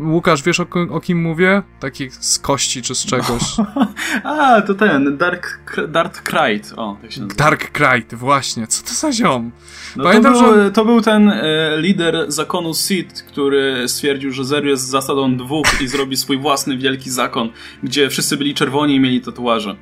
Łukasz, 0.00 0.42
wiesz 0.42 0.60
o, 0.60 0.66
o, 0.90 1.00
kim 1.00 1.22
mówię? 1.22 1.62
Taki 1.80 2.10
z 2.10 2.38
kości 2.38 2.82
czy 2.82 2.94
z 2.94 3.06
czegoś. 3.06 3.42
A, 4.24 4.62
to 4.62 4.74
ten, 4.74 5.16
Dark, 5.16 5.60
Dark 5.88 6.22
Krite. 6.22 6.76
O, 6.76 6.96
tak 7.02 7.12
się 7.12 7.20
nazywa. 7.20 7.44
Dark 7.44 7.70
Krite, 7.70 8.16
właśnie. 8.16 8.66
Co 8.66 8.86
to 8.86 8.94
za 8.94 9.12
ziom? 9.12 9.50
No 9.96 10.04
Pamiętam, 10.04 10.34
to, 10.34 10.40
był, 10.40 10.54
że... 10.54 10.70
to 10.70 10.84
był 10.84 11.00
ten 11.00 11.28
e, 11.28 11.76
lider 11.76 12.24
zakonu 12.32 12.74
Sith, 12.74 13.22
który 13.22 13.88
stwierdził, 13.88 14.32
że 14.32 14.44
Zero 14.44 14.68
jest 14.68 14.88
zasadą 14.88 15.36
dwóch 15.36 15.80
i 15.80 15.88
zrobi 15.88 16.16
swój 16.16 16.38
własny 16.38 16.76
wielki 16.76 17.10
zakon, 17.10 17.50
gdzie 17.82 18.10
wszyscy 18.10 18.36
byli 18.36 18.54
czerwoni 18.54 18.94
i 18.94 19.00
mieli 19.00 19.20
tatuaże. 19.20 19.76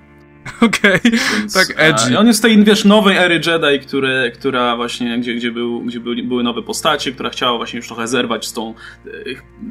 Okej, 0.66 0.94
okay. 0.94 1.18
tak 1.54 1.74
edgy. 1.76 2.18
on 2.18 2.26
jest 2.26 2.42
tej, 2.42 2.64
wiesz, 2.64 2.84
nowej 2.84 3.16
ery 3.16 3.34
Jedi, 3.34 3.86
który, 3.86 4.32
która 4.34 4.76
właśnie, 4.76 5.18
gdzie, 5.18 5.34
gdzie, 5.34 5.50
był, 5.50 5.80
gdzie 5.80 6.00
były, 6.00 6.22
były 6.22 6.42
nowe 6.42 6.62
postacie, 6.62 7.12
która 7.12 7.30
chciała 7.30 7.56
właśnie 7.56 7.76
już 7.76 7.86
trochę 7.86 8.08
zerwać 8.08 8.46
z 8.46 8.52
tą, 8.52 8.74
e, 9.06 9.10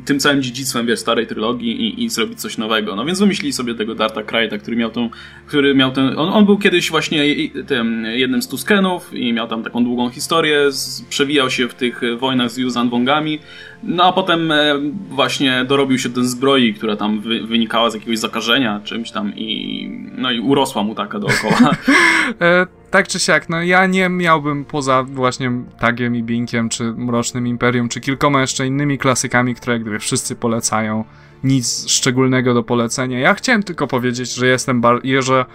tym 0.06 0.20
całym 0.20 0.42
dziedzictwem, 0.42 0.86
wiesz, 0.86 1.00
starej 1.00 1.28
trylogii 1.28 1.82
i, 1.82 2.04
i 2.04 2.10
zrobić 2.10 2.42
coś 2.42 2.58
nowego. 2.58 2.96
No 2.96 3.06
więc 3.06 3.20
wymyślili 3.20 3.54
sobie 3.54 3.76
tego 3.76 3.96
Darta 3.96 4.24
Krajta, 4.24 4.58
który 4.58 4.78
miał 4.78 4.92
tą, 4.92 5.10
który 5.48 5.76
miał 5.76 5.92
ten, 5.92 6.08
on, 6.08 6.30
on 6.30 6.46
był 6.46 6.58
kiedyś 6.58 6.92
właśnie 6.92 7.24
tym, 7.68 8.06
jednym 8.06 8.42
z 8.42 8.48
Tuskenów 8.48 9.14
i 9.14 9.34
miał 9.34 9.48
tam 9.48 9.64
taką 9.64 9.84
długą 9.84 10.10
historię, 10.10 10.72
z, 10.72 11.02
przewijał 11.02 11.50
się 11.50 11.68
w 11.68 11.74
tych 11.74 12.02
wojnach 12.20 12.52
z 12.52 12.58
Yuzan 12.58 12.90
Wongami, 12.90 13.40
no 13.86 14.04
a 14.04 14.14
potem 14.14 14.52
e, 14.52 14.76
właśnie 15.10 15.66
dorobił 15.68 16.00
się 16.00 16.10
ten 16.10 16.26
zbroi, 16.26 16.74
która 16.74 16.96
tam 16.96 17.22
wy, 17.22 17.44
wynikała 17.44 17.90
z 17.90 17.94
jakiegoś 17.94 18.20
zakażenia, 18.20 18.82
czymś 18.84 19.12
tam 19.12 19.36
i 19.36 19.90
no 20.18 20.32
i 20.32 20.40
urosła 20.40 20.84
mu 20.84 20.96
taka 20.96 21.20
dookoła. 21.20 21.72
e, 22.42 22.68
tak 22.92 23.08
czy 23.08 23.20
siak, 23.20 23.50
no 23.50 23.62
ja 23.62 23.86
nie 23.86 24.10
miałbym 24.10 24.66
poza 24.66 25.04
właśnie 25.04 25.52
Tagiem 25.80 26.16
i 26.16 26.24
Binkiem, 26.24 26.70
czy 26.70 26.84
Mrocznym 26.84 27.48
Imperium, 27.48 27.90
czy 27.90 28.02
kilkoma 28.02 28.42
jeszcze 28.42 28.68
innymi 28.68 28.98
klasykami, 28.98 29.56
które 29.56 29.80
gdyby 29.80 30.00
wszyscy 30.00 30.36
polecają, 30.36 31.06
nic 31.44 31.90
szczególnego 31.90 32.54
do 32.54 32.64
polecenia. 32.64 33.20
Ja 33.20 33.34
chciałem 33.34 33.64
tylko 33.64 33.88
powiedzieć, 33.88 34.34
że 34.34 34.48
jestem 34.48 34.82
bar- 34.82 35.02
że 35.20 35.46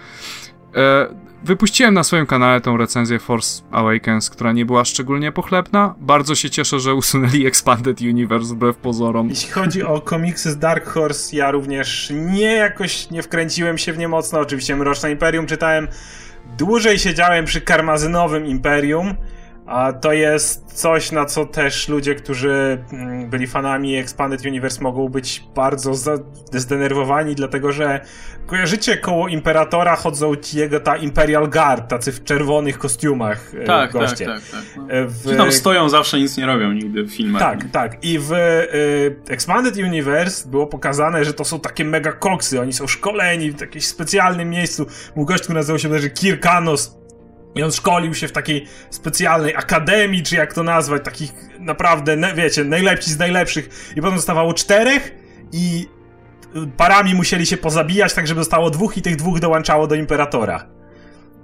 Wypuściłem 1.44 1.94
na 1.94 2.04
swoim 2.04 2.26
kanale 2.26 2.60
tą 2.60 2.76
recenzję 2.76 3.18
Force 3.18 3.62
Awakens, 3.70 4.30
która 4.30 4.52
nie 4.52 4.66
była 4.66 4.84
szczególnie 4.84 5.32
pochlebna. 5.32 5.94
Bardzo 6.00 6.34
się 6.34 6.50
cieszę, 6.50 6.80
że 6.80 6.94
usunęli 6.94 7.46
Expanded 7.46 8.00
Universe 8.00 8.54
wbrew 8.54 8.76
pozorom. 8.76 9.28
Jeśli 9.28 9.50
chodzi 9.50 9.82
o 9.82 10.00
komiksy 10.00 10.50
z 10.50 10.58
Dark 10.58 10.86
Horse, 10.86 11.36
ja 11.36 11.50
również 11.50 12.12
nie 12.14 12.52
jakoś 12.52 13.10
nie 13.10 13.22
wkręciłem 13.22 13.78
się 13.78 13.92
w 13.92 13.98
nie 13.98 14.08
mocno. 14.08 14.40
Oczywiście 14.40 14.76
Mroczne 14.76 15.10
Imperium 15.10 15.46
czytałem. 15.46 15.88
Dłużej 16.58 16.98
siedziałem 16.98 17.44
przy 17.44 17.60
Karmazynowym 17.60 18.46
Imperium. 18.46 19.14
A 19.70 19.92
to 19.92 20.12
jest 20.12 20.72
coś, 20.72 21.12
na 21.12 21.24
co 21.24 21.46
też 21.46 21.88
ludzie, 21.88 22.14
którzy 22.14 22.84
mm, 22.92 23.30
byli 23.30 23.46
fanami 23.46 23.96
Expanded 23.96 24.46
Universe 24.46 24.82
mogą 24.82 25.08
być 25.08 25.44
bardzo 25.54 25.92
zdenerwowani, 26.52 27.34
dlatego 27.34 27.72
że 27.72 28.00
kojarzycie 28.46 28.96
koło 28.96 29.28
Imperatora 29.28 29.96
chodzą 29.96 30.36
ci 30.36 30.58
jego 30.58 30.80
ta 30.80 30.96
Imperial 30.96 31.50
Guard, 31.50 31.88
tacy 31.88 32.12
w 32.12 32.24
czerwonych 32.24 32.78
kostiumach 32.78 33.52
e, 33.54 33.64
tak, 33.64 33.92
tak 33.92 34.02
goście. 34.02 34.26
Tak, 34.26 34.40
tak, 34.40 34.50
tak. 34.50 34.76
No. 34.76 34.90
E, 34.90 35.06
w... 35.06 35.36
tam 35.36 35.52
stoją 35.52 35.88
zawsze 35.88 36.18
nic 36.18 36.36
nie 36.36 36.46
robią 36.46 36.72
nigdy 36.72 37.02
w 37.02 37.10
filmach. 37.10 37.42
Tak, 37.42 37.64
tak. 37.72 38.04
I 38.04 38.18
w 38.18 38.32
y, 38.32 39.32
Expanded 39.32 39.76
Universe 39.76 40.48
było 40.48 40.66
pokazane, 40.66 41.24
że 41.24 41.34
to 41.34 41.44
są 41.44 41.60
takie 41.60 41.84
mega 41.84 42.12
koksy, 42.12 42.60
oni 42.60 42.72
są 42.72 42.86
szkoleni 42.86 43.52
w 43.52 43.60
jakimś 43.60 43.86
specjalnym 43.86 44.50
miejscu. 44.50 44.86
Był 45.14 45.24
gość, 45.24 45.42
który 45.42 45.54
nazywał 45.54 45.78
się 45.78 46.10
Kirkanos, 46.10 46.99
i 47.54 47.62
on 47.62 47.72
szkolił 47.72 48.14
się 48.14 48.28
w 48.28 48.32
takiej 48.32 48.66
specjalnej 48.90 49.56
akademii, 49.56 50.22
czy 50.22 50.36
jak 50.36 50.54
to 50.54 50.62
nazwać, 50.62 51.04
takich 51.04 51.32
naprawdę, 51.58 52.16
wiecie, 52.34 52.64
najlepsi 52.64 53.10
z 53.10 53.18
najlepszych. 53.18 53.92
I 53.96 54.00
potem 54.00 54.16
zostawało 54.16 54.54
czterech 54.54 55.14
i 55.52 55.88
parami 56.76 57.14
musieli 57.14 57.46
się 57.46 57.56
pozabijać, 57.56 58.14
tak 58.14 58.26
żeby 58.26 58.40
zostało 58.40 58.70
dwóch 58.70 58.96
i 58.96 59.02
tych 59.02 59.16
dwóch 59.16 59.40
dołączało 59.40 59.86
do 59.86 59.94
Imperatora. 59.94 60.79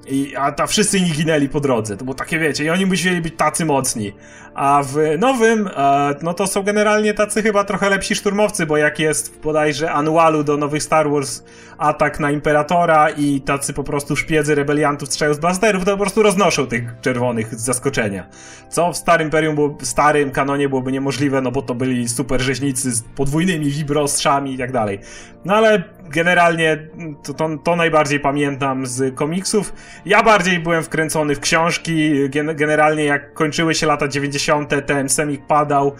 I, 0.08 0.36
a 0.36 0.52
ta 0.52 0.66
wszyscy 0.66 0.98
inni 0.98 1.12
ginęli 1.12 1.48
po 1.48 1.60
drodze. 1.60 1.96
To 1.96 2.04
było 2.04 2.14
takie, 2.14 2.38
wiecie, 2.38 2.64
i 2.64 2.70
oni 2.70 2.86
musieli 2.86 3.20
być 3.20 3.34
tacy 3.36 3.64
mocni. 3.64 4.12
A 4.54 4.82
w 4.82 5.18
nowym, 5.18 5.68
e, 5.76 6.14
no 6.22 6.34
to 6.34 6.46
są 6.46 6.62
generalnie 6.62 7.14
tacy 7.14 7.42
chyba 7.42 7.64
trochę 7.64 7.90
lepsi 7.90 8.14
szturmowcy, 8.14 8.66
bo 8.66 8.76
jak 8.76 8.98
jest 8.98 9.40
bodajże 9.40 9.92
anualu 9.92 10.44
do 10.44 10.56
nowych 10.56 10.82
Star 10.82 11.10
Wars 11.10 11.42
atak 11.78 12.20
na 12.20 12.30
Imperatora 12.30 13.10
i 13.10 13.40
tacy 13.40 13.72
po 13.72 13.84
prostu 13.84 14.16
szpiedzy 14.16 14.54
rebeliantów 14.54 15.08
strzelają 15.08 15.34
z 15.34 15.38
blasterów, 15.38 15.84
to 15.84 15.90
po 15.90 15.96
prostu 15.96 16.22
roznoszą 16.22 16.66
tych 16.66 16.84
czerwonych 17.00 17.54
z 17.54 17.60
zaskoczenia. 17.60 18.26
Co 18.68 18.92
w 18.92 18.96
Starym 18.96 19.26
Imperium, 19.26 19.54
było, 19.54 19.76
w 19.80 19.86
starym 19.86 20.30
kanonie 20.30 20.68
byłoby 20.68 20.92
niemożliwe, 20.92 21.40
no 21.40 21.50
bo 21.50 21.62
to 21.62 21.74
byli 21.74 22.08
super 22.08 22.40
rzeźnicy 22.40 22.92
z 22.92 23.02
podwójnymi 23.02 23.70
wibrostrzami 23.70 24.54
i 24.54 24.58
tak 24.58 24.72
dalej. 24.72 24.98
No 25.44 25.54
ale 25.54 25.84
generalnie 26.08 26.88
to, 27.22 27.34
to, 27.34 27.48
to, 27.64 27.76
najbardziej 27.76 28.20
pamiętam 28.20 28.86
z 28.86 29.14
komiksów. 29.14 29.72
Ja 30.06 30.22
bardziej 30.22 30.58
byłem 30.58 30.82
wkręcony 30.82 31.34
w 31.34 31.40
książki. 31.40 32.12
Generalnie 32.54 33.04
jak 33.04 33.34
kończyły 33.34 33.74
się 33.74 33.86
lata 33.86 34.08
90., 34.08 34.86
ten 34.86 35.08
semik 35.08 35.46
padał, 35.46 35.94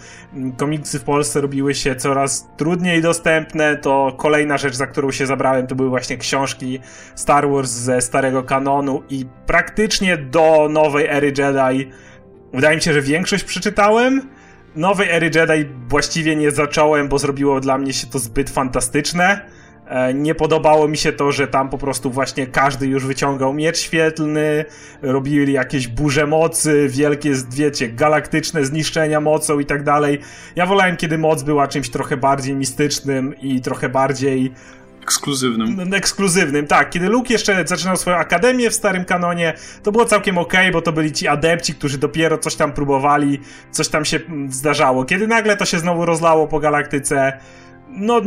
komiksy 0.57 0.99
w 0.99 1.03
Polsce 1.03 1.41
robiły 1.41 1.75
się 1.75 1.95
coraz 1.95 2.47
trudniej 2.57 3.01
dostępne, 3.01 3.77
to 3.77 4.15
kolejna 4.17 4.57
rzecz, 4.57 4.75
za 4.75 4.87
którą 4.87 5.11
się 5.11 5.25
zabrałem, 5.25 5.67
to 5.67 5.75
były 5.75 5.89
właśnie 5.89 6.17
książki 6.17 6.79
Star 7.15 7.49
Wars 7.49 7.69
ze 7.69 8.01
starego 8.01 8.43
kanonu 8.43 9.03
i 9.09 9.25
praktycznie 9.45 10.17
do 10.17 10.67
nowej 10.69 11.07
ery 11.07 11.27
Jedi 11.27 11.91
wydaje 12.53 12.75
mi 12.75 12.81
się, 12.81 12.93
że 12.93 13.01
większość 13.01 13.43
przeczytałem. 13.43 14.21
Nowej 14.75 15.09
ery 15.09 15.31
Jedi 15.35 15.69
właściwie 15.89 16.35
nie 16.35 16.51
zacząłem, 16.51 17.07
bo 17.07 17.19
zrobiło 17.19 17.59
dla 17.59 17.77
mnie 17.77 17.93
się 17.93 18.07
to 18.07 18.19
zbyt 18.19 18.49
fantastyczne. 18.49 19.56
E, 19.87 20.13
nie 20.13 20.35
podobało 20.35 20.87
mi 20.87 20.97
się 20.97 21.13
to, 21.13 21.31
że 21.31 21.47
tam 21.47 21.69
po 21.69 21.77
prostu 21.77 22.11
właśnie 22.11 22.47
każdy 22.47 22.87
już 22.87 23.05
wyciągał 23.05 23.53
miecz 23.53 23.77
świetlny, 23.77 24.65
robili 25.01 25.53
jakieś 25.53 25.87
burze 25.87 26.27
mocy, 26.27 26.87
wielkie, 26.89 27.33
wiecie, 27.49 27.89
galaktyczne 27.89 28.65
zniszczenia 28.65 29.21
mocą 29.21 29.59
i 29.59 29.65
tak 29.65 29.83
dalej. 29.83 30.19
Ja 30.55 30.65
wolałem, 30.65 30.97
kiedy 30.97 31.17
moc 31.17 31.43
była 31.43 31.67
czymś 31.67 31.89
trochę 31.89 32.17
bardziej 32.17 32.55
mistycznym 32.55 33.35
i 33.41 33.61
trochę 33.61 33.89
bardziej 33.89 34.51
Ekskluzywnym. 35.07 35.93
Ekskluzywnym, 35.93 36.67
tak. 36.67 36.89
Kiedy 36.89 37.09
Luke 37.09 37.33
jeszcze 37.33 37.67
zaczynał 37.67 37.97
swoją 37.97 38.17
akademię 38.17 38.69
w 38.69 38.73
starym 38.73 39.05
kanonie, 39.05 39.53
to 39.83 39.91
było 39.91 40.05
całkiem 40.05 40.37
okej, 40.37 40.59
okay, 40.59 40.71
bo 40.71 40.81
to 40.81 40.91
byli 40.91 41.11
ci 41.11 41.27
adepci, 41.27 41.75
którzy 41.75 41.97
dopiero 41.97 42.37
coś 42.37 42.55
tam 42.55 42.71
próbowali, 42.71 43.39
coś 43.71 43.87
tam 43.87 44.05
się 44.05 44.17
mm, 44.17 44.51
zdarzało. 44.51 45.05
Kiedy 45.05 45.27
nagle 45.27 45.57
to 45.57 45.65
się 45.65 45.79
znowu 45.79 46.05
rozlało 46.05 46.47
po 46.47 46.59
galaktyce, 46.59 47.39
no 47.89 48.21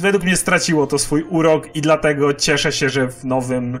według 0.00 0.24
mnie 0.24 0.36
straciło 0.36 0.86
to 0.86 0.98
swój 0.98 1.22
urok 1.22 1.76
i 1.76 1.80
dlatego 1.80 2.34
cieszę 2.34 2.72
się, 2.72 2.88
że 2.88 3.08
w 3.08 3.24
nowym 3.24 3.78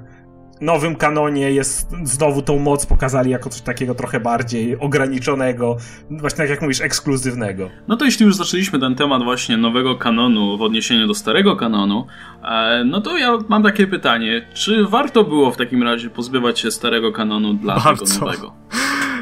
nowym 0.60 0.96
kanonie 0.96 1.52
jest 1.52 1.90
znowu 2.02 2.42
tą 2.42 2.58
moc 2.58 2.86
pokazali 2.86 3.30
jako 3.30 3.50
coś 3.50 3.60
takiego 3.60 3.94
trochę 3.94 4.20
bardziej 4.20 4.78
ograniczonego, 4.78 5.76
właśnie 6.10 6.36
tak 6.36 6.50
jak 6.50 6.62
mówisz, 6.62 6.80
ekskluzywnego. 6.80 7.70
No 7.88 7.96
to 7.96 8.04
jeśli 8.04 8.26
już 8.26 8.36
zaczęliśmy 8.36 8.78
ten 8.78 8.94
temat 8.94 9.22
właśnie 9.22 9.56
nowego 9.56 9.94
kanonu 9.94 10.58
w 10.58 10.62
odniesieniu 10.62 11.06
do 11.06 11.14
starego 11.14 11.56
kanonu, 11.56 12.06
e, 12.44 12.84
no 12.84 13.00
to 13.00 13.18
ja 13.18 13.38
mam 13.48 13.62
takie 13.62 13.86
pytanie, 13.86 14.48
czy 14.54 14.84
warto 14.84 15.24
było 15.24 15.50
w 15.50 15.56
takim 15.56 15.82
razie 15.82 16.10
pozbywać 16.10 16.60
się 16.60 16.70
starego 16.70 17.12
kanonu 17.12 17.54
dla 17.54 17.80
Bardzo. 17.80 18.04
tego 18.04 18.26
nowego? 18.26 18.52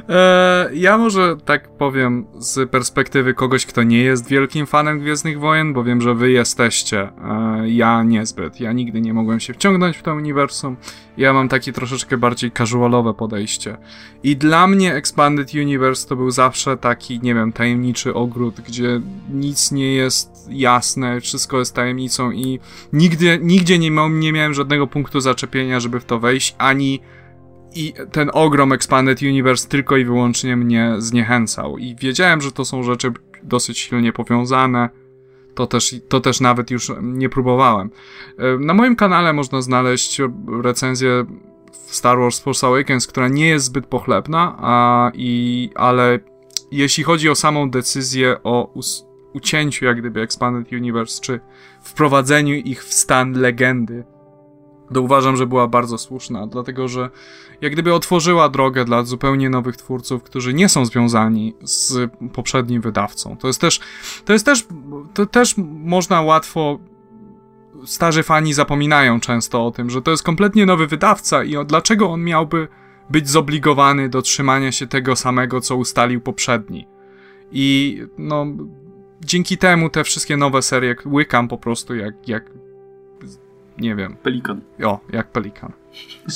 E, 0.09 0.71
ja 0.75 0.99
może 0.99 1.37
tak 1.45 1.69
powiem 1.69 2.27
z 2.39 2.71
perspektywy 2.71 3.35
kogoś, 3.35 3.67
kto 3.67 3.83
nie 3.83 4.03
jest 4.03 4.29
wielkim 4.29 4.67
fanem 4.67 5.01
Gwiezdnych 5.01 5.41
Wojen, 5.41 5.73
bo 5.73 5.85
wiem, 5.85 6.01
że 6.01 6.15
wy 6.15 6.31
jesteście. 6.31 7.01
E, 7.03 7.69
ja 7.69 8.03
niezbyt. 8.03 8.61
Ja 8.61 8.73
nigdy 8.73 9.01
nie 9.01 9.15
mogłem 9.15 9.41
się 9.41 9.55
wciągnąć 9.55 9.97
w 9.97 10.03
to 10.03 10.15
uniwersum. 10.15 10.77
Ja 11.17 11.33
mam 11.33 11.49
takie 11.49 11.73
troszeczkę 11.73 12.17
bardziej 12.17 12.53
casualowe 12.53 13.15
podejście. 13.15 13.77
I 14.23 14.37
dla 14.37 14.67
mnie 14.67 14.95
Expanded 14.95 15.55
Universe 15.55 16.09
to 16.09 16.17
był 16.17 16.31
zawsze 16.31 16.77
taki, 16.77 17.21
nie 17.21 17.35
wiem, 17.35 17.53
tajemniczy 17.53 18.15
ogród, 18.15 18.61
gdzie 18.61 19.01
nic 19.33 19.73
nie 19.73 19.95
jest 19.95 20.49
jasne, 20.51 21.21
wszystko 21.21 21.59
jest 21.59 21.75
tajemnicą 21.75 22.31
i 22.31 22.61
nigdy, 22.93 23.39
nigdzie 23.43 23.79
nie, 23.79 23.91
ma, 23.91 24.09
nie 24.09 24.33
miałem 24.33 24.55
żadnego 24.55 24.87
punktu 24.87 25.21
zaczepienia, 25.21 25.81
żeby 25.81 26.01
w 26.01 26.05
to 26.05 26.19
wejść, 26.19 26.55
ani 26.59 27.01
i 27.75 27.95
ten 28.13 28.31
ogrom 28.33 28.73
Expanded 28.73 29.23
Universe 29.23 29.69
tylko 29.69 29.97
i 29.97 30.05
wyłącznie 30.05 30.57
mnie 30.57 30.95
zniechęcał. 30.99 31.79
I 31.79 31.97
wiedziałem, 31.97 32.41
że 32.41 32.53
to 32.53 32.65
są 32.65 32.83
rzeczy 32.83 33.13
dosyć 33.43 33.79
silnie 33.79 34.13
powiązane. 34.13 34.89
To 35.55 35.67
też, 35.67 35.95
to 36.09 36.21
też 36.21 36.41
nawet 36.41 36.71
już 36.71 36.93
nie 37.03 37.29
próbowałem. 37.29 37.91
E, 38.39 38.59
na 38.59 38.75
moim 38.75 38.97
kanale 38.97 39.33
można 39.33 39.63
znaleźć 39.63 40.21
recenzję 40.63 41.25
Star 41.73 42.19
Wars 42.19 42.41
Force 42.41 42.67
Awakens, 42.67 43.07
która 43.07 43.29
nie 43.29 43.49
jest 43.49 43.65
zbyt 43.65 43.87
pochlebna, 43.87 44.57
a, 44.59 45.11
i, 45.15 45.71
ale 45.75 46.19
jeśli 46.71 47.05
chodzi 47.05 47.31
o 47.31 47.35
samą 47.35 47.71
decyzję 47.71 48.37
o 48.45 48.71
us, 48.75 49.07
ucięciu 49.33 49.85
jak 49.85 49.99
gdyby 49.99 50.21
Expanded 50.21 50.73
Universe, 50.73 51.21
czy 51.21 51.41
wprowadzeniu 51.83 52.55
ich 52.55 52.85
w 52.85 52.95
stan 52.95 53.33
legendy, 53.33 54.05
to 54.95 55.03
uważam, 55.03 55.37
że 55.37 55.47
była 55.47 55.69
bardzo 55.69 55.99
słuszna, 55.99 56.47
dlatego 56.47 56.89
że 56.89 57.11
jak 57.61 57.73
gdyby 57.73 57.95
otworzyła 57.95 58.49
drogę 58.49 58.85
dla 58.85 59.05
zupełnie 59.05 59.51
nowych 59.51 59.77
twórców, 59.77 60.23
którzy 60.23 60.55
nie 60.55 60.69
są 60.69 60.87
związani 60.87 61.55
z 61.63 62.11
poprzednim 62.33 62.83
wydawcą. 62.83 63.37
To 63.37 63.47
jest 63.47 63.61
też, 63.61 63.81
to 64.25 64.33
jest 64.33 64.47
też, 64.47 64.67
to 65.15 65.27
też 65.27 65.55
można 65.85 66.23
łatwo 66.23 66.79
starzy 67.85 68.23
fani 68.23 68.53
zapominają 68.53 69.21
często 69.21 69.67
o 69.67 69.71
tym, 69.71 69.91
że 69.91 70.03
to 70.03 70.11
jest 70.11 70.23
kompletnie 70.23 70.67
nowy 70.67 70.87
wydawca 70.87 71.45
i 71.45 71.57
o, 71.57 71.65
dlaczego 71.65 72.11
on 72.11 72.25
miałby 72.25 72.69
być 73.11 73.29
zobligowany 73.29 74.09
do 74.09 74.23
trzymania 74.23 74.73
się 74.73 74.87
tego 74.87 75.17
samego, 75.17 75.61
co 75.61 75.77
ustalił 75.77 76.21
poprzedni. 76.21 76.87
I 77.53 77.99
no, 78.19 78.47
dzięki 79.25 79.59
temu 79.59 79.91
te 79.91 80.05
wszystkie 80.05 80.37
nowe 80.37 80.63
serie 80.63 80.97
łykam 81.07 81.49
po 81.49 81.59
prostu 81.59 81.95
jak, 81.95 82.29
jak 82.29 82.51
nie 83.79 83.97
wiem. 83.97 84.17
Pelikan. 84.23 84.61
O, 84.85 85.01
jak 85.13 85.31
pelikan. 85.31 85.73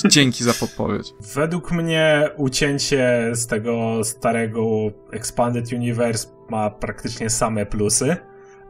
Dzięki 0.04 0.44
za 0.44 0.52
podpowiedź. 0.54 1.14
Według 1.34 1.72
mnie 1.72 2.30
ucięcie 2.36 3.30
z 3.32 3.46
tego 3.46 4.04
starego 4.04 4.62
Expanded 5.12 5.72
Universe 5.72 6.28
ma 6.50 6.70
praktycznie 6.70 7.30
same 7.30 7.66
plusy. 7.66 8.16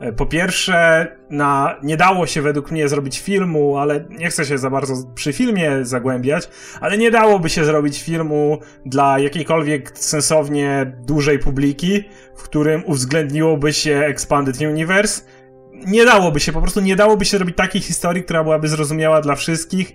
E, 0.00 0.12
po 0.12 0.26
pierwsze, 0.26 1.06
na, 1.30 1.76
nie 1.82 1.96
dało 1.96 2.26
się 2.26 2.42
według 2.42 2.70
mnie 2.70 2.88
zrobić 2.88 3.20
filmu, 3.20 3.76
ale 3.76 4.04
nie 4.10 4.28
chcę 4.28 4.44
się 4.44 4.58
za 4.58 4.70
bardzo 4.70 4.94
przy 5.14 5.32
filmie 5.32 5.84
zagłębiać, 5.84 6.48
ale 6.80 6.98
nie 6.98 7.10
dałoby 7.10 7.48
się 7.48 7.64
zrobić 7.64 8.02
filmu 8.02 8.58
dla 8.86 9.18
jakiejkolwiek 9.18 9.98
sensownie 9.98 10.92
dużej 11.06 11.38
publiki, 11.38 12.04
w 12.36 12.42
którym 12.42 12.82
uwzględniłoby 12.86 13.72
się 13.72 13.96
Expanded 13.96 14.60
Universe 14.60 15.22
nie 15.87 16.05
dałoby 16.05 16.41
się, 16.41 16.53
po 16.53 16.61
prostu 16.61 16.81
nie 16.81 16.97
dałoby 16.97 17.24
się 17.24 17.39
robić 17.39 17.57
takiej 17.57 17.81
historii, 17.81 18.22
która 18.22 18.45
byłaby 18.45 18.68
zrozumiała 18.68 19.20
dla 19.20 19.35
wszystkich, 19.35 19.93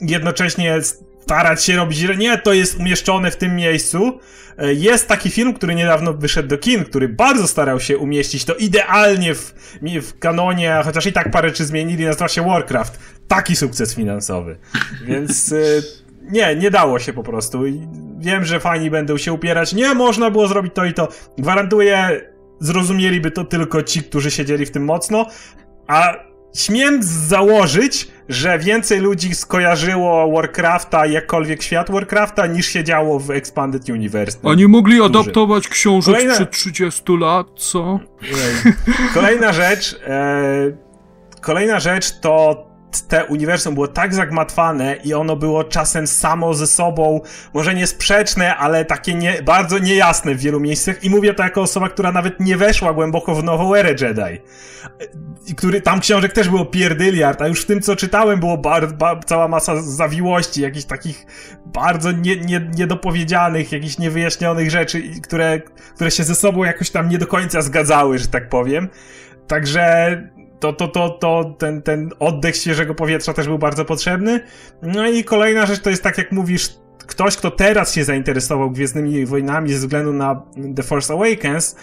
jednocześnie 0.00 0.78
starać 1.24 1.64
się 1.64 1.76
robić, 1.76 1.98
że 1.98 2.16
nie, 2.16 2.38
to 2.38 2.52
jest 2.52 2.78
umieszczone 2.78 3.30
w 3.30 3.36
tym 3.36 3.56
miejscu. 3.56 4.18
E, 4.58 4.74
jest 4.74 5.08
taki 5.08 5.30
film, 5.30 5.54
który 5.54 5.74
niedawno 5.74 6.12
wyszedł 6.12 6.48
do 6.48 6.58
kin, 6.58 6.84
który 6.84 7.08
bardzo 7.08 7.48
starał 7.48 7.80
się 7.80 7.98
umieścić 7.98 8.44
to 8.44 8.54
idealnie 8.54 9.34
w, 9.34 9.54
w 10.02 10.18
kanonie, 10.18 10.80
chociaż 10.84 11.06
i 11.06 11.12
tak 11.12 11.30
parę 11.30 11.52
czy 11.52 11.64
zmienili, 11.64 12.04
nazywa 12.04 12.28
się 12.28 12.42
Warcraft. 12.42 12.98
Taki 13.28 13.56
sukces 13.56 13.94
finansowy. 13.94 14.58
Więc 15.04 15.52
e, 15.52 15.56
nie, 16.30 16.56
nie 16.56 16.70
dało 16.70 16.98
się 16.98 17.12
po 17.12 17.22
prostu. 17.22 17.62
Wiem, 18.18 18.44
że 18.44 18.60
fani 18.60 18.90
będą 18.90 19.18
się 19.18 19.32
upierać. 19.32 19.72
Nie, 19.72 19.94
można 19.94 20.30
było 20.30 20.48
zrobić 20.48 20.74
to 20.74 20.84
i 20.84 20.94
to. 20.94 21.08
Gwarantuję, 21.38 22.20
zrozumieliby 22.60 23.30
to 23.30 23.44
tylko 23.44 23.82
ci, 23.82 24.02
którzy 24.02 24.30
siedzieli 24.30 24.66
w 24.66 24.70
tym 24.70 24.84
mocno, 24.84 25.26
a 25.86 26.14
śmiem 26.56 26.98
założyć, 27.02 28.08
że 28.28 28.58
więcej 28.58 29.00
ludzi 29.00 29.34
skojarzyło 29.34 30.32
Warcrafta, 30.32 31.06
jakkolwiek 31.06 31.62
świat 31.62 31.90
Warcrafta, 31.90 32.46
niż 32.46 32.66
siedziało 32.66 33.18
w 33.18 33.30
Expanded 33.30 33.88
Universe. 33.88 34.38
Oni 34.42 34.68
mogli 34.68 35.02
adaptować 35.02 35.68
książek 35.68 36.14
Kolejna... 36.14 36.34
sprzed 36.34 36.50
30 36.50 37.02
lat, 37.20 37.46
co? 37.56 38.00
Kolejna 39.14 39.52
rzecz, 39.52 40.00
e... 40.06 40.76
kolejna 41.40 41.80
rzecz 41.80 42.20
to 42.20 42.66
te 43.02 43.24
uniwersum 43.24 43.74
było 43.74 43.88
tak 43.88 44.14
zagmatwane 44.14 44.96
i 45.04 45.14
ono 45.14 45.36
było 45.36 45.64
czasem 45.64 46.06
samo 46.06 46.54
ze 46.54 46.66
sobą, 46.66 47.20
może 47.54 47.74
nie 47.74 47.86
sprzeczne, 47.86 48.56
ale 48.56 48.84
takie 48.84 49.14
nie, 49.14 49.42
bardzo 49.42 49.78
niejasne 49.78 50.34
w 50.34 50.40
wielu 50.40 50.60
miejscach 50.60 51.04
i 51.04 51.10
mówię 51.10 51.34
to 51.34 51.42
jako 51.42 51.62
osoba, 51.62 51.88
która 51.88 52.12
nawet 52.12 52.40
nie 52.40 52.56
weszła 52.56 52.92
głęboko 52.92 53.34
w 53.34 53.44
nową 53.44 53.74
erę 53.74 53.90
Jedi. 53.90 54.40
I 55.46 55.54
który, 55.54 55.80
tam 55.80 56.00
książek 56.00 56.32
też 56.32 56.48
było 56.48 56.64
pierdyliard, 56.64 57.42
a 57.42 57.48
już 57.48 57.62
w 57.62 57.66
tym, 57.66 57.82
co 57.82 57.96
czytałem, 57.96 58.40
było 58.40 58.58
bar, 58.58 58.92
bar, 58.92 59.24
cała 59.24 59.48
masa 59.48 59.82
zawiłości, 59.82 60.60
jakichś 60.60 60.84
takich 60.84 61.26
bardzo 61.66 62.12
nie, 62.12 62.36
nie, 62.36 62.70
niedopowiedzianych, 62.74 63.72
jakichś 63.72 63.98
niewyjaśnionych 63.98 64.70
rzeczy, 64.70 65.02
które, 65.22 65.60
które 65.94 66.10
się 66.10 66.24
ze 66.24 66.34
sobą 66.34 66.64
jakoś 66.64 66.90
tam 66.90 67.08
nie 67.08 67.18
do 67.18 67.26
końca 67.26 67.62
zgadzały, 67.62 68.18
że 68.18 68.26
tak 68.26 68.48
powiem. 68.48 68.88
Także 69.46 70.33
to, 70.60 70.72
to, 70.72 70.88
to, 70.88 71.10
to 71.10 71.54
ten, 71.58 71.82
ten 71.82 72.10
oddech 72.18 72.56
świeżego 72.56 72.94
powietrza 72.94 73.32
też 73.32 73.46
był 73.46 73.58
bardzo 73.58 73.84
potrzebny. 73.84 74.40
No 74.82 75.08
i 75.08 75.24
kolejna 75.24 75.66
rzecz 75.66 75.80
to 75.80 75.90
jest 75.90 76.02
tak 76.02 76.18
jak 76.18 76.32
mówisz, 76.32 76.68
ktoś, 77.06 77.36
kto 77.36 77.50
teraz 77.50 77.94
się 77.94 78.04
zainteresował 78.04 78.70
Gwiezdnymi 78.70 79.26
Wojnami 79.26 79.72
ze 79.72 79.78
względu 79.78 80.12
na 80.12 80.42
The 80.76 80.82
Force 80.82 81.14
Awakens, 81.14 81.76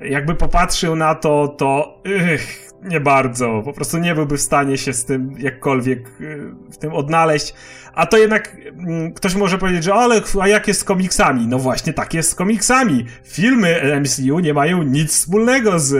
jakby 0.00 0.34
popatrzył 0.34 0.96
na 0.96 1.14
to, 1.14 1.48
to 1.48 1.98
ych, 2.04 2.67
nie 2.82 3.00
bardzo. 3.00 3.62
Po 3.64 3.72
prostu 3.72 3.98
nie 3.98 4.14
byłby 4.14 4.36
w 4.36 4.40
stanie 4.40 4.78
się 4.78 4.92
z 4.92 5.04
tym 5.04 5.34
jakkolwiek 5.38 6.20
y, 6.20 6.54
w 6.72 6.76
tym 6.76 6.92
odnaleźć. 6.92 7.54
A 7.94 8.06
to 8.06 8.18
jednak 8.18 8.56
mm, 8.78 9.12
ktoś 9.12 9.34
może 9.34 9.58
powiedzieć, 9.58 9.84
że 9.84 9.94
ale 9.94 10.20
a 10.40 10.48
jak 10.48 10.68
jest 10.68 10.80
z 10.80 10.84
komiksami? 10.84 11.46
No 11.46 11.58
właśnie 11.58 11.92
tak 11.92 12.14
jest 12.14 12.30
z 12.30 12.34
komiksami. 12.34 13.04
Filmy 13.24 14.00
MCU 14.00 14.38
nie 14.38 14.54
mają 14.54 14.82
nic 14.82 15.12
wspólnego 15.12 15.78
z 15.78 15.94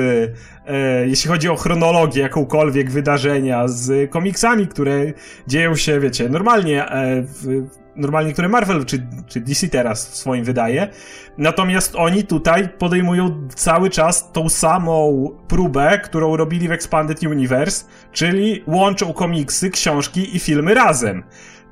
e, 0.66 1.06
jeśli 1.06 1.30
chodzi 1.30 1.48
o 1.48 1.56
chronologię 1.56 2.22
jakąkolwiek 2.22 2.90
wydarzenia 2.90 3.68
z 3.68 4.10
komiksami, 4.10 4.66
które 4.66 5.12
dzieją 5.46 5.76
się, 5.76 6.00
wiecie, 6.00 6.28
normalnie 6.28 6.88
e, 6.88 7.22
w, 7.22 7.66
normalnie, 7.98 8.32
które 8.32 8.48
Marvel 8.48 8.84
czy, 8.84 9.06
czy 9.26 9.40
DC 9.40 9.68
teraz 9.68 10.08
w 10.08 10.16
swoim 10.16 10.44
wydaje. 10.44 10.88
Natomiast 11.38 11.94
oni 11.96 12.24
tutaj 12.24 12.68
podejmują 12.68 13.48
cały 13.54 13.90
czas 13.90 14.32
tą 14.32 14.48
samą 14.48 15.28
próbę, 15.48 15.98
którą 16.04 16.36
robili 16.36 16.68
w 16.68 16.72
Expanded 16.72 17.22
Universe, 17.22 17.84
czyli 18.12 18.64
łączą 18.66 19.12
komiksy, 19.12 19.70
książki 19.70 20.36
i 20.36 20.38
filmy 20.38 20.74
razem. 20.74 21.22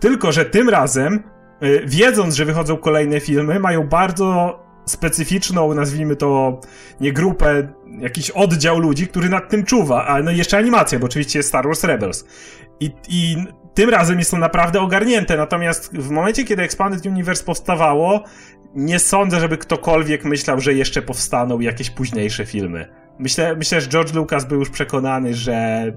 Tylko, 0.01 0.33
że 0.33 0.45
tym 0.45 0.69
razem, 0.69 1.23
y, 1.63 1.83
wiedząc, 1.87 2.35
że 2.35 2.45
wychodzą 2.45 2.77
kolejne 2.77 3.21
filmy, 3.21 3.61
mają 3.61 3.89
bardzo 3.89 4.59
specyficzną, 4.85 5.75
nazwijmy 5.75 6.17
to, 6.17 6.61
nie 7.01 7.13
grupę, 7.13 7.69
jakiś 7.99 8.31
oddział 8.31 8.79
ludzi, 8.79 9.07
który 9.07 9.29
nad 9.29 9.49
tym 9.49 9.65
czuwa, 9.65 10.07
a 10.07 10.23
no 10.23 10.31
jeszcze 10.31 10.59
animacja, 10.59 10.99
bo 10.99 11.07
oczywiście 11.07 11.39
jest 11.39 11.49
Star 11.49 11.65
Wars 11.65 11.85
Rebels. 11.85 12.25
I, 12.81 12.91
i 13.09 13.37
tym 13.77 13.91
razem 13.91 14.19
jest 14.19 14.31
to 14.31 14.37
naprawdę 14.37 14.81
ogarnięte, 14.81 15.37
natomiast 15.37 15.97
w 15.97 16.11
momencie, 16.11 16.45
kiedy 16.45 16.63
Expanded 16.63 17.07
Universe 17.07 17.45
powstawało, 17.45 18.25
nie 18.75 18.99
sądzę, 18.99 19.41
żeby 19.41 19.59
ktokolwiek 19.59 20.25
myślał, 20.25 20.61
że 20.61 20.75
jeszcze 20.75 21.03
powstaną 21.03 21.61
jakieś 21.61 21.91
późniejsze 21.91 22.47
filmy. 22.47 22.89
Myślę, 23.19 23.57
myślę, 23.57 23.81
że 23.81 23.89
George 23.89 24.15
Lucas 24.15 24.45
był 24.45 24.59
już 24.59 24.71
przekonany, 24.71 25.35
że 25.35 25.93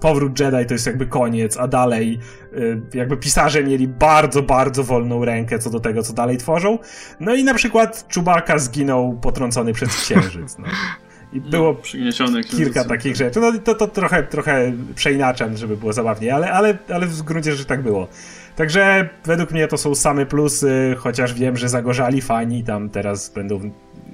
Powrót 0.00 0.40
Jedi 0.40 0.66
to 0.66 0.74
jest 0.74 0.86
jakby 0.86 1.06
koniec, 1.06 1.56
a 1.56 1.68
dalej 1.68 2.18
y, 2.52 2.82
jakby 2.94 3.16
pisarze 3.16 3.64
mieli 3.64 3.88
bardzo, 3.88 4.42
bardzo 4.42 4.84
wolną 4.84 5.24
rękę 5.24 5.58
co 5.58 5.70
do 5.70 5.80
tego, 5.80 6.02
co 6.02 6.12
dalej 6.12 6.36
tworzą. 6.36 6.78
No 7.20 7.34
i 7.34 7.44
na 7.44 7.54
przykład 7.54 8.08
Czubaka 8.08 8.58
zginął 8.58 9.18
potrącony 9.20 9.72
przez 9.72 9.96
księżyc. 9.96 10.58
No. 10.58 10.64
I 11.32 11.40
było 11.40 11.76
no, 12.18 12.42
kilka 12.42 12.84
takich 12.84 13.16
rzeczy. 13.16 13.40
No 13.40 13.52
to, 13.64 13.74
to 13.74 13.88
trochę, 13.88 14.22
trochę 14.22 14.72
przeinaczam, 14.94 15.56
żeby 15.56 15.76
było 15.76 15.92
zabawniej, 15.92 16.30
ale, 16.30 16.52
ale, 16.52 16.78
ale 16.94 17.06
w 17.06 17.22
gruncie 17.22 17.52
rzeczy 17.52 17.64
tak 17.64 17.82
było. 17.82 18.08
Także 18.56 19.08
według 19.24 19.50
mnie 19.50 19.68
to 19.68 19.78
są 19.78 19.94
same 19.94 20.26
plusy, 20.26 20.96
chociaż 20.98 21.34
wiem, 21.34 21.56
że 21.56 21.68
zagorzali 21.68 22.20
fani 22.20 22.64
tam 22.64 22.90
teraz 22.90 23.30
będą 23.30 23.70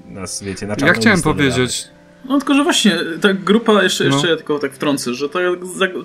nas, 0.08 0.42
wiecie, 0.42 0.66
na 0.66 0.76
czarną 0.76 0.94
Ja 0.94 1.00
chciałem 1.00 1.22
powiedzieć, 1.22 1.88
no 2.24 2.38
tylko, 2.38 2.54
że 2.54 2.62
właśnie 2.64 2.98
ta 3.20 3.32
grupa, 3.32 3.82
jeszcze, 3.82 4.04
jeszcze 4.04 4.22
no. 4.22 4.28
ja 4.28 4.36
tylko 4.36 4.58
tak 4.58 4.72
wtrącę, 4.72 5.14
że 5.14 5.28
to, 5.28 5.38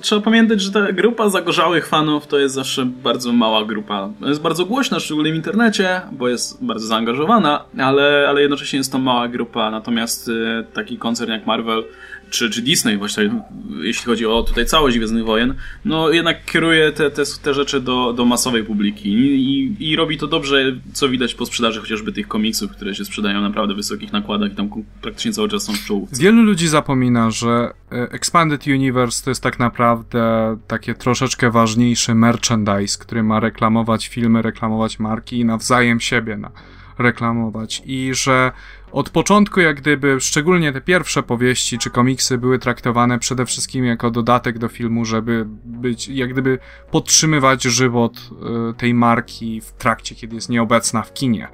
trzeba 0.01 0.21
pamiętać, 0.21 0.61
że 0.61 0.71
ta 0.71 0.91
grupa 0.91 1.29
zagorzałych 1.29 1.87
fanów 1.87 2.27
to 2.27 2.39
jest 2.39 2.55
zawsze 2.55 2.85
bardzo 2.85 3.33
mała 3.33 3.65
grupa. 3.65 4.09
Jest 4.21 4.41
bardzo 4.41 4.65
głośna, 4.65 4.99
szczególnie 4.99 5.31
w 5.31 5.35
internecie, 5.35 6.01
bo 6.11 6.27
jest 6.27 6.65
bardzo 6.65 6.87
zaangażowana, 6.87 7.65
ale, 7.77 8.25
ale 8.29 8.41
jednocześnie 8.41 8.77
jest 8.77 8.91
to 8.91 8.99
mała 8.99 9.27
grupa, 9.27 9.71
natomiast 9.71 10.27
y, 10.27 10.65
taki 10.73 10.97
koncern 10.97 11.31
jak 11.31 11.45
Marvel 11.45 11.83
czy, 12.29 12.49
czy 12.49 12.61
Disney 12.61 12.97
właściwie, 12.97 13.41
jeśli 13.81 14.05
chodzi 14.05 14.25
o 14.25 14.43
tutaj 14.43 14.65
całość 14.65 14.97
Gwiezdnych 14.97 15.25
Wojen, 15.25 15.53
no 15.85 16.09
jednak 16.09 16.45
kieruje 16.45 16.91
te, 16.91 17.11
te, 17.11 17.23
te 17.43 17.53
rzeczy 17.53 17.81
do, 17.81 18.13
do 18.13 18.25
masowej 18.25 18.63
publiki 18.63 19.09
I, 19.09 19.75
i, 19.89 19.95
robi 19.95 20.17
to 20.17 20.27
dobrze, 20.27 20.75
co 20.93 21.09
widać 21.09 21.35
po 21.35 21.45
sprzedaży 21.45 21.81
chociażby 21.81 22.11
tych 22.11 22.27
komiksów, 22.27 22.71
które 22.71 22.95
się 22.95 23.05
sprzedają 23.05 23.41
naprawdę 23.41 23.73
wysokich 23.73 24.13
nakładach 24.13 24.51
i 24.51 24.55
tam 24.55 24.69
praktycznie 25.01 25.33
cały 25.33 25.49
czas 25.49 25.63
są 25.63 25.73
w 25.73 25.85
czołówce. 25.85 26.23
Wielu 26.23 26.43
ludzi 26.43 26.67
zapomina, 26.67 27.31
że 27.31 27.73
e, 27.91 28.11
Expanded 28.11 28.67
Universe 28.67 29.23
to 29.23 29.31
jest 29.31 29.43
tak 29.43 29.59
naprawdę 29.59 30.57
takie 30.67 30.93
troszeczkę 30.93 31.51
ważniejszy 31.51 32.15
merchandise, 32.15 32.99
który 32.99 33.23
ma 33.23 33.39
reklamować 33.39 34.07
filmy, 34.07 34.41
reklamować 34.41 34.99
marki 34.99 35.39
i 35.39 35.45
nawzajem 35.45 35.99
siebie 35.99 36.37
na 36.37 36.51
reklamować 36.97 37.81
i 37.85 38.11
że 38.13 38.51
od 38.91 39.09
początku, 39.09 39.59
jak 39.59 39.81
gdyby, 39.81 40.21
szczególnie 40.21 40.73
te 40.73 40.81
pierwsze 40.81 41.23
powieści 41.23 41.77
czy 41.77 41.89
komiksy 41.89 42.37
były 42.37 42.59
traktowane 42.59 43.19
przede 43.19 43.45
wszystkim 43.45 43.85
jako 43.85 44.11
dodatek 44.11 44.57
do 44.57 44.67
filmu, 44.67 45.05
żeby 45.05 45.45
być, 45.65 46.07
jak 46.07 46.33
gdyby 46.33 46.59
podtrzymywać 46.91 47.63
żywot 47.63 48.17
y, 48.71 48.73
tej 48.73 48.93
marki 48.93 49.61
w 49.61 49.71
trakcie, 49.71 50.15
kiedy 50.15 50.35
jest 50.35 50.49
nieobecna 50.49 51.01
w 51.01 51.13
kinie. 51.13 51.47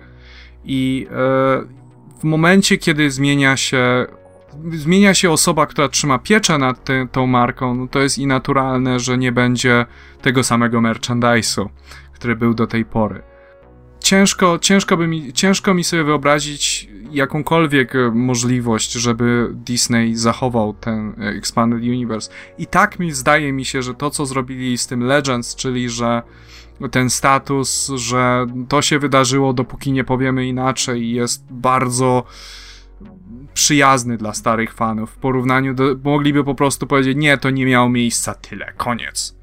I 0.65 1.07
y, 1.07 2.19
w 2.19 2.23
momencie, 2.23 2.77
kiedy 2.77 3.11
zmienia 3.11 3.57
się 3.57 4.05
zmienia 4.72 5.14
się 5.14 5.31
osoba, 5.31 5.65
która 5.65 5.89
trzyma 5.89 6.19
pieczę 6.19 6.57
nad 6.57 6.84
ty, 6.84 7.07
tą 7.11 7.27
marką, 7.27 7.76
no 7.76 7.88
to 7.88 7.99
jest 7.99 8.18
i 8.18 8.27
naturalne, 8.27 8.99
że 8.99 9.18
nie 9.18 9.31
będzie 9.31 9.85
tego 10.22 10.43
samego 10.43 10.81
merchandise'u, 10.81 11.69
który 12.14 12.35
był 12.35 12.53
do 12.53 12.68
tej 12.68 12.85
pory 12.85 13.32
ciężko, 14.03 14.59
ciężko, 14.59 14.97
by 14.97 15.07
mi, 15.07 15.34
ciężko 15.34 15.73
mi 15.73 15.84
sobie 15.84 16.03
wyobrazić 16.03 16.89
jakąkolwiek 17.11 17.95
e, 17.95 18.11
możliwość, 18.11 18.91
żeby 18.91 19.49
Disney 19.53 20.15
zachował 20.15 20.73
ten 20.73 21.13
e, 21.21 21.30
Expanded 21.30 21.80
Universe. 21.80 22.31
I 22.57 22.67
tak 22.67 22.99
mi 22.99 23.11
zdaje 23.11 23.53
mi 23.53 23.65
się, 23.65 23.81
że 23.81 23.93
to, 23.93 24.09
co 24.09 24.25
zrobili 24.25 24.77
z 24.77 24.88
tym 24.88 25.03
Legends, 25.03 25.55
czyli 25.55 25.89
że 25.89 26.21
ten 26.91 27.09
status, 27.09 27.91
że 27.95 28.45
to 28.69 28.81
się 28.81 28.99
wydarzyło, 28.99 29.53
dopóki 29.53 29.91
nie 29.91 30.03
powiemy 30.03 30.47
inaczej, 30.47 31.11
jest 31.11 31.45
bardzo 31.51 32.23
przyjazny 33.53 34.17
dla 34.17 34.34
starych 34.34 34.73
fanów. 34.73 35.11
W 35.11 35.17
porównaniu 35.17 35.73
do. 35.73 35.84
Mogliby 36.03 36.43
po 36.43 36.55
prostu 36.55 36.88
powiedzieć: 36.88 37.17
Nie, 37.17 37.38
to 37.38 37.49
nie 37.49 37.65
miało 37.65 37.89
miejsca, 37.89 38.34
tyle, 38.34 38.73
koniec 38.77 39.42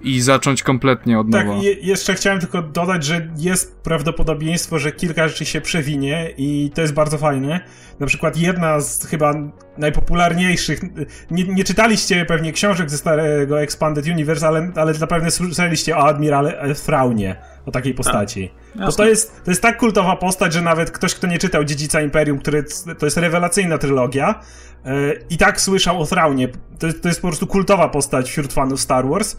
i 0.00 0.20
zacząć 0.20 0.62
kompletnie 0.62 1.18
od 1.18 1.30
tak, 1.30 1.46
nowa. 1.46 1.58
Tak, 1.58 1.66
jeszcze 1.82 2.14
chciałem 2.14 2.40
tylko 2.40 2.62
dodać, 2.62 3.04
że 3.04 3.28
jest 3.36 3.80
prawdopodobieństwo, 3.80 4.78
że 4.78 4.92
kilka 4.92 5.28
rzeczy 5.28 5.44
się 5.44 5.60
przewinie 5.60 6.30
i 6.36 6.70
to 6.74 6.80
jest 6.80 6.94
bardzo 6.94 7.18
fajne. 7.18 7.60
Na 8.00 8.06
przykład 8.06 8.36
jedna 8.36 8.80
z 8.80 9.06
chyba 9.06 9.34
najpopularniejszych, 9.78 10.80
nie, 11.30 11.44
nie 11.44 11.64
czytaliście 11.64 12.24
pewnie 12.24 12.52
książek 12.52 12.90
ze 12.90 12.98
starego 12.98 13.62
Expanded 13.62 14.06
Universe, 14.06 14.48
ale, 14.48 14.72
ale 14.74 14.94
zapewne 14.94 15.30
słyszeliście 15.30 15.96
o 15.96 16.08
Admirale 16.08 16.74
Fraunie, 16.74 17.36
o 17.66 17.70
takiej 17.70 17.94
postaci. 17.94 18.50
Tak, 18.76 18.86
Bo 18.86 18.92
to 18.92 19.06
jest, 19.06 19.44
to 19.44 19.50
jest 19.50 19.62
tak 19.62 19.76
kultowa 19.76 20.16
postać, 20.16 20.52
że 20.52 20.62
nawet 20.62 20.90
ktoś, 20.90 21.14
kto 21.14 21.26
nie 21.26 21.38
czytał 21.38 21.64
Dziedzica 21.64 22.00
Imperium, 22.00 22.38
który 22.38 22.64
to 22.98 23.06
jest 23.06 23.16
rewelacyjna 23.16 23.78
trylogia, 23.78 24.40
yy, 24.84 25.24
i 25.30 25.36
tak 25.36 25.60
słyszał 25.60 26.02
o 26.02 26.06
Fraunie. 26.06 26.48
To, 26.78 26.92
to 27.02 27.08
jest 27.08 27.22
po 27.22 27.28
prostu 27.28 27.46
kultowa 27.46 27.88
postać 27.88 28.30
wśród 28.30 28.52
fanów 28.52 28.80
Star 28.80 29.08
Wars. 29.08 29.36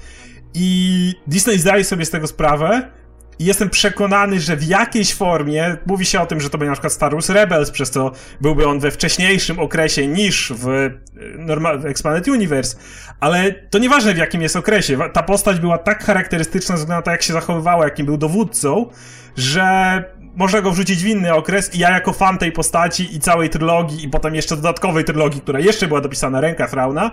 I 0.54 1.14
Disney 1.28 1.60
zdaje 1.60 1.84
sobie 1.84 2.06
z 2.06 2.10
tego 2.10 2.28
sprawę 2.28 2.92
i 3.40 3.46
jestem 3.46 3.70
przekonany, 3.70 4.40
że 4.40 4.56
w 4.56 4.64
jakiejś 4.64 5.16
formie 5.16 5.78
mówi 5.86 6.06
się 6.06 6.22
o 6.22 6.26
tym, 6.26 6.42
że 6.42 6.50
to 6.50 6.58
będzie 6.58 6.70
na 6.70 6.76
przykład 6.76 6.94
Star 6.94 7.12
Wars 7.12 7.30
Rebels, 7.30 7.72
przez 7.72 7.92
co 7.92 8.12
byłby 8.42 8.68
on 8.68 8.80
we 8.80 8.92
wcześniejszym 8.92 9.60
okresie 9.60 10.08
niż 10.08 10.54
w, 10.56 10.68
e, 10.68 10.92
normal, 11.38 11.80
w 11.80 11.86
Expanded 11.86 12.28
Universe, 12.28 12.78
ale 13.20 13.52
to 13.52 13.80
nieważne 13.80 14.14
w 14.14 14.18
jakim 14.18 14.42
jest 14.42 14.56
okresie. 14.56 14.98
Ta 15.14 15.24
postać 15.24 15.60
była 15.60 15.78
tak 15.78 16.04
charakterystyczna 16.04 16.78
ze 16.78 16.82
względu 16.82 17.00
na 17.00 17.02
to, 17.02 17.12
jak 17.12 17.24
się 17.24 17.34
zachowywała, 17.34 17.86
jakim 17.86 18.06
był 18.06 18.18
dowódcą, 18.18 18.90
że 19.38 20.04
można 20.36 20.62
go 20.62 20.72
wrzucić 20.72 21.04
w 21.04 21.08
inny 21.08 21.34
okres 21.34 21.76
i 21.76 21.80
ja 21.80 21.92
jako 21.92 22.14
fan 22.14 22.38
tej 22.38 22.52
postaci 22.52 23.16
i 23.16 23.20
całej 23.20 23.50
trylogii 23.50 24.06
i 24.06 24.10
potem 24.10 24.36
jeszcze 24.36 24.56
dodatkowej 24.56 25.04
trylogii, 25.04 25.42
która 25.42 25.60
jeszcze 25.60 25.88
była 25.88 26.02
dopisana 26.02 26.42
ręka 26.42 26.68
Frauna, 26.68 27.12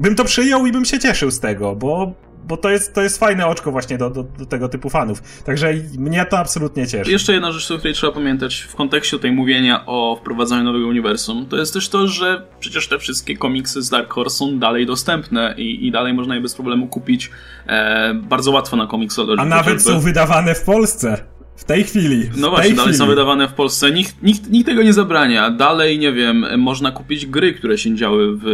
bym 0.00 0.14
to 0.14 0.24
przyjął 0.24 0.66
i 0.66 0.72
bym 0.72 0.84
się 0.84 0.98
cieszył 0.98 1.30
z 1.30 1.40
tego, 1.40 1.76
bo 1.76 2.14
bo 2.44 2.56
to 2.56 2.70
jest, 2.70 2.94
to 2.94 3.02
jest 3.02 3.18
fajne 3.18 3.46
oczko 3.46 3.72
właśnie 3.72 3.98
do, 3.98 4.10
do, 4.10 4.22
do, 4.22 4.46
tego 4.46 4.68
typu 4.68 4.90
fanów. 4.90 5.42
Także 5.44 5.74
mnie 5.98 6.26
to 6.30 6.38
absolutnie 6.38 6.86
cieszy. 6.86 7.10
Jeszcze 7.10 7.32
jedna 7.32 7.52
rzecz, 7.52 7.70
o 7.70 7.78
której 7.78 7.94
trzeba 7.94 8.12
pamiętać 8.12 8.60
w 8.60 8.74
kontekście 8.74 9.18
tej 9.18 9.32
mówienia 9.32 9.86
o 9.86 10.16
wprowadzaniu 10.20 10.64
nowego 10.64 10.86
uniwersum, 10.86 11.46
to 11.46 11.56
jest 11.56 11.74
też 11.74 11.88
to, 11.88 12.08
że 12.08 12.46
przecież 12.60 12.88
te 12.88 12.98
wszystkie 12.98 13.36
komiksy 13.36 13.82
z 13.82 13.90
Dark 13.90 14.12
Horse 14.12 14.36
są 14.36 14.58
dalej 14.58 14.86
dostępne 14.86 15.54
i, 15.58 15.86
i 15.86 15.90
dalej 15.90 16.14
można 16.14 16.34
je 16.34 16.40
bez 16.40 16.54
problemu 16.54 16.86
kupić 16.86 17.30
e, 17.66 18.14
bardzo 18.14 18.50
łatwo 18.50 18.76
na 18.76 18.86
Comixology. 18.86 19.42
A 19.42 19.44
nawet 19.44 19.82
są 19.82 20.00
wydawane 20.00 20.54
w 20.54 20.62
Polsce. 20.62 21.31
W 21.62 21.64
tej 21.64 21.84
chwili. 21.84 22.30
No 22.36 22.50
właśnie, 22.50 22.74
dalej 22.74 22.92
chwili. 22.92 22.98
są 22.98 23.06
wydawane 23.06 23.48
w 23.48 23.52
Polsce. 23.52 23.90
Nikt, 23.90 24.22
nikt, 24.22 24.50
nikt 24.50 24.66
tego 24.66 24.82
nie 24.82 24.92
zabrania. 24.92 25.50
Dalej, 25.50 25.98
nie 25.98 26.12
wiem, 26.12 26.46
można 26.58 26.90
kupić 26.90 27.26
gry, 27.26 27.54
które 27.54 27.78
się 27.78 27.96
działy 27.96 28.36
w, 28.36 28.44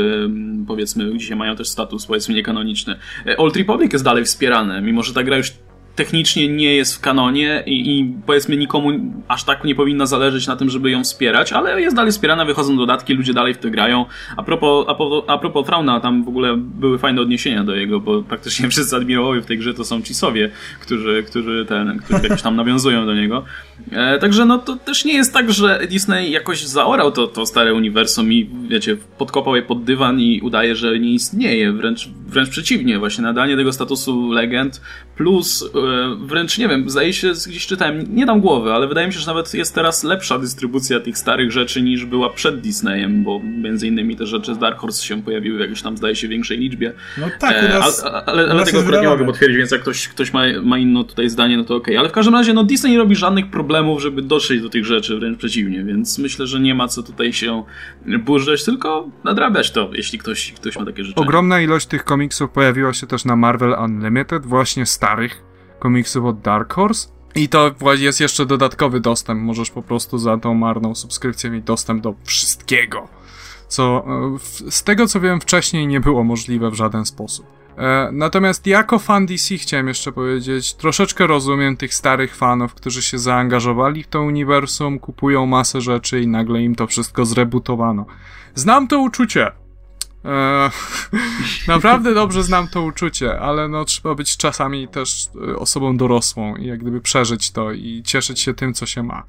powiedzmy, 0.67 1.19
dzisiaj 1.19 1.37
mają 1.37 1.57
też 1.57 1.69
status, 1.69 2.07
powiedzmy, 2.07 2.35
niekanoniczny. 2.35 2.97
E, 3.27 3.37
Old 3.37 3.57
Republic 3.57 3.93
jest 3.93 4.05
dalej 4.05 4.25
wspierane, 4.25 4.83
mimo 4.83 5.03
że 5.03 5.15
ta 5.15 5.23
gra 5.23 5.37
już 5.37 5.53
technicznie 5.99 6.49
nie 6.49 6.75
jest 6.75 6.97
w 6.97 7.01
kanonie 7.01 7.63
i, 7.67 7.99
i, 7.99 8.15
powiedzmy 8.27 8.57
nikomu 8.57 8.91
aż 9.29 9.45
tak 9.45 9.65
nie 9.65 9.75
powinno 9.75 10.07
zależeć 10.07 10.47
na 10.47 10.57
tym, 10.57 10.71
żeby 10.71 10.91
ją 10.91 11.05
wspierać, 11.05 11.53
ale 11.53 11.81
jest 11.81 11.97
dalej 11.97 12.13
wspierana, 12.13 12.45
wychodzą 12.45 12.77
dodatki, 12.77 13.15
ludzie 13.15 13.35
dalej 13.35 13.55
w 13.55 13.59
to 13.59 13.71
grają. 13.71 14.07
A 14.37 14.43
propos, 14.43 14.87
a, 14.89 14.95
po, 14.95 15.25
a 15.27 15.39
propos 15.39 15.67
Frauna, 15.67 16.01
tam 16.01 16.25
w 16.25 16.29
ogóle 16.29 16.57
były 16.57 16.99
fajne 16.99 17.21
odniesienia 17.21 17.65
do 17.65 17.75
jego, 17.75 18.01
bo 18.01 18.23
praktycznie 18.23 18.69
wszyscy 18.73 18.97
admirałowie 18.97 19.41
w 19.41 19.47
tej 19.47 19.59
grze 19.59 19.75
to 19.75 19.85
są 19.85 20.03
Cisowie, 20.03 20.51
którzy, 20.81 21.23
którzy, 21.23 21.67
ten, 21.69 21.99
którzy 21.99 22.23
jakoś 22.23 22.43
tam 22.43 22.57
nawiązują 22.57 23.07
do 23.07 23.15
niego. 23.15 23.45
E, 23.93 24.19
także 24.19 24.45
no 24.45 24.59
to 24.59 24.77
też 24.77 25.05
nie 25.05 25.15
jest 25.15 25.33
tak, 25.33 25.53
że 25.53 25.81
Disney 25.91 26.31
jakoś 26.31 26.65
zaorał 26.65 27.13
to, 27.13 27.27
to 27.27 27.47
stare 27.47 27.75
uniwersum 27.75 28.33
i 28.33 28.51
wiecie, 28.69 28.97
podkopał 29.19 29.57
je 29.57 29.63
pod 29.63 29.85
dywan 29.85 30.21
i 30.21 30.41
udaje, 30.41 30.77
że 30.77 30.99
nie 30.99 31.11
istnieje. 31.11 31.73
Wręcz, 31.73 32.09
wręcz 32.27 32.49
przeciwnie, 32.49 32.99
właśnie 32.99 33.25
nadanie 33.25 33.57
tego 33.57 33.73
statusu 33.73 34.33
legend 34.33 34.81
plus 35.17 35.63
e, 35.63 35.69
wręcz 36.21 36.59
nie 36.59 36.69
wiem, 36.69 36.91
zdaje 36.91 37.13
się, 37.13 37.33
gdzieś 37.47 37.67
czytałem, 37.67 38.05
nie 38.15 38.27
dam 38.27 38.41
głowy, 38.41 38.73
ale 38.73 38.89
wydaje 38.89 39.07
mi 39.07 39.13
się, 39.13 39.21
że 39.21 39.27
nawet 39.27 39.55
jest 39.55 39.75
teraz 39.75 40.05
lepsza 40.05 40.39
dystrybucja 40.39 41.01
tych 41.01 41.19
starych 41.19 41.53
rzeczy 41.53 41.83
niż 41.83 42.05
była 42.05 42.31
przed 42.31 42.61
Disneyem, 42.61 43.25
bo 43.25 43.41
między 43.45 43.87
innymi 43.87 44.17
te 44.17 44.27
rzeczy 44.27 44.55
z 44.55 44.59
Dark 44.59 44.79
Horse 44.79 45.07
się 45.07 45.23
pojawiły 45.23 45.59
w 45.59 45.61
jakiejś 45.61 45.83
tam, 45.83 45.97
zdaje 45.97 46.17
się, 46.17 46.29
większej 46.29 46.59
liczbie. 46.59 46.93
No 47.19 47.27
tak, 47.39 47.65
u 47.65 47.79
nas, 47.79 48.05
e, 48.05 48.07
ale, 48.07 48.23
ale, 48.27 48.51
ale 48.51 48.65
tego 48.65 48.81
akurat 48.81 49.03
nie 49.03 49.09
mogę 49.09 49.27
potwierdzić, 49.27 49.59
więc 49.59 49.71
jak 49.71 49.81
ktoś, 49.81 50.09
ktoś 50.09 50.33
ma, 50.33 50.43
ma 50.63 50.79
inne 50.79 51.05
tutaj 51.05 51.29
zdanie, 51.29 51.57
no 51.57 51.65
to 51.65 51.77
okej. 51.77 51.95
Okay. 51.95 51.99
Ale 51.99 52.09
w 52.09 52.13
każdym 52.13 52.35
razie, 52.35 52.53
no 52.53 52.65
Disney 52.65 52.93
nie 52.93 52.99
robi 52.99 53.17
żadnych 53.17 53.51
problemów, 53.51 54.03
żeby 54.03 54.23
dotrzeć 54.23 54.63
do 54.63 54.69
tych 54.69 54.85
rzeczy, 54.85 55.19
wręcz 55.19 55.39
przeciwnie, 55.39 55.85
więc 55.85 56.19
myślę, 56.19 56.47
że 56.47 56.61
nie 56.61 56.75
ma 56.75 56.89
co 56.89 57.03
tutaj 57.03 57.33
się 57.33 57.65
burzyć, 58.19 58.65
tylko 58.65 59.09
nadrabiać 59.25 59.71
to, 59.71 59.91
jeśli 59.93 60.19
ktoś, 60.19 60.53
ktoś 60.53 60.79
ma 60.79 60.85
takie 60.85 61.05
rzeczy. 61.05 61.21
Ogromna 61.21 61.61
ilość 61.61 61.87
tych 61.87 62.05
komiksów 62.05 62.51
pojawiła 62.51 62.93
się 62.93 63.07
też 63.07 63.25
na 63.25 63.37
Marvel 63.37 63.77
Unlimited, 63.85 64.47
właśnie 64.47 64.87
starych 64.87 65.48
komiksów 65.79 66.25
od 66.25 66.41
Dark 66.41 66.73
Horse. 66.73 67.09
I 67.35 67.49
to 67.49 67.75
jest 67.99 68.21
jeszcze 68.21 68.47
dodatkowy 68.47 69.01
dostęp. 69.01 69.43
Możesz 69.43 69.71
po 69.71 69.83
prostu 69.83 70.19
za 70.19 70.39
tą 70.39 70.55
marną 70.55 70.95
subskrypcję 70.95 71.51
mieć 71.51 71.65
dostęp 71.65 72.03
do 72.03 72.15
wszystkiego. 72.25 73.09
Co 73.69 74.05
e, 74.67 74.71
z 74.71 74.83
tego 74.83 75.07
co 75.07 75.21
wiem 75.21 75.41
wcześniej 75.41 75.87
nie 75.87 76.01
było 76.01 76.25
możliwe 76.25 76.71
w 76.71 76.75
żaden 76.75 77.05
sposób. 77.05 77.47
E, 77.79 78.11
natomiast 78.13 78.67
jako 78.67 78.99
fan 78.99 79.27
DC 79.27 79.57
chciałem 79.57 79.89
jeszcze 79.89 80.13
powiedzieć, 80.13 80.75
troszeczkę 80.75 81.27
rozumiem 81.27 81.77
tych 81.77 81.95
starych 81.95 82.37
fanów, 82.37 82.75
którzy 82.75 83.03
się 83.03 83.19
zaangażowali 83.19 84.03
w 84.03 84.09
to 84.09 84.23
uniwersum, 84.23 84.99
kupują 84.99 85.47
masę 85.47 85.81
rzeczy 85.81 86.21
i 86.21 86.27
nagle 86.27 86.63
im 86.63 86.75
to 86.75 86.87
wszystko 86.87 87.25
zrebutowano. 87.25 88.07
Znam 88.55 88.89
to 88.89 88.99
uczucie. 88.99 89.53
Eee, 90.29 90.71
naprawdę 91.75 92.15
dobrze 92.15 92.43
znam 92.43 92.69
to 92.69 92.83
uczucie, 92.83 93.41
ale 93.41 93.69
no 93.69 93.85
trzeba 93.85 94.15
być 94.15 94.37
czasami 94.37 94.89
też 94.89 95.29
e, 95.51 95.57
osobą 95.57 95.97
dorosłą 95.97 96.57
i 96.57 96.67
jak 96.67 96.81
gdyby 96.81 97.01
przeżyć 97.01 97.51
to 97.51 97.73
i 97.73 98.03
cieszyć 98.03 98.41
się 98.41 98.55
tym, 98.55 98.75
co 98.75 98.87
się 98.87 99.03
ma. 99.03 99.25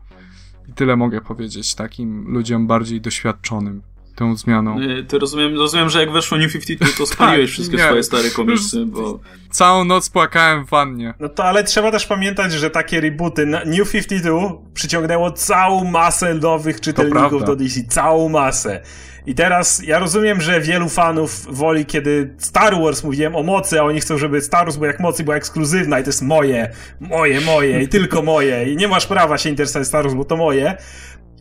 I 0.69 0.73
tyle 0.73 0.95
mogę 0.95 1.21
powiedzieć 1.21 1.75
takim 1.75 2.33
ludziom 2.33 2.67
bardziej 2.67 3.01
doświadczonym 3.01 3.81
tą 4.19 4.35
zmianą. 4.35 4.77
Ty 5.07 5.19
rozumiem, 5.19 5.57
rozumiem, 5.57 5.89
że 5.89 5.99
jak 5.99 6.11
weszło 6.11 6.37
New 6.37 6.53
52, 6.53 6.87
to 6.97 7.05
spaliłeś 7.05 7.49
tak, 7.49 7.53
wszystkie 7.53 7.77
nie. 7.77 7.83
swoje 7.83 8.03
stare 8.03 8.29
komiksy, 8.29 8.85
bo... 8.95 9.19
Całą 9.51 9.85
noc 9.85 10.09
płakałem 10.09 10.65
w 10.65 10.69
wannie. 10.69 11.13
No 11.19 11.29
to 11.29 11.43
ale 11.43 11.63
trzeba 11.63 11.91
też 11.91 12.05
pamiętać, 12.05 12.53
że 12.53 12.69
takie 12.69 13.01
rebooty, 13.01 13.45
New 13.45 13.91
52 13.91 14.39
przyciągnęło 14.73 15.31
całą 15.31 15.83
masę 15.83 16.33
nowych 16.33 16.81
czytelników 16.81 17.43
do 17.43 17.55
DC, 17.55 17.83
całą 17.83 18.29
masę. 18.29 18.81
I 19.25 19.35
teraz 19.35 19.81
ja 19.87 19.99
rozumiem, 19.99 20.41
że 20.41 20.61
wielu 20.61 20.89
fanów 20.89 21.55
woli, 21.55 21.85
kiedy 21.85 22.33
Star 22.37 22.81
Wars 22.81 23.03
mówiłem 23.03 23.35
o 23.35 23.43
mocy, 23.43 23.79
a 23.79 23.83
oni 23.83 24.01
chcą, 24.01 24.17
żeby 24.17 24.41
Star 24.41 24.65
Wars 24.65 24.77
był 24.77 24.85
jak 24.85 24.99
mocy, 24.99 25.23
była 25.23 25.35
ekskluzywna 25.35 25.99
i 25.99 26.03
to 26.03 26.09
jest 26.09 26.21
moje, 26.21 26.71
moje, 26.99 27.41
moje 27.41 27.83
i 27.83 27.87
tylko 27.87 28.21
moje 28.21 28.73
i 28.73 28.77
nie 28.77 28.87
masz 28.87 29.05
prawa 29.05 29.37
się 29.37 29.49
interesować 29.49 29.87
Star 29.87 30.03
Wars, 30.03 30.15
bo 30.15 30.25
to 30.25 30.37
moje. 30.37 30.77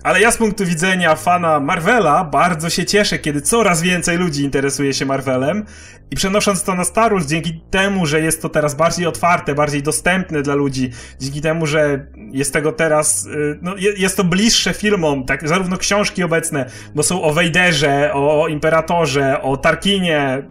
Ale 0.03 0.21
ja 0.21 0.31
z 0.31 0.37
punktu 0.37 0.67
widzenia 0.67 1.15
fana 1.15 1.61
Marvela 1.61 2.25
bardzo 2.25 2.71
się 2.71 2.85
cieszę, 2.85 3.19
kiedy 3.19 3.41
coraz 3.41 3.83
więcej 3.83 4.19
ludzi 4.19 4.43
interesuje 4.43 4.95
się 4.95 5.07
Marvelem 5.07 5.65
i 6.11 6.17
przenosząc 6.17 6.65
to 6.65 6.75
na 6.75 6.85
Star 6.85 7.13
Wars, 7.13 7.27
dzięki 7.27 7.61
temu, 7.71 8.07
że 8.07 8.21
jest 8.21 8.43
to 8.43 8.49
teraz 8.49 8.75
bardziej 8.75 9.07
otwarte, 9.07 9.55
bardziej 9.55 9.83
dostępne 9.83 10.43
dla 10.43 10.55
ludzi, 10.55 10.91
dzięki 11.21 11.41
temu, 11.41 11.67
że 11.67 12.07
jest 12.33 12.53
tego 12.53 12.73
teraz, 12.73 13.27
y, 13.27 13.59
no, 13.63 13.75
jest 13.97 14.17
to 14.17 14.25
bliższe 14.25 14.75
filmom, 14.75 15.25
tak, 15.25 15.49
zarówno 15.49 15.77
książki 15.77 16.23
obecne, 16.23 16.71
bo 16.95 17.03
są 17.03 17.23
o 17.23 17.33
Wejderze, 17.33 18.11
o 18.15 18.49
Imperatorze, 18.49 19.43
o 19.43 19.57
Tarkinie, 19.57 20.43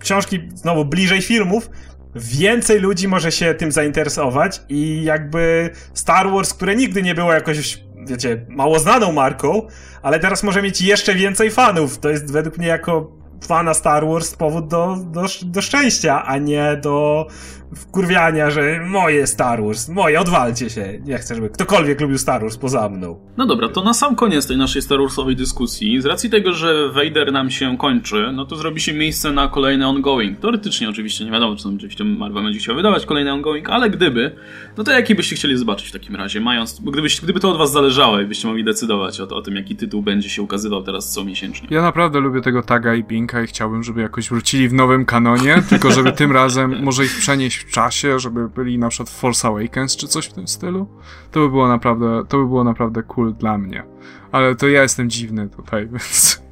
książki 0.00 0.48
znowu 0.54 0.84
bliżej 0.84 1.22
filmów, 1.22 1.70
więcej 2.14 2.80
ludzi 2.80 3.08
może 3.08 3.32
się 3.32 3.54
tym 3.54 3.72
zainteresować 3.72 4.60
i 4.68 5.02
jakby 5.02 5.70
Star 5.94 6.30
Wars, 6.30 6.54
które 6.54 6.76
nigdy 6.76 7.02
nie 7.02 7.14
było 7.14 7.32
jakoś 7.32 7.84
wiecie, 8.06 8.46
mało 8.48 8.78
znaną 8.78 9.12
marką, 9.12 9.66
ale 10.02 10.20
teraz 10.20 10.42
może 10.42 10.62
mieć 10.62 10.82
jeszcze 10.82 11.14
więcej 11.14 11.50
fanów. 11.50 11.98
To 11.98 12.08
jest 12.10 12.32
według 12.32 12.58
mnie 12.58 12.68
jako 12.68 13.10
fana 13.46 13.74
Star 13.74 14.06
Wars 14.06 14.34
powód 14.34 14.68
do, 14.68 14.96
do, 14.96 15.26
do 15.42 15.62
szczęścia, 15.62 16.24
a 16.24 16.38
nie 16.38 16.76
do 16.82 17.26
wkurwiania, 17.74 18.50
że 18.50 18.80
moje 18.86 19.26
Star 19.26 19.64
Wars, 19.64 19.88
moje, 19.88 20.20
odwalcie 20.20 20.70
się. 20.70 21.00
Nie 21.04 21.18
chcę, 21.18 21.34
żeby 21.34 21.50
ktokolwiek 21.50 22.00
lubił 22.00 22.18
Star 22.18 22.40
Wars 22.40 22.56
poza 22.56 22.88
mną. 22.88 23.20
No 23.36 23.46
dobra, 23.46 23.68
to 23.68 23.84
na 23.84 23.94
sam 23.94 24.16
koniec 24.16 24.46
tej 24.46 24.56
naszej 24.56 24.82
Star 24.82 24.98
Warsowej 24.98 25.36
dyskusji, 25.36 26.00
z 26.00 26.06
racji 26.06 26.30
tego, 26.30 26.52
że 26.52 26.88
Vader 26.88 27.32
nam 27.32 27.50
się 27.50 27.76
kończy, 27.78 28.30
no 28.32 28.46
to 28.46 28.56
zrobi 28.56 28.80
się 28.80 28.94
miejsce 28.94 29.32
na 29.32 29.48
kolejny 29.48 29.86
ongoing. 29.86 30.38
Teoretycznie 30.38 30.88
oczywiście, 30.88 31.24
nie 31.24 31.30
wiadomo, 31.30 31.56
czy 31.56 31.68
oczywiście 31.68 32.04
Marvel 32.04 32.44
będzie 32.44 32.58
chciał 32.58 32.76
wydawać 32.76 33.06
kolejny 33.06 33.32
ongoing, 33.32 33.70
ale 33.70 33.90
gdyby, 33.90 34.36
no 34.76 34.84
to 34.84 34.92
jaki 34.92 35.14
byście 35.14 35.36
chcieli 35.36 35.56
zobaczyć 35.56 35.88
w 35.88 35.92
takim 35.92 36.16
razie, 36.16 36.40
mając, 36.40 36.80
gdybyś, 36.80 37.20
gdyby 37.20 37.40
to 37.40 37.50
od 37.50 37.58
was 37.58 37.72
zależało 37.72 38.20
i 38.20 38.26
byście 38.26 38.48
mogli 38.48 38.64
decydować 38.64 39.20
o, 39.20 39.26
to, 39.26 39.36
o 39.36 39.42
tym, 39.42 39.56
jaki 39.56 39.76
tytuł 39.76 40.02
będzie 40.02 40.28
się 40.28 40.42
ukazywał 40.42 40.82
teraz 40.82 41.10
co 41.10 41.24
miesięcznie. 41.24 41.68
Ja 41.70 41.82
naprawdę 41.82 42.20
lubię 42.20 42.40
tego 42.40 42.62
taga 42.62 42.94
i 42.94 43.04
binka 43.04 43.42
i 43.42 43.46
chciałbym, 43.46 43.82
żeby 43.82 44.00
jakoś 44.00 44.28
wrócili 44.28 44.68
w 44.68 44.72
nowym 44.72 45.04
kanonie, 45.04 45.62
tylko 45.68 45.90
żeby 45.90 46.12
tym 46.12 46.32
razem 46.32 46.82
może 46.82 47.04
ich 47.04 47.18
przenieść 47.18 47.63
w 47.66 47.70
czasie, 47.70 48.18
żeby 48.18 48.48
byli 48.48 48.78
na 48.78 48.88
przykład 48.88 49.10
Force 49.10 49.48
Awakens 49.48 49.96
czy 49.96 50.08
coś 50.08 50.26
w 50.26 50.32
tym 50.32 50.48
stylu. 50.48 50.86
To 51.30 51.40
by 51.40 51.48
było 51.48 51.68
naprawdę, 51.68 52.22
to 52.28 52.38
by 52.38 52.46
było 52.46 52.64
naprawdę 52.64 53.02
cool 53.02 53.34
dla 53.34 53.58
mnie. 53.58 53.84
Ale 54.32 54.54
to 54.54 54.68
ja 54.68 54.82
jestem 54.82 55.10
dziwny 55.10 55.48
tutaj, 55.48 55.88
więc... 55.92 56.42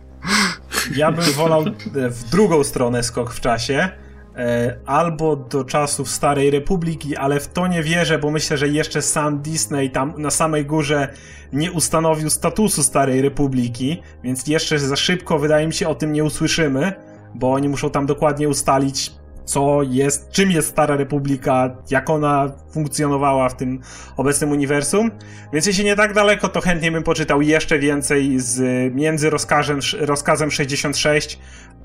Ja 0.97 1.12
bym 1.12 1.24
wolał 1.24 1.64
w 2.10 2.30
drugą 2.30 2.64
stronę 2.64 3.02
skok 3.02 3.34
w 3.34 3.40
czasie, 3.40 3.89
e, 4.36 4.78
albo 4.86 5.36
do 5.36 5.64
czasów 5.64 6.09
Starej 6.09 6.51
Republiki, 6.51 7.16
ale 7.16 7.40
w 7.40 7.48
to 7.48 7.66
nie 7.66 7.82
wierzę, 7.82 8.18
bo 8.18 8.30
myślę, 8.30 8.56
że 8.56 8.68
jeszcze 8.68 9.02
sam 9.02 9.39
Disney 9.39 9.90
tam 9.90 10.14
na 10.18 10.30
samej 10.30 10.66
górze 10.66 11.09
nie 11.52 11.72
ustanowił 11.72 12.30
statusu 12.30 12.82
Starej 12.82 13.22
Republiki, 13.22 14.02
więc 14.24 14.47
jeszcze 14.47 14.78
za 14.78 14.97
szybko 14.97 15.39
wydaje 15.39 15.66
mi 15.66 15.74
się 15.74 15.89
o 15.89 15.94
tym 15.94 16.12
nie 16.12 16.24
usłyszymy, 16.24 16.93
bo 17.34 17.52
oni 17.52 17.68
muszą 17.68 17.90
tam 17.90 18.06
dokładnie 18.06 18.48
ustalić 18.48 19.22
co 19.44 19.82
jest, 19.82 20.31
czym 20.31 20.51
jest 20.51 20.69
Stara 20.69 20.97
Republika, 20.97 21.77
jak 21.90 22.10
ona 22.10 22.52
funkcjonowała 22.73 23.48
w 23.48 23.56
tym 23.56 23.81
obecnym 24.16 24.51
uniwersum. 24.51 25.10
Więc 25.52 25.66
jeśli 25.66 25.85
nie 25.85 25.97
tak 25.97 26.14
daleko, 26.14 26.48
to 26.48 26.60
chętnie 26.60 26.93
bym 26.93 27.02
poczytał 27.02 27.43
jeszcze 27.43 27.78
więcej 27.78 28.40
z 28.40 28.60
między 28.94 29.31
rozkazem, 29.31 29.78
rozkazem 30.01 30.51
66 30.51 31.39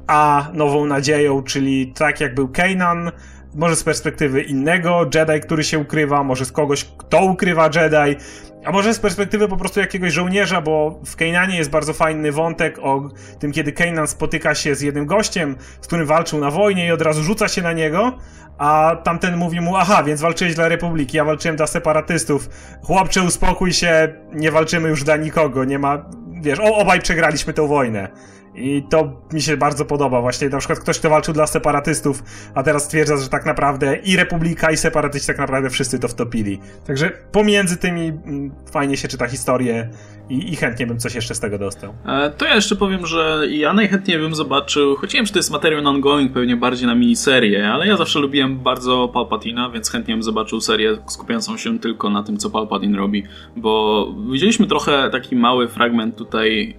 a 0.08 0.50
Nową 0.54 0.86
Nadzieją, 0.86 1.44
czyli 1.44 1.94
tak 1.94 2.22
jak 2.22 2.36
był 2.36 2.48
Kanan, 2.48 3.12
może 3.58 3.76
z 3.76 3.84
perspektywy 3.84 4.42
innego 4.42 5.10
Jedi, 5.16 5.40
który 5.42 5.64
się 5.64 5.80
ukrywa, 5.80 6.24
może 6.24 6.46
z 6.46 6.52
kogoś, 6.52 6.86
kto 6.98 7.26
ukrywa 7.26 7.66
Jedi, 7.76 8.20
a 8.66 8.72
może 8.72 8.94
z 8.94 9.00
perspektywy 9.00 9.48
po 9.48 9.58
prostu 9.58 9.80
jakiegoś 9.80 10.14
żołnierza, 10.14 10.62
bo 10.62 11.00
w 11.06 11.16
Kananie 11.16 11.58
jest 11.58 11.70
bardzo 11.70 11.94
fajny 11.94 12.32
wątek 12.32 12.80
o 12.80 13.10
tym, 13.40 13.52
kiedy 13.52 13.72
Kanan 13.72 14.08
spotyka 14.08 14.56
się 14.56 14.76
z 14.76 14.82
jednym 14.82 15.06
gościem, 15.06 15.56
z 15.82 15.88
którym 15.88 16.06
walczył 16.06 16.40
na 16.40 16.52
wojnie 16.52 16.88
i 16.88 16.92
od 16.92 17.02
razu 17.02 17.24
rzuca 17.24 17.48
się 17.48 17.62
na 17.62 17.74
niego, 17.74 18.18
a 18.58 18.98
tamten 19.04 19.38
mówi 19.38 19.62
mu, 19.62 19.76
aha, 19.76 20.04
więc 20.04 20.22
walczyłeś 20.22 20.56
dla 20.56 20.68
Republiki, 20.68 21.18
ja 21.18 21.26
walczyłem 21.26 21.58
dla 21.58 21.68
separatystów. 21.68 22.50
Chłopcze, 22.84 23.24
uspokój 23.24 23.74
się, 23.74 24.14
nie 24.34 24.52
walczymy 24.52 24.90
już 24.90 25.04
dla 25.04 25.16
nikogo, 25.16 25.66
nie 25.66 25.80
ma, 25.80 26.06
wiesz, 26.42 26.60
o, 26.60 26.76
obaj 26.76 27.02
przegraliśmy 27.02 27.54
tę 27.54 27.68
wojnę. 27.68 28.08
I 28.58 28.84
to 28.90 29.22
mi 29.34 29.42
się 29.42 29.58
bardzo 29.58 29.86
podoba. 29.86 30.22
Właśnie 30.22 30.50
na 30.50 30.58
przykład 30.58 30.80
ktoś, 30.80 31.00
kto 31.00 31.10
walczył 31.10 31.34
dla 31.34 31.48
separatystów, 31.48 32.24
a 32.56 32.64
teraz 32.64 32.84
stwierdza, 32.84 33.18
że 33.18 33.30
tak 33.30 33.46
naprawdę 33.46 33.98
i 33.98 34.16
Republika, 34.16 34.72
i 34.72 34.78
separatyści 34.78 35.28
tak 35.28 35.38
naprawdę 35.38 35.70
wszyscy 35.70 36.00
to 36.00 36.08
wtopili. 36.08 36.60
Także 36.88 37.12
pomiędzy 37.32 37.78
tymi 37.78 38.08
mm, 38.08 38.52
fajnie 38.72 38.98
się 38.98 39.08
czyta 39.08 39.28
historię 39.28 39.90
i, 40.30 40.54
i 40.54 40.56
chętnie 40.56 40.88
bym 40.88 41.00
coś 41.00 41.16
jeszcze 41.16 41.36
z 41.36 41.40
tego 41.40 41.58
dostał. 41.58 41.94
E, 42.06 42.30
to 42.30 42.46
ja 42.46 42.56
jeszcze 42.56 42.76
powiem, 42.76 43.06
że 43.06 43.42
ja 43.50 43.74
najchętniej 43.74 44.20
bym 44.20 44.36
zobaczył, 44.36 44.96
choć 44.96 45.14
nie 45.14 45.18
wiem, 45.18 45.26
czy 45.26 45.34
to 45.34 45.40
jest 45.40 45.52
materiał 45.52 45.88
ongoing, 45.88 46.34
pewnie 46.34 46.56
bardziej 46.56 46.88
na 46.88 46.96
miniserię, 46.96 47.70
ale 47.70 47.88
ja 47.88 47.98
zawsze 47.98 48.20
lubiłem 48.20 48.60
bardzo 48.60 49.08
Palpatina, 49.14 49.70
więc 49.70 49.92
chętnie 49.92 50.14
bym 50.14 50.24
zobaczył 50.24 50.62
serię 50.62 50.98
skupiającą 51.08 51.58
się 51.58 51.80
tylko 51.80 52.10
na 52.10 52.24
tym, 52.24 52.38
co 52.38 52.50
Palpatine 52.50 52.98
robi, 52.98 53.24
bo 53.56 54.08
widzieliśmy 54.32 54.68
trochę 54.68 55.10
taki 55.10 55.36
mały 55.36 55.68
fragment 55.68 56.16
tutaj 56.16 56.76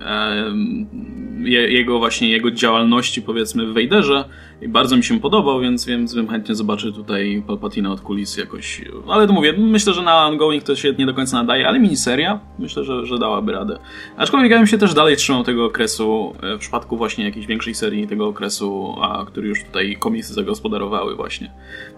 je, 1.44 1.67
jego 1.70 1.98
właśnie, 1.98 2.30
jego 2.30 2.50
działalności 2.50 3.22
powiedzmy 3.22 3.66
w 3.66 3.72
Wejderze 3.72 4.24
i 4.62 4.68
bardzo 4.68 4.96
mi 4.96 5.04
się 5.04 5.20
podobał, 5.20 5.60
więc, 5.60 5.86
więc 5.86 6.14
bym 6.14 6.28
chętnie 6.28 6.54
zobaczył 6.54 6.92
tutaj 6.92 7.42
Palpatina 7.46 7.92
od 7.92 8.00
kulis 8.00 8.36
jakoś, 8.36 8.84
ale 9.08 9.26
to 9.26 9.32
mówię, 9.32 9.54
myślę, 9.58 9.92
że 9.92 10.02
na 10.02 10.26
ongoing 10.26 10.64
to 10.64 10.76
się 10.76 10.94
nie 10.98 11.06
do 11.06 11.14
końca 11.14 11.36
nadaje, 11.36 11.68
ale 11.68 11.80
miniseria 11.80 12.40
myślę, 12.58 12.84
że, 12.84 13.06
że 13.06 13.18
dałaby 13.18 13.52
radę. 13.52 13.78
Aczkolwiek 14.16 14.50
ja 14.50 14.56
bym 14.56 14.66
się 14.66 14.78
też 14.78 14.94
dalej 14.94 15.16
trzymał 15.16 15.44
tego 15.44 15.64
okresu, 15.64 16.34
e, 16.42 16.56
w 16.56 16.58
przypadku 16.58 16.96
właśnie 16.96 17.24
jakiejś 17.24 17.46
większej 17.46 17.74
serii 17.74 18.06
tego 18.06 18.26
okresu, 18.26 18.94
a 19.02 19.24
który 19.24 19.48
już 19.48 19.64
tutaj 19.64 19.96
komiksy 19.96 20.34
zagospodarowały 20.34 21.16
właśnie. 21.16 21.50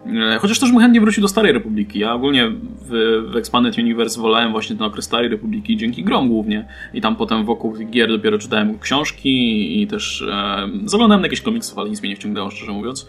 E, 0.07 0.39
chociaż 0.39 0.59
też 0.59 0.70
bym 0.70 0.81
chętnie 0.81 1.01
wrócił 1.01 1.23
do 1.23 1.28
Starej 1.28 1.53
Republiki. 1.53 1.99
Ja 1.99 2.15
ogólnie 2.15 2.53
w, 2.89 3.27
w 3.32 3.37
Expanded 3.37 3.78
Universe 3.78 4.20
wolałem 4.20 4.53
właśnie 4.53 4.77
ten 4.77 4.87
okres 4.87 5.05
Starej 5.05 5.28
Republiki 5.28 5.77
dzięki 5.77 6.05
grom 6.05 6.28
głównie 6.28 6.69
i 6.95 7.01
tam 7.01 7.16
potem 7.16 7.45
wokół 7.45 7.74
gier 7.91 8.09
dopiero 8.09 8.39
czytałem 8.39 8.78
książki 8.78 9.82
i 9.82 9.87
też 9.87 10.23
e, 10.23 10.69
zaglądałem 10.85 11.20
na 11.20 11.27
jakieś 11.27 11.41
komiksy, 11.41 11.74
ale 11.77 11.91
nic 11.91 12.03
mnie 12.03 12.11
nie 12.11 12.16
wciągnęło, 12.16 12.49
szczerze 12.51 12.72
mówiąc. 12.72 13.09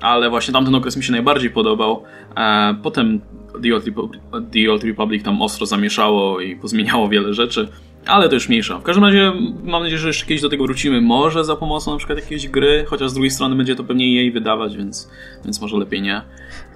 Ale 0.00 0.30
właśnie 0.30 0.52
tamten 0.52 0.74
okres 0.74 0.96
mi 0.96 1.04
się 1.04 1.12
najbardziej 1.12 1.50
podobał. 1.50 2.04
E, 2.36 2.74
potem 2.82 3.20
The 3.62 3.74
Old, 3.74 3.86
Republic, 3.86 4.22
The 4.52 4.72
Old 4.72 4.84
Republic 4.84 5.24
tam 5.24 5.42
ostro 5.42 5.66
zamieszało 5.66 6.40
i 6.40 6.56
pozmieniało 6.56 7.08
wiele 7.08 7.34
rzeczy. 7.34 7.68
Ale 8.06 8.28
to 8.28 8.34
już 8.34 8.48
mniejsza. 8.48 8.78
W 8.78 8.82
każdym 8.82 9.04
razie 9.04 9.32
mam 9.64 9.82
nadzieję, 9.82 9.98
że 9.98 10.08
jeszcze 10.08 10.26
kiedyś 10.26 10.42
do 10.42 10.48
tego 10.48 10.64
wrócimy. 10.64 11.00
Może 11.00 11.44
za 11.44 11.56
pomocą 11.56 11.90
na 11.90 11.98
przykład 11.98 12.18
jakiejś 12.18 12.48
gry, 12.48 12.84
chociaż 12.88 13.10
z 13.10 13.14
drugiej 13.14 13.30
strony 13.30 13.56
będzie 13.56 13.76
to 13.76 13.84
pewnie 13.84 14.14
jej 14.14 14.32
wydawać, 14.32 14.76
więc, 14.76 15.10
więc 15.44 15.60
może 15.60 15.76
lepiej 15.76 16.02
nie. 16.02 16.22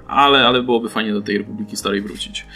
Ale, 0.09 0.47
ale 0.47 0.63
byłoby 0.63 0.89
fajnie 0.89 1.13
do 1.13 1.23
tej 1.23 1.39
Republiki 1.39 1.77
Starej 1.77 2.01
wrócić. 2.01 2.47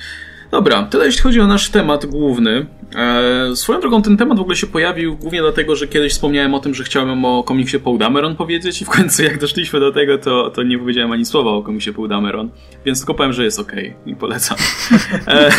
Dobra, 0.51 0.83
tyle 0.83 1.07
jeśli 1.07 1.23
chodzi 1.23 1.41
o 1.41 1.47
nasz 1.47 1.71
temat 1.71 2.07
główny. 2.07 2.67
E, 2.97 3.57
swoją 3.57 3.81
drogą 3.81 4.03
ten 4.03 4.17
temat 4.17 4.39
w 4.39 4.41
ogóle 4.41 4.57
się 4.57 4.67
pojawił 4.67 5.17
głównie 5.17 5.41
dlatego, 5.41 5.77
że 5.77 5.87
kiedyś 5.89 6.13
wspomniałem 6.13 6.55
o 6.55 6.61
tym, 6.61 6.75
że 6.75 6.85
chciałem 6.85 7.25
o 7.25 7.43
komiksie 7.43 7.79
Paul 7.79 7.99
Dameron 7.99 8.37
powiedzieć 8.37 8.83
i 8.83 8.85
w 8.85 8.89
końcu 8.89 9.23
jak 9.23 9.39
doszliśmy 9.39 9.81
do 9.81 9.93
tego, 9.93 10.19
to, 10.19 10.51
to 10.51 10.63
nie 10.63 10.79
powiedziałem 10.79 11.13
ani 11.13 11.25
słowa 11.25 11.51
o 11.51 11.63
komiksie 11.63 11.93
Paul 11.93 12.09
Dameron, 12.09 12.51
więc 12.85 12.99
tylko 12.99 13.15
powiem, 13.15 13.33
że 13.33 13.45
jest 13.45 13.59
ok 13.59 13.73
i 14.07 14.17
polecam. 14.17 14.59
E, 15.27 15.51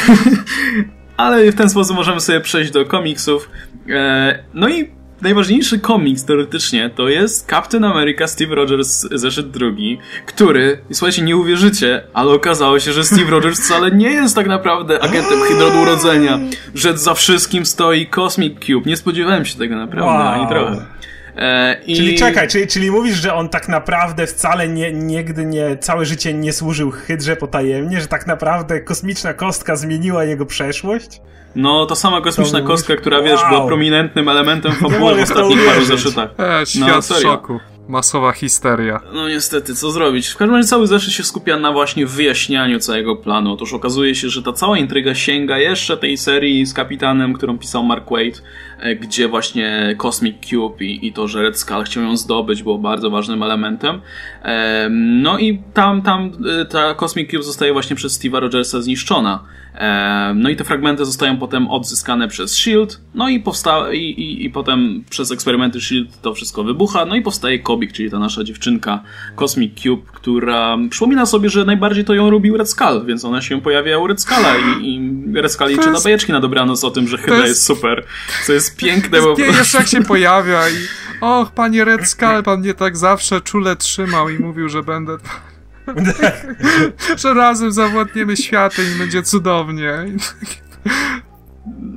ale 1.17 1.51
w 1.51 1.55
ten 1.55 1.69
sposób 1.69 1.95
możemy 1.95 2.21
sobie 2.21 2.39
przejść 2.39 2.71
do 2.71 2.85
komiksów. 2.85 3.49
E, 3.89 4.43
no 4.53 4.69
i 4.69 5.00
najważniejszy 5.21 5.79
komiks 5.79 6.25
teoretycznie 6.25 6.89
to 6.89 7.09
jest 7.09 7.49
Captain 7.49 7.83
America 7.83 8.27
Steve 8.27 8.55
Rogers 8.55 9.07
zeszyt 9.11 9.51
drugi, 9.51 9.97
który, 10.25 10.81
słuchajcie, 10.91 11.21
nie 11.21 11.37
uwierzycie, 11.37 12.03
ale 12.13 12.31
okazało 12.31 12.79
się, 12.79 12.93
że 12.93 13.03
Steve 13.03 13.31
Rogers 13.31 13.59
wcale 13.59 13.91
nie 13.91 14.09
jest 14.09 14.35
tak 14.35 14.47
naprawdę 14.47 15.03
agentem 15.03 15.41
Hydra 15.41 15.65
od 15.65 15.75
urodzenia, 15.75 16.39
że 16.75 16.97
za 16.97 17.13
wszystkim 17.13 17.65
stoi 17.65 18.07
Cosmic 18.07 18.59
Cube. 18.59 18.89
Nie 18.89 18.97
spodziewałem 18.97 19.45
się 19.45 19.57
tego 19.57 19.75
naprawdę, 19.75 20.11
wow. 20.11 20.27
ani 20.27 20.47
trochę. 20.47 20.85
E, 21.37 21.81
i... 21.83 21.95
Czyli 21.95 22.15
czekaj, 22.15 22.47
czyli, 22.47 22.67
czyli 22.67 22.91
mówisz, 22.91 23.15
że 23.15 23.33
on 23.33 23.49
tak 23.49 23.67
naprawdę 23.67 24.27
wcale 24.27 24.67
nie, 24.67 24.93
nigdy 24.93 25.45
nie, 25.45 25.77
całe 25.77 26.05
życie 26.05 26.33
nie 26.33 26.53
służył 26.53 26.91
Hydrze 26.91 27.35
potajemnie, 27.35 28.01
że 28.01 28.07
tak 28.07 28.27
naprawdę 28.27 28.79
kosmiczna 28.79 29.33
kostka 29.33 29.75
zmieniła 29.75 30.23
jego 30.23 30.45
przeszłość? 30.45 31.21
No, 31.55 31.85
to 31.85 31.95
sama 31.95 32.21
kosmiczna 32.21 32.61
to 32.61 32.67
kostka, 32.67 32.95
która 32.95 33.17
wow. 33.17 33.25
wiesz, 33.25 33.41
była 33.49 33.67
prominentnym 33.67 34.29
elementem 34.29 34.71
fabuły 34.71 35.15
w 35.15 35.19
ostatnich 35.19 35.65
paru 35.65 35.85
zeszytach. 35.85 36.29
E, 36.39 36.65
świat 36.65 37.09
no, 37.09 37.15
w 37.15 37.21
szoku. 37.21 37.59
Masowa 37.91 38.31
histeria. 38.31 38.99
No 39.13 39.29
niestety, 39.29 39.75
co 39.75 39.91
zrobić? 39.91 40.27
W 40.27 40.37
każdym 40.37 40.55
razie 40.55 40.67
cały 40.67 40.87
zeszyt 40.87 41.13
się 41.13 41.23
skupia 41.23 41.57
na 41.57 41.71
właśnie 41.71 42.05
wyjaśnianiu 42.05 42.79
całego 42.79 43.15
planu. 43.15 43.53
Otóż 43.53 43.73
okazuje 43.73 44.15
się, 44.15 44.29
że 44.29 44.43
ta 44.43 44.53
cała 44.53 44.77
intryga 44.77 45.15
sięga 45.15 45.57
jeszcze 45.57 45.97
tej 45.97 46.17
serii 46.17 46.65
z 46.65 46.73
kapitanem, 46.73 47.33
którą 47.33 47.57
pisał 47.57 47.83
Mark 47.83 48.11
Waid, 48.11 48.43
e, 48.79 48.95
gdzie 48.95 49.27
właśnie 49.27 49.95
Cosmic 49.97 50.35
Cube 50.49 50.81
i, 50.85 51.07
i 51.07 51.13
to, 51.13 51.27
że 51.27 51.41
Red 51.41 51.59
Skull 51.59 51.83
chciał 51.83 52.03
ją 52.03 52.17
zdobyć, 52.17 52.63
było 52.63 52.77
bardzo 52.77 53.09
ważnym 53.09 53.43
elementem. 53.43 54.01
No 54.89 55.37
i 55.37 55.61
tam, 55.73 56.01
tam 56.01 56.31
e, 56.61 56.65
ta 56.65 56.93
Cosmic 56.93 57.31
Cube 57.31 57.43
zostaje 57.43 57.73
właśnie 57.73 57.95
przez 57.95 58.19
Steve'a 58.19 58.39
Rogersa 58.39 58.81
zniszczona. 58.81 59.43
No 60.35 60.49
i 60.49 60.55
te 60.55 60.63
fragmenty 60.63 61.05
zostają 61.05 61.37
potem 61.37 61.67
odzyskane 61.67 62.27
przez 62.27 62.55
SHIELD, 62.55 63.01
no 63.15 63.29
i, 63.29 63.39
powsta- 63.39 63.93
i, 63.93 63.97
i, 63.97 64.45
i 64.45 64.49
potem 64.49 65.03
przez 65.09 65.31
eksperymenty 65.31 65.81
SHIELD 65.81 66.21
to 66.21 66.33
wszystko 66.33 66.63
wybucha, 66.63 67.05
no 67.05 67.15
i 67.15 67.21
powstaje 67.21 67.59
Czyli 67.87 68.11
ta 68.11 68.19
nasza 68.19 68.43
dziewczynka 68.43 69.03
Cosmic 69.35 69.81
Cube, 69.83 70.11
która 70.13 70.77
przypomina 70.89 71.25
sobie, 71.25 71.49
że 71.49 71.65
najbardziej 71.65 72.05
to 72.05 72.13
ją 72.13 72.29
lubił 72.29 72.57
Red 72.57 72.69
Skull, 72.69 73.05
więc 73.05 73.25
ona 73.25 73.41
się 73.41 73.61
pojawia 73.61 73.97
u 73.97 74.07
Red 74.07 74.21
Skulla 74.21 74.53
i, 74.57 74.95
i 74.95 75.23
Red 75.33 75.51
Skull 75.51 75.67
liczy 75.67 75.91
na 75.91 76.01
bajeczki 76.01 76.31
na 76.31 76.39
dobranoc 76.39 76.83
o 76.83 76.91
tym, 76.91 77.07
że 77.07 77.17
Hydra 77.17 77.37
jest... 77.37 77.47
jest... 77.47 77.65
super, 77.65 78.05
co 78.45 78.53
jest 78.53 78.77
piękne. 78.77 79.17
Jest 79.17 79.29
bo... 79.29 79.43
Jeszcze 79.43 79.77
jak 79.77 79.87
się 79.87 80.03
pojawia 80.03 80.69
i 80.69 80.73
och, 81.21 81.51
panie 81.51 81.85
Red 81.85 82.07
Skull, 82.07 82.43
pan 82.43 82.59
mnie 82.59 82.73
tak 82.73 82.97
zawsze 82.97 83.41
czule 83.41 83.75
trzymał 83.75 84.29
i 84.29 84.39
mówił, 84.39 84.69
że 84.69 84.83
będę 84.83 85.17
że 87.21 87.33
razem 87.33 87.71
zawładniemy 87.71 88.37
światem 88.37 88.85
i 88.95 88.99
będzie 88.99 89.23
cudownie. 89.23 90.05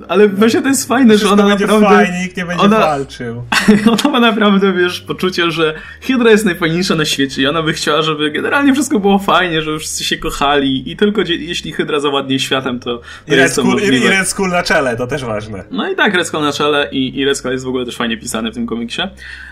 Ale 0.09 0.29
właśnie 0.29 0.63
to 0.63 0.69
jest 0.69 0.89
fajne, 0.89 1.19
że 1.19 1.31
ona 1.31 1.49
naprawdę... 1.49 1.87
fajnie, 1.87 2.23
nikt 2.23 2.37
nie 2.37 2.47
będzie 2.47 2.65
ona, 2.65 2.79
walczył. 2.79 3.43
Ona 3.93 4.13
ma 4.13 4.21
naprawdę, 4.21 4.73
wiesz, 4.73 5.01
poczucie, 5.01 5.51
że 5.51 5.75
Hydra 6.01 6.31
jest 6.31 6.45
najfajniejsza 6.45 6.95
na 6.95 7.05
świecie 7.05 7.43
i 7.43 7.47
ona 7.47 7.63
by 7.63 7.73
chciała, 7.73 8.03
żeby 8.03 8.31
generalnie 8.31 8.73
wszystko 8.73 9.01
było 9.01 9.19
fajnie, 9.19 9.63
żeby 9.63 9.79
wszyscy 9.79 10.05
się 10.05 10.17
kochali 10.17 10.93
i 10.93 10.97
tylko 10.97 11.21
jeśli 11.29 11.73
Hydra 11.73 12.01
zawładnie 12.01 12.39
światem, 12.39 12.81
to, 12.81 12.99
to 12.99 13.35
I 13.35 13.37
jest 13.37 13.57
Red 13.57 13.67
Skull, 13.67 13.83
I 13.83 14.09
Red 14.09 14.29
Skull 14.29 14.49
na 14.49 14.63
czele, 14.63 14.97
to 14.97 15.07
też 15.07 15.25
ważne. 15.25 15.65
No 15.71 15.91
i 15.91 15.97
tak, 15.97 16.15
Red 16.15 16.27
Skull 16.27 16.43
na 16.43 16.53
czele 16.53 16.89
i, 16.93 17.19
i 17.19 17.25
Red 17.25 17.39
Skull 17.39 17.53
jest 17.53 17.65
w 17.65 17.69
ogóle 17.69 17.85
też 17.85 17.97
fajnie 17.97 18.17
pisany 18.17 18.51
w 18.51 18.55
tym 18.55 18.67
komiksie. 18.67 19.03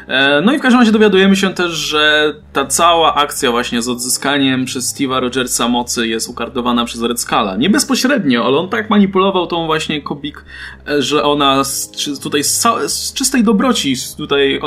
E, 0.09 0.41
no 0.45 0.53
i 0.53 0.59
w 0.59 0.63
każdym 0.63 0.81
razie 0.81 0.93
dowiadujemy 0.93 1.37
się 1.37 1.55
też, 1.55 1.73
że 1.73 2.35
ta 2.53 2.67
cała 2.67 3.15
akcja 3.15 3.51
właśnie 3.51 3.83
z 3.83 3.89
odzyskaniem 3.89 4.65
przez 4.65 4.95
Steve'a 4.95 5.21
Rogersa 5.21 5.69
mocy 5.69 6.09
jest 6.09 6.29
ukardowana 6.29 6.85
przez 6.85 7.03
Red 7.03 7.21
Skulla. 7.21 7.57
Nie 7.57 7.71
bezpośrednio, 7.71 8.47
ale 8.47 8.57
on 8.57 8.69
tak 8.69 8.91
manipulował 8.91 9.47
tą 9.47 9.67
właśnie 9.67 10.03
Kobik, 10.03 10.42
e, 10.89 11.03
że 11.03 11.23
ona 11.23 11.65
z, 11.65 11.91
tutaj 12.23 12.45
z, 12.45 12.67
z, 12.87 13.13
czystej 13.13 13.45
dobroci 13.45 13.95
tutaj 14.17 14.57
e, 14.57 14.61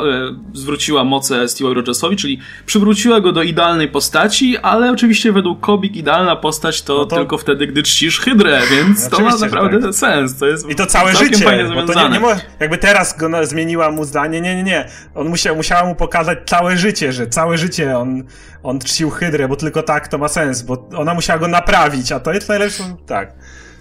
zwróciła 0.54 1.04
moce 1.04 1.46
Steve'owi 1.46 1.74
Rogersowi, 1.74 2.16
czyli 2.16 2.40
przywróciła 2.66 3.22
go 3.22 3.32
do 3.32 3.44
idealnej 3.44 3.88
postaci, 3.88 4.58
ale 4.58 4.92
oczywiście 4.92 5.32
według 5.32 5.60
Kobik 5.60 5.96
idealna 5.96 6.36
postać 6.36 6.82
to, 6.82 6.98
no 6.98 7.06
to... 7.06 7.16
tylko 7.16 7.38
wtedy, 7.38 7.68
gdy 7.68 7.84
czcisz 7.84 8.20
Hydrę, 8.20 8.62
więc 8.72 9.10
to 9.10 9.20
ma 9.20 9.38
naprawdę 9.38 9.82
tak. 9.82 9.96
sens. 9.96 10.40
To 10.40 10.46
jest 10.46 10.70
I 10.70 10.76
to 10.76 10.86
całe 10.86 11.16
życie, 11.16 11.46
bo 11.76 11.94
to 11.94 12.04
nie, 12.04 12.10
nie 12.10 12.20
mo- 12.20 12.36
jakby 12.60 12.78
teraz 12.78 13.18
go 13.18 13.46
zmieniła 13.46 13.92
mu 13.92 14.06
zdanie, 14.06 14.42
nie, 14.42 14.56
nie, 14.56 14.64
nie. 14.64 14.90
On 15.16 15.30
musiał, 15.30 15.56
musiała 15.56 15.86
mu 15.86 15.96
pokazać 15.96 16.40
całe 16.46 16.78
życie, 16.78 17.14
że 17.14 17.28
całe 17.28 17.58
życie 17.58 17.98
on, 17.98 18.24
on 18.64 18.80
czcił 18.80 19.10
Hydrę, 19.10 19.48
bo 19.48 19.56
tylko 19.56 19.84
tak 19.84 20.08
to 20.08 20.18
ma 20.18 20.28
sens, 20.28 20.62
bo 20.62 20.90
ona 20.98 21.14
musiała 21.14 21.40
go 21.40 21.48
naprawić, 21.48 22.12
a 22.12 22.20
to 22.20 22.34
jest 22.34 22.50
najlepsze, 22.50 22.84
tak 23.06 23.36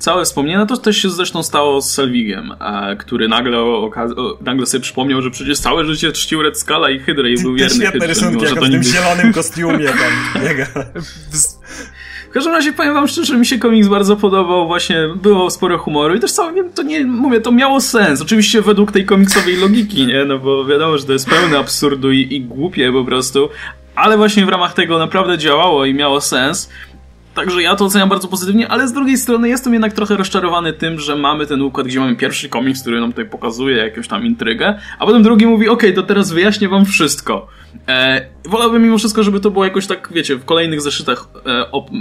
całe 0.04 0.24
wspomnienie, 0.24 0.66
to 0.66 0.76
też 0.76 0.96
się 0.96 1.10
zresztą 1.10 1.42
stało 1.42 1.82
z 1.82 1.90
Selvigiem, 1.90 2.52
który 2.98 3.28
nagle, 3.28 3.58
nagle 4.40 4.66
sobie 4.66 4.82
przypomniał, 4.82 5.22
że 5.22 5.30
przecież 5.30 5.58
całe 5.58 5.84
życie 5.84 6.12
czcił 6.12 6.42
Red 6.42 6.58
Skulla 6.58 6.90
i 6.90 6.98
Hydrę 6.98 7.30
i 7.30 7.42
był 7.42 7.54
wierny 7.54 7.86
świetne 7.86 8.06
rysunki, 8.06 8.44
jak 8.44 8.54
w 8.54 8.70
tym 8.70 8.82
zielonym 8.82 9.32
kostiumie 9.38 9.86
tam 9.86 10.42
biega. 10.42 10.66
W 12.30 12.32
każdym 12.32 12.52
razie 12.52 12.72
powiem 12.72 12.94
wam 12.94 13.08
szczerze, 13.08 13.36
mi 13.36 13.46
się 13.46 13.58
komiks 13.58 13.88
bardzo 13.88 14.16
podobał, 14.16 14.66
właśnie 14.66 15.08
było 15.16 15.50
sporo 15.50 15.78
humoru 15.78 16.14
i 16.14 16.20
też 16.20 16.32
całe, 16.32 16.70
to 16.70 16.82
nie, 16.82 17.04
mówię, 17.06 17.40
to 17.40 17.52
miało 17.52 17.80
sens. 17.80 18.22
Oczywiście 18.22 18.62
według 18.62 18.92
tej 18.92 19.04
komiksowej 19.04 19.56
logiki, 19.56 20.06
nie, 20.06 20.24
no 20.24 20.38
bo 20.38 20.64
wiadomo, 20.64 20.98
że 20.98 21.04
to 21.04 21.12
jest 21.12 21.30
pełne 21.30 21.58
absurdu 21.58 22.12
i, 22.12 22.34
i 22.34 22.40
głupie 22.40 22.92
po 22.92 23.04
prostu, 23.04 23.48
ale 23.94 24.16
właśnie 24.16 24.46
w 24.46 24.48
ramach 24.48 24.74
tego 24.74 24.98
naprawdę 24.98 25.38
działało 25.38 25.84
i 25.84 25.94
miało 25.94 26.20
sens. 26.20 26.70
Także 27.34 27.62
ja 27.62 27.76
to 27.76 27.84
oceniam 27.84 28.08
bardzo 28.08 28.28
pozytywnie, 28.28 28.68
ale 28.68 28.88
z 28.88 28.92
drugiej 28.92 29.18
strony 29.18 29.48
jestem 29.48 29.72
jednak 29.72 29.92
trochę 29.92 30.16
rozczarowany 30.16 30.72
tym, 30.72 31.00
że 31.00 31.16
mamy 31.16 31.46
ten 31.46 31.62
układ, 31.62 31.86
gdzie 31.86 32.00
mamy 32.00 32.16
pierwszy 32.16 32.48
komiks, 32.48 32.80
który 32.80 33.00
nam 33.00 33.10
tutaj 33.10 33.26
pokazuje 33.26 33.76
jakąś 33.76 34.08
tam 34.08 34.26
intrygę, 34.26 34.78
a 34.98 35.06
potem 35.06 35.22
drugi 35.22 35.46
mówi, 35.46 35.68
ok, 35.68 35.82
to 35.94 36.02
teraz 36.02 36.32
wyjaśnię 36.32 36.68
wam 36.68 36.84
wszystko. 36.84 37.46
E, 37.88 38.26
wolałbym 38.44 38.82
mimo 38.82 38.98
wszystko, 38.98 39.22
żeby 39.22 39.40
to 39.40 39.50
było 39.50 39.64
jakoś 39.64 39.86
tak, 39.86 40.08
wiecie, 40.12 40.36
w 40.36 40.44
kolejnych 40.44 40.80
zeszytach 40.80 41.28
e, 41.46 41.70
op, 41.70 41.90
e, 41.90 41.92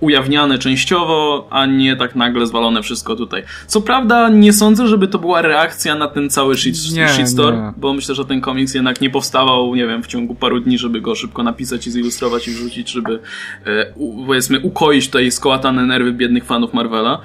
ujawniane 0.00 0.58
częściowo, 0.58 1.46
a 1.50 1.66
nie 1.66 1.96
tak 1.96 2.16
nagle 2.16 2.46
zwalone 2.46 2.82
wszystko 2.82 3.16
tutaj. 3.16 3.42
Co 3.66 3.80
prawda 3.80 4.28
nie 4.28 4.52
sądzę, 4.52 4.88
żeby 4.88 5.08
to 5.08 5.18
była 5.18 5.42
reakcja 5.42 5.94
na 5.94 6.08
ten 6.08 6.30
cały 6.30 6.56
shit, 6.56 6.76
nie, 6.94 7.08
shitstorm, 7.08 7.56
nie. 7.56 7.72
bo 7.76 7.94
myślę, 7.94 8.14
że 8.14 8.24
ten 8.24 8.40
komiks 8.40 8.74
jednak 8.74 9.00
nie 9.00 9.10
powstawał, 9.10 9.74
nie 9.74 9.86
wiem, 9.86 10.02
w 10.02 10.06
ciągu 10.06 10.34
paru 10.34 10.60
dni, 10.60 10.78
żeby 10.78 11.00
go 11.00 11.14
szybko 11.14 11.42
napisać 11.42 11.86
i 11.86 11.90
zilustrować 11.90 12.48
i 12.48 12.50
wrzucić, 12.50 12.90
żeby 12.90 13.20
e, 13.66 13.92
u, 13.94 14.26
powiedzmy 14.26 14.60
ukoić 14.78 15.06
tutaj 15.06 15.30
skołatane 15.30 15.86
nerwy 15.86 16.12
biednych 16.12 16.44
fanów 16.44 16.74
Marvela 16.74 17.20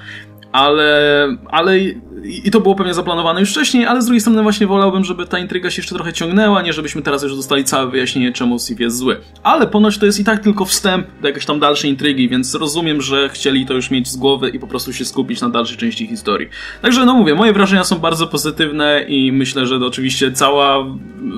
ale, 0.54 1.28
ale 1.50 1.78
i 2.24 2.50
to 2.50 2.60
było 2.60 2.74
pewnie 2.74 2.94
zaplanowane 2.94 3.40
już 3.40 3.50
wcześniej, 3.50 3.86
ale 3.86 4.02
z 4.02 4.04
drugiej 4.04 4.20
strony 4.20 4.42
właśnie 4.42 4.66
wolałbym, 4.66 5.04
żeby 5.04 5.26
ta 5.26 5.38
intryga 5.38 5.70
się 5.70 5.82
jeszcze 5.82 5.94
trochę 5.94 6.12
ciągnęła, 6.12 6.62
nie 6.62 6.72
żebyśmy 6.72 7.02
teraz 7.02 7.22
już 7.22 7.36
dostali 7.36 7.64
całe 7.64 7.90
wyjaśnienie, 7.90 8.32
czemu 8.32 8.58
Steve 8.58 8.84
jest 8.84 8.96
zły. 8.96 9.20
Ale 9.42 9.66
ponoć 9.66 9.98
to 9.98 10.06
jest 10.06 10.20
i 10.20 10.24
tak 10.24 10.40
tylko 10.40 10.64
wstęp 10.64 11.06
do 11.20 11.28
jakiejś 11.28 11.46
tam 11.46 11.60
dalszej 11.60 11.90
intrygi, 11.90 12.28
więc 12.28 12.54
rozumiem, 12.54 13.02
że 13.02 13.28
chcieli 13.28 13.66
to 13.66 13.74
już 13.74 13.90
mieć 13.90 14.08
z 14.08 14.16
głowy 14.16 14.50
i 14.50 14.58
po 14.58 14.66
prostu 14.66 14.92
się 14.92 15.04
skupić 15.04 15.40
na 15.40 15.48
dalszej 15.48 15.76
części 15.76 16.06
historii. 16.06 16.48
Także 16.82 17.04
no 17.04 17.14
mówię, 17.14 17.34
moje 17.34 17.52
wrażenia 17.52 17.84
są 17.84 17.98
bardzo 17.98 18.26
pozytywne 18.26 19.04
i 19.08 19.32
myślę, 19.32 19.66
że 19.66 19.80
to 19.80 19.86
oczywiście 19.86 20.32
cała 20.32 20.84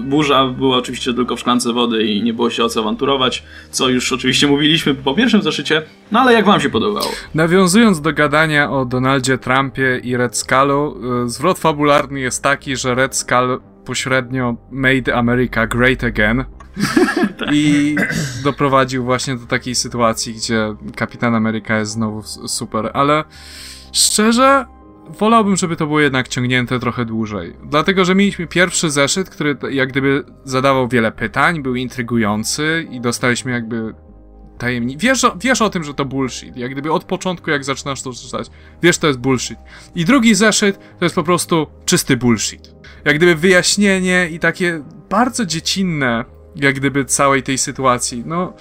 burza 0.04 0.46
była 0.46 0.76
oczywiście 0.76 1.14
tylko 1.14 1.36
w 1.36 1.40
szklance 1.40 1.72
wody 1.72 2.04
i 2.04 2.22
nie 2.22 2.34
było 2.34 2.50
się 2.50 2.64
o 2.64 2.68
co 2.68 2.80
awanturować, 2.80 3.42
co 3.70 3.88
już 3.88 4.12
oczywiście 4.12 4.46
mówiliśmy 4.46 4.94
po 4.94 5.14
pierwszym 5.14 5.42
zeszycie, 5.42 5.82
no 6.12 6.20
ale 6.20 6.32
jak 6.32 6.44
wam 6.44 6.60
się 6.60 6.70
podobało? 6.70 7.10
Nawiązując 7.34 8.00
do 8.00 8.12
gadania 8.12 8.70
o 8.70 8.84
Donaldzie 9.06 9.38
Trumpie 9.38 9.98
i 9.98 10.16
Red 10.16 10.36
Skullu, 10.36 10.96
y, 11.24 11.28
zwrot 11.28 11.58
fabularny 11.58 12.20
jest 12.20 12.42
taki, 12.42 12.76
że 12.76 12.94
Red 12.94 13.16
Skull 13.16 13.60
pośrednio 13.84 14.56
made 14.70 15.14
America 15.14 15.66
great 15.66 16.04
again. 16.04 16.44
I 17.52 17.96
doprowadził 18.44 19.04
właśnie 19.04 19.36
do 19.36 19.46
takiej 19.46 19.74
sytuacji, 19.74 20.34
gdzie 20.34 20.74
Kapitan 20.96 21.34
Ameryka 21.34 21.78
jest 21.78 21.92
znowu 21.92 22.22
super, 22.48 22.90
ale 22.94 23.24
szczerze, 23.92 24.66
wolałbym, 25.18 25.56
żeby 25.56 25.76
to 25.76 25.86
było 25.86 26.00
jednak 26.00 26.28
ciągnięte 26.28 26.80
trochę 26.80 27.04
dłużej. 27.04 27.56
Dlatego, 27.64 28.04
że 28.04 28.14
mieliśmy 28.14 28.46
pierwszy 28.46 28.90
zeszyt, 28.90 29.30
który 29.30 29.56
jak 29.70 29.88
gdyby 29.88 30.24
zadawał 30.44 30.88
wiele 30.88 31.12
pytań, 31.12 31.62
był 31.62 31.74
intrygujący 31.74 32.86
i 32.90 33.00
dostaliśmy 33.00 33.52
jakby 33.52 33.94
tajemnic. 34.58 35.02
Wiesz, 35.02 35.26
wiesz 35.40 35.62
o 35.62 35.70
tym, 35.70 35.84
że 35.84 35.94
to 35.94 36.04
bullshit. 36.04 36.56
Jak 36.56 36.70
gdyby 36.70 36.92
od 36.92 37.04
początku, 37.04 37.50
jak 37.50 37.64
zaczynasz 37.64 38.02
to 38.02 38.12
czytać, 38.12 38.50
wiesz, 38.82 38.98
to 38.98 39.06
jest 39.06 39.18
bullshit. 39.18 39.58
I 39.94 40.04
drugi 40.04 40.34
zeszyt 40.34 40.78
to 40.98 41.04
jest 41.04 41.14
po 41.14 41.22
prostu 41.22 41.66
czysty 41.84 42.16
bullshit. 42.16 42.74
Jak 43.04 43.16
gdyby 43.16 43.34
wyjaśnienie 43.34 44.28
i 44.32 44.38
takie 44.38 44.82
bardzo 45.10 45.46
dziecinne, 45.46 46.24
jak 46.56 46.74
gdyby 46.74 47.04
całej 47.04 47.42
tej 47.42 47.58
sytuacji. 47.58 48.22
No, 48.26 48.52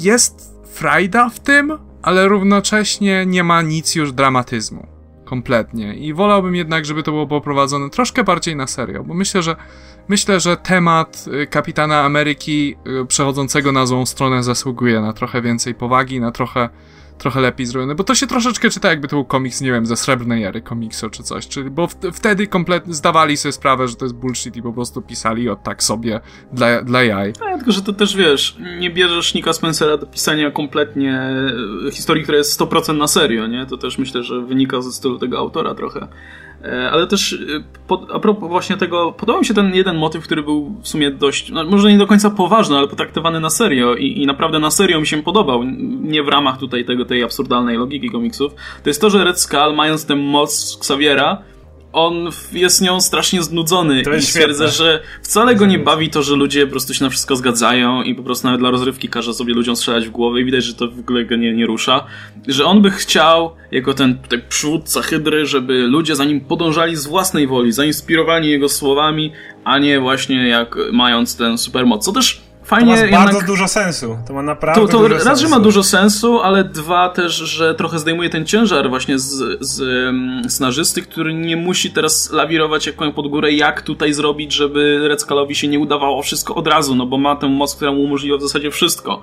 jest 0.00 0.54
frajda 0.72 1.28
w 1.28 1.40
tym, 1.40 1.78
ale 2.02 2.28
równocześnie 2.28 3.26
nie 3.26 3.44
ma 3.44 3.62
nic 3.62 3.94
już 3.94 4.12
dramatyzmu. 4.12 4.86
Kompletnie. 5.24 5.94
I 5.94 6.14
wolałbym 6.14 6.56
jednak, 6.56 6.84
żeby 6.84 7.02
to 7.02 7.10
było 7.10 7.26
poprowadzone 7.26 7.90
troszkę 7.90 8.24
bardziej 8.24 8.56
na 8.56 8.66
serio, 8.66 9.04
bo 9.04 9.14
myślę, 9.14 9.42
że 9.42 9.56
myślę, 10.08 10.40
że 10.40 10.56
temat 10.56 11.24
y, 11.42 11.46
kapitana 11.46 12.00
Ameryki 12.02 12.76
y, 13.02 13.06
przechodzącego 13.06 13.72
na 13.72 13.86
złą 13.86 14.06
stronę 14.06 14.42
zasługuje 14.42 15.00
na 15.00 15.12
trochę 15.12 15.42
więcej 15.42 15.74
powagi, 15.74 16.20
na 16.20 16.32
trochę 16.32 16.68
trochę 17.18 17.40
lepiej 17.40 17.66
zrobione, 17.66 17.94
bo 17.94 18.04
to 18.04 18.14
się 18.14 18.26
troszeczkę 18.26 18.70
czyta 18.70 18.88
jakby 18.88 19.08
to 19.08 19.16
był 19.16 19.24
komiks, 19.24 19.60
nie 19.60 19.72
wiem, 19.72 19.86
ze 19.86 19.96
srebrnej 19.96 20.44
ery 20.44 20.62
komiksu 20.62 21.10
czy 21.10 21.22
coś, 21.22 21.48
czyli, 21.48 21.70
bo 21.70 21.88
wtedy 22.12 22.46
kompletnie 22.46 22.94
zdawali 22.94 23.36
sobie 23.36 23.52
sprawę, 23.52 23.88
że 23.88 23.96
to 23.96 24.04
jest 24.04 24.14
bullshit 24.14 24.56
i 24.56 24.62
po 24.62 24.72
prostu 24.72 25.02
pisali 25.02 25.48
o 25.48 25.56
tak 25.56 25.82
sobie 25.82 26.20
dla, 26.52 26.82
dla 26.82 27.02
jaj. 27.02 27.32
A, 27.52 27.56
tylko, 27.56 27.72
że 27.72 27.82
to 27.82 27.92
też 27.92 28.16
wiesz, 28.16 28.56
nie 28.78 28.90
bierzesz 28.90 29.34
Nika 29.34 29.52
Spencera 29.52 29.96
do 29.96 30.06
pisania 30.06 30.50
kompletnie 30.50 31.20
e, 31.88 31.90
historii, 31.90 32.22
która 32.22 32.38
jest 32.38 32.60
100% 32.60 32.96
na 32.96 33.08
serio, 33.08 33.46
nie? 33.46 33.66
To 33.66 33.76
też 33.76 33.98
myślę, 33.98 34.22
że 34.22 34.40
wynika 34.40 34.82
ze 34.82 34.92
stylu 34.92 35.18
tego 35.18 35.38
autora 35.38 35.74
trochę. 35.74 36.08
E, 36.64 36.90
ale 36.90 37.06
też 37.06 37.32
e, 37.32 38.14
a 38.14 38.18
propos 38.18 38.48
właśnie 38.48 38.76
tego, 38.76 39.12
podobał 39.12 39.40
mi 39.40 39.46
się 39.46 39.54
ten 39.54 39.74
jeden 39.74 39.96
motyw, 39.96 40.24
który 40.24 40.42
był 40.42 40.74
w 40.82 40.88
sumie 40.88 41.10
dość, 41.10 41.50
no 41.50 41.64
może 41.64 41.92
nie 41.92 41.98
do 41.98 42.06
końca 42.06 42.30
poważny, 42.30 42.76
ale 42.76 42.88
potraktowany 42.88 43.40
na 43.40 43.50
serio 43.50 43.94
i, 43.94 44.22
i 44.22 44.26
naprawdę 44.26 44.58
na 44.58 44.70
serio 44.70 45.00
mi 45.00 45.06
się 45.06 45.22
podobał, 45.22 45.64
nie 46.02 46.22
w 46.22 46.28
ramach 46.28 46.58
tutaj 46.58 46.84
tego, 46.84 47.04
tej 47.04 47.22
absurdalnej 47.22 47.76
logiki 47.76 48.10
komiksów. 48.10 48.54
To 48.82 48.90
jest 48.90 49.00
to, 49.00 49.10
że 49.10 49.24
Red 49.24 49.40
Skull, 49.40 49.74
mając 49.76 50.06
tę 50.06 50.16
moc 50.16 50.76
Xaviera, 50.78 51.42
on 51.92 52.30
jest 52.52 52.80
nią 52.80 53.00
strasznie 53.00 53.42
znudzony 53.42 54.02
to 54.02 54.14
i 54.14 54.22
stwierdza, 54.22 54.68
że 54.68 55.02
wcale 55.22 55.54
go 55.54 55.66
nie 55.66 55.78
bawi 55.78 56.10
to, 56.10 56.22
że 56.22 56.36
ludzie 56.36 56.66
po 56.66 56.70
prostu 56.70 56.94
się 56.94 57.04
na 57.04 57.10
wszystko 57.10 57.36
zgadzają 57.36 58.02
i 58.02 58.14
po 58.14 58.22
prostu 58.22 58.46
nawet 58.46 58.60
dla 58.60 58.70
rozrywki 58.70 59.08
każe 59.08 59.34
sobie 59.34 59.54
ludziom 59.54 59.76
strzelać 59.76 60.08
w 60.08 60.10
głowę 60.10 60.40
i 60.40 60.44
widać, 60.44 60.64
że 60.64 60.74
to 60.74 60.88
w 60.88 60.98
ogóle 60.98 61.24
go 61.24 61.36
nie, 61.36 61.54
nie 61.54 61.66
rusza. 61.66 62.04
Że 62.48 62.64
on 62.64 62.82
by 62.82 62.90
chciał, 62.90 63.50
jako 63.70 63.94
ten 63.94 64.18
tutaj 64.18 64.42
przywódca 64.48 65.02
Hydry, 65.02 65.46
żeby 65.46 65.86
ludzie 65.86 66.16
za 66.16 66.24
nim 66.24 66.40
podążali 66.40 66.96
z 66.96 67.06
własnej 67.06 67.46
woli, 67.46 67.72
zainspirowani 67.72 68.48
jego 68.48 68.68
słowami, 68.68 69.32
a 69.64 69.78
nie 69.78 70.00
właśnie 70.00 70.48
jak 70.48 70.76
mając 70.92 71.36
ten 71.36 71.58
supermoc. 71.58 72.04
Co 72.04 72.12
też 72.12 72.47
fajnie. 72.68 72.94
To 72.94 73.00
ma 73.00 73.06
jednak... 73.06 73.24
bardzo 73.24 73.46
dużo 73.46 73.68
sensu. 73.68 74.18
To 74.26 74.34
ma 74.34 74.42
naprawdę. 74.42 74.86
To, 74.86 74.88
to 74.88 75.08
raz, 75.08 75.22
sensu. 75.22 75.42
że 75.42 75.48
ma 75.48 75.60
dużo 75.60 75.82
sensu, 75.82 76.40
ale 76.40 76.64
dwa 76.64 77.08
też, 77.08 77.34
że 77.34 77.74
trochę 77.74 77.98
zdejmuje 77.98 78.30
ten 78.30 78.46
ciężar 78.46 78.88
właśnie 78.88 79.18
z, 79.18 79.58
z 79.60 79.80
um, 79.80 80.42
scenarzysty, 80.50 81.02
który 81.02 81.34
nie 81.34 81.56
musi 81.56 81.90
teraz 81.90 82.30
lawirować 82.32 82.86
jak 82.86 82.94
pod 83.14 83.28
górę, 83.28 83.52
jak 83.52 83.82
tutaj 83.82 84.12
zrobić, 84.12 84.52
żeby 84.52 85.08
Red 85.08 85.20
Skullowi 85.20 85.54
się 85.54 85.68
nie 85.68 85.78
udawało 85.78 86.22
wszystko 86.22 86.54
od 86.54 86.66
razu, 86.66 86.94
no 86.94 87.06
bo 87.06 87.18
ma 87.18 87.36
tę 87.36 87.48
moc, 87.48 87.76
która 87.76 87.92
mu 87.92 88.02
umożliwia 88.02 88.36
w 88.36 88.42
zasadzie 88.42 88.70
wszystko. 88.70 89.20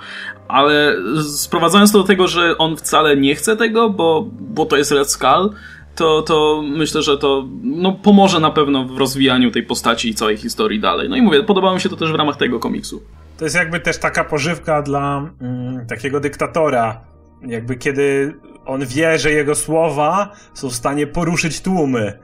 Ale 0.47 0.95
sprowadzając 1.37 1.91
to 1.91 1.97
do 1.97 2.03
tego, 2.03 2.27
że 2.27 2.57
on 2.57 2.77
wcale 2.77 3.17
nie 3.17 3.35
chce 3.35 3.57
tego, 3.57 3.89
bo, 3.89 4.27
bo 4.31 4.65
to 4.65 4.77
jest 4.77 4.91
Red 4.91 5.11
Skull, 5.11 5.49
to, 5.95 6.21
to 6.21 6.63
myślę, 6.63 7.01
że 7.01 7.17
to 7.17 7.45
no, 7.63 7.91
pomoże 7.91 8.39
na 8.39 8.51
pewno 8.51 8.85
w 8.85 8.97
rozwijaniu 8.97 9.51
tej 9.51 9.63
postaci 9.63 10.09
i 10.09 10.15
całej 10.15 10.37
historii 10.37 10.79
dalej. 10.79 11.09
No 11.09 11.15
i 11.15 11.21
mówię, 11.21 11.43
podobało 11.43 11.75
mi 11.75 11.81
się 11.81 11.89
to 11.89 11.95
też 11.95 12.11
w 12.11 12.15
ramach 12.15 12.37
tego 12.37 12.59
komiksu. 12.59 13.01
To 13.37 13.43
jest 13.43 13.55
jakby 13.55 13.79
też 13.79 13.97
taka 13.97 14.23
pożywka 14.23 14.81
dla 14.81 15.29
mm, 15.41 15.87
takiego 15.87 16.19
dyktatora. 16.19 17.01
Jakby 17.41 17.75
kiedy 17.75 18.35
on 18.65 18.85
wie, 18.85 19.19
że 19.19 19.31
jego 19.31 19.55
słowa 19.55 20.31
są 20.53 20.69
w 20.69 20.75
stanie 20.75 21.07
poruszyć 21.07 21.61
tłumy. 21.61 22.19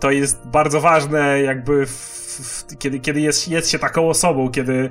To 0.00 0.10
jest 0.10 0.46
bardzo 0.46 0.80
ważne, 0.80 1.42
jakby 1.42 1.86
w, 1.86 1.90
w, 1.90 2.78
kiedy, 2.78 3.00
kiedy 3.00 3.20
jest, 3.20 3.48
jest 3.48 3.70
się 3.70 3.78
taką 3.78 4.08
osobą, 4.08 4.50
kiedy 4.50 4.90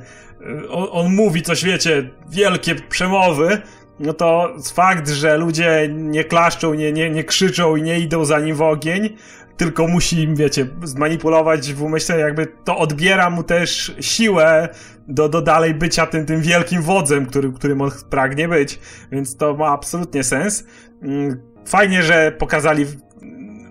on, 0.70 0.88
on 0.92 1.16
mówi 1.16 1.42
coś, 1.42 1.64
wiecie, 1.64 2.10
wielkie 2.30 2.76
przemowy, 2.76 3.62
no 4.00 4.14
to 4.14 4.56
fakt, 4.74 5.10
że 5.10 5.38
ludzie 5.38 5.90
nie 5.92 6.24
klaszczą, 6.24 6.74
nie, 6.74 6.92
nie, 6.92 7.10
nie 7.10 7.24
krzyczą 7.24 7.76
i 7.76 7.82
nie 7.82 8.00
idą 8.00 8.26
za 8.26 8.40
nim 8.40 8.56
w 8.56 8.62
ogień, 8.62 9.18
tylko 9.64 9.88
musi 9.88 10.23
im, 10.23 10.35
wiecie, 10.35 10.68
zmanipulować 10.84 11.73
w 11.73 11.84
umyśle, 11.84 12.19
jakby 12.19 12.48
to 12.64 12.77
odbiera 12.77 13.30
mu 13.30 13.44
też 13.44 13.95
siłę 13.99 14.69
do, 15.07 15.30
do 15.30 15.41
dalej 15.41 15.73
bycia 15.73 16.06
tym, 16.06 16.26
tym 16.26 16.41
wielkim 16.41 16.81
wodzem, 16.81 17.26
który, 17.26 17.52
którym 17.52 17.81
on 17.81 17.91
pragnie 18.10 18.48
być, 18.48 18.80
więc 19.11 19.38
to 19.38 19.53
ma 19.53 19.68
absolutnie 19.68 20.23
sens. 20.23 20.64
Fajnie, 21.65 22.03
że 22.03 22.31
pokazali 22.31 22.85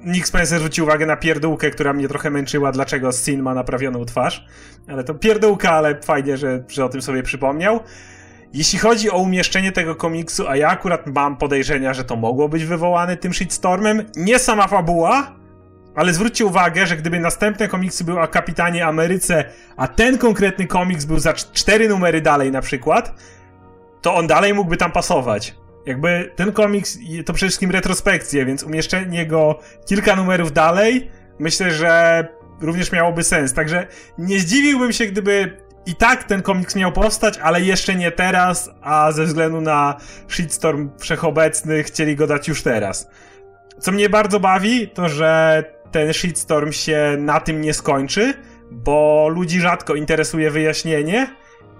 Nick 0.04 0.26
Spencer 0.26 0.58
zwrócił 0.58 0.84
uwagę 0.84 1.06
na 1.06 1.16
pierdółkę, 1.16 1.70
która 1.70 1.92
mnie 1.92 2.08
trochę 2.08 2.30
męczyła, 2.30 2.72
dlaczego 2.72 3.12
Sin 3.12 3.42
ma 3.42 3.54
naprawioną 3.54 4.04
twarz. 4.04 4.46
Ale 4.88 5.04
to 5.04 5.14
pierdółka, 5.14 5.70
ale 5.70 6.00
fajnie, 6.00 6.36
że, 6.36 6.64
że 6.68 6.84
o 6.84 6.88
tym 6.88 7.02
sobie 7.02 7.22
przypomniał. 7.22 7.80
Jeśli 8.52 8.78
chodzi 8.78 9.10
o 9.10 9.18
umieszczenie 9.18 9.72
tego 9.72 9.94
komiksu, 9.94 10.48
a 10.48 10.56
ja 10.56 10.68
akurat 10.68 11.06
mam 11.06 11.36
podejrzenia, 11.36 11.94
że 11.94 12.04
to 12.04 12.16
mogło 12.16 12.48
być 12.48 12.64
wywołane 12.64 13.16
tym 13.16 13.32
shitstormem, 13.32 14.04
nie 14.16 14.38
sama 14.38 14.68
fabuła, 14.68 15.41
ale 15.94 16.14
zwróćcie 16.14 16.46
uwagę, 16.46 16.86
że 16.86 16.96
gdyby 16.96 17.20
następne 17.20 17.68
komiksy 17.68 18.04
były 18.04 18.20
o 18.20 18.28
Kapitanie 18.28 18.86
Ameryce, 18.86 19.44
a 19.76 19.88
ten 19.88 20.18
konkretny 20.18 20.66
komiks 20.66 21.04
był 21.04 21.18
za 21.18 21.32
cztery 21.32 21.88
numery 21.88 22.20
dalej 22.20 22.50
na 22.50 22.60
przykład, 22.60 23.14
to 24.02 24.14
on 24.14 24.26
dalej 24.26 24.54
mógłby 24.54 24.76
tam 24.76 24.92
pasować. 24.92 25.54
Jakby 25.86 26.32
ten 26.36 26.52
komiks 26.52 26.98
to 27.26 27.32
przede 27.32 27.48
wszystkim 27.48 27.70
retrospekcje, 27.70 28.46
więc 28.46 28.62
umieszczenie 28.62 29.26
go 29.26 29.58
kilka 29.86 30.16
numerów 30.16 30.52
dalej, 30.52 31.10
myślę, 31.38 31.70
że 31.70 32.24
również 32.60 32.92
miałoby 32.92 33.24
sens. 33.24 33.54
Także 33.54 33.86
nie 34.18 34.38
zdziwiłbym 34.40 34.92
się, 34.92 35.06
gdyby 35.06 35.62
i 35.86 35.94
tak 35.94 36.24
ten 36.24 36.42
komiks 36.42 36.76
miał 36.76 36.92
powstać, 36.92 37.38
ale 37.38 37.60
jeszcze 37.60 37.94
nie 37.94 38.12
teraz, 38.12 38.70
a 38.82 39.12
ze 39.12 39.24
względu 39.24 39.60
na 39.60 39.96
shitstorm 40.28 40.90
wszechobecny 40.98 41.82
chcieli 41.82 42.16
go 42.16 42.26
dać 42.26 42.48
już 42.48 42.62
teraz. 42.62 43.10
Co 43.78 43.92
mnie 43.92 44.08
bardzo 44.08 44.40
bawi, 44.40 44.88
to 44.88 45.08
że 45.08 45.64
ten 45.92 46.12
shitstorm 46.12 46.72
się 46.72 47.16
na 47.18 47.40
tym 47.40 47.60
nie 47.60 47.74
skończy, 47.74 48.34
bo 48.70 49.28
ludzi 49.28 49.60
rzadko 49.60 49.94
interesuje 49.94 50.50
wyjaśnienie. 50.50 51.26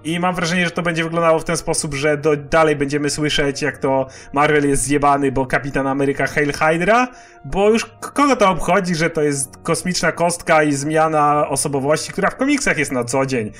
I 0.03 0.19
mam 0.19 0.35
wrażenie, 0.35 0.65
że 0.65 0.71
to 0.71 0.81
będzie 0.81 1.03
wyglądało 1.03 1.39
w 1.39 1.43
ten 1.43 1.57
sposób, 1.57 1.93
że 1.93 2.17
do, 2.17 2.37
dalej 2.37 2.75
będziemy 2.75 3.09
słyszeć, 3.09 3.61
jak 3.61 3.77
to 3.77 4.07
Marvel 4.33 4.69
jest 4.69 4.83
zjebany, 4.83 5.31
bo 5.31 5.45
Kapitan 5.45 5.87
Ameryka 5.87 6.27
Hail 6.27 6.53
Hydra, 6.53 7.07
bo 7.45 7.69
już 7.69 7.85
kogo 7.85 8.35
to 8.35 8.49
obchodzi, 8.49 8.95
że 8.95 9.09
to 9.09 9.21
jest 9.21 9.57
kosmiczna 9.63 10.11
kostka 10.11 10.63
i 10.63 10.73
zmiana 10.73 11.47
osobowości, 11.47 12.11
która 12.11 12.29
w 12.29 12.35
komiksach 12.35 12.77
jest 12.77 12.91
na 12.91 13.03
co 13.03 13.25
dzień. 13.25 13.51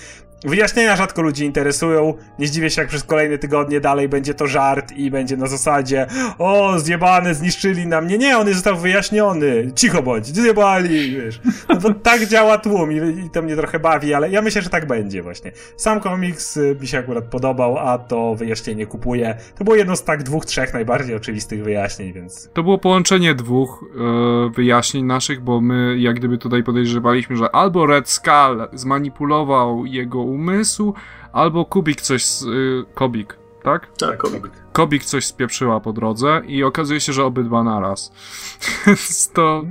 Wyjaśnienia 0.43 0.95
rzadko 0.95 1.21
ludzi 1.21 1.45
interesują. 1.45 2.13
Nie 2.39 2.47
zdziwię 2.47 2.69
się, 2.69 2.81
jak 2.81 2.89
przez 2.89 3.03
kolejne 3.03 3.37
tygodnie 3.37 3.79
dalej 3.79 4.09
będzie 4.09 4.33
to 4.33 4.47
żart 4.47 4.91
i 4.91 5.11
będzie 5.11 5.37
na 5.37 5.47
zasadzie 5.47 6.07
o, 6.39 6.79
zjebane, 6.79 7.35
zniszczyli 7.35 7.87
nam. 7.87 8.07
Nie, 8.07 8.17
nie, 8.17 8.37
on 8.37 8.53
został 8.53 8.77
wyjaśniony. 8.77 9.71
Cicho 9.75 10.03
bądź, 10.03 10.27
zjebali, 10.27 11.11
wiesz. 11.11 11.41
No 11.69 11.75
to 11.75 11.93
tak 11.93 12.25
działa 12.25 12.57
tłum 12.57 12.91
i, 12.91 13.25
i 13.25 13.29
to 13.29 13.41
mnie 13.41 13.55
trochę 13.55 13.79
bawi, 13.79 14.13
ale 14.13 14.29
ja 14.29 14.41
myślę, 14.41 14.61
że 14.61 14.69
tak 14.69 14.87
będzie 14.87 15.23
właśnie. 15.23 15.51
Sam 15.77 15.99
komiks 15.99 16.57
y, 16.57 16.77
mi 16.81 16.87
się 16.87 16.97
akurat 16.97 17.23
podobał, 17.23 17.77
a 17.77 17.97
to 17.97 18.35
wyjaśnienie 18.35 18.85
kupuję. 18.85 19.37
To 19.57 19.63
było 19.63 19.75
jedno 19.75 19.95
z 19.95 20.03
tak 20.03 20.23
dwóch, 20.23 20.45
trzech 20.45 20.73
najbardziej 20.73 21.15
oczywistych 21.15 21.63
wyjaśnień, 21.63 22.13
więc... 22.13 22.49
To 22.53 22.63
było 22.63 22.77
połączenie 22.77 23.35
dwóch 23.35 23.85
e, 23.95 24.49
wyjaśnień 24.55 25.05
naszych, 25.05 25.41
bo 25.41 25.61
my 25.61 25.97
jak 25.99 26.15
gdyby 26.15 26.37
tutaj 26.37 26.63
podejrzewaliśmy, 26.63 27.35
że 27.35 27.55
albo 27.55 27.85
Red 27.85 28.09
Skull 28.09 28.67
zmanipulował 28.73 29.85
jego 29.85 30.32
umysł, 30.33 30.93
albo 31.33 31.65
Kubik 31.65 32.01
coś 32.01 32.25
z... 32.25 32.43
Y, 32.43 32.85
Kobik, 32.93 33.37
tak? 33.63 33.97
Tak, 33.97 34.17
Kobik. 34.17 34.49
Kobik 34.73 35.03
coś 35.03 35.25
spieprzyła 35.25 35.79
po 35.79 35.93
drodze 35.93 36.41
i 36.47 36.63
okazuje 36.63 36.99
się, 36.99 37.13
że 37.13 37.25
obydwa 37.25 37.63
naraz. 37.63 38.11
Więc 38.87 39.31
to 39.31 39.63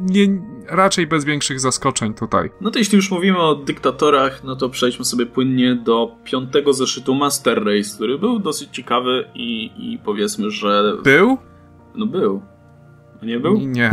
nie, 0.00 0.26
raczej 0.68 1.06
bez 1.06 1.24
większych 1.24 1.60
zaskoczeń 1.60 2.14
tutaj. 2.14 2.50
No 2.60 2.70
to 2.70 2.78
jeśli 2.78 2.96
już 2.96 3.10
mówimy 3.10 3.38
o 3.38 3.54
dyktatorach, 3.54 4.44
no 4.44 4.56
to 4.56 4.68
przejdźmy 4.68 5.04
sobie 5.04 5.26
płynnie 5.26 5.74
do 5.74 6.16
piątego 6.24 6.72
zeszytu 6.72 7.14
Master 7.14 7.64
Race, 7.64 7.96
który 7.96 8.18
był 8.18 8.38
dosyć 8.38 8.70
ciekawy 8.70 9.28
i, 9.34 9.70
i 9.76 9.98
powiedzmy, 10.04 10.50
że... 10.50 10.96
Był? 11.04 11.38
No 11.94 12.06
był. 12.06 12.42
Nie 13.24 13.40
był? 13.40 13.58
Nie. 13.58 13.90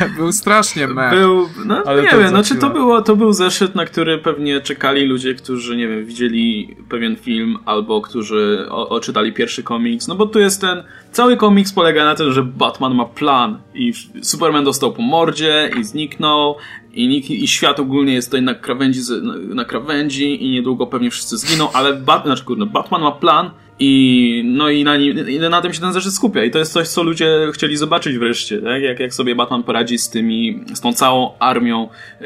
nie 0.00 0.08
był 0.16 0.32
strasznie 0.32 0.86
mech. 0.86 1.10
Był, 1.10 1.48
no 1.64 1.82
Ale 1.86 2.02
nie 2.02 2.08
wiem, 2.08 2.28
znaczy 2.28 2.56
to, 2.56 2.70
było, 2.70 3.02
to 3.02 3.16
był 3.16 3.32
zeszyt, 3.32 3.74
na 3.74 3.84
który 3.84 4.18
pewnie 4.18 4.60
czekali 4.60 5.06
ludzie, 5.06 5.34
którzy, 5.34 5.76
nie 5.76 5.88
wiem, 5.88 6.04
widzieli 6.04 6.76
pewien 6.88 7.16
film 7.16 7.58
albo 7.64 8.00
którzy 8.00 8.66
o, 8.70 8.88
oczytali 8.88 9.32
pierwszy 9.32 9.62
komiks, 9.62 10.08
no 10.08 10.14
bo 10.14 10.26
tu 10.26 10.38
jest 10.38 10.60
ten, 10.60 10.82
cały 11.12 11.36
komiks 11.36 11.72
polega 11.72 12.04
na 12.04 12.14
tym, 12.14 12.32
że 12.32 12.42
Batman 12.42 12.94
ma 12.94 13.04
plan 13.04 13.58
i 13.74 13.92
Superman 14.22 14.64
dostał 14.64 14.92
po 14.92 15.02
mordzie 15.02 15.70
i 15.80 15.84
zniknął 15.84 16.56
i, 16.92 17.42
i 17.44 17.48
świat 17.48 17.80
ogólnie 17.80 18.14
jest 18.14 18.28
tutaj 18.28 18.42
na 18.42 18.54
krawędzi, 18.54 19.00
na 19.48 19.64
krawędzi 19.64 20.44
i 20.44 20.50
niedługo 20.50 20.86
pewnie 20.86 21.10
wszyscy 21.10 21.38
zginą, 21.38 21.72
ale 21.72 21.94
Bat, 21.94 22.24
znaczy, 22.24 22.44
kurde, 22.44 22.66
Batman 22.66 23.02
ma 23.02 23.12
plan 23.12 23.50
i, 23.80 24.42
no 24.44 24.70
i 24.70 24.84
na, 24.84 24.96
nim, 24.96 25.28
i 25.28 25.38
na 25.38 25.62
tym 25.62 25.72
się 25.72 25.80
ten 25.80 25.92
zeszyt 25.92 26.14
skupia. 26.14 26.44
I 26.44 26.50
to 26.50 26.58
jest 26.58 26.72
coś, 26.72 26.88
co 26.88 27.02
ludzie 27.02 27.48
chcieli 27.52 27.76
zobaczyć 27.76 28.18
wreszcie, 28.18 28.62
tak? 28.62 28.82
Jak, 28.82 29.00
jak 29.00 29.14
sobie 29.14 29.34
Batman 29.34 29.62
poradzi 29.62 29.98
z 29.98 30.10
tymi, 30.10 30.64
z 30.74 30.80
tą 30.80 30.92
całą 30.92 31.38
armią 31.38 31.88
e, 32.20 32.24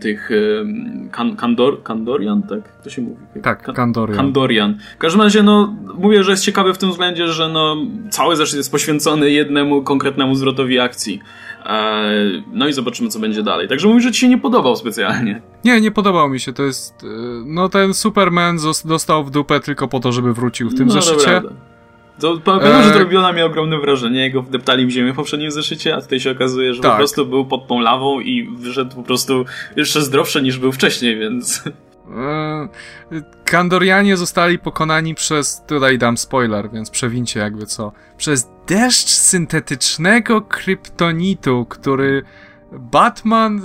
tych 0.00 0.30
e, 0.30 0.34
kan, 1.10 1.36
Kandor, 1.36 1.82
Kandorian, 1.82 2.42
tak? 2.42 2.82
To 2.84 2.90
się 2.90 3.02
mówi. 3.02 3.16
Tak, 3.42 3.62
Kandorian. 3.62 4.16
Kandorian. 4.16 4.78
W 4.96 4.98
każdym 4.98 5.22
razie, 5.22 5.42
no, 5.42 5.76
mówię, 5.98 6.24
że 6.24 6.30
jest 6.30 6.44
ciekawy 6.44 6.74
w 6.74 6.78
tym 6.78 6.90
względzie, 6.90 7.28
że 7.28 7.48
no, 7.48 7.76
cały 8.10 8.36
zeszyt 8.36 8.56
jest 8.56 8.72
poświęcony 8.72 9.30
jednemu 9.30 9.82
konkretnemu 9.82 10.34
zwrotowi 10.34 10.80
akcji. 10.80 11.20
E, 11.68 12.10
no 12.52 12.68
i 12.68 12.72
zobaczymy, 12.72 13.08
co 13.08 13.18
będzie 13.18 13.42
dalej. 13.42 13.68
Także 13.68 13.88
mówisz, 13.88 14.04
że 14.04 14.12
ci 14.12 14.20
się 14.20 14.28
nie 14.28 14.38
podobał 14.38 14.76
specjalnie. 14.76 15.42
Nie, 15.64 15.80
nie 15.80 15.90
podobał 15.90 16.28
mi 16.28 16.40
się. 16.40 16.52
To 16.52 16.62
jest. 16.62 16.94
E, 17.04 17.06
no, 17.46 17.68
ten 17.68 17.94
Superman 17.94 18.58
dostał 18.84 19.24
w 19.24 19.30
dupę 19.30 19.60
tylko 19.60 19.88
po 19.88 20.00
to, 20.00 20.12
żeby 20.12 20.34
wrócił 20.34 20.70
w 20.70 20.74
tym 20.74 20.86
no, 20.86 20.92
zeszycie. 20.92 21.42
To 22.20 22.38
pamiętam, 22.44 22.82
że 22.82 22.90
to 22.90 22.98
robiło 22.98 23.22
na 23.22 23.32
mnie 23.32 23.46
ogromne 23.46 23.78
wrażenie. 23.78 24.20
Jego 24.20 24.42
wdeptali 24.42 24.86
w 24.86 24.90
ziemię 24.90 25.12
w 25.12 25.16
poprzednim 25.16 25.50
zeszycie, 25.50 25.96
a 25.96 26.00
tutaj 26.00 26.20
się 26.20 26.30
okazuje, 26.30 26.74
że 26.74 26.82
tak. 26.82 26.90
po 26.90 26.96
prostu 26.96 27.26
był 27.26 27.44
pod 27.46 27.66
tą 27.66 27.80
lawą 27.80 28.20
i 28.20 28.48
wyszedł 28.56 28.96
po 28.96 29.02
prostu 29.02 29.44
jeszcze 29.76 30.02
zdrowszy 30.02 30.42
niż 30.42 30.58
był 30.58 30.72
wcześniej, 30.72 31.18
więc. 31.18 31.64
E, 32.16 32.68
Kandorianie 33.44 34.16
zostali 34.16 34.58
pokonani 34.58 35.14
przez, 35.14 35.62
tutaj 35.66 35.98
dam 35.98 36.16
spoiler, 36.16 36.70
więc 36.70 36.90
przewincie 36.90 37.40
jakby 37.40 37.66
co, 37.66 37.92
przez 38.16 38.48
deszcz 38.66 39.08
syntetycznego 39.08 40.40
kryptonitu, 40.40 41.66
który 41.68 42.22
Batman 42.72 43.60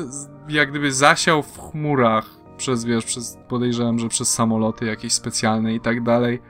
jak 0.50 0.70
gdyby 0.70 0.92
zasiał 0.92 1.44
w 1.44 1.60
chmurach 1.60 2.26
przez, 2.58 2.86
wiesz, 2.86 3.06
przez, 3.06 3.38
podejrzewam, 3.48 4.00
że 4.00 4.10
przez 4.10 4.34
samoloty 4.34 4.86
jakieś 4.86 5.14
specjalne 5.14 5.74
i 5.74 5.80
tak 5.80 6.04
dalej. 6.04 6.42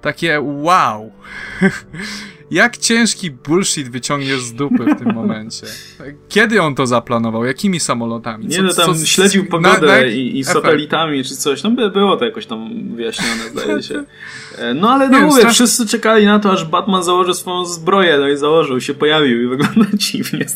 Takie 0.00 0.40
wow! 0.40 1.12
Jak 2.50 2.76
ciężki 2.76 3.30
bullshit 3.30 3.88
wyciągniesz 3.88 4.40
z 4.40 4.52
dupy 4.52 4.84
w 4.84 4.98
tym 4.98 5.14
momencie? 5.14 5.66
Kiedy 6.28 6.62
on 6.62 6.74
to 6.74 6.86
zaplanował? 6.86 7.44
Jakimi 7.44 7.80
samolotami? 7.80 8.48
Co, 8.48 8.56
nie 8.56 8.62
no, 8.62 8.74
tam 8.74 8.94
co, 8.94 9.06
śledził 9.06 9.46
pogodę 9.46 9.86
na, 9.86 9.92
na 9.92 10.04
i, 10.04 10.38
i 10.38 10.44
satelitami 10.44 11.24
czy 11.24 11.36
coś. 11.36 11.62
No 11.62 11.70
by, 11.70 11.90
było 11.90 12.16
to 12.16 12.24
jakoś 12.24 12.46
tam 12.46 12.70
wyjaśnione, 12.96 13.42
zdaje 13.52 13.82
się. 13.82 14.04
E, 14.58 14.74
no 14.74 14.90
ale 14.90 15.08
no 15.08 15.20
mówię, 15.20 15.50
wszyscy 15.50 15.86
czekali 15.86 16.26
na 16.26 16.38
to, 16.38 16.52
aż 16.52 16.64
Batman 16.64 17.04
założy 17.04 17.34
swoją 17.34 17.64
zbroję, 17.64 18.18
no 18.20 18.28
i 18.28 18.36
założył 18.36 18.80
się, 18.80 18.94
pojawił 18.94 19.42
i 19.42 19.46
wygląda 19.46 19.86
dziwnie. 19.94 20.46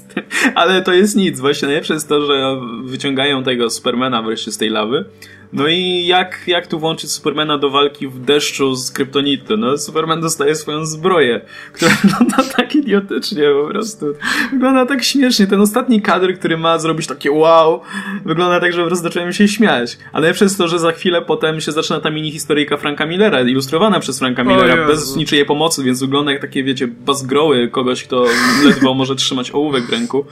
Ale 0.55 0.83
to 0.83 0.93
jest 0.93 1.17
nic. 1.17 1.41
Właśnie 1.41 1.69
najlepsze 1.69 1.95
jest 1.95 2.09
to, 2.09 2.27
że 2.27 2.61
wyciągają 2.85 3.43
tego 3.43 3.71
Supermana 3.71 4.23
wreszcie 4.23 4.53
z 4.53 4.59
tej 4.59 4.71
lawy 4.71 5.05
no 5.53 5.69
i 5.69 6.07
jak, 6.07 6.41
jak 6.47 6.67
tu 6.67 6.79
włączyć 6.79 7.11
Supermana 7.11 7.59
do 7.59 7.71
walki 7.71 8.09
w 8.09 8.19
deszczu 8.19 8.75
z 8.75 8.91
kryptonitu? 8.91 9.57
No, 9.57 9.79
Superman 9.79 10.21
dostaje 10.21 10.55
swoją 10.55 10.87
zbroję, 10.87 11.41
wygląda 12.03 12.37
tak 12.57 12.75
idiotycznie 12.75 13.43
po 13.63 13.69
prostu. 13.69 14.07
Wygląda 14.53 14.87
tak 14.87 15.05
śmiesznie. 15.05 15.47
Ten 15.47 15.61
ostatni 15.61 16.03
kadr, 16.03 16.35
który 16.39 16.59
ma 16.59 16.79
zrobić 16.79 17.07
takie 17.07 17.31
wow, 17.31 17.81
wygląda 18.25 18.61
tak, 18.61 18.73
że 18.73 18.81
po 18.81 18.87
prostu 18.87 19.03
zacząłem 19.03 19.33
się 19.33 19.49
śmiać. 19.49 19.99
Ale 20.13 20.33
przez 20.33 20.57
to, 20.57 20.69
że 20.69 20.79
za 20.79 20.93
chwilę 20.93 21.23
potem 21.23 21.61
się 21.61 21.73
zaczyna 21.73 22.01
ta 22.01 22.11
mini 22.11 22.33
historyjka 22.33 22.77
Franka 22.77 23.07
Millera, 23.07 23.41
ilustrowana 23.41 24.01
przez 24.01 24.19
Franka 24.19 24.45
Millera, 24.45 24.87
bez 24.87 25.17
niczyjej 25.17 25.47
pomocy, 25.47 25.85
więc 25.85 26.01
wygląda 26.01 26.33
jak 26.33 26.41
takie, 26.41 26.65
wiecie, 26.65 26.89
bazgroły 26.89 27.69
kogoś, 27.69 28.05
kto 28.05 28.25
ledwo 28.65 28.95
może 28.95 29.17
trzymać 29.17 29.51
ołówek 29.51 29.85
w 29.85 29.93
ręku. 29.93 30.25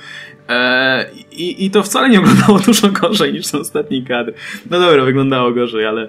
Eee, 0.48 1.06
i, 1.32 1.64
I 1.64 1.70
to 1.70 1.82
wcale 1.82 2.08
nie 2.08 2.20
wyglądało 2.20 2.58
dużo 2.58 2.88
gorzej 2.88 3.32
niż 3.32 3.46
ten 3.50 3.60
ostatni 3.60 4.04
kadr. 4.04 4.32
No 4.70 4.80
dobra, 4.80 5.04
wyglądało 5.04 5.52
gorzej, 5.52 5.86
ale 5.86 6.08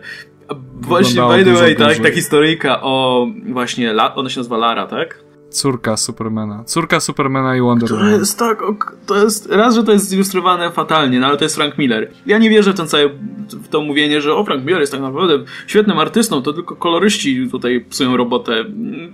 właśnie, 0.81 1.21
by 1.21 1.43
the 1.43 1.53
way, 1.53 1.75
tak, 1.75 1.97
ta 1.97 2.11
historyjka 2.11 2.81
o 2.81 3.27
właśnie, 3.49 3.93
ona 4.15 4.29
się 4.29 4.39
nazywa 4.39 4.57
Lara, 4.57 4.87
tak? 4.87 5.30
Córka 5.51 5.97
Supermana. 5.97 6.63
Córka 6.63 6.99
Supermana 6.99 7.55
i 7.55 7.61
Wonder 7.61 7.91
Woman. 7.91 8.09
To 8.09 8.17
jest 8.19 8.39
tak, 8.39 8.59
to 9.05 9.23
jest, 9.23 9.49
raz, 9.49 9.75
że 9.75 9.83
to 9.83 9.91
jest 9.91 10.09
zilustrowane 10.09 10.71
fatalnie, 10.71 11.19
no 11.19 11.27
ale 11.27 11.37
to 11.37 11.45
jest 11.45 11.55
Frank 11.55 11.77
Miller. 11.77 12.11
Ja 12.25 12.37
nie 12.37 12.49
wierzę 12.49 12.73
w, 12.73 12.77
ten 12.77 12.87
cały, 12.87 13.09
w 13.51 13.67
to 13.67 13.81
mówienie, 13.81 14.21
że 14.21 14.35
o, 14.35 14.45
Frank 14.45 14.65
Miller 14.65 14.79
jest 14.79 14.91
tak 14.91 15.01
naprawdę 15.01 15.39
świetnym 15.67 15.99
artystą, 15.99 16.41
to 16.41 16.53
tylko 16.53 16.75
koloryści 16.75 17.47
tutaj 17.51 17.85
psują 17.89 18.17
robotę. 18.17 18.65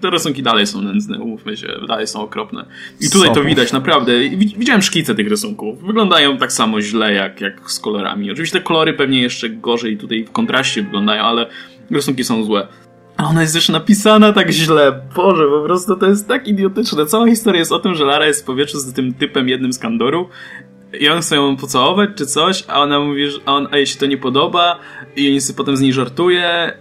Te 0.02 0.10
rysunki 0.10 0.44
dalej 0.44 0.68
są 0.68 0.82
nędzne, 0.82 1.20
umówmy 1.20 1.58
się, 1.58 1.68
dalej 1.88 2.08
są 2.08 2.22
okropne. 2.22 2.66
I 3.02 3.10
tutaj 3.10 3.34
to 3.34 3.44
widać, 3.44 3.74
naprawdę. 3.74 4.30
Widziałem 4.58 4.82
szkice 4.82 5.16
tych 5.16 5.28
rysunków. 5.28 5.84
Wyglądają 5.84 6.38
tak 6.38 6.52
samo 6.52 6.82
źle, 6.82 7.14
jak, 7.14 7.42
jak 7.42 7.72
z 7.72 7.80
kolorami. 7.80 8.32
Oczywiście 8.32 8.60
te 8.60 8.66
kolory 8.66 8.94
pewnie 8.94 9.22
jeszcze 9.22 9.50
gorzej 9.50 9.98
tutaj 9.98 10.26
w 10.26 10.32
kontraście 10.32 10.84
wyglądają, 10.84 11.24
ale 11.24 11.48
rysunki 11.92 12.24
są 12.24 12.44
złe. 12.44 12.68
A 13.18 13.30
ona 13.30 13.42
jest 13.42 13.56
już 13.56 13.70
napisana 13.70 14.34
tak 14.34 14.52
źle. 14.52 15.02
Boże, 15.16 15.44
po 15.48 15.62
prostu 15.62 15.96
to 15.96 16.08
jest 16.08 16.28
tak 16.28 16.48
idiotyczne. 16.48 17.06
Cała 17.06 17.28
historia 17.28 17.60
jest 17.60 17.72
o 17.72 17.80
tym, 17.80 17.96
że 17.96 18.06
Lara 18.06 18.26
jest 18.26 18.42
w 18.42 18.46
powietrzu 18.46 18.80
z 18.80 18.94
tym 18.94 19.14
typem 19.14 19.50
jednym 19.50 19.74
z 19.74 19.80
Kandoru 19.80 20.30
i 21.00 21.10
on 21.10 21.22
chce 21.22 21.36
ją 21.36 21.58
pocałować 21.58 22.10
czy 22.16 22.26
coś, 22.26 22.64
a 22.68 22.82
ona 22.82 23.00
mówi, 23.00 23.32
że 23.32 23.46
on, 23.46 23.68
a 23.72 23.78
jej 23.78 23.88
się 23.88 24.00
to 24.00 24.06
nie 24.06 24.18
podoba 24.18 24.80
i 25.16 25.34
on 25.34 25.42
sobie 25.42 25.58
potem 25.58 25.78
z 25.78 25.82
niej 25.82 25.94
żartuje 25.94 26.74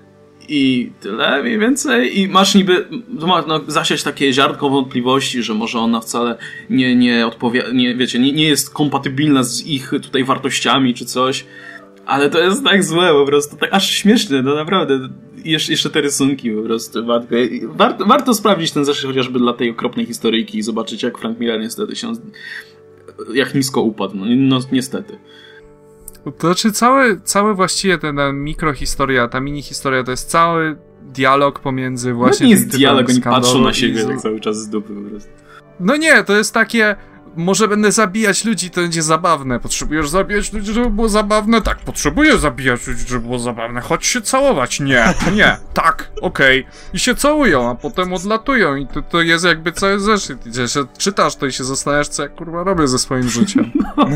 i 0.49 0.93
tyle 1.01 1.43
mniej 1.43 1.59
więcej. 1.59 2.21
I 2.21 2.29
masz 2.29 2.55
niby 2.55 2.89
no, 3.09 3.61
zasiać 3.67 4.03
takie 4.03 4.33
ziarnko 4.33 4.71
wątpliwości, 4.71 5.43
że 5.43 5.55
może 5.55 5.79
ona 5.79 6.01
wcale 6.01 6.39
nie, 6.71 6.97
nie 6.97 7.27
odpowiada, 7.27 7.73
nie, 7.73 7.95
wiecie, 7.95 8.19
nie, 8.19 8.33
nie 8.33 8.49
jest 8.49 8.75
kompatybilna 8.75 9.43
z 9.43 9.67
ich 9.67 9.91
tutaj 10.03 10.25
wartościami 10.25 10.95
czy 10.95 11.05
coś. 11.05 11.47
Ale 12.07 12.31
to 12.31 12.39
jest 12.39 12.65
tak 12.65 12.85
złe 12.85 13.13
po 13.13 13.27
prostu, 13.27 13.57
tak 13.57 13.71
aż 13.73 13.91
śmieszne, 13.91 14.43
no 14.43 14.55
naprawdę 14.55 15.09
jeszcze, 15.51 15.73
jeszcze 15.73 15.91
te 15.91 16.01
rysunki 16.01 16.51
po 16.51 16.63
prostu. 16.63 17.07
Warto, 17.63 18.07
warto 18.07 18.35
sprawdzić 18.35 18.73
ten 18.73 18.85
zeszyt 18.85 19.07
chociażby 19.07 19.39
dla 19.39 19.53
tej 19.53 19.71
okropnej 19.71 20.07
historyjki 20.07 20.59
i 20.59 20.63
zobaczyć, 20.63 21.03
jak 21.03 21.19
Frank 21.19 21.39
Miller 21.39 21.61
niestety 21.61 21.97
się. 21.97 22.13
jak 23.35 23.55
nisko 23.55 23.81
upadł. 23.81 24.17
No, 24.17 24.25
no 24.29 24.61
niestety. 24.73 25.19
To 26.25 26.47
znaczy, 26.47 26.73
całe, 26.73 27.21
całe 27.21 27.55
właściwie 27.55 27.99
ta, 27.99 28.13
ta 28.13 28.33
mikrohistoria, 28.33 29.29
ta 29.29 29.41
mini 29.41 29.63
historia 29.63 30.05
to 30.05 30.11
jest 30.11 30.31
cały 30.31 30.77
dialog 31.03 31.61
pomiędzy 31.61 32.13
właśnie. 32.13 32.47
No 32.47 32.49
nie 32.49 32.55
jest 32.55 32.69
dialog, 32.69 33.09
oni 33.09 33.21
patrzą 33.21 33.63
na 33.63 33.73
siebie 33.73 34.05
tak 34.05 34.21
cały 34.21 34.41
czas 34.41 34.57
z 34.57 34.69
dupy 34.69 34.95
po 34.95 35.11
prostu. 35.11 35.31
No 35.81 35.97
nie, 35.97 36.25
to 36.25 36.37
jest 36.37 36.55
takie 36.55 36.97
może 37.37 37.69
będę 37.69 37.93
zabijać 37.93 38.45
ludzi, 38.45 38.71
to 38.71 38.81
będzie 38.81 39.03
zabawne. 39.03 39.61
Potrzebujesz 39.61 40.09
zabijać 40.09 40.53
ludzi, 40.53 40.73
żeby 40.73 40.91
było 40.91 41.09
zabawne? 41.09 41.63
Tak, 41.63 41.79
potrzebuję 41.79 42.39
zabijać 42.39 42.87
ludzi, 42.87 43.05
żeby 43.09 43.21
było 43.21 43.39
zabawne. 43.39 43.81
Chodź 43.81 44.07
się 44.07 44.21
całować. 44.21 44.81
Nie, 44.81 45.15
nie, 45.35 45.57
tak, 45.75 46.11
okej. 46.21 46.61
Okay. 46.61 46.73
I 46.93 46.99
się 46.99 47.15
całują, 47.15 47.71
a 47.71 47.75
potem 47.75 48.13
odlatują 48.13 48.77
i 48.77 48.87
to, 48.87 49.03
to 49.03 49.23
jest 49.23 49.45
jakby 49.45 49.73
cały 49.73 50.01
zeszyt. 50.01 50.39
Się 50.45 50.81
czytasz 50.99 51.37
to 51.37 51.47
i 51.47 51.53
się 51.53 51.65
zastanawiasz, 51.65 52.09
co 52.09 52.23
ja 52.23 52.29
kurwa 52.29 52.65
robię 52.65 52.89
ze 52.89 52.99
swoim 52.99 53.29
życiem. 53.29 53.71
No, 53.97 54.09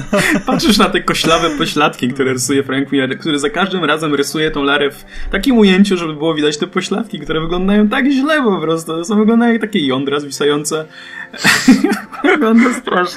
patrzysz 0.47 0.79
na 0.79 0.91
te 0.91 1.03
koślawe 1.03 1.51
pośladki, 1.51 2.09
które 2.09 2.33
rysuje 2.33 2.63
Frank 2.63 2.93
Miller, 2.93 3.19
który 3.19 3.39
za 3.39 3.51
każdym 3.51 3.85
razem 3.85 4.15
rysuje 4.15 4.51
tą 4.51 4.63
Larę 4.63 4.91
w 4.91 5.05
takim 5.31 5.59
ujęciu, 5.59 5.97
żeby 5.97 6.15
było 6.15 6.35
widać 6.35 6.59
te 6.59 6.67
pośladki, 6.67 7.21
które 7.21 7.41
wyglądają 7.41 7.89
tak 7.89 8.07
źle 8.11 8.43
po 8.43 8.61
prostu. 8.61 9.05
Są 9.05 9.19
wyglądają 9.19 9.53
jak 9.53 9.61
takie 9.61 9.87
jądra 9.87 10.21
zwisające. 10.21 10.87
Wygląda 12.25 12.75
strasznie. 12.75 13.10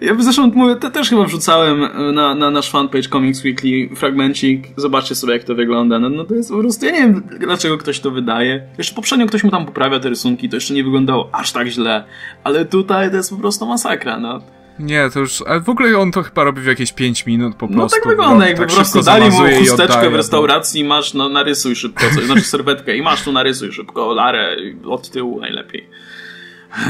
Ja 0.00 0.14
zresztą 0.18 0.50
mówię, 0.54 0.76
te 0.76 0.90
też 0.90 1.10
chyba 1.10 1.24
wrzucałem 1.24 1.80
na, 2.14 2.34
na 2.34 2.50
nasz 2.50 2.70
fanpage 2.70 3.08
Comics 3.08 3.44
Weekly 3.44 3.96
fragmencik. 3.96 4.68
Zobaczcie 4.76 5.14
sobie, 5.14 5.32
jak 5.32 5.44
to 5.44 5.54
wygląda. 5.54 5.98
No, 5.98 6.08
no 6.08 6.24
to 6.24 6.34
jest 6.34 6.50
po 6.50 6.58
prostu, 6.58 6.86
ja 6.86 6.92
nie 6.92 6.98
wiem, 6.98 7.22
dlaczego 7.38 7.78
ktoś 7.78 8.00
to 8.00 8.10
wydaje. 8.10 8.66
Jeszcze 8.78 8.94
poprzednio 8.94 9.26
ktoś 9.26 9.44
mu 9.44 9.50
tam 9.50 9.66
poprawia 9.66 10.00
te 10.00 10.08
rysunki, 10.08 10.48
to 10.48 10.56
jeszcze 10.56 10.74
nie 10.74 10.84
wyglądało 10.84 11.28
aż 11.32 11.52
tak 11.52 11.68
źle. 11.68 12.04
Ale 12.44 12.64
tutaj 12.64 13.10
to 13.10 13.16
jest 13.16 13.30
po 13.30 13.36
prostu 13.36 13.66
masakra, 13.66 14.18
no. 14.18 14.40
Nie, 14.78 15.10
to 15.10 15.20
już. 15.20 15.42
Ale 15.46 15.60
w 15.60 15.68
ogóle 15.68 15.98
on 15.98 16.12
to 16.12 16.22
chyba 16.22 16.44
robi 16.44 16.60
w 16.60 16.66
jakieś 16.66 16.92
5 16.92 17.26
minut 17.26 17.54
po 17.54 17.68
prostu. 17.68 17.96
No 17.96 18.02
tak 18.02 18.08
wygląda, 18.08 18.46
jakby 18.46 18.60
tak 18.60 18.68
po 18.68 18.74
prostu 18.74 19.02
dali 19.02 19.30
mu 19.30 19.38
chusteczkę 19.58 20.10
w 20.10 20.14
restauracji, 20.14 20.84
masz, 20.84 21.14
no 21.14 21.28
narysuj 21.28 21.76
szybko 21.76 22.04
coś, 22.14 22.24
znaczy 22.24 22.40
serwetkę 22.54 22.96
i 22.96 23.02
masz 23.02 23.22
tu 23.24 23.32
narysuj 23.32 23.72
szybko, 23.72 24.14
larę 24.14 24.56
od 24.84 25.10
tyłu 25.10 25.40
najlepiej. 25.40 25.88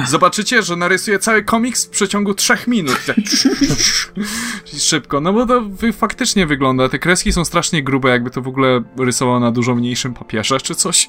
Zobaczycie, 0.07 0.63
że 0.63 0.77
narysuje 0.77 1.19
cały 1.19 1.43
komiks 1.43 1.87
w 1.87 1.91
przeciągu 1.91 2.35
3 2.35 2.55
minut. 2.67 2.97
Tak. 3.07 3.17
Szybko, 4.79 5.21
no 5.21 5.33
bo 5.33 5.47
to 5.47 5.63
faktycznie 5.93 6.47
wygląda. 6.47 6.89
Te 6.89 6.99
kreski 6.99 7.33
są 7.33 7.45
strasznie 7.45 7.83
grube, 7.83 8.09
jakby 8.11 8.31
to 8.31 8.43
w 8.43 8.49
ogóle 8.49 8.83
rysował 8.99 9.41
na 9.41 9.53
dużo 9.53 9.75
mniejszym 9.75 10.15
papierze 10.15 10.61
czy 10.61 10.75
coś. 10.75 11.09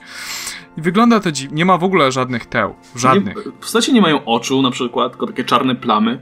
I 0.78 0.82
wygląda 0.82 1.20
to 1.20 1.32
dziwnie. 1.32 1.56
Nie 1.58 1.66
ma 1.66 1.78
w 1.78 1.84
ogóle 1.84 2.12
żadnych 2.12 2.46
teł. 2.46 2.76
Żadnych. 2.96 3.36
Nie, 3.46 3.52
postacie 3.52 3.94
nie 3.94 4.02
mają 4.02 4.26
oczu 4.26 4.62
na 4.62 4.72
przykład, 4.72 5.12
tylko 5.12 5.28
takie 5.28 5.44
czarne 5.44 5.76
plamy. 5.76 6.20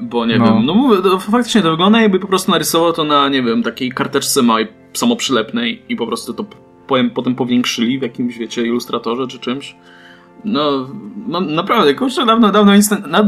Bo 0.00 0.26
nie 0.26 0.38
No. 0.38 0.44
wiem, 0.44 0.66
no 0.66 0.74
mówię, 0.74 1.02
to 1.02 1.18
faktycznie 1.18 1.62
to 1.62 1.70
wygląda 1.70 2.00
jakby 2.00 2.20
po 2.20 2.26
prostu 2.28 2.50
narysował 2.50 2.92
to 2.92 3.04
na, 3.04 3.28
nie 3.28 3.42
wiem, 3.42 3.62
takiej 3.62 3.92
karteczce 3.92 4.42
małej, 4.42 4.66
samoprzylepnej 4.92 5.82
i 5.88 5.96
po 5.96 6.06
prostu 6.06 6.34
to 6.34 6.44
potem, 6.86 7.10
potem 7.10 7.34
powiększyli 7.34 7.98
w 7.98 8.02
jakimś, 8.02 8.38
wiecie, 8.38 8.62
ilustratorze 8.62 9.26
czy 9.26 9.38
czymś. 9.38 9.76
No, 10.44 10.88
no 11.28 11.40
naprawdę, 11.40 11.94
kurczę, 11.94 12.26
dawno, 12.26 12.52
dawno, 12.52 12.72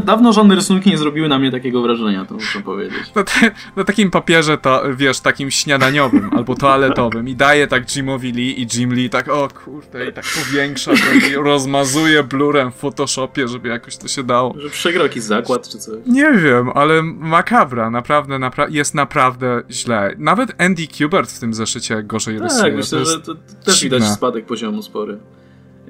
dawno 0.05 0.33
żadne 0.33 0.55
rysunki 0.55 0.91
nie 0.91 0.99
zrobiły 0.99 1.29
na 1.29 1.39
mnie 1.39 1.51
takiego 1.51 1.83
wrażenia, 1.83 2.25
to 2.25 2.35
muszę 2.35 2.61
powiedzieć. 2.61 3.15
Na, 3.15 3.25
te, 3.25 3.51
na 3.77 3.85
takim 3.85 4.11
papierze 4.11 4.59
to, 4.59 4.83
wiesz, 4.97 5.21
takim 5.21 5.51
śniadaniowym 5.51 6.31
albo 6.37 6.55
toaletowym 6.55 7.29
i 7.29 7.35
daje 7.37 7.67
tak 7.67 7.87
Jimowi 7.97 8.33
Lee 8.33 8.61
i 8.63 8.67
Jim 8.75 8.93
Lee 8.95 9.11
tak, 9.11 9.29
o 9.29 9.49
kurde, 9.65 10.09
i 10.09 10.13
tak 10.13 10.25
powiększa 10.45 10.91
to 10.91 11.27
i 11.31 11.35
rozmazuje 11.35 12.25
blurem 12.25 12.73
w 12.73 12.75
Photoshopie, 12.75 13.49
żeby 13.49 13.69
jakoś 13.69 13.97
to 13.97 14.09
się 14.09 14.23
dało. 14.23 14.55
Że 14.59 14.71
przegrał 14.71 15.03
jakiś 15.07 15.23
zakład 15.23 15.69
czy 15.69 15.79
coś. 15.79 15.95
Nie 16.07 16.33
wiem, 16.33 16.71
ale 16.75 17.03
makabra, 17.03 17.91
naprawdę, 17.91 18.35
napra- 18.35 18.71
jest 18.71 18.95
naprawdę 18.95 19.63
źle. 19.71 20.15
Nawet 20.19 20.61
Andy 20.63 20.83
Kubert 20.99 21.31
w 21.33 21.41
tym 21.41 21.55
zeszycie 21.55 22.03
gorzej 22.03 22.39
rysuje. 22.39 22.63
Tak, 22.63 22.71
To 22.73 22.77
myślę, 22.77 22.99
jest 22.99 23.11
że 23.13 23.21
to, 23.21 23.35
to 23.35 23.41
też 23.65 23.81
dziwne. 23.81 23.97
widać 23.99 24.13
spadek 24.13 24.47
poziomu 24.47 24.83
spory. 24.83 25.19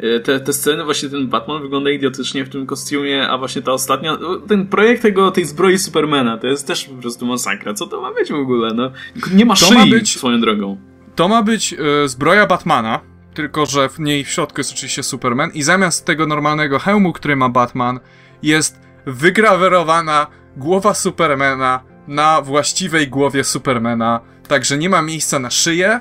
E, 0.03 0.21
Te, 0.21 0.41
te 0.41 0.53
sceny, 0.53 0.85
właśnie 0.85 1.09
ten 1.09 1.29
Batman 1.29 1.63
wygląda 1.63 1.91
idiotycznie 1.91 2.45
w 2.45 2.49
tym 2.49 2.67
kostiumie, 2.67 3.29
a 3.29 3.39
właśnie 3.39 3.63
ta 3.63 3.73
ostatnia, 3.73 4.19
ten 4.49 4.67
projekt 4.67 5.03
tego, 5.03 5.31
tej 5.31 5.45
zbroi 5.45 5.79
Supermana, 5.79 6.39
to 6.39 6.47
jest 6.47 6.67
też 6.67 6.85
po 6.85 6.95
prostu 6.95 7.27
masakra. 7.27 7.75
Co 7.75 7.87
to 7.87 8.01
ma 8.01 8.13
być 8.15 8.33
w 8.33 8.35
ogóle, 8.35 8.75
no? 8.75 8.91
Nie 9.35 9.45
ma 9.45 9.55
To 9.55 9.67
szyi 9.67 9.75
ma 9.75 9.87
być- 9.87 10.17
swoją 10.19 10.41
drogą. 10.41 10.81
To 11.15 11.29
ma 11.29 11.43
być 11.43 11.75
e, 12.05 12.09
zbroja 12.09 12.47
Batmana, 12.47 13.01
tylko 13.35 13.67
że 13.67 13.89
w 13.89 14.01
niej 14.01 14.25
w 14.25 14.29
środku 14.29 14.61
jest 14.61 14.73
oczywiście 14.73 15.03
Superman 15.03 15.51
i 15.55 15.63
zamiast 15.63 16.05
tego 16.07 16.27
normalnego 16.27 16.79
hełmu, 16.79 17.13
który 17.13 17.37
ma 17.37 17.49
Batman, 17.49 18.01
jest 18.43 18.81
wygrawerowana 19.07 20.27
głowa 20.57 20.95
Supermana 20.95 21.81
na 22.09 22.43
właściwej 22.43 23.09
głowie 23.09 23.45
Supermana, 23.45 24.21
także 24.49 24.79
nie 24.79 24.89
ma 24.91 25.03
miejsca 25.03 25.39
na 25.39 25.51
szyję 25.51 26.01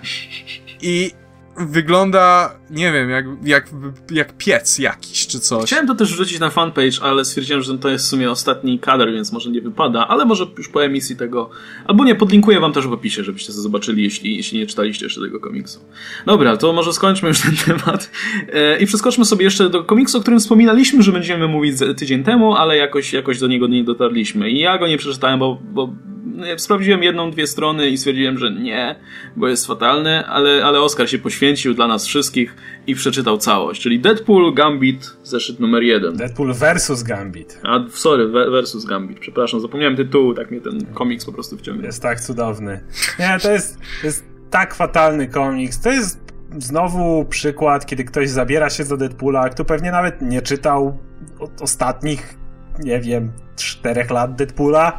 i 0.81 1.11
wygląda, 1.57 2.55
nie 2.69 2.91
wiem, 2.91 3.09
jak, 3.09 3.25
jak, 3.43 3.69
jak 4.11 4.37
piec 4.37 4.79
jakiś 4.79 5.27
czy 5.27 5.39
coś. 5.39 5.65
Chciałem 5.65 5.87
to 5.87 5.95
też 5.95 6.13
wrzucić 6.13 6.39
na 6.39 6.49
fanpage, 6.49 7.01
ale 7.01 7.25
stwierdziłem, 7.25 7.61
że 7.61 7.77
to 7.77 7.89
jest 7.89 8.05
w 8.05 8.07
sumie 8.07 8.31
ostatni 8.31 8.79
kadr, 8.79 9.11
więc 9.11 9.31
może 9.31 9.49
nie 9.49 9.61
wypada, 9.61 10.07
ale 10.07 10.25
może 10.25 10.45
już 10.57 10.69
po 10.69 10.83
emisji 10.83 11.15
tego, 11.15 11.49
albo 11.85 12.05
nie, 12.05 12.15
podlinkuję 12.15 12.59
wam 12.59 12.73
też 12.73 12.87
w 12.87 12.93
opisie, 12.93 13.23
żebyście 13.23 13.53
to 13.53 13.59
zobaczyli, 13.59 14.03
jeśli, 14.03 14.37
jeśli 14.37 14.59
nie 14.59 14.67
czytaliście 14.67 15.05
jeszcze 15.05 15.21
tego 15.21 15.39
komiksu. 15.39 15.79
Dobra, 16.25 16.57
to 16.57 16.73
może 16.73 16.93
skończmy 16.93 17.29
już 17.29 17.41
ten 17.41 17.55
temat 17.65 18.11
e, 18.53 18.79
i 18.79 18.85
przeskoczmy 18.85 19.25
sobie 19.25 19.43
jeszcze 19.43 19.69
do 19.69 19.83
komiksu, 19.83 20.17
o 20.17 20.21
którym 20.21 20.39
wspominaliśmy, 20.39 21.03
że 21.03 21.11
będziemy 21.11 21.47
mówić 21.47 21.75
tydzień 21.97 22.23
temu, 22.23 22.55
ale 22.55 22.77
jakoś, 22.77 23.13
jakoś 23.13 23.39
do 23.39 23.47
niego 23.47 23.67
nie 23.67 23.83
dotarliśmy 23.83 24.51
i 24.51 24.59
ja 24.59 24.77
go 24.77 24.87
nie 24.87 24.97
przeczytałem, 24.97 25.39
bo, 25.39 25.61
bo 25.73 25.93
sprawdziłem 26.57 27.03
jedną, 27.03 27.31
dwie 27.31 27.47
strony 27.47 27.89
i 27.89 27.97
stwierdziłem, 27.97 28.37
że 28.37 28.51
nie, 28.51 28.95
bo 29.35 29.47
jest 29.47 29.67
fatalny, 29.67 30.25
ale, 30.25 30.65
ale 30.65 30.81
Oskar 30.81 31.09
się 31.09 31.19
poświęcił 31.19 31.73
dla 31.73 31.87
nas 31.87 32.07
wszystkich 32.07 32.55
i 32.87 32.95
przeczytał 32.95 33.37
całość, 33.37 33.81
czyli 33.81 33.99
Deadpool, 33.99 34.53
Gambit, 34.53 35.11
zeszyt 35.23 35.59
numer 35.59 35.83
jeden. 35.83 36.17
Deadpool 36.17 36.53
versus 36.53 37.03
Gambit. 37.03 37.59
A, 37.63 37.79
sorry, 37.89 38.27
versus 38.27 38.85
Gambit, 38.85 39.19
przepraszam, 39.19 39.59
zapomniałem 39.59 39.95
tytułu, 39.95 40.33
tak 40.33 40.51
mnie 40.51 40.61
ten 40.61 40.85
komiks 40.93 41.25
po 41.25 41.31
prostu 41.33 41.57
wciągnął. 41.57 41.85
Jest 41.85 42.01
tak 42.01 42.21
cudowny. 42.21 42.83
Nie, 43.19 43.37
to 43.41 43.51
jest, 43.51 43.77
to 44.01 44.07
jest 44.07 44.25
tak 44.49 44.75
fatalny 44.75 45.27
komiks. 45.27 45.81
To 45.81 45.91
jest 45.91 46.19
znowu 46.57 47.25
przykład, 47.25 47.85
kiedy 47.85 48.03
ktoś 48.03 48.29
zabiera 48.29 48.69
się 48.69 48.83
za 48.83 48.97
Deadpoola, 48.97 49.49
kto 49.49 49.65
pewnie 49.65 49.91
nawet 49.91 50.21
nie 50.21 50.41
czytał 50.41 50.97
od 51.39 51.61
ostatnich, 51.61 52.37
nie 52.79 52.99
wiem, 52.99 53.31
czterech 53.55 54.09
lat 54.09 54.35
Deadpoola. 54.35 54.97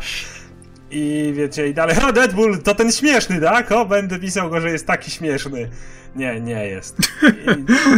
I 0.90 1.32
wiecie, 1.36 1.68
i 1.68 1.74
dalej, 1.74 1.96
o 2.08 2.12
Deadpool, 2.12 2.58
to 2.58 2.74
ten 2.74 2.92
śmieszny, 2.92 3.40
tak? 3.40 3.72
O, 3.72 3.84
będę 3.84 4.18
pisał 4.18 4.50
go, 4.50 4.60
że 4.60 4.70
jest 4.70 4.86
taki 4.86 5.10
śmieszny. 5.10 5.70
Nie, 6.16 6.40
nie 6.40 6.66
jest. 6.66 6.96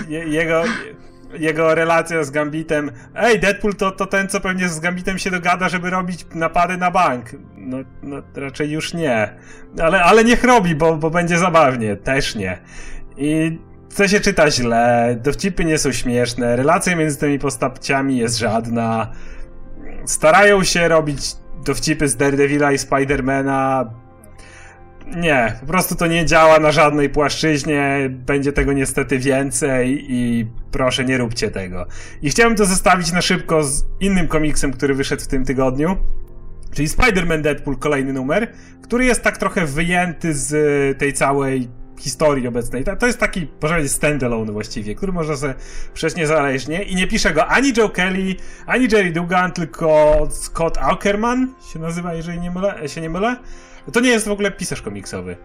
I, 0.09 0.13
je, 0.13 0.25
jego, 0.25 0.63
jego 1.39 1.75
relacja 1.75 2.25
z 2.25 2.31
Gambitem. 2.31 2.91
Ej, 3.15 3.41
Deadpool 3.41 3.75
to, 3.75 3.91
to 3.91 4.07
ten, 4.07 4.29
co 4.29 4.41
pewnie 4.41 4.69
z 4.69 4.81
Gambitem 4.81 5.19
się 5.19 5.31
dogada, 5.31 5.69
żeby 5.69 5.91
robić 5.91 6.27
napady 6.35 6.77
na 6.77 6.91
bank. 6.91 7.27
No, 7.57 7.77
no 8.03 8.23
raczej 8.35 8.71
już 8.71 8.95
nie. 8.95 9.35
Ale, 9.83 10.03
ale 10.03 10.25
niech 10.25 10.45
robi, 10.45 10.75
bo, 10.75 10.97
bo 10.97 11.11
będzie 11.11 11.39
zabawnie. 11.39 11.97
Też 11.97 12.35
nie. 12.35 12.59
I 13.17 13.59
co 13.89 14.09
się 14.09 14.21
czyta 14.21 14.51
źle, 14.51 15.17
dowcipy 15.23 15.65
nie 15.65 15.79
są 15.79 15.93
śmieszne, 15.93 16.57
relacja 16.57 16.97
między 16.97 17.19
tymi 17.19 17.39
postaciami 17.39 18.19
jest 18.19 18.39
żadna. 18.39 19.13
Starają 20.05 20.65
się 20.65 20.89
robić 20.89 21.21
dowcipy 21.65 22.09
z 22.09 22.17
Daredevila 22.17 22.73
i 22.73 22.79
Spidermana. 22.79 23.91
Nie, 25.17 25.57
po 25.61 25.67
prostu 25.67 25.95
to 25.95 26.07
nie 26.07 26.27
działa 26.27 26.59
na 26.59 26.73
żadnej 26.73 27.09
płaszczyźnie. 27.11 28.11
Będzie 28.11 28.53
tego 28.53 28.73
niestety 28.73 29.19
więcej 29.19 30.07
i 30.09 30.47
proszę 30.71 31.05
nie 31.05 31.19
róbcie 31.19 31.51
tego. 31.51 31.87
I 32.23 32.31
chciałem 32.31 32.57
to 32.57 32.65
zestawić 32.65 33.13
na 33.13 33.23
szybko 33.23 33.63
z 33.63 33.85
innym 34.01 34.29
komiksem, 34.29 34.73
który 34.73 34.95
wyszedł 34.95 35.23
w 35.23 35.27
tym 35.27 35.45
tygodniu. 35.45 35.97
Czyli 36.73 36.89
Spider-Man 36.89 37.43
Deadpool, 37.43 37.77
kolejny 37.77 38.13
numer, 38.13 38.53
który 38.83 39.05
jest 39.05 39.23
tak 39.23 39.39
trochę 39.39 39.67
wyjęty 39.67 40.35
z 40.35 40.99
tej 40.99 41.13
całej 41.13 41.69
historii 42.01 42.49
obecnej. 42.49 42.85
To 42.99 43.07
jest 43.07 43.19
taki, 43.19 43.41
można 43.41 43.77
powiedzieć, 43.77 43.93
standalone 43.93 44.53
właściwie, 44.53 44.95
który 44.95 45.13
można 45.13 45.37
sobie 45.37 45.55
przejść 45.95 46.17
niezależnie 46.17 46.83
i 46.83 46.95
nie 46.95 47.07
pisze 47.07 47.35
go 47.35 47.47
ani 47.47 47.73
Joe 47.77 47.89
Kelly, 47.89 48.37
ani 48.67 48.89
Jerry 48.93 49.13
Dugan, 49.13 49.53
tylko 49.53 50.19
Scott 50.31 50.79
Aukerman 50.79 51.55
się 51.73 51.79
nazywa, 51.79 52.15
jeżeli 52.15 52.41
nie 52.41 52.51
mylę, 52.51 52.89
się 52.89 53.01
nie 53.01 53.11
mylę. 53.11 53.37
To 53.93 54.01
nie 54.01 54.11
jest 54.11 54.29
w 54.29 54.31
ogóle 54.31 54.51
pisarz 54.51 54.83
komiksowy. 54.83 55.37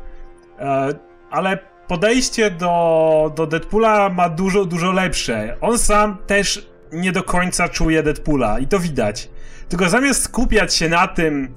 E, 0.60 0.94
ale 1.32 1.58
podejście 1.88 2.52
do, 2.52 3.34
do 3.36 3.48
Deadpoola 3.48 4.10
ma 4.10 4.30
dużo, 4.30 4.66
dużo 4.66 4.92
lepsze. 4.92 5.58
On 5.62 5.80
sam 5.80 6.18
też 6.28 6.70
nie 6.92 7.12
do 7.12 7.24
końca 7.24 7.70
czuje 7.70 8.04
Deadpoola 8.04 8.60
i 8.60 8.68
to 8.68 8.80
widać. 8.80 9.30
Tylko 9.70 9.90
zamiast 9.90 10.24
skupiać 10.24 10.76
się 10.76 10.90
na 10.90 11.08
tym, 11.08 11.54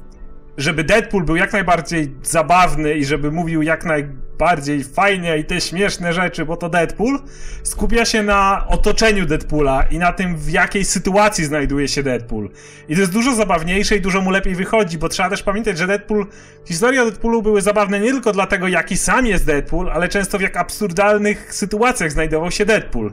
żeby 0.59 0.85
Deadpool 0.85 1.25
był 1.25 1.37
jak 1.37 1.53
najbardziej 1.53 2.15
zabawny 2.23 2.95
i 2.95 3.05
żeby 3.05 3.31
mówił 3.31 3.63
jak 3.63 3.85
najbardziej 3.85 4.85
fajnie 4.85 5.39
i 5.39 5.45
te 5.45 5.61
śmieszne 5.61 6.13
rzeczy, 6.13 6.45
bo 6.45 6.57
to 6.57 6.69
Deadpool, 6.69 7.19
skupia 7.63 8.05
się 8.05 8.23
na 8.23 8.67
otoczeniu 8.69 9.27
Deadpoola 9.27 9.83
i 9.83 9.99
na 9.99 10.13
tym, 10.13 10.37
w 10.37 10.51
jakiej 10.51 10.85
sytuacji 10.85 11.45
znajduje 11.45 11.89
się 11.89 12.03
Deadpool. 12.03 12.51
I 12.89 12.95
to 12.95 13.01
jest 13.01 13.13
dużo 13.13 13.35
zabawniejsze 13.35 13.97
i 13.97 14.01
dużo 14.01 14.21
mu 14.21 14.31
lepiej 14.31 14.55
wychodzi, 14.55 14.99
bo 14.99 15.09
trzeba 15.09 15.31
też 15.31 15.43
pamiętać, 15.43 15.79
że 15.79 15.87
Deadpool, 15.87 16.27
historie 16.65 17.03
o 17.03 17.05
Deadpoolu 17.05 17.43
były 17.43 17.63
zabawne 17.63 18.01
nie 18.01 18.11
tylko 18.11 18.33
dlatego, 18.33 18.69
jaki 18.69 18.97
sam 18.97 19.27
jest 19.27 19.47
Deadpool, 19.47 19.91
ale 19.91 20.09
często 20.09 20.39
w 20.39 20.41
jak 20.41 20.57
absurdalnych 20.57 21.55
sytuacjach 21.55 22.13
znajdował 22.13 22.51
się 22.51 22.65
Deadpool. 22.67 23.13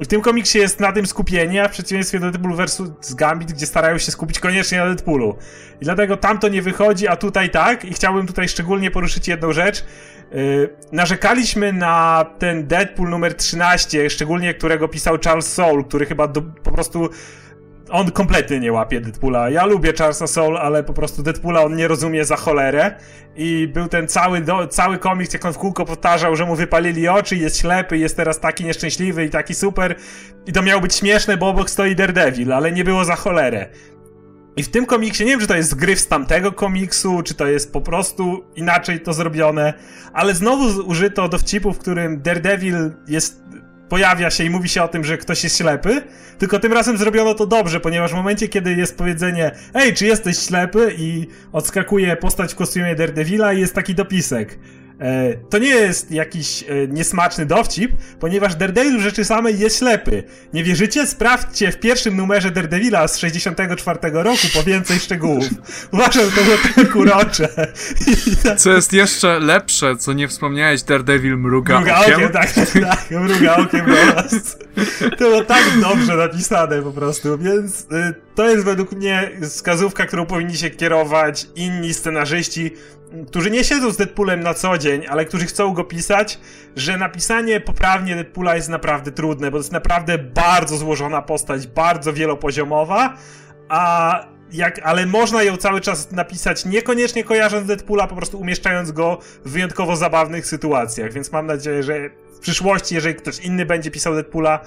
W 0.00 0.06
tym 0.06 0.20
komiksie 0.20 0.58
jest 0.58 0.80
na 0.80 0.92
tym 0.92 1.06
skupienie, 1.06 1.64
a 1.64 1.68
w 1.68 1.70
przeciwieństwie 1.70 2.20
do 2.20 2.30
Deadpool 2.30 2.56
vs. 2.56 3.14
Gambit, 3.14 3.52
gdzie 3.52 3.66
starają 3.66 3.98
się 3.98 4.12
skupić 4.12 4.38
koniecznie 4.38 4.78
na 4.78 4.86
Deadpoolu. 4.86 5.36
I 5.80 5.84
dlatego 5.84 6.16
tam 6.16 6.38
to 6.38 6.48
nie 6.48 6.62
wychodzi, 6.62 7.08
a 7.08 7.16
tutaj 7.16 7.50
tak. 7.50 7.84
I 7.84 7.94
chciałbym 7.94 8.26
tutaj 8.26 8.48
szczególnie 8.48 8.90
poruszyć 8.90 9.28
jedną 9.28 9.52
rzecz. 9.52 9.84
Yy, 10.32 10.76
narzekaliśmy 10.92 11.72
na 11.72 12.26
ten 12.38 12.66
Deadpool 12.66 13.08
numer 13.08 13.34
13, 13.34 14.10
szczególnie 14.10 14.54
którego 14.54 14.88
pisał 14.88 15.18
Charles 15.24 15.52
Soule, 15.52 15.84
który 15.84 16.06
chyba 16.06 16.28
do, 16.28 16.42
po 16.42 16.70
prostu 16.70 17.10
on 17.90 18.10
kompletnie 18.10 18.60
nie 18.60 18.72
łapie 18.72 19.00
Deadpoola. 19.00 19.50
Ja 19.50 19.66
lubię 19.66 19.92
Charlesa 19.98 20.26
Soule, 20.26 20.60
ale 20.60 20.84
po 20.84 20.92
prostu 20.92 21.22
Deadpoola 21.22 21.62
on 21.62 21.76
nie 21.76 21.88
rozumie 21.88 22.24
za 22.24 22.36
cholerę. 22.36 22.94
I 23.36 23.68
był 23.74 23.88
ten 23.88 24.08
cały, 24.08 24.40
do, 24.40 24.66
cały 24.66 24.98
komiks, 24.98 25.32
jak 25.32 25.44
on 25.44 25.52
w 25.52 25.58
kółko 25.58 25.84
powtarzał, 25.84 26.36
że 26.36 26.46
mu 26.46 26.56
wypalili 26.56 27.08
oczy, 27.08 27.36
jest 27.36 27.58
ślepy, 27.58 27.98
jest 27.98 28.16
teraz 28.16 28.40
taki 28.40 28.64
nieszczęśliwy 28.64 29.24
i 29.24 29.30
taki 29.30 29.54
super. 29.54 29.94
I 30.46 30.52
to 30.52 30.62
miało 30.62 30.80
być 30.80 30.94
śmieszne, 30.94 31.36
bo 31.36 31.48
obok 31.48 31.70
stoi 31.70 31.96
Daredevil, 31.96 32.52
ale 32.52 32.72
nie 32.72 32.84
było 32.84 33.04
za 33.04 33.16
cholerę. 33.16 33.68
I 34.56 34.62
w 34.62 34.70
tym 34.70 34.86
komiksie, 34.86 35.24
nie 35.24 35.30
wiem, 35.30 35.40
czy 35.40 35.46
to 35.46 35.56
jest 35.56 35.74
gryf 35.74 36.00
z 36.00 36.08
tamtego 36.08 36.52
komiksu, 36.52 37.22
czy 37.22 37.34
to 37.34 37.46
jest 37.46 37.72
po 37.72 37.80
prostu 37.80 38.44
inaczej 38.56 39.00
to 39.00 39.12
zrobione, 39.12 39.74
ale 40.12 40.34
znowu 40.34 40.86
użyto 40.86 41.28
dowcipu, 41.28 41.72
w 41.72 41.78
którym 41.78 42.22
Daredevil 42.22 42.92
jest 43.08 43.42
pojawia 43.90 44.30
się 44.30 44.44
i 44.44 44.50
mówi 44.50 44.68
się 44.68 44.82
o 44.82 44.88
tym, 44.88 45.04
że 45.04 45.18
ktoś 45.18 45.44
jest 45.44 45.56
ślepy, 45.56 46.02
tylko 46.38 46.58
tym 46.58 46.72
razem 46.72 46.98
zrobiono 46.98 47.34
to 47.34 47.46
dobrze, 47.46 47.80
ponieważ 47.80 48.10
w 48.12 48.14
momencie, 48.14 48.48
kiedy 48.48 48.74
jest 48.74 48.98
powiedzenie 48.98 49.50
ej, 49.74 49.94
czy 49.94 50.06
jesteś 50.06 50.38
ślepy 50.38 50.94
i 50.98 51.26
odskakuje 51.52 52.16
postać 52.16 52.52
w 52.52 52.56
kostiumie 52.56 52.94
Daredevila 52.94 53.52
i 53.52 53.60
jest 53.60 53.74
taki 53.74 53.94
dopisek. 53.94 54.58
E, 55.00 55.34
to 55.50 55.58
nie 55.58 55.68
jest 55.68 56.10
jakiś 56.10 56.62
e, 56.62 56.66
niesmaczny 56.88 57.46
dowcip, 57.46 57.92
ponieważ 58.20 58.54
Daredevil 58.54 58.98
w 58.98 59.02
rzeczy 59.02 59.24
samej 59.24 59.58
jest 59.58 59.78
ślepy. 59.78 60.22
Nie 60.52 60.64
wierzycie? 60.64 61.06
Sprawdźcie 61.06 61.72
w 61.72 61.80
pierwszym 61.80 62.16
numerze 62.16 62.50
Daredevila 62.50 63.08
z 63.08 63.18
64 63.18 63.98
roku 64.12 64.46
po 64.54 64.62
więcej 64.62 65.00
szczegółów. 65.00 65.44
Uważam, 65.92 66.24
to 66.30 66.44
było 66.44 66.56
tak 66.74 66.96
urocze. 66.96 67.48
Co 68.56 68.72
jest 68.72 68.92
jeszcze 68.92 69.38
lepsze, 69.38 69.96
co 69.96 70.12
nie 70.12 70.28
wspomniałeś, 70.28 70.82
Daredevil 70.82 71.38
mruga, 71.38 71.80
mruga 71.80 72.00
okiem. 72.00 72.14
okiem 72.14 72.28
tak, 72.28 72.52
tak, 72.54 73.10
mruga 73.10 73.56
okiem 73.56 73.86
nas. 73.90 74.58
To 75.10 75.16
było 75.16 75.44
tak 75.44 75.64
dobrze 75.80 76.16
napisane 76.16 76.82
po 76.82 76.92
prostu, 76.92 77.38
więc 77.38 77.80
y, 77.80 78.14
to 78.34 78.48
jest 78.50 78.64
według 78.64 78.92
mnie 78.92 79.30
wskazówka, 79.42 80.06
którą 80.06 80.26
powinni 80.26 80.56
się 80.56 80.70
kierować 80.70 81.46
inni 81.56 81.94
scenarzyści, 81.94 82.70
którzy 83.26 83.50
nie 83.50 83.64
siedzą 83.64 83.90
z 83.90 83.96
Deadpoolem 83.96 84.40
na 84.40 84.54
co 84.54 84.78
dzień, 84.78 85.06
ale 85.08 85.24
którzy 85.24 85.46
chcą 85.46 85.74
go 85.74 85.84
pisać, 85.84 86.38
że 86.76 86.96
napisanie 86.96 87.60
poprawnie 87.60 88.14
Deadpoola 88.14 88.56
jest 88.56 88.68
naprawdę 88.68 89.12
trudne, 89.12 89.50
bo 89.50 89.56
to 89.56 89.60
jest 89.60 89.72
naprawdę 89.72 90.18
bardzo 90.18 90.76
złożona 90.76 91.22
postać, 91.22 91.66
bardzo 91.66 92.12
wielopoziomowa, 92.12 93.16
a 93.68 94.14
jak, 94.52 94.80
ale 94.84 95.06
można 95.06 95.42
ją 95.42 95.56
cały 95.56 95.80
czas 95.80 96.12
napisać 96.12 96.64
niekoniecznie 96.64 97.24
kojarząc 97.24 97.66
Deadpoola, 97.66 98.06
po 98.06 98.16
prostu 98.16 98.40
umieszczając 98.40 98.92
go 98.92 99.18
w 99.44 99.50
wyjątkowo 99.50 99.96
zabawnych 99.96 100.46
sytuacjach, 100.46 101.12
więc 101.12 101.32
mam 101.32 101.46
nadzieję, 101.46 101.82
że 101.82 102.10
w 102.36 102.38
przyszłości, 102.38 102.94
jeżeli 102.94 103.14
ktoś 103.14 103.38
inny 103.38 103.66
będzie 103.66 103.90
pisał 103.90 104.14
Deadpoola, 104.14 104.60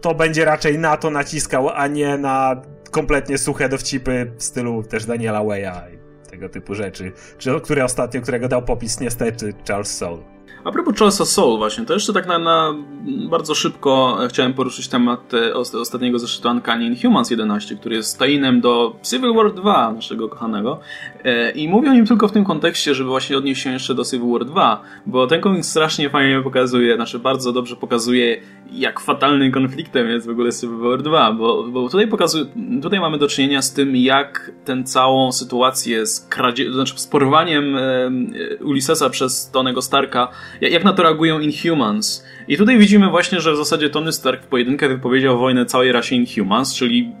to 0.00 0.14
będzie 0.14 0.44
raczej 0.44 0.78
na 0.78 0.96
to 0.96 1.10
naciskał, 1.10 1.70
a 1.70 1.86
nie 1.86 2.18
na 2.18 2.62
kompletnie 2.90 3.38
suche 3.38 3.68
dowcipy 3.68 4.32
w 4.38 4.42
stylu 4.42 4.82
też 4.82 5.06
Daniela 5.06 5.44
Waya 5.44 6.01
tego 6.42 6.52
typu 6.52 6.74
rzeczy, 6.74 7.12
czy, 7.38 7.60
które 7.60 7.84
ostatnio, 7.84 8.20
którego 8.20 8.48
dał 8.48 8.62
popis 8.62 9.00
niestety 9.00 9.54
Charles 9.68 9.96
Soule. 9.96 10.22
A 10.64 10.72
propos 10.72 10.94
Charlesa 10.98 11.24
Soul 11.24 11.58
właśnie, 11.58 11.84
to 11.84 11.94
jeszcze 11.94 12.12
tak 12.12 12.26
na, 12.26 12.38
na 12.38 12.74
bardzo 13.30 13.54
szybko 13.54 14.18
chciałem 14.28 14.54
poruszyć 14.54 14.88
temat 14.88 15.34
e, 15.34 15.54
ostatniego 15.54 16.18
zeszytu 16.18 16.48
Uncanny 16.48 16.84
Inhumans 16.84 17.30
11, 17.30 17.76
który 17.76 17.96
jest 17.96 18.18
tajinem 18.18 18.60
do 18.60 18.96
Civil 19.02 19.34
War 19.34 19.54
2 19.54 19.92
naszego 19.92 20.28
kochanego 20.28 20.80
i 21.54 21.68
mówię 21.68 21.90
o 21.90 21.94
nim 21.94 22.06
tylko 22.06 22.28
w 22.28 22.32
tym 22.32 22.44
kontekście, 22.44 22.94
żeby 22.94 23.10
właśnie 23.10 23.38
odnieść 23.38 23.62
się 23.62 23.72
jeszcze 23.72 23.94
do 23.94 24.04
Civil 24.04 24.32
War 24.32 24.44
2, 24.44 24.82
bo 25.06 25.26
ten 25.26 25.40
komiks 25.40 25.68
strasznie 25.68 26.10
fajnie 26.10 26.40
pokazuje, 26.42 26.94
znaczy 26.94 27.18
bardzo 27.18 27.52
dobrze 27.52 27.76
pokazuje 27.76 28.40
jak 28.72 29.00
fatalnym 29.00 29.52
konfliktem 29.52 30.08
jest 30.08 30.26
w 30.26 30.30
ogóle 30.30 30.52
Civil 30.52 30.76
War 30.76 31.02
2, 31.02 31.32
bo, 31.32 31.64
bo 31.68 31.88
tutaj 31.88 32.08
pokazuje, 32.08 32.44
tutaj 32.82 33.00
mamy 33.00 33.18
do 33.18 33.28
czynienia 33.28 33.62
z 33.62 33.72
tym, 33.72 33.96
jak 33.96 34.52
tę 34.64 34.84
całą 34.84 35.32
sytuację 35.32 36.06
z 36.06 36.20
kradzie, 36.20 36.72
znaczy 36.72 37.00
z 37.00 37.06
porwaniem 37.06 37.76
e, 37.76 38.10
Ulyssesa 38.64 39.10
przez 39.10 39.50
Tonego 39.50 39.82
Starka 39.82 40.28
jak 40.60 40.84
na 40.84 40.92
to 40.92 41.02
reagują 41.02 41.40
Inhumans. 41.40 42.24
I 42.48 42.56
tutaj 42.56 42.78
widzimy 42.78 43.10
właśnie, 43.10 43.40
że 43.40 43.52
w 43.52 43.56
zasadzie 43.56 43.90
Tony 43.90 44.12
Stark 44.12 44.42
w 44.42 44.46
pojedynkę 44.46 44.88
wypowiedział 44.88 45.38
wojnę 45.38 45.66
całej 45.66 45.92
rasie 45.92 46.16
Inhumans, 46.16 46.74
czyli 46.74 47.12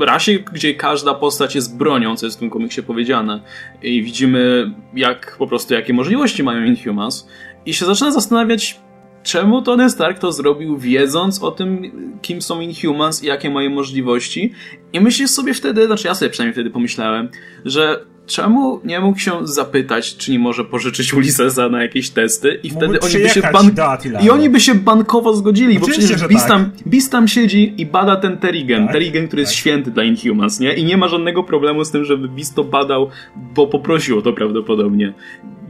rasie, 0.00 0.38
gdzie 0.52 0.74
każda 0.74 1.14
postać 1.14 1.54
jest 1.54 1.76
bronią, 1.76 2.16
co 2.16 2.26
jest 2.26 2.36
w 2.36 2.40
tym 2.40 2.50
komiksie 2.50 2.82
powiedziane. 2.82 3.40
I 3.82 4.02
widzimy, 4.02 4.70
jak 4.94 5.36
po 5.38 5.46
prostu, 5.46 5.74
jakie 5.74 5.92
możliwości 5.92 6.42
mają 6.42 6.64
Inhumans. 6.64 7.28
I 7.66 7.74
się 7.74 7.86
zaczyna 7.86 8.10
zastanawiać, 8.10 8.80
czemu 9.22 9.62
Tony 9.62 9.90
Stark 9.90 10.18
to 10.18 10.32
zrobił, 10.32 10.78
wiedząc 10.78 11.42
o 11.42 11.50
tym, 11.50 11.92
kim 12.22 12.42
są 12.42 12.60
Inhumans 12.60 13.24
i 13.24 13.26
jakie 13.26 13.50
mają 13.50 13.70
możliwości. 13.70 14.52
I 14.92 15.00
myślisz 15.00 15.30
sobie 15.30 15.54
wtedy, 15.54 15.86
znaczy 15.86 16.08
ja 16.08 16.14
sobie 16.14 16.30
przynajmniej 16.30 16.54
wtedy 16.54 16.70
pomyślałem, 16.70 17.28
że 17.64 18.04
czemu 18.32 18.80
nie 18.84 19.00
mógł 19.00 19.18
się 19.18 19.32
zapytać, 19.42 20.16
czy 20.16 20.32
nie 20.32 20.38
może 20.38 20.64
pożyczyć 20.64 21.14
Ulyssesa 21.14 21.68
na 21.68 21.82
jakieś 21.82 22.10
testy 22.10 22.60
i 22.62 22.70
wtedy 22.70 23.00
oni 23.00 23.18
by 23.18 23.28
się 23.28 23.42
ban... 23.52 23.70
i 24.24 24.30
oni 24.30 24.50
by 24.50 24.60
się 24.60 24.74
bankowo 24.74 25.34
zgodzili, 25.34 25.78
Oczywiście, 25.78 26.02
bo 26.02 26.08
przecież 26.08 26.28
Beast, 26.28 26.48
tak. 26.48 26.58
tam, 26.58 26.70
Beast 26.86 27.12
tam 27.12 27.28
siedzi 27.28 27.74
i 27.76 27.86
bada 27.86 28.16
ten 28.16 28.38
Terrigen, 28.38 28.84
tak, 28.84 28.92
Terrigen, 28.92 29.26
który 29.26 29.42
tak. 29.42 29.48
jest 29.48 29.58
święty 29.58 29.90
dla 29.90 30.04
Inhumans, 30.04 30.60
nie? 30.60 30.74
I 30.74 30.84
nie 30.84 30.96
ma 30.96 31.08
żadnego 31.08 31.42
problemu 31.42 31.84
z 31.84 31.90
tym, 31.90 32.04
żeby 32.04 32.28
Beast 32.28 32.54
to 32.54 32.64
badał, 32.64 33.10
bo 33.54 33.66
poprosił 33.66 34.18
o 34.18 34.22
to 34.22 34.32
prawdopodobnie 34.32 35.12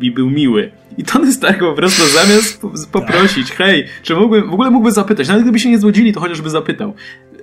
i 0.01 0.10
był 0.10 0.30
miły. 0.30 0.72
I 0.98 1.05
Tony 1.05 1.32
Stark 1.32 1.59
po 1.59 1.73
prostu 1.73 2.02
zamiast 2.06 2.62
poprosić, 2.93 3.52
hej, 3.52 3.86
czy 4.02 4.14
mógłbym, 4.14 4.51
w 4.51 4.52
ogóle 4.52 4.70
mógłby 4.70 4.93
zapytać, 4.93 5.28
nawet 5.28 5.43
gdyby 5.43 5.59
się 5.59 5.70
nie 5.70 5.78
zgodzili, 5.78 6.12
to 6.12 6.20
chociażby 6.20 6.51
zapytał. 6.51 6.94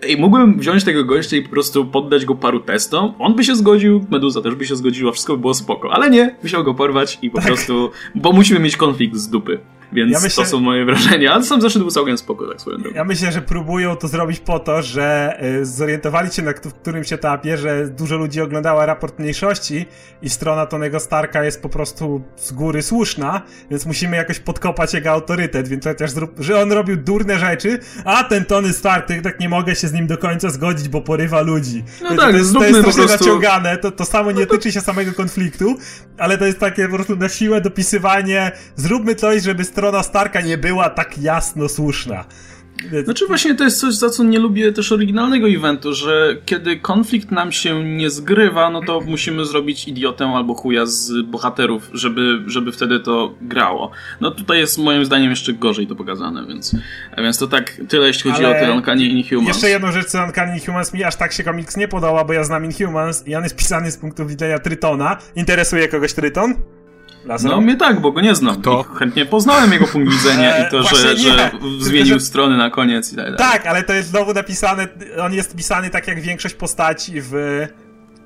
Ej, 0.02 0.18
mógłbym 0.18 0.60
wziąć 0.60 0.84
tego 0.84 1.06
gościa 1.06 1.38
i 1.38 1.42
po 1.42 1.50
prostu 1.50 1.86
poddać 1.86 2.26
go 2.26 2.36
paru 2.36 2.60
testom. 2.60 3.14
On 3.20 3.36
by 3.36 3.44
się 3.44 3.56
zgodził, 3.56 4.06
Meduza 4.10 4.42
też 4.42 4.56
by 4.56 4.66
się 4.66 4.76
zgodziła, 4.76 5.12
wszystko 5.12 5.34
by 5.34 5.42
było 5.42 5.54
spoko. 5.54 5.94
Ale 5.94 6.10
nie, 6.10 6.36
musiał 6.44 6.64
go 6.64 6.74
porwać 6.74 7.20
i 7.22 7.30
po 7.30 7.38
tak. 7.38 7.48
prostu, 7.48 7.92
bo 8.16 8.32
musimy 8.32 8.60
mieć 8.60 8.78
konflikt 8.78 9.16
z 9.16 9.30
dupy. 9.30 9.60
Więc 9.94 10.12
ja 10.12 10.20
myślę, 10.20 10.44
to 10.44 10.50
są 10.50 10.60
moje 10.60 10.86
wrażenia. 10.86 11.34
Ale 11.34 11.44
sam 11.44 11.62
zeszedł 11.62 11.86
był 11.86 11.92
całkiem 11.92 12.18
spoko, 12.18 12.48
tak 12.48 12.62
swoją 12.62 12.78
drogą. 12.78 12.96
Ja 12.96 13.04
myślę, 13.04 13.32
że 13.32 13.42
próbują 13.42 13.96
to 13.96 14.08
zrobić 14.08 14.40
po 14.40 14.60
to, 14.60 14.82
że 14.82 15.38
y, 15.62 15.66
zorientowali 15.66 16.32
się 16.32 16.42
na 16.42 16.54
w 16.54 16.74
którymś 16.74 17.14
etapie, 17.14 17.58
że 17.58 17.88
dużo 17.88 18.18
ludzi 18.18 18.42
oglądała 18.42 18.86
raport 18.86 19.20
mniejszości 19.20 19.86
i 20.22 20.30
strona 20.30 20.66
Tonego 20.66 21.00
Starka 21.00 21.44
jest 21.44 21.62
po 21.62 21.70
prostu 21.70 22.22
z 22.36 22.52
góry 22.52 22.82
słuszna, 22.82 23.42
więc 23.72 23.86
musimy 23.86 24.18
jakoś 24.18 24.40
podkopać 24.40 24.94
jego 24.94 25.12
autorytet, 25.12 25.68
więc 25.68 25.84
chociaż 25.84 26.12
zrób, 26.12 26.32
że 26.40 26.62
on 26.62 26.72
robił 26.72 26.98
durne 26.98 27.40
rzeczy, 27.40 27.80
a 28.06 28.24
ten 28.24 28.46
Tony 28.46 28.74
Stark, 28.74 29.08
tak 29.24 29.40
nie 29.40 29.50
mogę 29.50 29.76
się 29.76 29.88
z 29.88 29.94
nim 29.94 30.08
do 30.08 30.18
końca 30.18 30.50
zgodzić, 30.50 30.90
bo 30.90 31.02
porywa 31.02 31.42
ludzi. 31.42 31.84
No 32.02 32.10
tak, 32.10 32.32
to 32.32 32.38
jest, 32.38 32.54
to 32.54 32.64
jest 32.64 32.82
troszkę 32.82 33.04
prostu... 33.04 33.26
naciągane, 33.26 33.78
to, 33.78 33.92
to 33.92 34.06
samo 34.06 34.32
nie 34.32 34.48
tyczy 34.48 34.72
się 34.72 34.82
samego 34.82 35.14
konfliktu, 35.14 35.78
ale 36.18 36.38
to 36.38 36.46
jest 36.46 36.60
takie 36.60 36.88
po 36.88 36.96
prostu 36.96 37.16
na 37.16 37.30
siłę 37.30 37.62
dopisywanie, 37.62 38.52
zróbmy 38.76 39.16
coś, 39.16 39.44
żeby 39.44 39.66
strona 39.80 40.04
Starka 40.04 40.42
nie 40.42 40.58
była 40.58 40.90
tak 40.90 41.18
jasno 41.18 41.70
słuszna. 41.70 42.26
Znaczy 43.04 43.28
właśnie 43.28 43.56
to 43.56 43.64
jest 43.64 43.80
coś, 43.80 43.94
za 43.94 44.10
co 44.10 44.24
nie 44.24 44.40
lubię 44.40 44.72
też 44.72 44.92
oryginalnego 44.92 45.48
eventu, 45.50 45.94
że 45.94 46.38
kiedy 46.46 46.78
konflikt 46.78 47.32
nam 47.32 47.52
się 47.52 47.84
nie 47.84 48.10
zgrywa, 48.10 48.70
no 48.70 48.82
to 48.82 49.02
musimy 49.02 49.46
zrobić 49.46 49.88
idiotę 49.88 50.26
albo 50.26 50.54
chuja 50.54 50.86
z 50.86 51.12
bohaterów, 51.26 51.90
żeby, 51.94 52.44
żeby 52.46 52.72
wtedy 52.72 53.00
to 53.00 53.36
grało. 53.42 53.92
No 54.22 54.32
tutaj 54.32 54.60
jest 54.60 54.78
moim 54.78 55.06
zdaniem 55.06 55.30
jeszcze 55.30 55.54
gorzej 55.54 55.88
to 55.88 55.96
pokazane, 55.96 56.46
więc, 56.48 56.76
więc 57.18 57.38
to 57.38 57.48
tak 57.48 57.82
tyle 57.90 58.08
jeśli 58.08 58.32
chodzi 58.32 58.46
Ale 58.46 58.58
o 58.58 58.66
te 58.66 58.74
Uncanny 58.74 59.06
Inhumans. 59.06 59.48
Jeszcze 59.48 59.70
jedną 59.70 59.92
rzecz 59.92 60.08
co 60.08 60.24
Uncanny 60.24 60.54
Inhumans 60.60 60.94
mi 60.94 61.04
aż 61.04 61.16
tak 61.16 61.34
się 61.34 61.44
komiks 61.44 61.78
nie 61.78 61.88
podoba, 61.88 62.24
bo 62.24 62.34
ja 62.34 62.44
znam 62.44 62.66
Inhumans 62.66 63.28
i 63.28 63.36
on 63.36 63.44
jest 63.44 63.56
pisany 63.56 63.92
z 63.92 63.98
punktu 63.98 64.26
widzenia 64.26 64.60
Trytona. 64.60 65.18
Interesuje 65.36 65.88
kogoś 65.88 66.14
Tryton? 66.14 66.79
No 67.44 67.62
mnie 67.62 67.78
tak, 67.78 68.02
bo 68.02 68.12
go 68.12 68.22
nie 68.22 68.36
znam. 68.36 68.62
To 68.62 68.84
chętnie 68.84 69.26
poznałem 69.26 69.72
jego 69.74 69.88
punkt 69.88 70.12
widzenia 70.14 70.68
i 70.68 70.72
to, 70.72 70.84
że, 70.84 71.18
że 71.18 71.52
zmienił 71.80 72.20
strony 72.20 72.58
na 72.58 72.70
koniec 72.70 73.14
i 73.14 73.16
tak 73.16 73.26
dalej. 73.26 73.38
Tak, 73.38 73.66
ale 73.66 73.84
to 73.84 73.94
jest 73.94 74.10
znowu 74.10 74.34
napisane, 74.34 74.88
on 75.22 75.34
jest 75.34 75.56
pisany 75.56 75.90
tak 75.90 76.08
jak 76.08 76.22
większość 76.22 76.56
postaci 76.56 77.14
w 77.16 77.34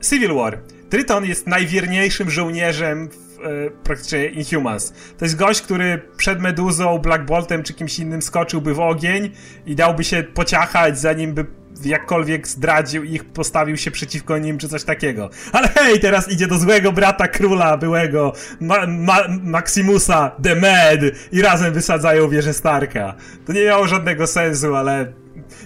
Civil 0.10 0.34
War. 0.34 0.60
Triton 0.90 1.26
jest 1.26 1.48
najwierniejszym 1.48 2.30
żołnierzem 2.30 3.10
w 3.10 3.40
e, 3.40 3.70
praktycznie 3.84 4.26
Inhumans. 4.26 4.94
To 5.18 5.26
jest 5.26 5.36
gość, 5.36 5.62
który 5.62 6.02
przed 6.18 6.40
Meduzą, 6.42 6.98
Black 6.98 7.26
Boltem 7.26 7.64
czy 7.64 7.74
kimś 7.74 8.00
innym 8.00 8.22
skoczyłby 8.22 8.74
w 8.74 8.80
ogień 8.80 9.30
i 9.66 9.76
dałby 9.76 10.04
się 10.04 10.24
pociachać, 10.24 11.00
zanim 11.00 11.34
by 11.34 11.46
jakkolwiek 11.86 12.48
zdradził 12.48 13.04
ich, 13.04 13.26
postawił 13.26 13.78
się 13.78 13.92
przeciwko 13.92 14.38
nim, 14.38 14.58
czy 14.58 14.70
coś 14.70 14.84
takiego. 14.84 15.30
Ale 15.52 15.68
hej, 15.68 16.00
teraz 16.00 16.32
idzie 16.32 16.48
do 16.48 16.58
złego 16.58 16.92
brata 16.92 17.28
króla 17.28 17.78
byłego, 17.78 18.34
Ma 18.60 18.88
Ma 18.88 19.18
Maximusa, 19.44 20.32
The 20.44 20.56
Mad 20.56 21.00
i 21.32 21.42
razem 21.42 21.74
wysadzają 21.74 22.30
wieżę 22.30 22.54
Starka. 22.54 23.14
To 23.46 23.54
nie 23.54 23.66
miało 23.66 23.88
żadnego 23.88 24.28
sensu, 24.28 24.76
ale 24.76 25.14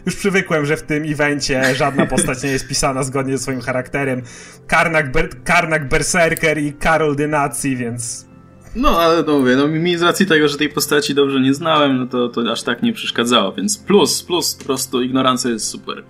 już 0.05 0.15
przywykłem, 0.15 0.65
że 0.65 0.77
w 0.77 0.83
tym 0.83 1.03
evencie 1.11 1.75
żadna 1.75 2.05
postać 2.05 2.43
nie 2.43 2.49
jest 2.49 2.67
pisana 2.67 3.03
zgodnie 3.03 3.37
ze 3.37 3.43
swoim 3.43 3.61
charakterem. 3.61 4.21
Karnak, 4.67 5.11
Ber 5.11 5.29
Karnak 5.43 5.87
Berserker 5.87 6.57
i 6.57 6.73
Karol 6.73 7.15
de 7.15 7.27
Nazi, 7.27 7.75
więc 7.75 8.26
no, 8.77 8.99
ale 8.99 9.23
no 9.27 9.39
mówię, 9.39 9.55
no 9.55 9.67
mi 9.67 9.97
z 9.97 10.01
racji 10.01 10.25
tego, 10.25 10.47
że 10.47 10.57
tej 10.57 10.69
postaci 10.69 11.15
dobrze 11.15 11.39
nie 11.39 11.53
znałem, 11.53 11.97
no 11.97 12.07
to, 12.07 12.29
to 12.29 12.51
aż 12.51 12.63
tak 12.63 12.83
nie 12.83 12.93
przeszkadzało, 12.93 13.53
więc 13.53 13.77
plus, 13.77 14.23
plus, 14.23 14.55
po 14.55 14.65
prostu 14.65 15.01
ignorancja 15.01 15.51
jest 15.51 15.67
super. 15.67 16.03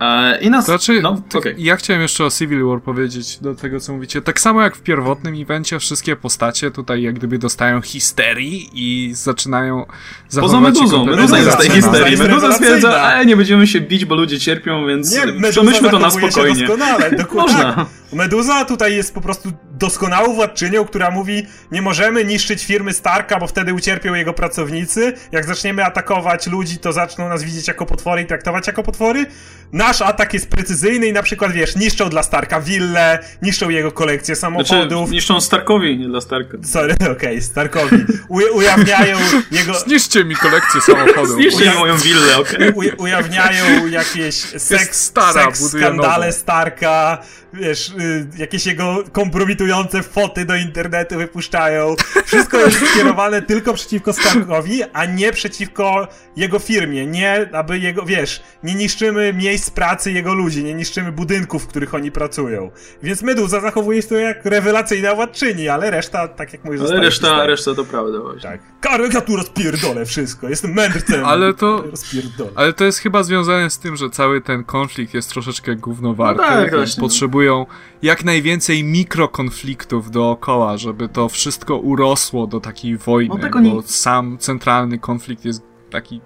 E, 0.00 0.38
I 0.40 0.50
nas... 0.50 0.64
Znaczy, 0.64 1.02
no, 1.02 1.22
tak, 1.28 1.36
okej. 1.36 1.54
ja 1.58 1.76
chciałem 1.76 2.02
jeszcze 2.02 2.24
o 2.24 2.30
Civil 2.30 2.64
War 2.64 2.82
powiedzieć 2.82 3.38
do 3.38 3.54
tego, 3.54 3.80
co 3.80 3.92
mówicie. 3.92 4.22
Tak 4.22 4.40
samo 4.40 4.62
jak 4.62 4.76
w 4.76 4.80
pierwotnym 4.80 5.42
evencie, 5.42 5.78
wszystkie 5.78 6.16
postacie 6.16 6.70
tutaj 6.70 7.02
jak 7.02 7.14
gdyby 7.14 7.38
dostają 7.38 7.80
histerii 7.80 8.70
i 8.72 9.14
zaczynają 9.14 9.86
Poza 9.86 10.40
zachowywać 10.48 10.74
się 10.74 10.82
Meduzą, 10.82 11.04
Meduza 11.04 11.38
jest 11.38 11.52
z 11.52 11.56
tej 11.56 11.70
histerii. 11.70 12.16
Meduza 12.16 12.52
stwierdza, 12.52 13.02
a 13.02 13.22
nie 13.22 13.36
będziemy 13.36 13.66
się 13.66 13.80
bić, 13.80 14.04
bo 14.04 14.14
ludzie 14.14 14.40
cierpią, 14.40 14.86
więc 14.86 15.12
Nie, 15.12 15.50
przemyślmy 15.50 15.90
to 15.90 15.98
na 15.98 16.10
spokojnie. 16.10 16.60
Się 16.60 16.66
doskonale, 16.66 17.10
dokładnie. 17.10 17.54
Można. 17.54 17.86
Meduza 18.12 18.64
tutaj 18.64 18.96
jest 18.96 19.14
po 19.14 19.20
prostu 19.20 19.52
doskonałą 19.72 20.34
władczynią, 20.34 20.84
która 20.84 21.10
mówi, 21.10 21.46
nie 21.72 21.82
możemy 21.82 22.24
niszczyć 22.24 22.64
firmy 22.64 22.92
Starka, 22.92 23.38
bo 23.38 23.46
wtedy 23.46 23.74
ucierpią 23.74 24.14
jego 24.14 24.32
pracownicy. 24.32 25.12
Jak 25.32 25.44
zaczniemy 25.46 25.84
atakować 25.84 26.46
ludzi, 26.46 26.78
to 26.78 26.92
zaczną 26.92 27.28
nas 27.28 27.42
widzieć 27.42 27.68
jako 27.68 27.86
potwory 27.86 28.22
i 28.22 28.26
traktować 28.26 28.66
jako 28.66 28.82
potwory. 28.82 29.26
Nasz 29.72 30.02
atak 30.02 30.34
jest 30.34 30.48
precyzyjny 30.48 31.06
i 31.06 31.12
na 31.12 31.22
przykład, 31.22 31.52
wiesz, 31.52 31.76
niszczą 31.76 32.08
dla 32.08 32.22
Starka 32.22 32.60
willę, 32.60 33.18
niszczą 33.42 33.68
jego 33.70 33.92
kolekcję 33.92 34.36
Znaczy, 34.36 34.68
samochodów. 34.68 35.10
niszczą 35.10 35.40
Starkowi, 35.40 35.98
nie 35.98 36.08
dla 36.08 36.20
Starka. 36.20 36.58
Sorry, 36.64 36.94
okej, 37.12 37.42
Starkowi. 37.42 37.96
U- 38.28 38.56
ujawniają 38.56 39.18
jego... 39.50 39.74
Zniszczcie 39.74 40.24
mi 40.24 40.36
kolekcję 40.36 40.80
samochodów. 40.80 41.30
Zniszczcie 41.36 41.64
Uja- 41.70 41.78
moją 41.78 41.96
willę, 41.98 42.38
okej? 42.38 42.70
U- 42.72 43.02
ujawniają 43.02 43.86
jakieś 43.86 44.34
seks, 44.34 45.00
stara, 45.04 45.32
seks 45.44 45.68
skandale 45.70 46.26
nową. 46.26 46.38
Starka, 46.38 47.18
wiesz, 47.52 47.92
jakieś 48.38 48.66
jego 48.66 49.04
kompromitujące 49.12 50.02
foty 50.02 50.44
do 50.44 50.56
internetu 50.56 51.18
wypuszczają. 51.18 51.94
Wszystko 52.24 52.58
jest 52.60 52.78
skierowane 52.90 53.42
tylko 53.42 53.74
przeciwko 53.74 54.12
Starkowi, 54.12 54.82
a 54.92 55.04
nie 55.04 55.32
przeciwko 55.32 56.08
jego 56.36 56.58
firmie. 56.58 57.06
Nie, 57.06 57.48
aby 57.52 57.78
jego, 57.78 58.02
wiesz, 58.02 58.42
nie 58.62 58.74
niszczymy 58.74 59.32
miejsc 59.32 59.70
pracy 59.70 60.12
jego 60.12 60.34
ludzi, 60.34 60.64
nie 60.64 60.74
niszczymy 60.74 61.12
budynków, 61.12 61.64
w 61.64 61.66
których 61.66 61.94
oni 61.94 62.10
pracują. 62.12 62.70
Więc 63.02 63.22
Meduza 63.22 63.60
zachowuje 63.60 64.02
się 64.02 64.08
tu 64.08 64.14
jak 64.14 64.44
rewelacyjna 64.44 65.14
władczyni, 65.14 65.68
ale 65.68 65.90
reszta, 65.90 66.28
tak 66.28 66.52
jak 66.52 66.64
mówisz, 66.64 66.80
Ale 66.80 66.90
reszta, 67.00 67.10
historią. 67.26 67.46
reszta 67.46 67.74
to 67.74 67.84
prawda 67.84 68.20
właśnie. 68.20 68.40
Tak. 68.42 68.60
Karek, 68.80 69.14
ja 69.14 69.20
tu 69.20 69.36
rozpierdolę 69.36 70.06
wszystko. 70.06 70.48
Jestem 70.48 70.72
mędrcem. 70.72 71.24
Ale 71.24 71.54
to- 71.54 71.84
Rozpierdolę. 71.90 72.50
Ale 72.54 72.72
to 72.72 72.84
jest 72.84 72.98
chyba 72.98 73.22
związane 73.22 73.70
z 73.70 73.78
tym, 73.78 73.96
że 73.96 74.10
cały 74.10 74.40
ten 74.40 74.64
konflikt 74.64 75.14
jest 75.14 75.30
troszeczkę 75.30 75.76
gównowarty, 75.76 76.42
No 76.42 76.48
tak, 76.48 76.72
no. 76.72 76.78
potrzebują 77.00 77.66
jak 78.06 78.24
najwięcej 78.24 78.84
mikrokonfliktów 78.84 80.10
dookoła, 80.10 80.76
żeby 80.76 81.08
to 81.08 81.28
wszystko 81.28 81.78
urosło 81.78 82.46
do 82.46 82.60
takiej 82.60 82.96
wojny, 82.96 83.34
No 83.34 83.70
bo 83.70 83.82
sam 83.82 84.38
centralny 84.38 84.98
konflikt 84.98 85.44
jest 85.44 85.62
taki 85.90 86.20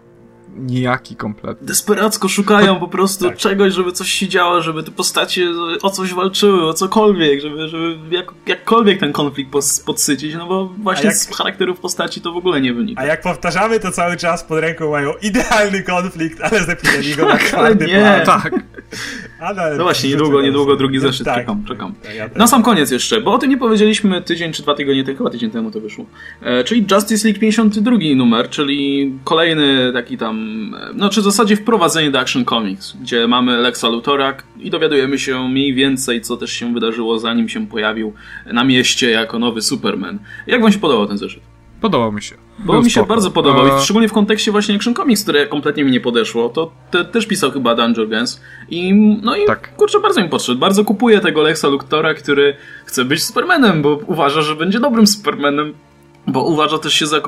nijaki 0.57 1.17
kompletnie. 1.17 1.67
Desperacko 1.67 2.29
szukają 2.29 2.81
po 2.81 2.89
prostu 2.89 3.25
Tak. 3.25 3.37
czegoś, 3.37 3.73
żeby 3.75 3.93
coś 3.93 4.09
się 4.13 4.29
działo, 4.29 4.63
żeby 4.63 4.83
te 4.83 4.91
postacie 4.91 5.49
o 5.83 5.91
coś 5.91 6.15
walczyły, 6.15 6.67
o 6.67 6.75
cokolwiek, 6.75 7.41
żeby, 7.41 7.69
żeby 7.69 7.97
jak, 8.11 8.27
jakkolwiek 8.47 9.01
ten 9.01 9.13
konflikt 9.13 9.51
podsycić, 9.87 10.35
no 10.35 10.47
bo 10.47 10.67
właśnie 10.67 11.07
jak- 11.07 11.17
z 11.17 11.37
charakterów 11.37 11.81
postaci 11.81 12.21
to 12.21 12.33
w 12.33 12.37
ogóle 12.37 12.61
nie 12.61 12.75
wynika. 12.75 13.03
A 13.03 13.05
jak 13.05 13.21
powtarzamy 13.23 13.81
to 13.81 13.91
cały 13.91 14.17
czas 14.17 14.45
pod 14.45 14.59
ręką 14.61 14.91
mają 14.91 15.13
idealny 15.23 15.83
konflikt, 15.83 16.41
ale 16.41 16.65
zepchnęli 16.65 17.15
go 17.15 17.29
na 17.29 17.37
Tak, 17.39 17.55
ale 17.55 17.75
nie. 17.75 17.87
plan. 18.25 18.27
Tak, 18.27 18.55
Ale 19.41 19.77
No 19.77 19.83
właśnie, 19.85 20.09
niedługo, 20.11 20.33
go 20.33 20.43
niedługo 20.43 20.77
drugi 20.77 20.99
zeszyt, 20.99 21.27
Tak. 21.27 21.37
czekam, 21.37 21.65
czekam. 21.69 21.95
Tak, 22.03 22.15
ja. 22.15 22.29
Na 22.37 22.47
sam 22.47 22.63
koniec 22.63 22.91
jeszcze, 22.91 23.21
bo 23.21 23.33
o 23.33 23.39
tym 23.39 23.51
nie 23.51 23.57
powiedzieliśmy 23.59 24.23
tydzień 24.23 24.53
czy 24.53 24.63
dwa 24.63 24.75
tygodnie 24.75 25.05
chyba 25.05 25.31
tydzień 25.31 25.51
temu 25.51 25.71
to 25.71 25.81
wyszło. 25.81 26.07
E, 26.43 26.65
czyli 26.65 26.87
Justice 26.91 27.29
League 27.29 27.41
52 27.41 27.97
numer, 28.17 28.49
czyli 28.51 29.13
kolejny 29.25 29.91
taki 29.93 30.19
tam, 30.19 30.40
e, 30.81 30.91
no 30.95 31.09
czy 31.09 31.21
w 31.21 31.25
zasadzie 31.25 31.57
wprowadzenie 31.57 32.11
do 32.11 32.21
Action 32.21 32.45
Comics, 32.45 32.97
gdzie 33.03 33.27
mamy 33.29 33.57
Lexa 33.59 33.85
Luthora 33.89 34.35
i 34.61 34.71
dowiadujemy 34.71 35.19
się 35.19 35.49
mniej 35.49 35.75
więcej, 35.75 36.21
co 36.21 36.37
też 36.37 36.53
się 36.53 36.75
wydarzyło, 36.75 37.19
zanim 37.19 37.49
się 37.49 37.67
pojawił 37.67 38.12
na 38.53 38.65
mieście 38.65 39.11
jako 39.11 39.39
nowy 39.39 39.62
Superman. 39.62 40.19
Jak 40.47 40.62
wam 40.62 40.73
się 40.73 40.79
podobał 40.79 41.07
ten 41.07 41.19
zeszyt? 41.19 41.43
podobał 41.81 42.12
mi 42.12 42.23
się. 42.23 42.35
Bo 42.59 42.73
Był 42.73 42.83
mi 42.83 42.91
się 42.91 43.01
spoko. 43.01 43.09
bardzo 43.15 43.31
podobał, 43.31 43.67
E, 43.67 43.79
i 43.79 43.83
szczególnie 43.85 44.09
w 44.09 44.12
kontekście 44.12 44.53
właśnie 44.53 44.75
Action 44.75 44.95
Comics, 44.95 45.23
które 45.23 45.47
kompletnie 45.47 45.85
mi 45.85 45.91
nie 45.91 46.01
podeszło. 46.01 46.49
To 46.49 46.73
te, 46.91 47.05
też 47.05 47.27
pisał 47.27 47.51
chyba 47.51 47.75
Dan 47.75 47.95
Jorgens. 47.97 48.41
I 48.71 48.95
no 49.23 49.37
i 49.37 49.45
Tak. 49.47 49.75
kurczę, 49.77 50.01
bardzo 50.01 50.23
mi 50.23 50.29
podszedł. 50.29 50.59
Bardzo 50.61 50.85
kupuję 50.85 51.21
tego 51.21 51.43
Lexa 51.43 51.65
Luthora, 51.69 52.15
który 52.15 52.57
chce 52.85 53.05
być 53.05 53.25
Supermanem, 53.25 53.83
bo 53.83 54.01
uważa, 54.07 54.43
że 54.43 54.57
będzie 54.57 54.81
dobrym 54.81 55.07
Supermanem. 55.07 55.73
Bo 56.27 56.43
uważa 56.43 56.79
też 56.79 56.95
się 56.95 57.07
za 57.07 57.21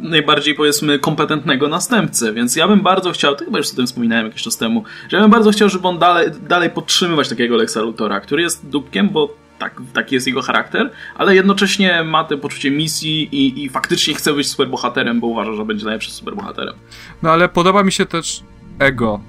najbardziej, 0.00 0.54
powiedzmy, 0.54 0.98
kompetentnego 0.98 1.68
następcę, 1.68 2.32
więc 2.32 2.56
ja 2.56 2.68
bym 2.68 2.80
bardzo 2.80 3.12
chciał, 3.12 3.36
to 3.36 3.44
chyba 3.44 3.58
już 3.58 3.72
o 3.72 3.76
tym 3.76 3.86
wspominałem 3.86 4.26
jakiś 4.26 4.42
czas 4.42 4.56
temu, 4.56 4.84
że 5.08 5.16
ja 5.16 5.22
bym 5.22 5.30
bardzo 5.30 5.50
chciał, 5.50 5.68
żeby 5.68 5.88
on 5.88 5.98
dalej, 5.98 6.28
dalej 6.48 6.70
podtrzymywać 6.70 7.28
takiego 7.28 7.56
Lexa 7.56 7.76
Luthora, 7.76 8.20
który 8.20 8.42
jest 8.42 8.68
dupkiem, 8.68 9.08
bo 9.08 9.34
tak, 9.58 9.82
taki 9.92 10.14
jest 10.14 10.26
jego 10.26 10.42
charakter, 10.42 10.90
ale 11.14 11.34
jednocześnie 11.34 12.04
ma 12.04 12.24
to 12.24 12.38
poczucie 12.38 12.70
misji 12.70 13.22
i, 13.32 13.64
i 13.64 13.68
faktycznie 13.68 14.14
chce 14.14 14.32
być 14.32 14.48
superbohaterem, 14.48 15.20
bo 15.20 15.26
uważa, 15.26 15.52
że 15.52 15.64
będzie 15.64 15.84
najlepszym 15.84 16.12
superbohaterem. 16.12 16.74
No 17.22 17.30
ale 17.30 17.48
podoba 17.48 17.82
mi 17.82 17.92
się 17.92 18.06
też 18.06 18.42
ego 18.78 19.20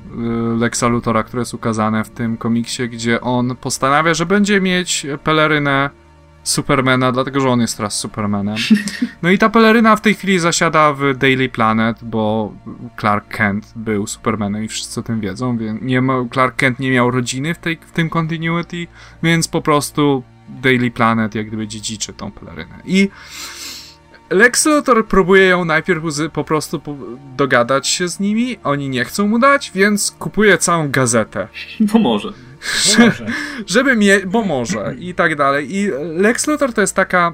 y, 0.56 0.60
Lexa 0.60 0.84
Luthora, 0.88 1.24
które 1.24 1.42
jest 1.42 1.54
ukazane 1.54 2.04
w 2.04 2.10
tym 2.10 2.38
komiksie, 2.38 2.90
gdzie 2.90 3.22
on 3.22 3.56
postanawia, 3.56 4.14
że 4.14 4.26
będzie 4.26 4.62
mieć 4.62 5.08
pelerynę 5.24 5.90
Supermana, 6.44 7.12
dlatego 7.12 7.40
że 7.40 7.50
on 7.50 7.62
jest 7.62 7.78
teraz 7.78 8.00
Supermanem. 8.00 8.56
No 9.22 9.30
i 9.30 9.38
ta 9.38 9.50
peleryna 9.50 9.96
w 9.96 10.02
tej 10.02 10.14
chwili 10.14 10.40
zasiada 10.40 10.94
w 10.94 11.18
Daily 11.18 11.50
Planet, 11.50 11.98
bo 12.04 12.54
Clark 13.00 13.28
Kent 13.28 13.74
był 13.76 14.08
Supermanem 14.08 14.64
i 14.64 14.68
wszyscy 14.68 15.00
o 15.00 15.04
tym 15.04 15.20
wiedzą, 15.20 15.58
więc 15.58 15.82
nie 15.82 16.02
ma, 16.02 16.26
Clark 16.34 16.56
Kent 16.56 16.80
nie 16.80 16.92
miał 16.92 17.12
rodziny 17.12 17.54
w, 17.54 17.58
tej, 17.58 17.80
w 17.88 17.92
tym 17.92 18.10
continuity, 18.10 18.88
więc 19.24 19.48
po 19.48 19.62
prostu 19.62 20.24
Daily 20.50 20.92
Planet 20.92 21.36
jak 21.36 21.48
gdyby 21.48 21.68
dziedziczy 21.68 22.14
tą 22.14 22.32
pelerynę. 22.32 22.76
I 22.86 23.10
Lex 24.30 24.66
Luthor 24.66 25.08
próbuje 25.08 25.46
ją 25.46 25.66
najpierw 25.66 26.04
po 26.34 26.44
prostu 26.44 26.82
dogadać 27.38 27.88
się 27.88 28.08
z 28.08 28.20
nimi, 28.20 28.58
oni 28.64 28.90
nie 28.90 29.06
chcą 29.06 29.28
mu 29.28 29.40
dać, 29.40 29.72
więc 29.76 30.12
kupuje 30.12 30.58
całą 30.58 30.92
gazetę. 30.92 31.48
Bo 31.94 32.00
może. 32.00 32.34
Żeby 33.68 33.96
mnie, 33.96 34.20
bo 34.26 34.44
może 34.44 34.96
i 35.00 35.14
tak 35.14 35.36
dalej. 35.36 35.76
I 35.76 35.92
Lex 36.02 36.48
Luthor 36.48 36.74
to 36.74 36.82
jest 36.82 36.96
taka. 36.96 37.32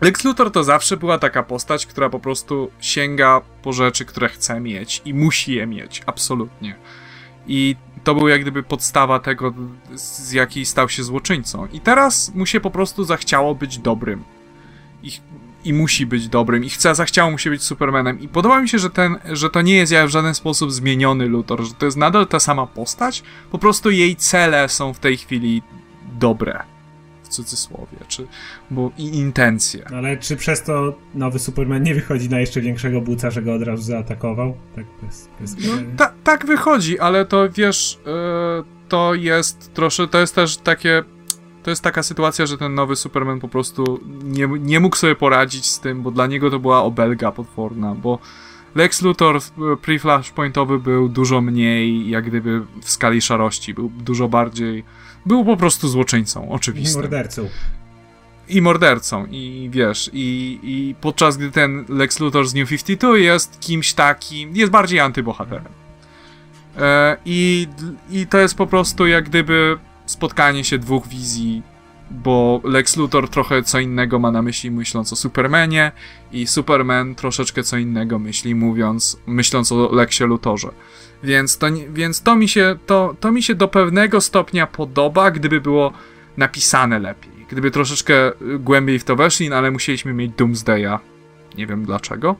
Lex 0.00 0.24
Luthor 0.24 0.50
to 0.50 0.64
zawsze 0.64 0.96
była 0.96 1.18
taka 1.18 1.42
postać, 1.42 1.86
która 1.86 2.10
po 2.10 2.20
prostu 2.20 2.70
sięga 2.80 3.40
po 3.62 3.72
rzeczy, 3.72 4.04
które 4.04 4.28
chce 4.28 4.60
mieć 4.60 5.02
i 5.04 5.14
musi 5.14 5.54
je 5.54 5.66
mieć, 5.66 6.02
absolutnie. 6.06 6.76
I 7.46 7.76
to 8.04 8.14
był 8.14 8.28
jak 8.28 8.40
gdyby 8.40 8.62
podstawa 8.62 9.18
tego, 9.18 9.54
z 9.94 10.32
jakiej 10.32 10.64
stał 10.64 10.88
się 10.88 11.02
złoczyńcą. 11.02 11.66
I 11.72 11.80
teraz 11.80 12.34
mu 12.34 12.46
się 12.46 12.60
po 12.60 12.70
prostu 12.70 13.04
zachciało 13.04 13.54
być 13.54 13.78
dobrym. 13.78 14.24
I 15.66 15.72
musi 15.72 16.06
być 16.06 16.28
dobrym. 16.28 16.64
I 16.64 16.70
chce, 16.70 16.94
zachciało 16.94 17.30
mu 17.30 17.38
się 17.38 17.50
być 17.50 17.62
Supermanem. 17.62 18.20
I 18.20 18.28
podoba 18.28 18.60
mi 18.60 18.68
się, 18.68 18.78
że, 18.78 18.90
ten, 18.90 19.16
że 19.32 19.50
to 19.50 19.62
nie 19.62 19.76
jest 19.76 19.94
w 19.94 20.08
żaden 20.08 20.34
sposób 20.34 20.72
zmieniony 20.72 21.26
Luthor, 21.26 21.64
że 21.64 21.74
to 21.74 21.86
jest 21.86 21.96
nadal 21.96 22.26
ta 22.26 22.40
sama 22.40 22.66
postać, 22.66 23.22
po 23.50 23.58
prostu 23.58 23.90
jej 23.90 24.16
cele 24.16 24.68
są 24.68 24.92
w 24.92 24.98
tej 24.98 25.16
chwili 25.16 25.62
dobre. 26.18 26.62
W 27.24 27.28
cudzysłowie, 27.28 27.98
czy, 28.08 28.26
bo 28.70 28.90
i 28.98 29.04
intencje. 29.04 29.84
Ale 29.94 30.16
czy 30.16 30.36
przez 30.36 30.62
to 30.62 30.98
nowy 31.14 31.38
Superman 31.38 31.82
nie 31.82 31.94
wychodzi 31.94 32.28
na 32.28 32.40
jeszcze 32.40 32.60
większego 32.60 33.00
buca, 33.00 33.30
że 33.30 33.42
go 33.42 33.54
od 33.54 33.62
razu 33.62 33.82
zaatakował? 33.82 34.56
Tak, 34.76 34.84
bez, 35.02 35.28
bez... 35.40 35.56
No, 35.66 35.72
ta, 35.96 36.12
tak 36.24 36.46
wychodzi, 36.46 36.98
ale 36.98 37.26
to 37.26 37.50
wiesz, 37.50 37.98
e, 38.06 38.88
to 38.88 39.14
jest 39.14 39.74
trosze, 39.74 40.08
to 40.08 40.18
jest 40.18 40.34
też 40.34 40.56
takie, 40.56 41.04
to 41.66 41.70
jest 41.70 41.82
taka 41.82 42.02
sytuacja, 42.02 42.46
że 42.46 42.58
ten 42.58 42.74
nowy 42.74 42.96
Superman 42.96 43.40
po 43.40 43.48
prostu 43.48 44.00
nie, 44.24 44.48
nie 44.60 44.80
mógł 44.80 44.96
sobie 44.96 45.14
poradzić 45.14 45.66
z 45.66 45.80
tym, 45.80 46.02
bo 46.02 46.10
dla 46.10 46.26
niego 46.26 46.50
to 46.50 46.58
była 46.58 46.82
obelga 46.82 47.32
potworna, 47.32 47.94
bo 47.94 48.18
Lex 48.74 49.02
Luthor 49.02 49.36
e, 49.36 49.40
pre-flashpointowy 49.60 50.80
był 50.80 51.08
dużo 51.08 51.40
mniej, 51.40 52.10
jak 52.10 52.24
gdyby 52.24 52.62
w 52.82 52.90
skali 52.90 53.22
szarości, 53.22 53.74
był 53.74 53.88
dużo 53.88 54.28
bardziej, 54.28 54.84
był 55.26 55.44
po 55.44 55.56
prostu 55.56 55.88
złoczyńcą, 55.88 56.44
I 56.44 56.48
oczywistym. 56.48 57.02
mordercą. 57.02 57.48
i 58.48 58.62
mordercą, 58.62 59.26
i 59.30 59.68
wiesz, 59.72 60.10
i, 60.12 60.58
i 60.62 60.94
podczas 61.00 61.36
gdy 61.36 61.50
ten 61.50 61.84
Lex 61.88 62.20
Luthor 62.20 62.48
z 62.48 62.54
New 62.54 62.68
52 62.68 63.18
jest 63.18 63.60
kimś 63.60 63.94
takim, 63.94 64.56
jest 64.56 64.72
bardziej 64.72 65.00
antybohaterem. 65.00 65.72
E, 66.78 67.16
i, 67.24 67.68
I 68.10 68.26
to 68.26 68.38
jest 68.38 68.54
po 68.54 68.66
prostu 68.66 69.06
jak 69.06 69.24
gdyby 69.24 69.78
spotkanie 70.06 70.64
się 70.64 70.78
dwóch 70.78 71.08
wizji, 71.08 71.62
bo 72.10 72.60
Lex 72.64 72.96
Luthor 72.96 73.28
trochę 73.28 73.62
co 73.62 73.78
innego 73.78 74.18
ma 74.18 74.30
na 74.30 74.42
myśli 74.42 74.70
myśląc 74.70 75.12
o 75.12 75.16
Supermanie 75.16 75.92
i 76.32 76.46
Superman 76.46 77.14
troszeczkę 77.14 77.62
co 77.62 77.76
innego 77.76 78.18
myśli 78.18 78.54
mówiąc, 78.54 79.20
myśląc 79.26 79.72
o 79.72 79.92
Lexie 79.92 80.26
Luthorze. 80.26 80.68
Więc 81.22 81.58
to, 81.58 81.66
więc 81.88 82.22
to 82.22 82.36
mi 82.36 82.48
się, 82.48 82.76
to, 82.86 83.16
to 83.20 83.32
mi 83.32 83.42
się 83.42 83.54
do 83.54 83.68
pewnego 83.68 84.20
stopnia 84.20 84.66
podoba, 84.66 85.30
gdyby 85.30 85.60
było 85.60 85.92
napisane 86.36 86.98
lepiej. 86.98 87.32
Gdyby 87.48 87.70
troszeczkę 87.70 88.32
y, 88.42 88.58
głębiej 88.58 88.98
w 88.98 89.04
to 89.04 89.16
weszli, 89.16 89.50
no 89.50 89.56
ale 89.56 89.70
musieliśmy 89.70 90.12
mieć 90.12 90.32
Doomsdaya. 90.36 90.98
Nie 91.56 91.66
wiem 91.66 91.84
dlaczego. 91.84 92.36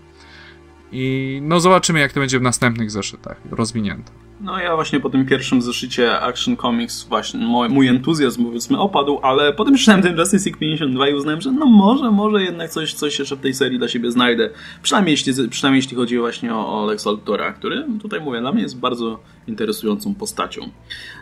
I 0.92 1.38
no 1.42 1.60
zobaczymy, 1.60 2.00
jak 2.00 2.12
to 2.12 2.20
będzie 2.20 2.38
w 2.38 2.42
następnych 2.42 2.90
zeszytach 2.90 3.36
rozwinięte. 3.50 4.25
No 4.40 4.58
ja 4.58 4.74
właśnie 4.74 5.00
po 5.00 5.10
tym 5.10 5.26
pierwszym 5.26 5.62
zeszycie 5.62 6.20
Action 6.20 6.56
Comics 6.56 7.04
właśnie 7.04 7.40
mój, 7.46 7.68
mój 7.68 7.88
entuzjazm 7.88 8.44
powiedzmy 8.44 8.78
opadł, 8.78 9.18
ale 9.22 9.52
potem 9.52 9.74
przeczytałem 9.74 10.02
ten 10.02 10.18
Justice 10.18 10.44
League 10.50 10.58
52 10.58 11.08
i 11.08 11.14
uznałem, 11.14 11.40
że 11.40 11.52
no 11.52 11.66
może, 11.66 12.10
może 12.10 12.42
jednak 12.42 12.70
coś, 12.70 12.94
coś 12.94 13.18
jeszcze 13.18 13.36
w 13.36 13.40
tej 13.40 13.54
serii 13.54 13.78
dla 13.78 13.88
siebie 13.88 14.10
znajdę. 14.10 14.50
Przynajmniej 14.82 15.12
jeśli, 15.12 15.48
przynajmniej 15.48 15.78
jeśli 15.78 15.96
chodzi 15.96 16.18
właśnie 16.18 16.54
o, 16.54 16.82
o 16.82 16.86
Lex 16.86 17.06
Luthora, 17.06 17.52
który 17.52 17.84
tutaj 18.02 18.20
mówię, 18.20 18.40
dla 18.40 18.52
mnie 18.52 18.62
jest 18.62 18.78
bardzo 18.78 19.20
interesującą 19.48 20.14
postacią. 20.14 20.70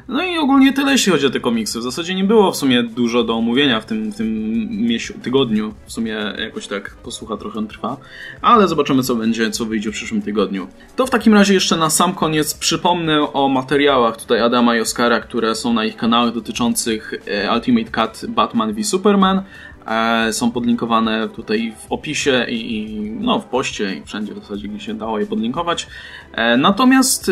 No 0.09 0.23
i 0.23 0.39
ogólnie 0.39 0.73
tyle, 0.73 0.93
jeśli 0.93 1.13
chodzi 1.13 1.27
o 1.27 1.31
te 1.31 1.41
komiksy. 1.41 1.79
W 1.79 1.83
zasadzie 1.83 2.15
nie 2.15 2.25
było 2.25 2.53
w 2.53 2.57
sumie 2.57 2.83
dużo 2.83 3.25
do 3.25 3.35
omówienia 3.35 3.81
w 3.81 3.87
tym, 3.87 4.13
w 4.13 4.17
tym 4.17 4.89
tygodniu. 5.23 5.75
W 5.87 5.93
sumie 5.93 6.17
jakoś 6.39 6.67
tak 6.67 6.97
posłucha 6.97 7.37
trochę 7.37 7.67
trwa. 7.67 7.97
Ale 8.43 8.69
zobaczymy, 8.69 9.03
co 9.03 9.15
będzie, 9.15 9.51
co 9.51 9.65
wyjdzie 9.65 9.91
w 9.91 9.93
przyszłym 9.93 10.23
tygodniu. 10.23 10.67
To 10.97 11.07
w 11.07 11.11
takim 11.11 11.35
razie 11.35 11.55
jeszcze 11.55 11.77
na 11.77 11.91
sam 11.91 12.15
koniec 12.15 12.55
przypomnę 12.55 13.33
o 13.33 13.49
materiałach 13.49 14.17
tutaj 14.17 14.41
Adama 14.41 14.77
i 14.77 14.81
Oskara, 14.81 15.21
które 15.21 15.55
są 15.55 15.73
na 15.73 15.85
ich 15.85 15.97
kanałach 15.97 16.35
dotyczących 16.35 17.15
e, 17.27 17.55
Ultimate 17.55 17.91
Cut 17.91 18.31
Batman 18.31 18.73
v 18.73 18.85
Superman. 18.85 19.43
E, 19.87 20.33
są 20.33 20.51
podlinkowane 20.51 21.29
tutaj 21.29 21.75
w 21.89 21.93
opisie 21.93 22.47
i, 22.49 22.77
i, 22.77 23.01
no, 23.11 23.41
w 23.41 23.45
poście 23.45 23.95
i 23.95 24.03
wszędzie 24.03 24.35
w 24.35 24.39
zasadzie, 24.39 24.69
gdzie 24.69 24.81
się 24.81 24.95
dało 24.95 25.19
je 25.19 25.27
podlinkować. 25.27 25.87
E, 26.33 26.57
natomiast 26.57 27.31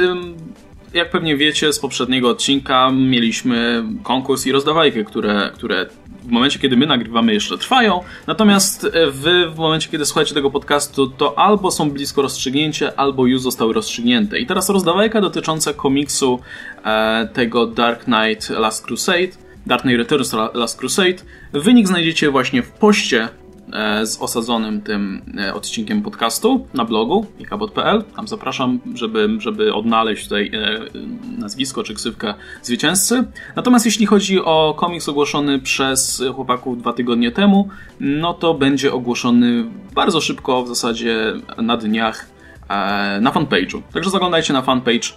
jak 0.94 1.10
pewnie 1.10 1.36
wiecie 1.36 1.72
z 1.72 1.78
poprzedniego 1.78 2.28
odcinka, 2.28 2.90
mieliśmy 2.90 3.84
konkurs 4.02 4.46
i 4.46 4.52
rozdawajkę, 4.52 5.04
które, 5.04 5.50
które 5.54 5.86
w 6.22 6.30
momencie, 6.30 6.58
kiedy 6.58 6.76
my 6.76 6.86
nagrywamy, 6.86 7.34
jeszcze 7.34 7.58
trwają. 7.58 8.00
Natomiast 8.26 8.90
wy, 9.10 9.50
w 9.50 9.56
momencie, 9.56 9.88
kiedy 9.88 10.06
słuchacie 10.06 10.34
tego 10.34 10.50
podcastu, 10.50 11.06
to 11.06 11.38
albo 11.38 11.70
są 11.70 11.90
blisko 11.90 12.22
rozstrzygnięcia, 12.22 12.92
albo 12.96 13.26
już 13.26 13.40
zostały 13.42 13.72
rozstrzygnięte. 13.72 14.38
I 14.38 14.46
teraz 14.46 14.68
rozdawajka 14.68 15.20
dotycząca 15.20 15.72
komiksu 15.72 16.40
e, 16.84 17.28
tego 17.32 17.66
Dark 17.66 18.04
Knight 18.04 18.50
Last 18.50 18.86
Crusade, 18.86 19.28
Dark 19.66 19.82
Knight 19.82 19.98
Returns 19.98 20.32
Last 20.54 20.78
Crusade. 20.78 21.16
Wynik 21.52 21.88
znajdziecie 21.88 22.30
właśnie 22.30 22.62
w 22.62 22.70
poście 22.70 23.28
E, 23.41 23.41
z 24.02 24.18
osadzonym 24.20 24.80
tym 24.80 25.22
e, 25.38 25.54
odcinkiem 25.54 26.02
podcastu 26.02 26.66
na 26.74 26.84
blogu 26.84 27.26
ikabot.pl. 27.38 28.04
Tam 28.16 28.28
zapraszam, 28.28 28.78
żeby, 28.94 29.28
żeby 29.38 29.74
odnaleźć 29.74 30.24
tutaj 30.24 30.50
e, 30.54 30.80
nazwisko 31.38 31.82
czy 31.82 31.94
ksywkę 31.94 32.34
zwycięzcy. 32.62 33.24
Natomiast 33.56 33.86
jeśli 33.86 34.06
chodzi 34.06 34.40
o 34.40 34.74
komiks 34.78 35.08
ogłoszony 35.08 35.58
przez 35.58 36.22
chłopaków 36.34 36.78
dwa 36.78 36.92
tygodnie 36.92 37.30
temu, 37.30 37.68
no 38.00 38.34
to 38.34 38.54
będzie 38.54 38.92
ogłoszony 38.92 39.64
bardzo 39.94 40.20
szybko, 40.20 40.62
w 40.62 40.68
zasadzie 40.68 41.32
na 41.56 41.76
dniach 41.76 42.26
na 43.20 43.30
fanpage'u. 43.30 43.82
Także 43.92 44.10
zaglądajcie 44.10 44.52
na 44.52 44.62
fanpage 44.62 45.08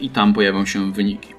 i 0.00 0.10
tam 0.10 0.34
pojawią 0.34 0.66
się 0.66 0.92
wyniki. 0.92 1.34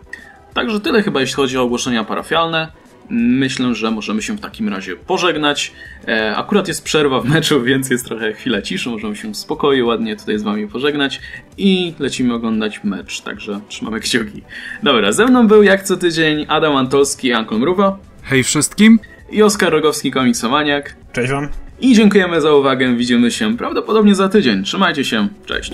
Także 0.53 0.79
tyle 0.79 1.03
chyba 1.03 1.21
jeśli 1.21 1.35
chodzi 1.35 1.57
o 1.57 1.61
ogłoszenia 1.63 2.03
parafialne. 2.03 2.67
Myślę, 3.10 3.76
że 3.76 3.91
możemy 3.91 4.22
się 4.22 4.38
w 4.38 4.40
takim 4.40 4.69
razie 4.69 4.95
pożegnać. 4.95 5.73
E, 6.07 6.36
akurat 6.36 6.68
jest 6.68 6.84
przerwa 6.84 7.22
w 7.22 7.26
meczu, 7.26 7.64
więc 7.64 7.90
jest 7.90 8.06
trochę 8.06 8.34
chwila 8.34 8.61
ciszy. 8.61 8.90
Możemy 8.90 9.15
się 9.15 9.32
w 9.32 9.38
spokoju, 9.38 9.88
ładnie 9.88 10.15
tutaj 10.15 10.40
z 10.40 10.44
Wami 10.44 10.68
pożegnać 10.68 11.22
i 11.57 11.94
lecimy 11.99 12.34
oglądać 12.34 12.84
mecz. 12.84 13.22
Także 13.22 13.60
trzymamy 13.68 13.99
kciuki. 13.99 14.41
Dobra, 14.84 15.11
ze 15.11 15.26
mną 15.26 15.48
był 15.48 15.64
jak 15.64 15.84
co 15.84 15.98
tydzień 15.98 16.45
Adam 16.49 16.76
Antolski 16.76 17.27
i 17.27 17.34
Ankon 17.34 17.60
Mruwa. 17.60 17.98
Hej 18.23 18.44
wszystkim. 18.44 18.99
I 19.32 19.44
Oskar 19.44 19.72
Rogowski, 19.72 20.11
komiksomaniak. 20.11 20.95
Cześć 21.14 21.32
Wam. 21.32 21.49
I 21.80 21.95
dziękujemy 21.95 22.41
za 22.41 22.53
uwagę. 22.53 22.95
Widzimy 22.95 23.32
się 23.32 23.57
prawdopodobnie 23.57 24.15
za 24.15 24.30
tydzień. 24.30 24.64
Trzymajcie 24.64 25.06
się. 25.06 25.27
Cześć. 25.45 25.72